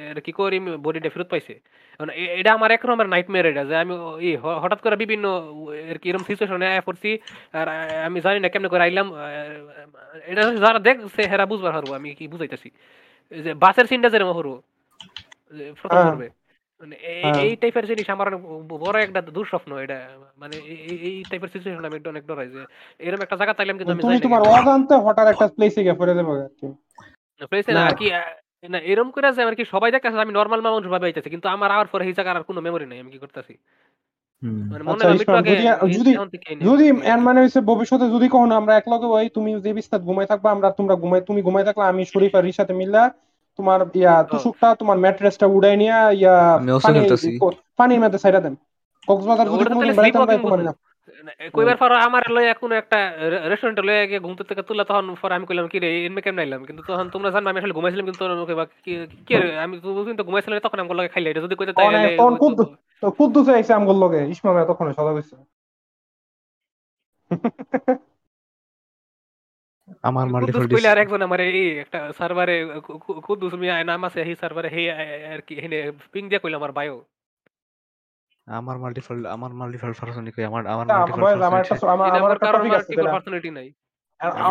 এর 0.08 0.20
কি 0.22 0.32
করিম 0.34 0.66
বডিটা 0.84 1.10
ফেরত 1.10 1.28
পাইছে 1.30 1.54
এটা 2.34 2.52
আমার 2.54 2.70
এক 2.72 2.84
রকমের 2.84 3.08
নাইটমেয়ার 3.10 3.46
এটা 3.46 3.64
যে 3.66 3.76
আমি 3.78 3.94
হঠাৎ 4.64 4.80
করে 4.82 4.96
বিভিন্ন 5.04 5.26
এর 5.84 5.98
কি 5.98 6.08
এরকম 6.10 6.26
সিচুয়েশনে 6.30 6.68
আয়া 6.70 6.84
পড়ছি 6.88 7.10
আর 7.54 7.68
আমি 8.08 8.18
জানি 8.26 8.40
না 8.40 8.50
কেমনে 8.50 8.70
করে 8.70 8.84
আইলাম 8.84 9.08
এটা 10.26 10.44
যারা 10.64 10.80
দেখছে 10.88 11.22
হেরা 11.32 11.46
বুঝবার 11.52 11.74
পারব 11.76 11.90
আমি 12.00 12.10
কি 12.16 12.26
বুঝাইতেছি 12.28 12.70
যে 13.32 13.52
বাসের 13.62 13.86
সিনটা 13.88 14.10
যেরকম 14.10 14.34
হরো 14.38 14.54
প্রথম 15.80 15.98
হ্যাঁ। 15.98 16.10
করবে 16.10 16.28
মানে 16.82 16.96
এই- 17.12 17.24
হ্যাঁ। 17.28 17.56
টাইপের 17.62 17.86
জিনিস 17.90 18.08
আমার 18.10 18.28
বড় 18.76 18.98
একটা 19.00 19.20
দুঃস্বপ্ন 19.30 19.72
এটা 19.78 19.98
মানে 20.38 20.56
এই- 20.66 20.82
এই- 20.88 21.02
এই 21.08 21.16
টাইপের 21.24 21.52
সিচুয়েশন 21.54 21.84
আমি 21.86 21.96
একটু 21.96 22.10
অনেক 22.10 22.24
ডরাই 22.26 22.48
যে 22.48 22.62
এরকম 23.00 23.22
একটা 23.24 23.38
জায়গা 23.40 23.54
তাইলাম 23.54 23.76
কিন্তু 23.78 23.92
আমি 23.94 24.04
তুমি 24.04 24.18
তোমার 24.26 24.42
অজান্তে 24.50 24.96
হঠাৎ 25.06 25.28
একটা 25.28 25.46
প্লেসে 25.56 25.82
গিয়ে 25.86 25.98
পড়ে 26.00 26.14
যাবে 26.14 26.32
না 27.70 27.74
না। 27.78 27.84
আর 27.84 27.96
কি 27.96 28.08
আহ, 28.12 28.26
না 28.64 28.80
এরকম 28.84 29.10
করে 29.12 29.28
যে 29.30 29.42
আর 29.44 29.56
কি 29.56 29.64
সবাই 29.66 29.90
দেখতেছে 29.92 30.18
আমি 30.20 30.34
নর্মাল 30.36 30.60
মানুষ 30.62 30.84
ভাবে 30.88 31.06
আইতেছি 31.08 31.30
কিন্তু 31.30 31.48
আমার 31.50 31.70
আওয়ার 31.72 31.88
পরে 31.88 32.04
এই 32.04 32.14
জায়গার 32.14 32.36
আর 32.36 32.46
কোনো 32.46 32.60
মেমরি 32.62 32.86
নাই 32.86 33.00
আমি 33.00 33.12
কি 33.12 33.20
করতেছি 33.20 33.54
হুম। 34.44 34.62
মানে 34.68 34.84
মনে 34.84 34.94
আচ্ছা, 34.94 35.06
হয় 35.06 35.16
একটু 35.16 35.24
ইসমাম, 35.26 35.40
আগে 35.42 35.52
যদি- 35.52 35.68
এই 35.86 35.94
যদি- 35.96 36.16
এখন 36.16 36.30
থেকে 36.34 36.48
এই 36.52 36.58
যদি 36.68 36.84
এর 37.08 37.20
মানে 37.28 37.40
হচ্ছে 37.42 37.60
ভবিষ্যতে 37.72 38.06
যদি 38.16 38.28
কখনো 38.30 38.54
আমরা 38.60 38.74
এক 38.76 38.86
লগে 38.88 39.08
হই 39.14 39.28
তুমি 39.36 39.52
যে 39.62 39.72
বিস্তার 39.74 40.00
ঘুমাই 40.08 40.28
থাকবা 40.32 40.50
আমরা 40.52 40.68
তোমরা 40.74 40.96
ঘুমাই 40.96 41.22
তুমি 41.22 41.40
ঘুমাই 41.42 41.64
থাকলে 41.66 41.84
আমি 41.92 42.04
শরীফ 42.12 42.34
আর 42.34 42.44
রিসাতে 42.44 42.74
মিললা 42.74 43.04
তোমার 43.60 43.80
ইয়া 43.94 44.14
তুষুকটা 44.32 44.68
তোমার 44.76 44.98
ম্যাট্রেসটা 45.00 45.46
উড়াই 45.48 45.76
নিয়া 45.78 45.98
ইয়া 46.14 46.36
আমি 46.58 46.70
পানি। 46.86 47.00
পানির 47.80 48.00
মধ্যে 48.04 48.20
সাইডা 48.20 48.40
দেন 48.40 48.56
কক্সবাজার 49.08 49.48
যদি 49.48 49.56
ওটা 49.58 49.76
কোনোদিন 49.76 49.94
আমরা 50.18 50.36
তোমার 50.40 50.60
না, 50.60 50.74
কইবার 51.56 51.78
পর 51.82 51.92
আমার 52.08 52.24
লয় 52.36 52.48
কোনো 52.62 52.74
একটা 52.82 52.98
রেস্টুরেন্টে 53.52 53.84
লয়ে 53.88 54.04
গিয়ে 54.10 54.22
ঘুমতে 54.26 54.44
থেকে 54.50 54.62
তুলা 54.70 54.84
তখন 54.90 55.06
পর 55.22 55.32
আমি 55.38 55.46
কইলাম 55.50 55.68
কি 55.74 55.78
রে 55.80 55.90
এমনি 56.08 56.22
কেমন 56.26 56.40
আইলাম? 56.44 56.62
কিন্তু 56.68 56.82
তখন 56.90 57.06
তোমরা 57.14 57.30
জানো 57.36 57.48
আমি 57.50 57.60
আসলে 57.62 57.76
ঘুমাইছিলাম 57.78 58.06
কিন্তু 58.08 58.22
তোমরা 58.24 58.46
কইবা 58.50 58.66
কি 58.86 58.92
কি 59.28 59.34
রে 59.36 59.48
আমি 59.64 59.74
তো 59.78 59.90
বুঝিন 59.98 60.16
তো 60.20 60.24
ঘুমাইছিলাম 60.30 60.58
তখন 60.68 60.80
আমার 60.84 60.96
লগে 61.00 61.10
খাইলে 61.14 61.30
এটা 61.32 61.42
যদি 61.46 61.56
কইতে 61.60 61.74
তাই 61.78 61.88
তখন 62.20 62.34
খুব 62.42 62.52
তো- 62.60 62.72
তো 63.04 63.08
কুদ্দুসে 63.18 63.52
আইসে 63.58 63.74
আমগুল 63.80 63.98
লগে 64.04 64.20
ইসমাম 64.34 64.56
এতক্ষণে 64.64 64.92
সদা 64.98 65.12
হইছে। 65.18 65.36
আমার 70.04 70.26
মাল্টিপল 70.34 70.66
কইলে 70.72 70.88
আর 70.88 71.00
একজন 71.04 71.22
আমার 71.28 71.40
এই 71.50 71.56
একটা 71.84 72.00
সার্ভারে 72.20 72.56
কুদ্দুস 73.28 73.54
মিয়া 73.62 73.76
নাম 73.84 74.02
আছে 74.08 74.20
এই 74.24 74.36
সার্ভারে 74.42 74.70
হে 74.76 74.82
আর 75.34 75.42
কি 75.48 75.54
হেনে 75.64 75.78
পিং 76.14 76.24
দিয়ে 76.30 76.42
কইলাম 76.44 76.60
আমার 76.62 76.74
বায়ো। 76.80 76.96
আমার 78.48 78.76
মাল্টিপল 78.84 79.18
আমার 79.36 79.52
মাল্টিপল 79.60 79.92
পার্সোনালিটি 80.00 80.32
কই? 80.36 80.46
আমার 80.52 80.62
আমার 80.74 80.86
মাল্টিপল 80.88 81.22
আমার 81.50 81.62
একটা 81.64 81.76
আমার 81.96 82.08
আমার 82.18 82.32
একটা 82.36 82.50
টপিক 82.56 82.74
আছে 82.80 82.92
পার্সোনালিটি 83.16 83.50
নাই। 83.58 83.68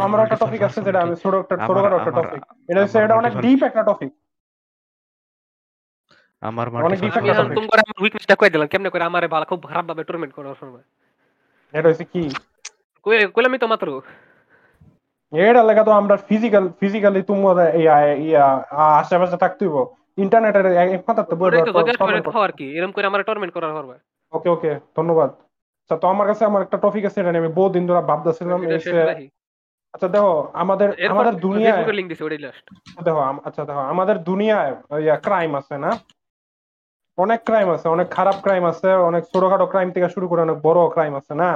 আমার 0.06 0.18
একটা 0.24 0.38
টপিক 0.42 0.60
আছে 0.68 0.78
যেটা 0.86 1.00
আমি 1.04 1.14
ছোট 1.22 1.34
একটা 1.42 1.54
ছোট 1.68 1.76
একটা 1.98 2.12
টপিক 2.18 2.40
এটা 2.70 2.80
হচ্ছে 2.82 2.98
এটা 3.04 3.14
অনেক 3.20 3.32
ডিপ 3.44 3.60
একটা 3.68 3.82
টপিক 3.90 4.10
আমার 6.42 6.66
মাল্টিপল 6.72 7.08
আমি 7.40 7.54
তুমি 7.56 7.68
করে 7.72 7.82
আমার 7.84 7.98
উইকনেসটা 8.04 8.34
কই 8.40 8.50
দিলাম? 8.52 8.68
কেমনে 8.72 8.90
করে 8.92 9.04
আমারে 9.10 9.26
ভালো 9.34 9.44
খুব 9.50 9.60
খারাপ 9.70 9.84
ভাবে 9.90 10.02
টর্মেন্ট 10.08 10.32
করার 10.36 10.56
সময়? 10.62 10.84
এটা 11.74 11.86
হচ্ছে 11.90 12.06
কি? 12.12 12.22
কই 13.06 13.16
কইলামই 13.34 13.60
তো 13.62 13.66
মাত্র। 13.72 13.88
এর 15.32 15.56
লাগা 15.68 15.82
তো 15.88 15.92
আমরা 16.00 16.16
ফিজিক্যাল 16.28 16.64
ফিজিক্যালি 16.80 17.20
তোমার 17.30 17.56
ইয়া 17.82 17.96
ইয়া 18.26 18.44
আশেপাশে 19.00 19.36
থাকতে 19.44 19.62
হইব। 19.66 19.76
ইন্টারনেটের 20.18 20.66
এক 20.94 21.02
কথা 21.06 21.22
তো 21.22 21.34
দেখো 22.18 22.40
আর 22.40 22.52
কি? 22.52 22.66
এরকম 22.76 22.92
করে 22.92 23.06
আমার 23.06 23.20
টর্মেন্ট 23.22 23.52
করার 23.54 23.72
পারবে 23.74 23.94
ওকে 24.32 24.48
ওকে 24.48 24.70
ধন্যবাদ। 24.96 25.30
আচ্ছা 25.80 25.96
তো 25.96 26.06
আমার 26.08 26.26
কাছে 26.26 26.42
আমার 26.44 26.60
একটা 26.62 26.78
টপিক 26.78 27.04
আছে 27.04 27.18
এটা 27.20 27.30
নিয়ে 27.30 27.42
আমি 27.44 27.52
বহুদিন 27.52 27.82
ধরে 27.88 28.00
ভাবতেছিলাম 28.02 28.58
আচ্ছা 29.94 30.08
দেখো 30.08 30.32
আমাদের 30.54 30.88
আমাদের 31.12 31.34
দুনিয়ায় 31.44 31.84
লিংক 31.92 32.08
দিছে 32.10 32.24
ওটাই 32.24 32.38
লাস্ট 32.38 32.64
দেখো 33.04 33.20
আচ্ছা 33.44 33.62
দেখো 33.64 33.82
আমাদের 33.92 34.16
দুনিয়ায় 34.22 34.70
ইয়া 35.00 35.16
ক্রাইম 35.18 35.52
আছে 35.54 35.76
না? 35.78 35.90
অনেক 37.18 37.40
ক্রাইম 37.44 37.68
আছে 37.70 37.86
অনেক 37.88 38.08
খারাপ 38.08 38.36
ক্রাইম 38.44 38.64
আছে 38.66 38.88
অনেক 39.08 39.22
ছোটখাটো 39.32 39.66
ক্রাইম 39.66 39.88
থেকে 39.94 40.08
শুরু 40.08 40.26
করে 40.28 40.40
অনেক 40.42 40.58
বড় 40.62 40.80
ক্রাইম 40.94 41.14
আছে 41.20 41.34
না? 41.34 41.50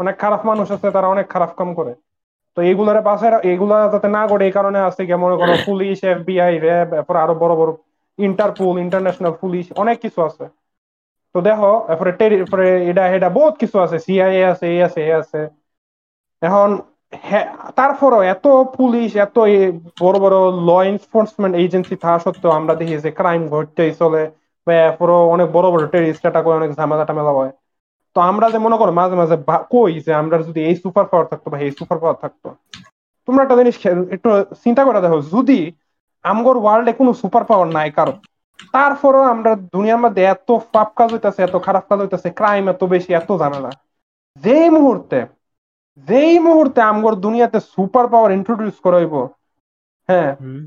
অনেক 0.00 0.14
খারাপ 0.18 0.40
মানুষ 0.44 0.66
আছে 0.70 0.88
তারা 0.90 1.08
অনেক 1.08 1.26
খারাপ 1.28 1.50
কাম 1.56 1.70
করে। 1.74 1.92
তো 2.56 2.58
এইগুলার 2.70 3.00
পাশে 3.08 3.26
এগুলা 3.52 3.76
যাতে 3.92 4.08
না 4.16 4.22
করে 4.30 4.42
এই 4.48 4.54
কারণে 4.58 4.78
আছে 4.88 5.02
কি 5.08 5.14
মনে 5.24 5.36
করো 5.40 5.54
পুলিশ 5.68 5.96
এফবিআই 6.12 6.52
র্যাব, 6.64 6.88
এরপর 6.98 7.14
আরও 7.24 7.34
বড় 7.42 7.54
বড় 7.60 7.70
ইন্টারপোল, 8.18 8.74
ইন্টারন্যাশনাল 8.84 9.32
পুলিশ 9.42 9.64
অনেক 9.82 9.96
কিছু 10.04 10.18
আছে। 10.28 10.44
তো 11.34 11.38
দেখো, 11.48 11.70
এরপরে 11.92 12.64
এটা 12.90 13.02
এটা 13.16 13.28
বহুত 13.38 13.54
কিছু 13.62 13.76
আছে 13.84 13.96
সিআইএ 14.06 14.42
আছে 14.52 14.66
এ 14.76 14.78
আছে 14.88 15.00
এই 15.08 15.12
আছে। 15.22 15.40
এখন 16.42 16.68
তারপরও 17.78 18.20
এত 18.34 18.46
পুলিশ, 18.78 19.10
এত 19.26 19.36
এ 19.56 19.58
বড় 20.02 20.16
বড় 20.24 20.36
ল 20.68 20.70
এনফোর্সমেন্ট 20.90 21.54
এজেন্সি 21.64 21.94
থাকা 22.04 22.18
সত্ত্বেও 22.24 22.52
আমরা 22.58 22.74
দেখি 22.80 22.94
যে 23.04 23.10
ক্রাইম 23.20 23.42
ঘটতেই 23.54 23.92
চলে, 24.00 24.22
বা 24.66 24.72
এরপরও 24.86 25.18
অনেক 25.34 25.48
বড় 25.56 25.66
বড় 25.72 25.84
টেরিস্ট 25.94 26.22
অনেক 26.58 26.70
ঝামেলা 26.78 27.04
টামেলা 27.08 27.32
হয়। 27.38 27.52
তো 28.16 28.18
আমরা 28.30 28.46
যে 28.50 28.58
মনে 28.58 28.76
করো 28.76 28.92
মাঝে 28.92 29.16
মাঝে 29.16 29.36
কই 29.74 29.92
যে 30.06 30.12
আমরা 30.14 30.36
যদি 30.48 30.60
এই 30.68 30.76
সুপার 30.82 31.06
পাওয়ার 31.10 31.26
থাকতো 31.30 31.46
বা 31.50 31.56
এই 31.66 31.72
সুপার 31.78 31.98
পাওয়ার 31.98 32.18
থাকতো, 32.20 32.48
তোমরা 33.28 33.42
একটা 33.42 33.56
জিনিস 33.56 33.74
একটু 34.16 34.28
চিন্তা 34.64 34.82
করে 34.84 34.98
দেখো, 35.00 35.18
যদি 35.34 35.58
আমগর 36.24 36.56
ওয়ার্ল্ডে 36.60 36.92
কোনো 36.92 37.12
সুপার 37.12 37.44
পাওয়ার 37.44 37.68
নাই 37.68 37.88
কারও, 37.90 38.14
তারপরও 38.72 39.22
আমরা 39.22 39.50
দুনিয়ার 39.74 40.02
মধ্যে 40.04 40.22
এত 40.24 40.48
পাপ 40.72 40.88
কাজ 40.96 41.08
হইতাছে, 41.12 41.40
এত 41.42 41.56
খারাপ 41.66 41.84
কাজ 41.88 41.98
হইতাছে 42.00 42.28
ক্রাইম 42.30 42.64
এত 42.68 42.82
বেশি, 42.84 43.10
এত 43.14 43.30
ঝামেলা। 43.38 43.70
যেই 44.36 44.68
মুহূর্তে 44.70 45.18
যেই 46.08 46.34
মুহূর্তে 46.38 46.80
আমগর 46.82 47.14
দুনিয়াতে 47.16 47.58
সুপার 47.74 48.04
পাওয়ার 48.08 48.30
ইন্ট্রোডিউস 48.32 48.76
করাইব 48.80 49.14
হ্যাঁ 50.08 50.30
হুম। 50.40 50.60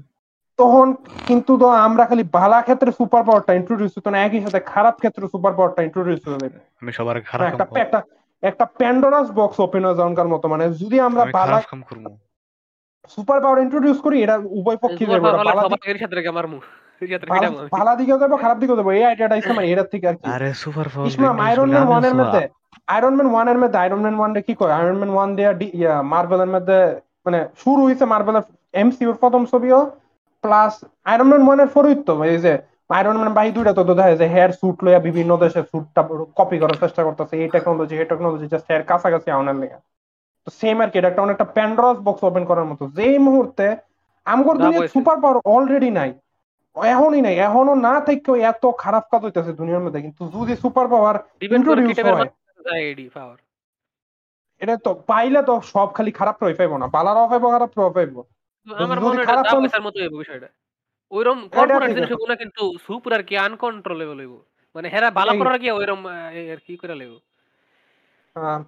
তখন 0.60 0.88
কিন্তু 1.28 1.52
তো 1.58 1.68
আমরা 1.88 2.04
খালি 2.06 2.24
ভালা 2.34 2.58
ক্ষেত্রে 2.62 2.90
সুপার 2.92 3.24
পাওয়ারটা 3.24 3.54
ইন্ট্রোডিউস 3.54 3.92
হতো 3.98 4.10
না 4.10 4.18
একই 4.20 4.42
সাথে 4.42 4.60
খারাপ 4.66 4.96
ক্ষেত্রে 4.98 5.24
সুপার 5.28 5.54
পাওয়ারটা 5.54 5.82
ইন্ট্রোডিউস 5.84 6.22
হয়ে 6.26 6.36
যাবে 6.36 6.58
আমি 6.82 6.92
সবার 6.92 7.16
খারাপ 7.22 7.46
একটা 7.48 7.66
একটা 7.80 8.00
একটা 8.44 8.66
প্যান্ডোরাস 8.78 9.28
বক্স 9.32 9.58
ওপেন 9.60 9.82
হয়ে 9.86 9.98
যাওয়ার 9.98 10.28
মতো 10.28 10.46
মানে 10.48 10.66
যদি 10.82 10.98
আমরা 11.00 11.22
আমি 11.24 11.34
ভালা 11.34 11.58
কাম 11.64 11.82
করব। 11.82 12.06
সুপার 13.10 13.40
পাওয়ার 13.42 13.60
ইন্ট্রোডিউস 13.62 13.98
করি 14.02 14.18
এটা 14.24 14.36
উভয় 14.52 14.78
পক্ষে 14.78 15.04
যাবে 15.06 15.22
ভালা 15.40 15.54
ভালা- 17.74 17.98
দিকেও 17.98 18.18
যাব 18.20 18.32
খারাপ 18.38 18.58
দিকেও 18.60 18.78
যাব 18.78 18.88
এই 18.92 19.04
আইডিয়াটা 19.06 19.36
ইসলাম 19.36 19.58
এর 19.66 19.80
থেকে 19.84 20.06
আর 20.08 20.16
কি। 20.16 20.28
আরে 20.32 20.50
super 20.54 20.88
power 20.90 21.08
Ismam 21.10 21.36
Iron 21.40 21.70
Man 21.70 21.88
ওয়ানের 21.88 22.16
মধ্যে 22.16 22.42
আয়রন 22.88 23.14
ম্যান 23.16 23.30
ওয়ানের 23.32 23.58
মধ্যে 23.58 23.78
আয়রন 23.80 24.02
ম্যান 24.02 24.16
ওয়ান 24.16 24.32
কি 24.42 24.54
কয়? 24.56 24.72
আয়রন 24.72 24.98
ম্যান 24.98 25.10
ওয়ান 25.10 25.30
দেয়া 25.36 25.94
মার্বেলের 26.04 26.48
মধ্যে 26.48 26.78
মানে 27.26 27.40
শুরু 27.58 27.82
হয়েছে 27.84 28.06
মার্বেলের 28.06 28.44
এমসিউর 28.74 29.16
প্রথম 29.16 29.46
ছবিও। 29.46 29.80
প্লাস 30.46 30.74
আয়রন 31.10 31.28
ম্যান 31.32 31.44
ওয়ানের 31.48 31.70
ফরিত 31.76 32.00
তো 32.08 32.14
এই 32.32 32.38
যে 32.46 32.54
আয়রন 32.98 33.18
ম্যান 33.20 33.34
বাহি 33.38 33.50
দুইটা 33.58 33.74
তো 33.78 33.82
দেখা 33.90 34.10
যায় 34.10 34.20
যে 34.22 34.28
হেয়ার 34.34 34.52
স্যুট 34.60 34.78
লইয়া 34.86 35.00
বিভিন্ন 35.08 35.32
দেশে 35.44 35.62
স্যুটটা 35.70 36.02
কপি 36.40 36.58
করার 36.62 36.78
চেষ্টা 36.84 37.02
করতেছে 37.08 37.34
এই 37.44 37.50
টেকনোলজি 37.56 37.94
এই 38.02 38.08
টেকনোলজি 38.12 38.46
জাস্ট 38.54 38.66
হেয়ার 38.70 38.84
কাছাকাছি 38.92 39.30
আনার 39.32 39.58
লেগে। 39.62 39.78
তো 40.48 40.50
সেম 40.60 40.78
আর 40.84 40.90
কি 40.92 40.96
এটা 41.00 41.10
একটা 41.12 41.24
অনেকটা 41.26 41.46
প্যান্ড্রস 41.56 41.98
বক্স 42.06 42.22
ওপেন 42.30 42.44
করার 42.50 42.68
মতো। 42.72 42.84
যেই 42.98 43.18
মুহূর্তে 43.28 43.66
আমগর 44.28 44.56
দুনিয়া 44.64 44.82
সুপার 44.94 45.18
পাওয়ার 45.24 45.38
অলরেডি 45.56 45.90
নাই 46.00 46.12
এখনই 46.76 47.22
নাই 47.26 47.36
এখনও 47.48 47.76
না 47.88 47.94
থেকে 48.08 48.32
এত 48.52 48.64
খারাপ 48.84 49.06
কাজ 49.12 49.22
হইতেছে 49.26 49.52
দুনিয়ার 49.60 49.84
মধ্যে 49.86 50.02
কিন্তু 50.06 50.22
যদি 50.36 50.54
সুপার 50.64 50.86
পাওয়ার 50.94 51.16
ইন্ট্রোডিউস 51.58 51.98
হয় 52.18 52.30
এটা 54.62 54.76
তো 54.86 54.92
পাইলে 55.10 55.42
তো 55.50 55.54
সব 55.74 55.88
খালি 55.98 56.12
খারাপ 56.20 56.38
রয়ে 56.40 56.60
পাইবো 56.60 56.76
না 56.82 56.88
বালারাও 56.96 57.28
পাইবো 57.32 57.48
খারাপ 57.56 57.72
রয়ে 57.78 57.96
পাইবো 57.98 58.22
আমার 58.68 59.00
মনে 59.00 59.16
হয় 59.18 59.44
দাম 59.44 59.62
পয়সার 59.62 59.82
মতো 59.82 60.00
হইব 60.00 60.18
বিষয়টা। 60.18 60.48
ওইরকম 61.12 61.48
কর্পোরেট 61.48 61.90
জিনিস 61.90 62.10
হইব 62.12 62.24
না 62.28 62.36
কিন্তু 62.36 62.64
সুপার 62.88 63.14
আর 63.14 63.24
কি 63.24 63.38
আনকন্ট্রোলেবল 63.38 64.18
হইব। 64.20 64.34
মানে 64.76 64.88
হেরা 64.90 65.12
বালা 65.12 65.32
এই- 65.32 65.44
করার 65.44 65.60
কি 65.60 65.72
ওইরকম 65.72 66.08
আর 66.54 66.58
কি 66.68 66.78
করে 66.78 66.96
লাগবে 66.96 67.20
আহ, 68.36 68.64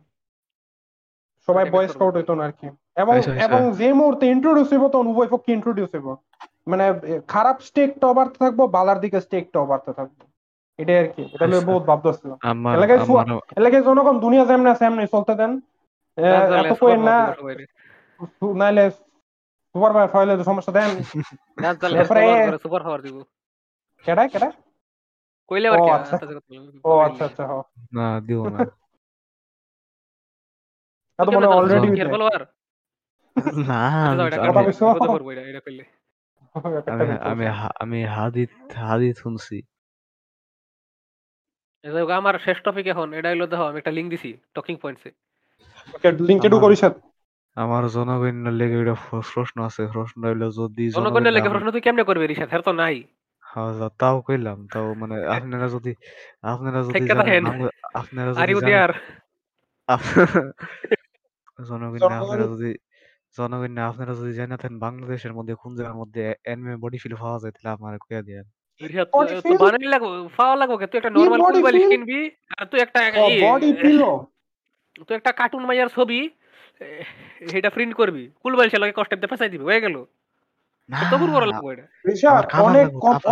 সবাই 1.47 1.65
বয়েস। 1.69 1.91
স্কাউট 1.91 2.13
হইতো 2.15 2.35
না 2.35 2.43
আর 2.45 2.51
কি। 2.51 2.67
এবং 2.95 3.15
আচ্ছা, 3.17 3.31
আচ্ছা। 3.31 3.45
এবং 3.45 3.71
যে 3.71 3.93
মুহূর্তে 3.93 4.25
ইন্ট্রোডিউস 4.27 4.73
হইব 4.73 4.87
তখন 4.87 5.07
উভয় 5.07 5.27
পক্ষে 5.27 5.53
ইন্ট্রোডিউস 5.53 5.89
হইব। 5.95 6.07
মানে 6.67 6.85
খারাপ 7.27 7.61
স্টেকটাও 7.61 8.13
বাড়তে 8.13 8.35
থাকব 8.39 8.65
বালার 8.65 8.99
দিকে 8.99 9.21
স্টেকটাও 9.21 9.65
বাড়তে 9.65 9.93
থাকব। 9.93 10.17
এটাই 10.77 10.97
আর 10.99 11.07
কি। 11.07 11.21
এটা 11.33 11.47
লইয়া 11.47 11.59
আচ্ছা। 11.59 11.71
বহুত 11.71 11.83
ভাবতেছিল 11.83 12.31
আমার 12.41 12.77
এলাকায় 12.77 12.99
এলাকায় 13.57 13.83
জনগণ 13.83 14.19
দুনিয়া 14.19 14.45
যেমন 14.45 14.67
আছে 14.67 14.85
এমনি 14.85 15.07
চলতে 15.07 15.35
দেন। 15.35 15.51
এত 16.17 16.73
কই 16.79 16.97
না। 16.97 17.35
নাইলে 18.55 18.91
সুপার 19.77 19.93
ভাই 19.93 20.07
ফাইলে 20.07 20.37
তো 20.37 20.43
সমস্যা 20.43 20.71
দেন। 20.73 20.89
এরপরে- 22.01 22.47
করে 22.47 22.59
সুপার 22.59 22.81
পাওয়ার 22.83 23.01
দিব। 23.01 23.23
কেডা 24.05 24.27
কেডা? 24.27 24.51
কইলে 25.47 25.67
আবার 25.67 25.79
ও, 25.79 25.85
কি 25.85 25.91
আচ্ছা। 25.91 26.15
ও 26.83 26.99
আচ্ছা 26.99 27.25
আচ্ছা 27.25 27.47
হ। 27.47 27.61
না 27.93 28.21
দিও 28.21 28.49
না। 28.49 28.59
এত 31.19 31.29
কেমনে 31.29 31.47
মনে 31.47 31.55
অলরেডি 31.55 31.87
সুপার 31.87 32.07
follower? 32.13 32.41
না 33.69 33.81
তো- 34.17 34.49
কথা 34.49 34.63
কইছো? 34.63 34.93
বিপদে 34.93 35.07
পড়ব 35.07 35.27
এটা, 35.31 35.41
এটা 35.41 35.59
কইলে। 35.59 35.83
আমি 36.91 37.11
আমি 37.31 37.45
আমি 37.79 38.05
হাদিত 38.05 38.51
হাদিত 38.75 39.15
শুনছি। 39.17 39.57
এই 41.83 42.11
আমার 42.11 42.39
শেষ 42.39 42.57
টপিক 42.61 42.87
এখন। 42.87 43.13
এটা 43.13 43.29
হইল 43.29 43.43
দেখো 43.47 43.63
আমি 43.63 43.77
একটা 43.77 43.91
লিঙ্ক 43.91 44.09
দিছি 44.09 44.37
টকিং 44.53 44.75
পয়েন্টসে 44.77 45.11
লিংকে 46.27 46.49
ঢু 46.49 46.57
আমার- 46.57 46.65
করিস 46.65 46.81
আমার 47.57 47.83
জনগণের 47.87 48.53
লেগে 48.53 48.77
এটা 48.81 48.95
প্রশ্ন 49.31 49.63
আছে। 49.63 49.87
প্রশ্ন 49.93 50.19
হইল 50.23 50.43
যদি 50.51 50.83
জনগণের 50.89 51.33
লেগে 51.33 51.49
প্রশ্ন 51.49 51.71
তুই 51.71 51.81
কেমনে 51.81 52.03
করবি 52.03 52.27
রিসাদ 52.27 52.49
হের 52.49 52.61
তো 52.61 52.71
নাই। 52.73 52.95
হ্যাঁ, 53.45 53.73
যা- 53.73 53.93
তাও 53.99 54.21
কইলাম 54.21 54.67
তাও 54.67 54.93
মানে 54.93 55.15
আপনারা 55.27 55.67
যদি 55.67 55.91
আপনারা 56.43 56.79
যদি 56.83 56.99
জানেন 57.07 57.45
আপনারা 57.93 58.29
যদি 58.31 58.47
জনগণ 61.63 62.01
আপনারা 62.19 62.45
যদি 62.47 62.69
জনগণ 63.37 63.77
আপনারা 63.81 64.13
যদি 64.13 64.31
জানেন 64.33 64.73
বাংলাদেশের 64.79 65.33
মধ্যে 65.33 65.53
কোন 65.55 65.71
জায়গার 65.75 65.95
মধ্যে 65.95 66.23
এনিমে 66.45 66.75
বডি 66.77 66.97
ফিল 66.97 67.15
পাওয়া 67.15 67.39
যায় 67.39 67.51
তাহলে 67.51 67.69
আমার 67.69 67.93
কইয়া 67.99 68.21
দেন 68.21 68.45
তো? 69.05 69.17
বানানি 69.57 69.87
লাগবো 69.87 70.09
পাওয়া 70.37 70.55
লাগবো 70.55 70.75
কে? 70.77 70.85
তুই 70.87 70.97
একটা 70.97 71.09
নরমাল 71.09 71.39
feel? 71.67 71.89
কিনবি 71.89 72.19
আর 72.57 72.65
তুই 72.65 72.79
একটা 72.79 72.99
ই- 73.27 73.41
বডি 73.41 73.69
পিলো 73.73 74.11
তুই 75.07 75.15
একটা 75.17 75.31
কার্টুন 75.31 75.63
মাইয়ার 75.65 75.89
ছবি 75.89 76.19
এটা 77.59 77.69
প্রিন্ট 77.75 77.93
করবি। 77.99 78.23
কুলবালিশের 78.41 78.81
লগে 78.81 78.93
কষ্ট 78.97 79.11
ফেসাই 79.31 79.51
দিবি 79.53 79.65
হয়ে 79.69 79.83
গেল। 79.85 79.95
না 80.89 80.99
তো 81.11 81.15
বড় 81.21 81.45
লাগবো 81.53 81.67
এটা 81.73 81.85
অনেক 82.67 82.87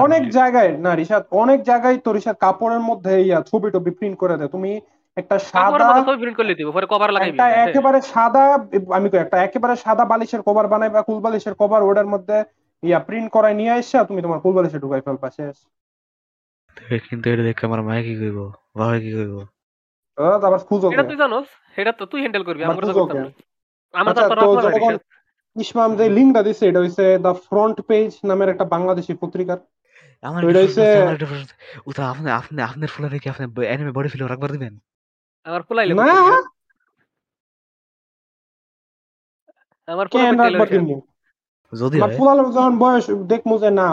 অনেক 0.05 0.23
জায়গায় 0.37 0.71
না 0.85 0.91
রিশাদ 1.01 1.23
অনেক 1.43 1.59
জায়গায় 1.69 1.97
তো 2.05 2.09
রিশাদ 2.17 2.37
কাপড়ের 2.45 2.83
মধ্যে 2.89 3.13
ইয়া 3.27 3.39
ছবি 3.49 3.67
টবি 3.73 3.91
প্রিন্ট 3.97 4.15
করে 4.21 4.35
দেয়। 4.39 4.51
তুমি 4.55 4.71
একটা 5.17 5.35
সাদা 5.51 5.87
ছবি 6.07 6.17
প্রিন্ট 6.21 6.37
দিব 6.59 6.67
পরে 6.75 6.87
কভার 6.93 7.09
লাগাইবি। 7.15 7.37
একটা 7.37 7.47
একেবারে 7.65 7.99
সাদা 8.13 8.43
আমি 8.97 9.07
কই 9.11 9.19
একটা 9.25 9.37
একেবারে 9.47 9.75
সাদা 9.85 10.03
বালিশের 10.11 10.41
কভার 10.47 10.65
বানাই 10.71 10.91
বা 10.95 11.01
কুল 11.07 11.19
বালিশের 11.25 11.55
কভার 11.61 11.81
ওটার 11.89 12.11
মধ্যে 12.13 12.37
ইয়া 12.83 12.99
প্রিন্ট 13.07 13.27
করায় 13.35 13.57
নিয়ে 13.59 13.73
আসছা 13.77 13.99
তুমি 14.09 14.19
তোমার 14.25 14.39
কুল 14.43 14.53
বালিশে 14.57 14.77
ঢুকাই 14.83 15.01
ফেলবা 15.05 15.29
শেষ। 15.37 15.57
কিন্তু 17.07 17.25
এটা 17.33 17.43
দেখে 17.49 17.63
আমার 17.69 17.81
মায়ে 17.87 18.03
কি 18.07 18.13
কইব? 18.21 18.39
বাবা 18.79 18.95
কি 19.03 19.09
কইব? 19.17 19.35
আহ, 20.17 20.35
আবার 20.39 20.61
খুঁজো 20.69 20.87
এটা 20.89 21.05
তুই 21.05 21.17
জানোস 21.17 21.47
এটা 21.77 21.91
তো 21.91 22.03
তুই 22.11 22.19
হ্যান্ডেল 22.23 22.43
করবি 22.45 22.61
আমরা 22.63 22.85
তো 22.89 22.93
করতাম 22.99 23.17
আমরা 23.93 24.13
তো 24.13 24.21
তোর 24.21 24.55
তো 24.55 24.67
আপনার 24.69 24.95
ইসমাম 25.55 25.89
যে 25.99 26.05
লিঙ্কটা 26.17 26.41
দিছে 26.47 26.63
এটা 26.67 26.79
হইছে 26.79 27.05
দ্য 27.17 27.33
ফ্রন্ট 27.45 27.77
পেজ 27.89 28.09
নামের 28.29 28.49
একটা 28.49 28.65
বাংলাদেশি 28.65 29.13
পত্রিকার। 29.21 29.59
আমার 30.23 30.41
এটা 30.41 30.59
হইছে- 30.63 31.01
আমার 31.01 31.15
একটা 31.15 31.27
প্রশ্ন 31.27 31.45
আছে। 31.45 31.55
উতা 31.89 32.03
আপনি 32.11 32.27
আপনি 32.39 32.59
আপনার 32.69 32.89
ফুলারে 32.93 33.17
কি 33.19 33.27
আপনি 33.29 33.43
এনিমে 33.65 33.93
বডি 33.95 34.09
ফিল 34.11 34.23
রাখবার 34.25 34.51
দিবেন? 34.51 34.73
আমার 35.45 35.61
ফুলাইলে 35.67 35.93
না। 35.93 36.03
আমার 39.87 40.07
যদি 41.73 41.95
আমার 41.97 42.09
হয়। 42.11 42.53
যখন 42.55 42.73
বয়স 42.77 43.05
দেখমু 43.31 43.55
যে 43.57 43.69
না 43.79 43.87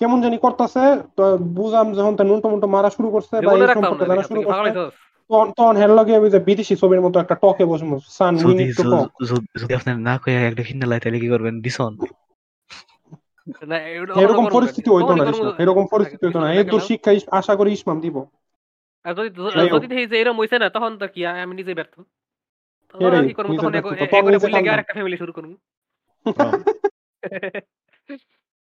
কেমন 0.00 0.18
জানি 0.24 0.36
করতেছে 0.38 0.84
তো 1.16 1.22
বুঝাম 1.56 1.86
যখন 1.94 2.12
তার 2.18 2.26
নুনটো 2.30 2.46
মুন্টো 2.48 2.68
মারা 2.74 2.90
শুরু 2.96 3.08
করছে 3.14 3.34
বা 3.38 3.50
এই 3.54 3.60
সম্পর্কে 3.76 4.04
জানা 4.10 4.22
শুরু 4.22 4.38
তুই 4.38 4.44
কি 4.44 4.50
পাগল 4.50 4.66
করছে 4.66 4.80
হইছস? 4.80 4.94
তখন 5.28 5.76
হের 5.76 5.90
লগে 5.90 6.18
ওই 6.18 6.30
যে 6.30 6.38
বিদেশি 6.38 6.76
ছবির 6.76 7.00
মতো 7.00 7.20
একটা 7.20 7.34
টকে 7.34 7.64
বসবো 7.64 8.00
সান 8.06 8.34
উই 8.34 8.40
যদি 8.40 8.54
নিড 8.54 8.76
টু 8.76 8.82
টক। 8.82 8.88
যদি- 8.88 9.26
যদি- 9.26 9.62
যদি 9.62 9.74
আপনি 9.74 10.02
না 10.02 10.18
কয়ে 10.18 10.46
একটা 10.46 10.62
কিনে 10.62 10.86
লাই 10.86 11.00
তাহলে 11.00 11.20
কি 11.20 11.28
করবেন? 11.28 11.60
দিছন 11.60 11.98
এরকম 14.20 14.46
পরিস্থিতি 14.52 14.90
হইতো 14.90 15.14
না। 15.14 15.24
এরকম 15.58 15.86
পরিস্থিতি 15.90 16.26
হইতো 16.26 16.40
না। 16.40 16.52
এই 16.52 16.80
শিক্ষা 16.80 17.36
আশা 17.38 17.56
করি 17.56 17.72
ইসমাম 17.72 18.00
দিব। 18.00 18.24
আর 19.04 19.14
যদি 19.14 19.30
যদি 19.70 19.86
দেখি 19.86 20.06
যে 20.06 20.20
এরকম 20.20 20.40
হইছে 20.40 20.58
না 20.58 20.70
তখন 20.70 20.98
তো 20.98 21.08
কি 21.08 21.26
আমি 21.26 21.54
নিজে 21.54 21.74
ব্যর্থ। 21.74 22.00
তখন 22.92 23.28
কি 23.28 23.34
করব? 23.34 23.56
তখন 23.56 23.82
ফ্যামিলি 24.82 25.16
শুরু 25.16 25.32
করব। 25.32 25.54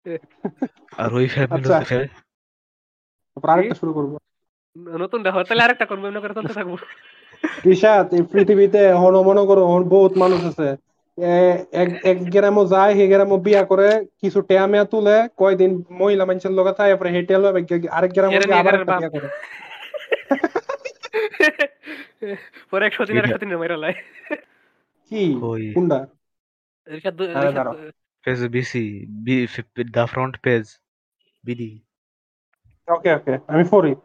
আর 0.97 1.13
ওই 1.13 1.27
ফ্যামিলি 1.27 1.73
আচ্ছা। 1.73 1.79
তারপর 1.79 3.49
আরেকটা 3.49 3.75
শুরু 3.75 3.93
করব। 3.93 4.17
নতুন 4.77 5.23
দেখো 5.23 5.43
তাহলে 5.43 5.63
আরেকটা 5.63 5.85
করব 5.85 6.05
এমনি 6.05 6.21
করে 6.21 6.33
চলতে 6.33 6.53
থাকব। 6.53 6.77
রিশাদ 7.65 8.13
এই 8.13 8.21
পৃথিবীতে 8.21 8.93
হন 8.93 9.21
মনে 9.21 9.45
করো 9.45 9.67
হন 9.67 9.83
বহুত 9.83 10.17
মানুষ 10.17 10.45
আছে। 10.45 10.75
এ- 11.21 11.65
এক 11.71 11.89
এক 12.03 12.29
গ্রামও 12.29 12.65
যায় 12.65 12.93
হে 12.93 13.07
গ্রামও 13.07 13.37
বিয়া 13.37 13.65
করে 13.65 14.05
কিছু 14.21 14.41
টেয়া 14.41 14.67
মেয়া 14.67 14.85
তুলে 14.85 15.29
কয়দিন 15.37 15.83
মহিলা 15.91 16.25
মানুষের 16.25 16.51
লোক 16.51 16.71
থাকে 16.71 16.89
এরপরে 16.89 17.09
হেঁটে 17.09 17.33
এলো 17.33 17.47
আরেক 17.91 18.11
গ্রামে 18.11 18.53
আবার 18.53 18.81
একটা 18.81 18.97
বিয়া 18.97 19.09
করে। 19.09 19.27
পরে 22.71 22.85
একশো 22.85 23.05
দিন 23.05 23.17
একশো 23.17 23.37
দিনের 23.37 23.57
মাইরা 23.57 23.77
লাই 23.77 23.93
কি? 25.09 25.39
Rishad 26.87 27.21
page 28.25 28.47
BC 28.47 29.05
B 29.23 29.47
the 29.91 30.05
front 30.05 30.37
page 30.39 30.79
BD. 31.43 31.79
Okay 32.87 33.13
okay 33.13 33.37
আমি 33.47 33.63
পড়ি। 33.69 33.95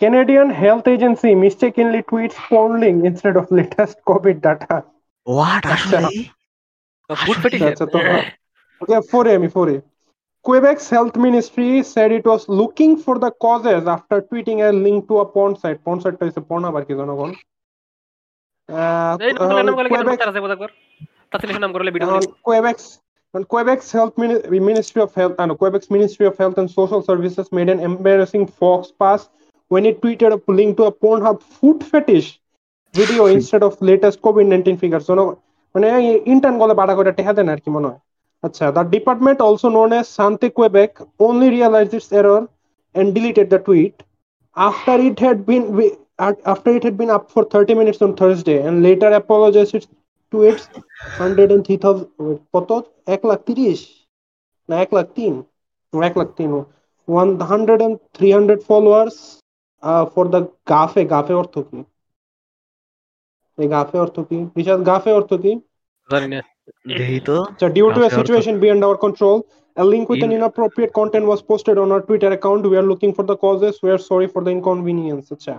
Canadian 0.00 0.48
health 0.62 0.86
agency 0.86 1.30
mistakenly 1.36 2.02
tweets 2.02 2.36
porn 2.48 2.72
link 2.82 2.98
instead 3.04 3.36
of 3.36 3.44
latest 3.50 3.96
COVID 4.10 4.36
data. 4.40 4.76
What 5.26 5.62
আচ্ছা। 5.74 5.98
আসলে 5.98 7.16
ফুড 7.22 7.36
ফেটিশন 7.42 7.68
আচ্ছা, 7.72 7.86
তো- 7.94 8.02
Okay, 8.80 9.00
for 9.10 9.22
আমি 9.38 9.48
for 9.56 9.66
Quebec's 10.44 10.86
health 10.94 11.14
ministry 11.26 11.70
said 11.92 12.10
it 12.12 12.24
was 12.32 12.42
looking 12.60 12.92
for 13.04 13.14
the 13.24 13.30
causes 13.44 13.82
after 13.96 14.16
tweeting 14.30 14.58
a 14.68 14.70
link 14.86 14.98
to 15.08 15.14
a 15.24 15.26
porn 15.34 15.52
site. 15.62 15.78
Porn 15.84 15.98
site 16.02 16.16
টা 16.18 16.24
হচ্ছে 16.26 16.42
porn 16.50 16.62
আবার 16.70 16.82
কি 16.88 16.94
জনগণ? 17.00 17.30
আহ, 18.68 19.14
এই 19.26 19.32
নাম 19.32 19.46
করলে 19.48 19.62
নাম 19.68 19.74
করলে 19.78 19.88
কি 19.88 19.94
Quebec- 19.94 20.20
নাম 20.20 20.30
আছে 20.32 20.40
বোধ 20.44 20.52
একবার 20.56 20.70
তাতে 21.32 21.44
নাম 21.64 21.72
করলে 21.74 21.90
video 21.94 22.08
on 22.10 22.24
Quebec's 22.46 22.86
on 23.34 23.42
Quebec's 23.52 23.88
health 23.96 24.14
Mini- 24.20 24.42
ministry 24.70 25.00
of 25.06 25.10
health 25.20 25.36
and 25.42 25.50
Quebec's 25.60 25.88
ministry 25.96 26.24
of 26.30 26.34
health 26.42 26.56
and 26.60 26.68
social 26.80 27.00
services 27.08 27.46
made 27.58 27.68
an 27.74 27.80
embarrassing 27.90 28.44
fox 28.60 28.80
pass 29.00 29.20
when 29.73 29.85
it 29.85 30.01
tweeted 30.01 30.31
a 30.37 30.51
link 30.51 30.77
to 30.77 30.83
a 30.85 30.93
Pornhub 30.93 31.41
food 31.53 31.83
fetish 31.83 32.27
video 32.93 33.25
instead 33.27 33.63
of 33.63 33.81
latest 33.81 34.21
COVID-19 34.21 34.79
figures. 34.79 35.05
So, 35.07 35.15
no, 35.15 35.25
মানে 35.75 35.87
intern 36.33 36.55
গলে 36.61 36.73
বাড়া 36.81 36.93
করে 36.97 37.11
টেহা 37.17 37.33
দেন 37.37 37.47
আর 37.53 37.59
কি 37.63 37.69
মনে 37.75 37.87
হয় 37.89 37.99
আচ্ছা 38.43 38.65
the 38.77 38.83
department 38.95 39.39
also 39.47 39.67
known 39.77 39.91
as 39.99 40.07
Sante 40.17 40.47
Quebec 40.57 40.91
only 41.27 41.47
realized 41.57 41.93
its 41.99 42.09
error 42.19 42.41
and 42.95 43.07
deleted 43.15 43.47
the 43.53 43.59
tweet 43.67 43.95
after 44.57 44.95
it 45.09 45.17
had 45.25 45.37
been 45.49 45.63
after 46.51 46.71
it 46.77 46.83
had 46.87 46.95
been 47.01 47.11
up 47.17 47.25
for 47.33 47.43
30 47.43 47.73
minutes 47.81 47.99
on 48.05 48.11
Thursday 48.21 48.59
and 48.67 48.75
later 48.87 49.09
apologized 49.21 49.87
to 50.33 50.37
its 50.49 50.63
hundred 51.19 51.49
and 51.53 51.63
three 51.67 51.75
thousand 51.83 52.09
কত 52.53 52.69
এক 53.15 53.21
লাখ 53.29 53.39
তিরিশ 53.49 53.79
না 54.69 54.75
এক 54.83 54.91
লাখ 54.97 55.07
তিন 55.17 55.33
এক 55.93 56.15
লাখ 56.19 56.29
তিন 56.39 56.51
one 57.07 57.27
hundred 57.51 57.79
and 57.85 57.95
three 58.15 58.27
hundred 59.82 60.08
followers 60.12 60.14
for 60.14 60.24
the 60.26 60.40
গাফে 60.68 61.02
গাফে 61.04 61.34
অর্থ 61.34 61.58
কি 61.58 61.78
এই 63.58 63.68
গাফে 63.68 63.98
অর্থ 63.98 64.20
কি 64.20 64.38
বিশাল 64.54 64.80
গাফে 64.84 65.12
অর্থ 65.12 65.34
কি 65.34 65.52
জানি 66.12 66.28
না 66.28 66.40
দেখি 66.98 67.20
তো 67.20 67.36
So 67.60 67.66
due 67.68 67.88
to 67.96 68.00
a 68.00 68.08
Gafe 68.08 68.16
অর্থ- 68.16 68.18
situation 68.20 68.54
beyond 68.60 68.82
our 68.84 68.96
control, 69.06 69.36
a 69.76 69.84
link 69.84 70.04
with 70.08 70.22
an 70.22 70.30
In- 70.30 70.36
inappropriate 70.38 70.92
content 70.92 71.24
was 71.26 71.40
posted 71.42 71.76
on 71.78 71.88
our 71.92 72.02
Twitter 72.02 72.30
account. 72.32 72.60
We 72.72 72.76
are 72.76 72.88
looking 72.92 73.12
for 73.14 73.24
the 73.30 73.36
causes. 73.36 73.74
We 73.82 73.90
are 73.90 74.02
sorry 74.10 74.28
for 74.34 74.42
the 74.42 74.50
inconvenience. 74.50 75.26
Acha. 75.30 75.54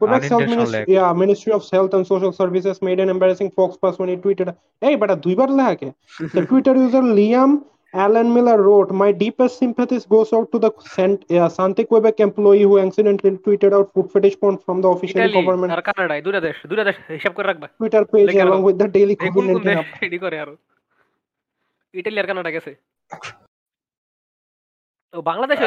Quebec's 0.00 0.28
health 0.28 0.42
Unintentional 0.42 0.66
ministry, 0.66 0.80
act. 0.80 0.88
yeah, 0.88 1.12
Ministry 1.12 1.52
of 1.52 1.62
Health 1.70 1.92
and 1.94 2.06
Social 2.06 2.32
Services 2.32 2.76
made 2.82 2.98
an 3.00 3.08
embarrassing 3.08 3.50
fox 3.50 3.70
pass 3.76 3.98
when 3.98 4.08
he 4.08 4.16
tweeted, 4.16 4.48
"Hey, 4.80 4.96
but 4.96 5.10
দুইবার 5.20 5.48
লেখা 5.50 5.90
The 6.34 6.42
Twitter 6.50 6.74
user 6.76 7.04
Liam 7.18 7.50
Alan 7.93 8.33
Miller 8.33 8.61
wrote, 8.61 8.91
My 8.91 9.11
deepest 9.11 9.57
sympathies 9.57 10.05
goes 10.05 10.31
out 10.31 10.51
to 10.51 10.59
the 10.59 10.71
Sant- 10.79 11.25
uh, 11.31 11.49
Sante 11.49 11.83
Quebec 11.83 12.19
employee 12.19 12.61
who 12.61 12.77
accidentally 12.77 13.37
tweeted 13.37 13.73
out 13.73 13.91
food 13.93 14.11
fetish 14.11 14.39
porn 14.39 14.57
from 14.57 14.81
the 14.81 14.87
official 14.87 15.21
Italy 15.21 15.33
government 15.39 15.71
Twitter 17.79 18.05
page 18.05 18.35
along 18.37 18.63
with 18.63 18.77
the 18.77 18.87
daily 18.87 19.15
এই 19.15 19.29
কোন 19.29 19.45
কোন 19.47 19.47
COVID-19 19.47 19.65
দেশ 19.67 19.77
update. 19.77 20.03
এডি 20.07 20.17
করে 20.17 20.37
আরও 20.39 20.53
Italy 21.93 22.17
আর 22.19 22.27
Canada 22.27 22.51
গেছে 22.55 22.71
তো 25.13 25.17
বাংলাদেশে 25.21 25.65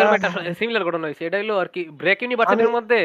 সিমিলার 0.54 0.84
ঘটনা 0.84 1.04
হয়েছে 1.06 1.22
এটা 1.26 1.38
হলো 1.42 1.54
আর 1.58 1.68
কি 1.68 1.82
ব্রেক 2.00 2.18
ইউনিভার্সিটির 2.22 2.74
মধ্যে 2.76 3.00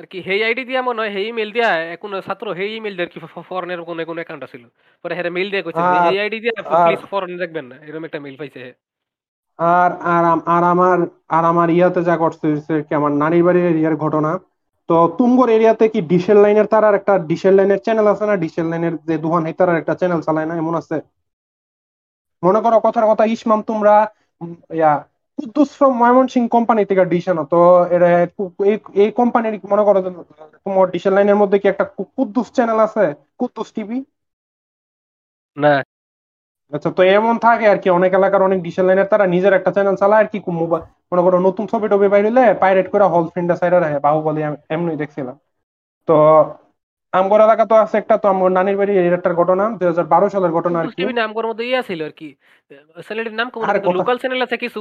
আর 0.00 0.06
কি 0.12 0.18
হেই 0.28 0.40
আইডি 0.48 0.62
দিয়া 0.70 0.80
মনে 0.88 1.00
হয় 1.02 1.12
হেই 1.16 1.26
ইমেল 1.30 1.50
দিয়া 1.56 1.68
কোন 2.02 2.12
ছাত্র 2.28 2.46
হেই 2.58 2.70
ইমেল 2.78 2.94
দিয়ে 2.96 3.06
আর 3.06 3.12
কি 3.14 3.18
ফরেনের 3.50 3.80
কোন 3.88 3.98
কোন 4.08 4.16
অ্যাকাউন্ট 4.20 4.44
ছিল 4.52 4.64
পরে 5.04 5.14
হেরে 5.18 5.30
মেইল 5.36 5.48
দিয়ে 5.52 5.62
কইছে 5.66 5.80
এই 6.12 6.18
আইডি 6.24 6.38
দিয়া 6.44 6.54
প্লিজ 6.82 7.02
ফরেন 7.12 7.32
দেখবেন 7.42 7.66
না 7.70 7.76
এরকম 7.86 8.04
একটা 8.08 8.18
মেইল 8.24 8.36
পাইছে 8.40 8.60
আর 9.58 9.90
আর 10.14 10.24
আর 10.54 10.62
আমার 10.72 10.98
আর 11.36 11.44
আমার 11.52 11.68
ইয়াতে 11.76 12.00
যা 12.08 12.14
হচ্ছে 12.22 12.48
কি 12.86 12.92
আমার 13.00 13.12
নানির 13.22 13.42
বাড়ির 13.46 13.66
এরিয়ার 13.72 13.96
ঘটনা। 14.04 14.30
তো 14.88 14.94
তুমগর 15.18 15.48
এরিয়াতে 15.56 15.84
কি 15.94 16.00
ডিশেল 16.12 16.38
লাইনের 16.44 16.66
তার 16.72 16.84
আর 16.88 16.94
একটা 17.00 17.12
ডিশেল 17.30 17.54
লাইনের 17.58 17.80
চ্যানেল 17.86 18.06
আছে 18.12 18.24
না? 18.30 18.34
ডিশেল 18.44 18.66
লাইনের 18.70 18.94
যে 19.08 19.14
দুহান 19.24 19.44
হেতার 19.48 19.68
আর 19.72 19.78
একটা 19.82 19.94
চ্যানেল 20.00 20.20
চালায় 20.26 20.48
না 20.50 20.54
এমন 20.62 20.74
আছে। 20.80 20.96
মনে 22.42 22.60
করো 22.64 22.76
কথার 22.86 23.06
কথা 23.10 23.24
ইসমাম 23.34 23.60
তোমরা 23.70 23.94
ইয়া 24.78 24.92
কুদ্দুস 25.40 25.70
ফ্রম 25.76 25.92
ময়মনসিং 26.00 26.42
কোম্পানি 26.54 26.82
থেকে 26.84 27.02
ডিশ 27.12 27.24
আনো 27.28 27.42
তো 27.48 27.56
এরা 27.94 28.08
এই- 28.96 29.14
কোম্পানির 29.18 29.54
মনে 29.64 29.82
করো 29.86 29.98
তোমার 30.66 30.86
ডিশেল 30.94 31.12
লাইনের 31.16 31.40
মধ্যে 31.42 31.56
কি 31.62 31.66
একটা 31.70 31.84
কুদ্দুস 32.16 32.48
চ্যানেল 32.56 32.78
আছে? 32.86 33.04
কুদ্দুস 33.40 33.68
টিভি 33.76 33.96
না। 35.56 35.68
আচ্ছা 36.72 36.90
তো 36.96 37.12
এমন 37.12 37.34
থাকে 37.44 37.64
আর 37.68 37.78
কি 37.82 37.98
অনেক 37.98 38.10
এলাকার 38.14 38.42
অনেক 38.44 38.58
ডিসেল 38.66 38.84
লাইনের 38.86 39.08
তারা 39.12 39.24
নিজের 39.26 39.52
একটা 39.54 39.70
চ্যানেল 39.72 39.96
চালায় 40.02 40.20
আর 40.22 40.28
কি 40.32 40.38
মোবাইল 40.60 40.82
মনে 41.10 41.22
করো 41.26 41.38
নতুন 41.46 41.64
ছবি 41.72 41.86
টবি 41.92 42.06
বাইরে 42.10 42.28
পাইরেট 42.62 42.86
করে 42.92 43.04
হল 43.06 43.24
ফ্রেন্ডা 43.32 43.54
সাইডে 43.60 43.78
রাখে 43.78 43.98
বাহুবলী 44.06 44.40
এম- 44.42 44.60
এমনি 44.74 44.92
দেখছিলাম। 45.02 45.36
তো 46.08 46.12
আমগর 47.12 47.40
এলাকা 47.40 47.64
তো 47.66 47.76
আছে 47.76 47.96
একটা 47.98 48.14
তো 48.18 48.26
আমার 48.32 48.50
নানির 48.52 48.76
বাড়ি 48.80 48.92
এটার 48.98 49.34
ঘটনা 49.34 49.64
দুই 49.78 49.86
হাজার 49.90 50.06
বারো 50.06 50.26
সালের 50.34 50.52
ঘটনা 50.52 50.76
আর 50.80 50.86
কি। 50.88 50.94
টিভি 50.98 51.12
নাম 51.14 51.30
করার 51.36 51.48
মধ্যে 51.50 51.64
ইয়া 51.66 51.82
ছিল 51.82 52.00
আর 52.08 52.14
কি। 52.14 52.28
চ্যানেলের 53.00 53.34
নাম 53.34 53.48
কোন 53.50 53.60
লোকাল 53.98 54.16
চ্যানেল 54.22 54.40
আছে 54.46 54.56
কিছু 54.56 54.80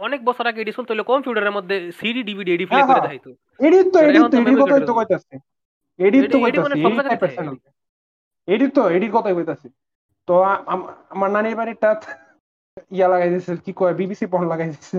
অনেক 0.00 0.20
বছর 0.28 0.44
আগে 0.46 0.60
এডিশন 0.60 0.84
তো 0.86 1.04
কম্পিউটারের 1.04 1.54
মধ্যে 1.56 1.76
সিডি 1.98 2.22
ডিভিডি 2.28 2.50
এডি 2.52 2.66
প্লে 2.66 2.80
করে 2.80 2.90
হ্যাঁ। 2.90 3.02
দেখাইতো। 3.02 3.30
এডিট 3.60 3.86
তো 3.94 3.98
এডিট 4.00 4.22
তো 4.24 4.36
এডিট 4.40 4.56
কথাই 4.62 4.82
তো 4.88 4.92
কইতাছি। 4.98 5.34
এডিট 5.98 6.24
তো 6.24 6.36
এডি- 6.38 6.46
এডি 6.48 6.58
মানে 6.58 6.76
কইতাছি। 6.76 7.44
তো 8.70 8.82
এডিট 8.88 9.10
কথাই 9.16 9.34
কইতাছি। 9.38 9.68
তো 10.28 10.34
আমার 11.14 11.28
নানির 11.30 11.56
বাড়িটা 11.56 11.88
ইয়া 12.96 13.06
লাগাই 13.08 13.30
দিছে 13.34 13.52
কি 13.64 13.72
কয় 13.76 13.94
বিবিসি 14.00 14.24
পন 14.32 14.42
লাগাই 14.48 14.68
দিছে 14.72 14.98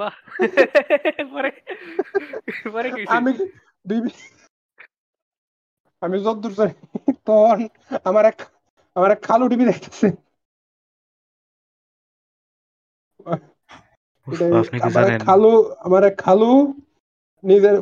বাহ। 0.00 0.14
পরে 1.32 1.50
পরে 2.74 2.88
কি 2.90 3.00
আমি 3.16 3.30
বিবি 3.84 4.10
আমি 6.02 6.16
যতদূর 6.24 6.52
জানি 6.58 6.72
তখন 7.26 7.58
আমার 8.08 8.24
এক 8.30 8.38
আমার 8.96 9.10
এক 9.10 9.20
খালু 9.22 9.44
টিভি 9.50 9.64
দেখতেছে। 9.70 10.06
খালু 15.24 15.52
আমার 15.86 16.02
এক 16.04 16.14
খালু 16.18 16.50
নিজের 17.44 17.76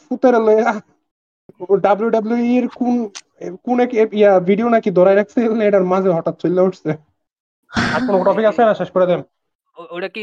ফুতের 0.00 0.34
লইয়া 0.46 0.70
ডাব্লিউ 1.86 2.10
ডাব্লিউ 2.16 2.38
এর 2.54 2.66
কোন 2.78 2.94
কোন 3.64 3.76
এক 3.84 3.90
ইয়া 4.12 4.30
ভিডিও 4.48 4.68
নাকি 4.74 4.88
ধরাই 4.98 5.16
রাখছে 5.16 5.38
এটার 5.68 5.84
মাঝে 5.92 6.10
হঠাৎ 6.16 6.34
চলে 6.42 6.66
উঠছে। 6.66 6.90
আর 7.90 8.00
কোনো 8.06 8.18
টপিক 8.26 8.46
আছে 8.50 8.62
না? 8.68 8.72
শেষ 8.80 8.90
করে 8.94 9.06
দেন। 9.10 9.20
ওটা 9.90 10.08
কি? 10.14 10.20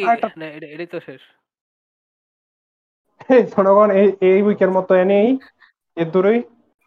এটাই 0.68 0.90
তো 0.94 0.98
শেষ। 1.08 1.22
জনগণ 3.52 3.90
এই 4.00 4.08
এই 4.30 4.40
উইকের 4.48 4.72
মতো 4.78 4.92
এনেই 5.04 5.30
এর 5.98 6.08
দূরই। 6.14 6.40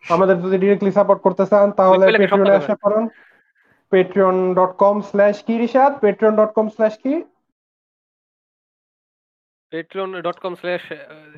আমাদের 0.05 0.37
যদি 0.45 0.57
ডিরেক্টলি 0.59 0.93
সাপোর্ট 0.99 1.21
করতে 1.23 1.45
চান 1.51 1.67
তাহলে 1.79 2.05
পেট্রিয়নে 2.19 2.55
এসে 2.57 2.75
পড়ুন 2.83 3.05
পেট্রিয়ন 3.93 4.37
ডট 4.55 4.73
কম 4.83 4.97
স্ল্যাশ 5.11 5.37
কি 5.47 5.55
Rishad 5.59 5.93
Patreon 6.03 6.35
dot 6.41 6.53
com 6.57 6.67
slash 6.69 6.97
কি? 7.05 7.15
Patreon.com 9.73 10.55
slash 10.61 10.87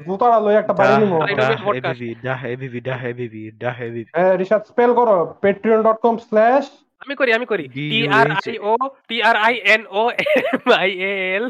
জুতারা 0.07 0.39
লই 0.45 0.55
একটা 0.61 0.73
get 0.73 1.59
podcast. 1.67 2.01
এবিবি 2.01 2.11
ডাহ 2.27 2.41
এবিবি 2.53 2.81
ডাহ 2.89 3.01
এবিবি 3.11 3.43
ডাহ 3.63 3.77
এবিবি। 3.89 4.11
হ্যাঁ 4.17 4.35
রিশাদ 4.41 4.63
স্পেল 4.71 4.91
করো। 4.95 5.17
পেট্রিয়ন 5.43 5.81
ডট 5.87 5.99
কম 6.05 6.17
স্ল্যাশ 6.29 6.65
আমি 7.03 7.15
করি 7.21 7.31
আমি 7.39 7.47
করি। 7.47 7.65
T 7.69 8.09
R 8.19 8.29
I 8.31 8.55
O 8.71 8.75
T 9.09 9.17
R 9.23 9.37
I 9.47 9.55
N 9.75 9.83
O 9.91 10.03
M 10.11 10.73
I 10.83 10.91
A 11.11 11.13
L. 11.37 11.47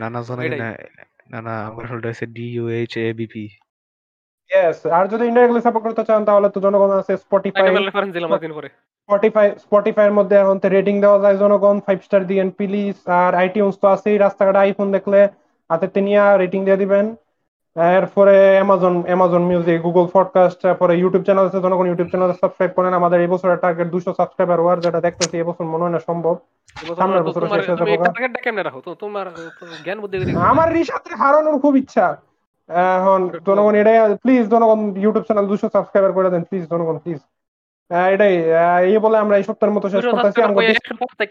না 0.00 0.06
না 0.10 0.20
জানা 0.22 0.42
এটাই। 0.44 0.60
না 0.60 0.70
না 1.32 1.38
না 1.46 1.54
আমার 1.66 1.84
আছে 2.12 2.26
D 2.36 2.46
U 2.56 2.64
H 2.68 2.92
A 2.98 3.06
BP 3.20 3.44
yes 4.50 4.78
আর 4.98 5.04
যদি 5.12 5.24
ইনডাইরেক্টলি 5.26 5.62
সাপোর্ট 5.66 5.84
করতে 5.86 6.02
চান 6.08 6.20
তাহলে 6.28 6.48
তো 6.54 6.58
জনগণ 6.66 6.90
আছে 7.00 7.12
স্পটিফাই 7.24 7.66
রেফারেন্স 7.68 8.12
দিলাম 8.16 8.30
একদিন 8.36 8.52
পরে। 8.58 8.68
স্পটিফাই 9.08 9.46
স্পটিফাইয়ের 9.64 10.16
মধ্যে 10.18 10.36
এখন 10.42 10.56
রেটিং 10.76 10.94
দেওয়া 11.04 11.18
যায় 11.24 11.36
জনগণ 11.42 11.76
ফাইভ 11.86 11.98
স্টার 12.06 12.22
দিয়েন 12.30 12.48
প্লিজ 12.58 12.96
আর 13.22 13.32
আইটিউন্স 13.42 13.74
তো 13.82 13.86
আছেই 13.94 14.16
রাস্তাঘাটে 14.18 14.60
আইফোন 14.64 14.88
দেখলে 14.96 15.20
হাতে 15.70 16.00
নিয়ে 16.06 16.22
রেটিং 16.42 16.60
দিয়ে 16.66 16.82
দিবেন। 16.82 17.06
এরপরে 17.98 18.36
Amazon 18.58 18.94
Amazon 19.08 19.42
music 19.50 19.78
Google 19.86 20.06
podcast 20.14 20.58
তারপরে 20.64 20.92
ইউটিউব 21.00 21.22
চ্যানেল 21.26 21.44
আছে 21.48 21.60
জনগণ 21.64 21.86
ইউটিউব 21.88 22.08
চ্যানেল 22.12 22.30
সাবস্ক্রাইব 22.42 22.72
করেন। 22.78 22.92
আমাদের 23.00 23.18
এই 23.24 23.30
বছরের 23.34 23.58
টার্গেট 23.64 23.88
দুশো 23.94 24.10
সাবস্ক্রাইবার 24.20 24.58
হওয়ার 24.62 24.82
যেটা 24.84 25.00
দেখতেছি 25.06 25.34
এবছর 25.42 25.66
মনে 25.72 25.84
হয় 25.84 25.94
না 25.96 26.00
সম্ভব। 26.08 26.34
সামনের 26.98 27.24
বছর 27.26 27.42
শেষ 27.56 27.66
হয়ে 27.80 27.98
যাব 27.98 28.76
তোমার 29.02 29.26
জ্ঞান 29.84 29.98
বুদ্ধি 30.02 30.16
আমার 30.50 30.68
রিসাতে 30.76 31.10
হারানোর 31.20 31.56
খুব 31.64 31.74
ইচ্ছা। 31.82 32.06
এখন 32.68 33.20
জনগণ 33.48 33.74
এটাই 33.80 33.98
প্লিজ 34.22 34.44
জনগণ 34.54 34.80
ইউটিউব 35.04 35.24
চ্যানেল 35.28 35.46
দুশো 35.50 35.66
সাবস্ক্রাইবার 35.76 36.12
করে 36.16 36.28
দেন 36.32 36.42
প্লিজ 36.48 36.64
জনগণ 36.72 36.96
প্লিজ 37.04 37.20
এটাই 38.14 38.34
এই 38.88 38.98
বলে 39.04 39.16
আমরা 39.24 39.34
এই 39.40 39.44
সপ্তাহের 39.48 39.74
মতো 39.76 39.86
শেষ 39.94 40.04
করতেছি 40.12 40.40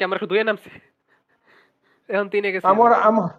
আমরা 0.07 0.17
শুধু 0.23 0.33
নামছি। 0.49 0.69
এখন 2.09 2.27
তিনে 2.33 2.49
গেছি। 2.53 2.65
আমার 2.73 2.91
আমার 3.09 3.29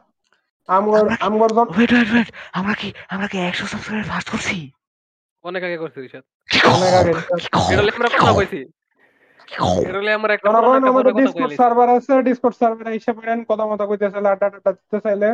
আমার 0.68 1.02
আমার 1.28 1.50
ওয়েট 1.76 1.90
ওয়েট 1.94 2.08
ওয়েট 2.12 2.28
আমরা 2.58 2.74
কি 2.80 2.88
আমরা 3.14 3.26
কি 3.32 3.36
100 3.48 3.72
সাবস্ক্রাইবার 3.72 4.08
ফাস্ট 4.12 4.28
করছি? 4.32 4.56
অনেক 5.44 5.62
আগে 5.66 5.78
করছি 5.82 5.98
রিশাদ। 6.04 6.24
অনেক 6.76 6.92
আগে 7.00 7.10
এটা 7.72 7.82
আমরা 7.98 8.10
কথা 8.16 8.32
কইছি। 8.38 8.60
আমরা 10.18 10.32
একটা 10.36 10.48
আমাদের 10.88 11.12
কথা 11.12 11.12
ডিসকর্ড 11.20 11.52
সার্ভার 11.60 11.88
আছে 11.96 12.14
ডিসকর্ড 12.28 12.54
সার্ভারে 12.60 12.90
এসে 12.98 13.12
পড়েন 13.16 13.38
কথা 13.50 13.64
মতো 13.70 13.84
কইতে 13.90 14.06
চাইলে 14.12 14.28
আড্ডা 14.32 14.46
টাড্ডা 14.52 14.70
দিতে 14.78 14.98
চাইলে। 15.06 15.28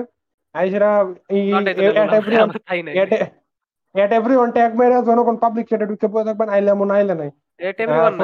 মেরে 4.78 4.97
জনগণ 5.09 5.36
পাবলিক 5.44 5.66
চ্যাটে 5.68 5.86
ঢুকে 5.90 6.06
পড়ে 6.12 6.24
থাকবেন 6.28 6.48
আইলে 6.55 6.70
এমন 6.76 6.89
আইলে 6.97 7.14
নাই 7.20 7.31
এটা 7.60 7.81
এভরিওয়ান 7.85 8.14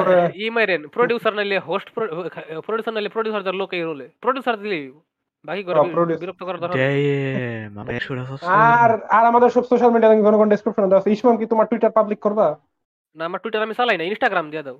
ই 0.43 0.45
মাইরেন 0.55 0.81
প্রোডিউসার 0.95 1.33
নাইলে 1.37 1.57
হোস্ট 1.69 1.87
প্রোডিউসার 2.65 2.93
নাইলে 2.95 3.09
প্রোডিউসার 3.15 3.43
যার 3.47 3.57
লোক 3.61 3.69
এই 3.77 3.83
রোলে 3.89 4.05
প্রোডিউসার 4.23 4.55
দিলে 4.63 4.79
বাকি 5.45 5.61
করে 5.65 5.77
বিরক্ত 6.21 6.41
করার 6.47 6.59
দরকার 6.61 6.77
ড্যাম 6.77 7.71
আমরা 7.81 7.93
100 7.99 8.19
আর 8.75 8.89
আর 9.17 9.23
আমাদের 9.31 9.49
সব 9.55 9.63
সোশ্যাল 9.71 9.91
মিডিয়া 9.93 10.11
লিংক 10.11 10.23
জনগণ 10.27 10.47
ডেসক্রিপশনে 10.51 10.89
দেওয়া 10.89 11.01
আছে 11.03 11.13
ইসমাম 11.15 11.35
কি 11.39 11.45
তোমার 11.51 11.67
টুইটার 11.69 11.95
পাবলিক 11.97 12.19
করবা 12.25 12.47
না 13.15 13.23
আমার 13.29 13.41
টুইটার 13.43 13.65
আমি 13.65 13.75
চালাই 13.79 13.97
না 13.99 14.03
ইনস্টাগ্রাম 14.05 14.45
দিয়ে 14.51 14.65
দাও 14.67 14.77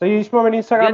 তো 0.00 0.02
এই 0.08 0.14
ইসমামের 0.24 0.54
ইনস্টাগ্রাম 0.58 0.92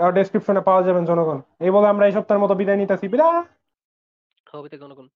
ডেসক্রিপশনে 0.00 0.62
পাওয়া 0.68 0.82
যাবেন 0.86 1.04
জনগণ 1.10 1.38
এই 1.64 1.70
বলে 1.74 1.86
আমরা 1.92 2.04
এই 2.08 2.14
সপ্তাহের 2.16 2.42
মতো 2.44 2.54
বিদায় 2.60 2.78
নিতেছি 2.80 3.06
বিদায় 3.14 3.42
হবে 4.52 4.68
কোন 4.94 5.06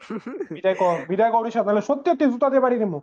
বিদায় 0.56 0.76
কর 0.76 0.96
বিদায় 1.10 1.32
করিস 1.32 1.54
সত্যি 1.88 2.08
সত্যি 2.10 2.26
জুতা 2.32 2.48
দিয়ে 2.50 2.64
বাড়ি 2.64 2.76
দিমু 2.78 2.98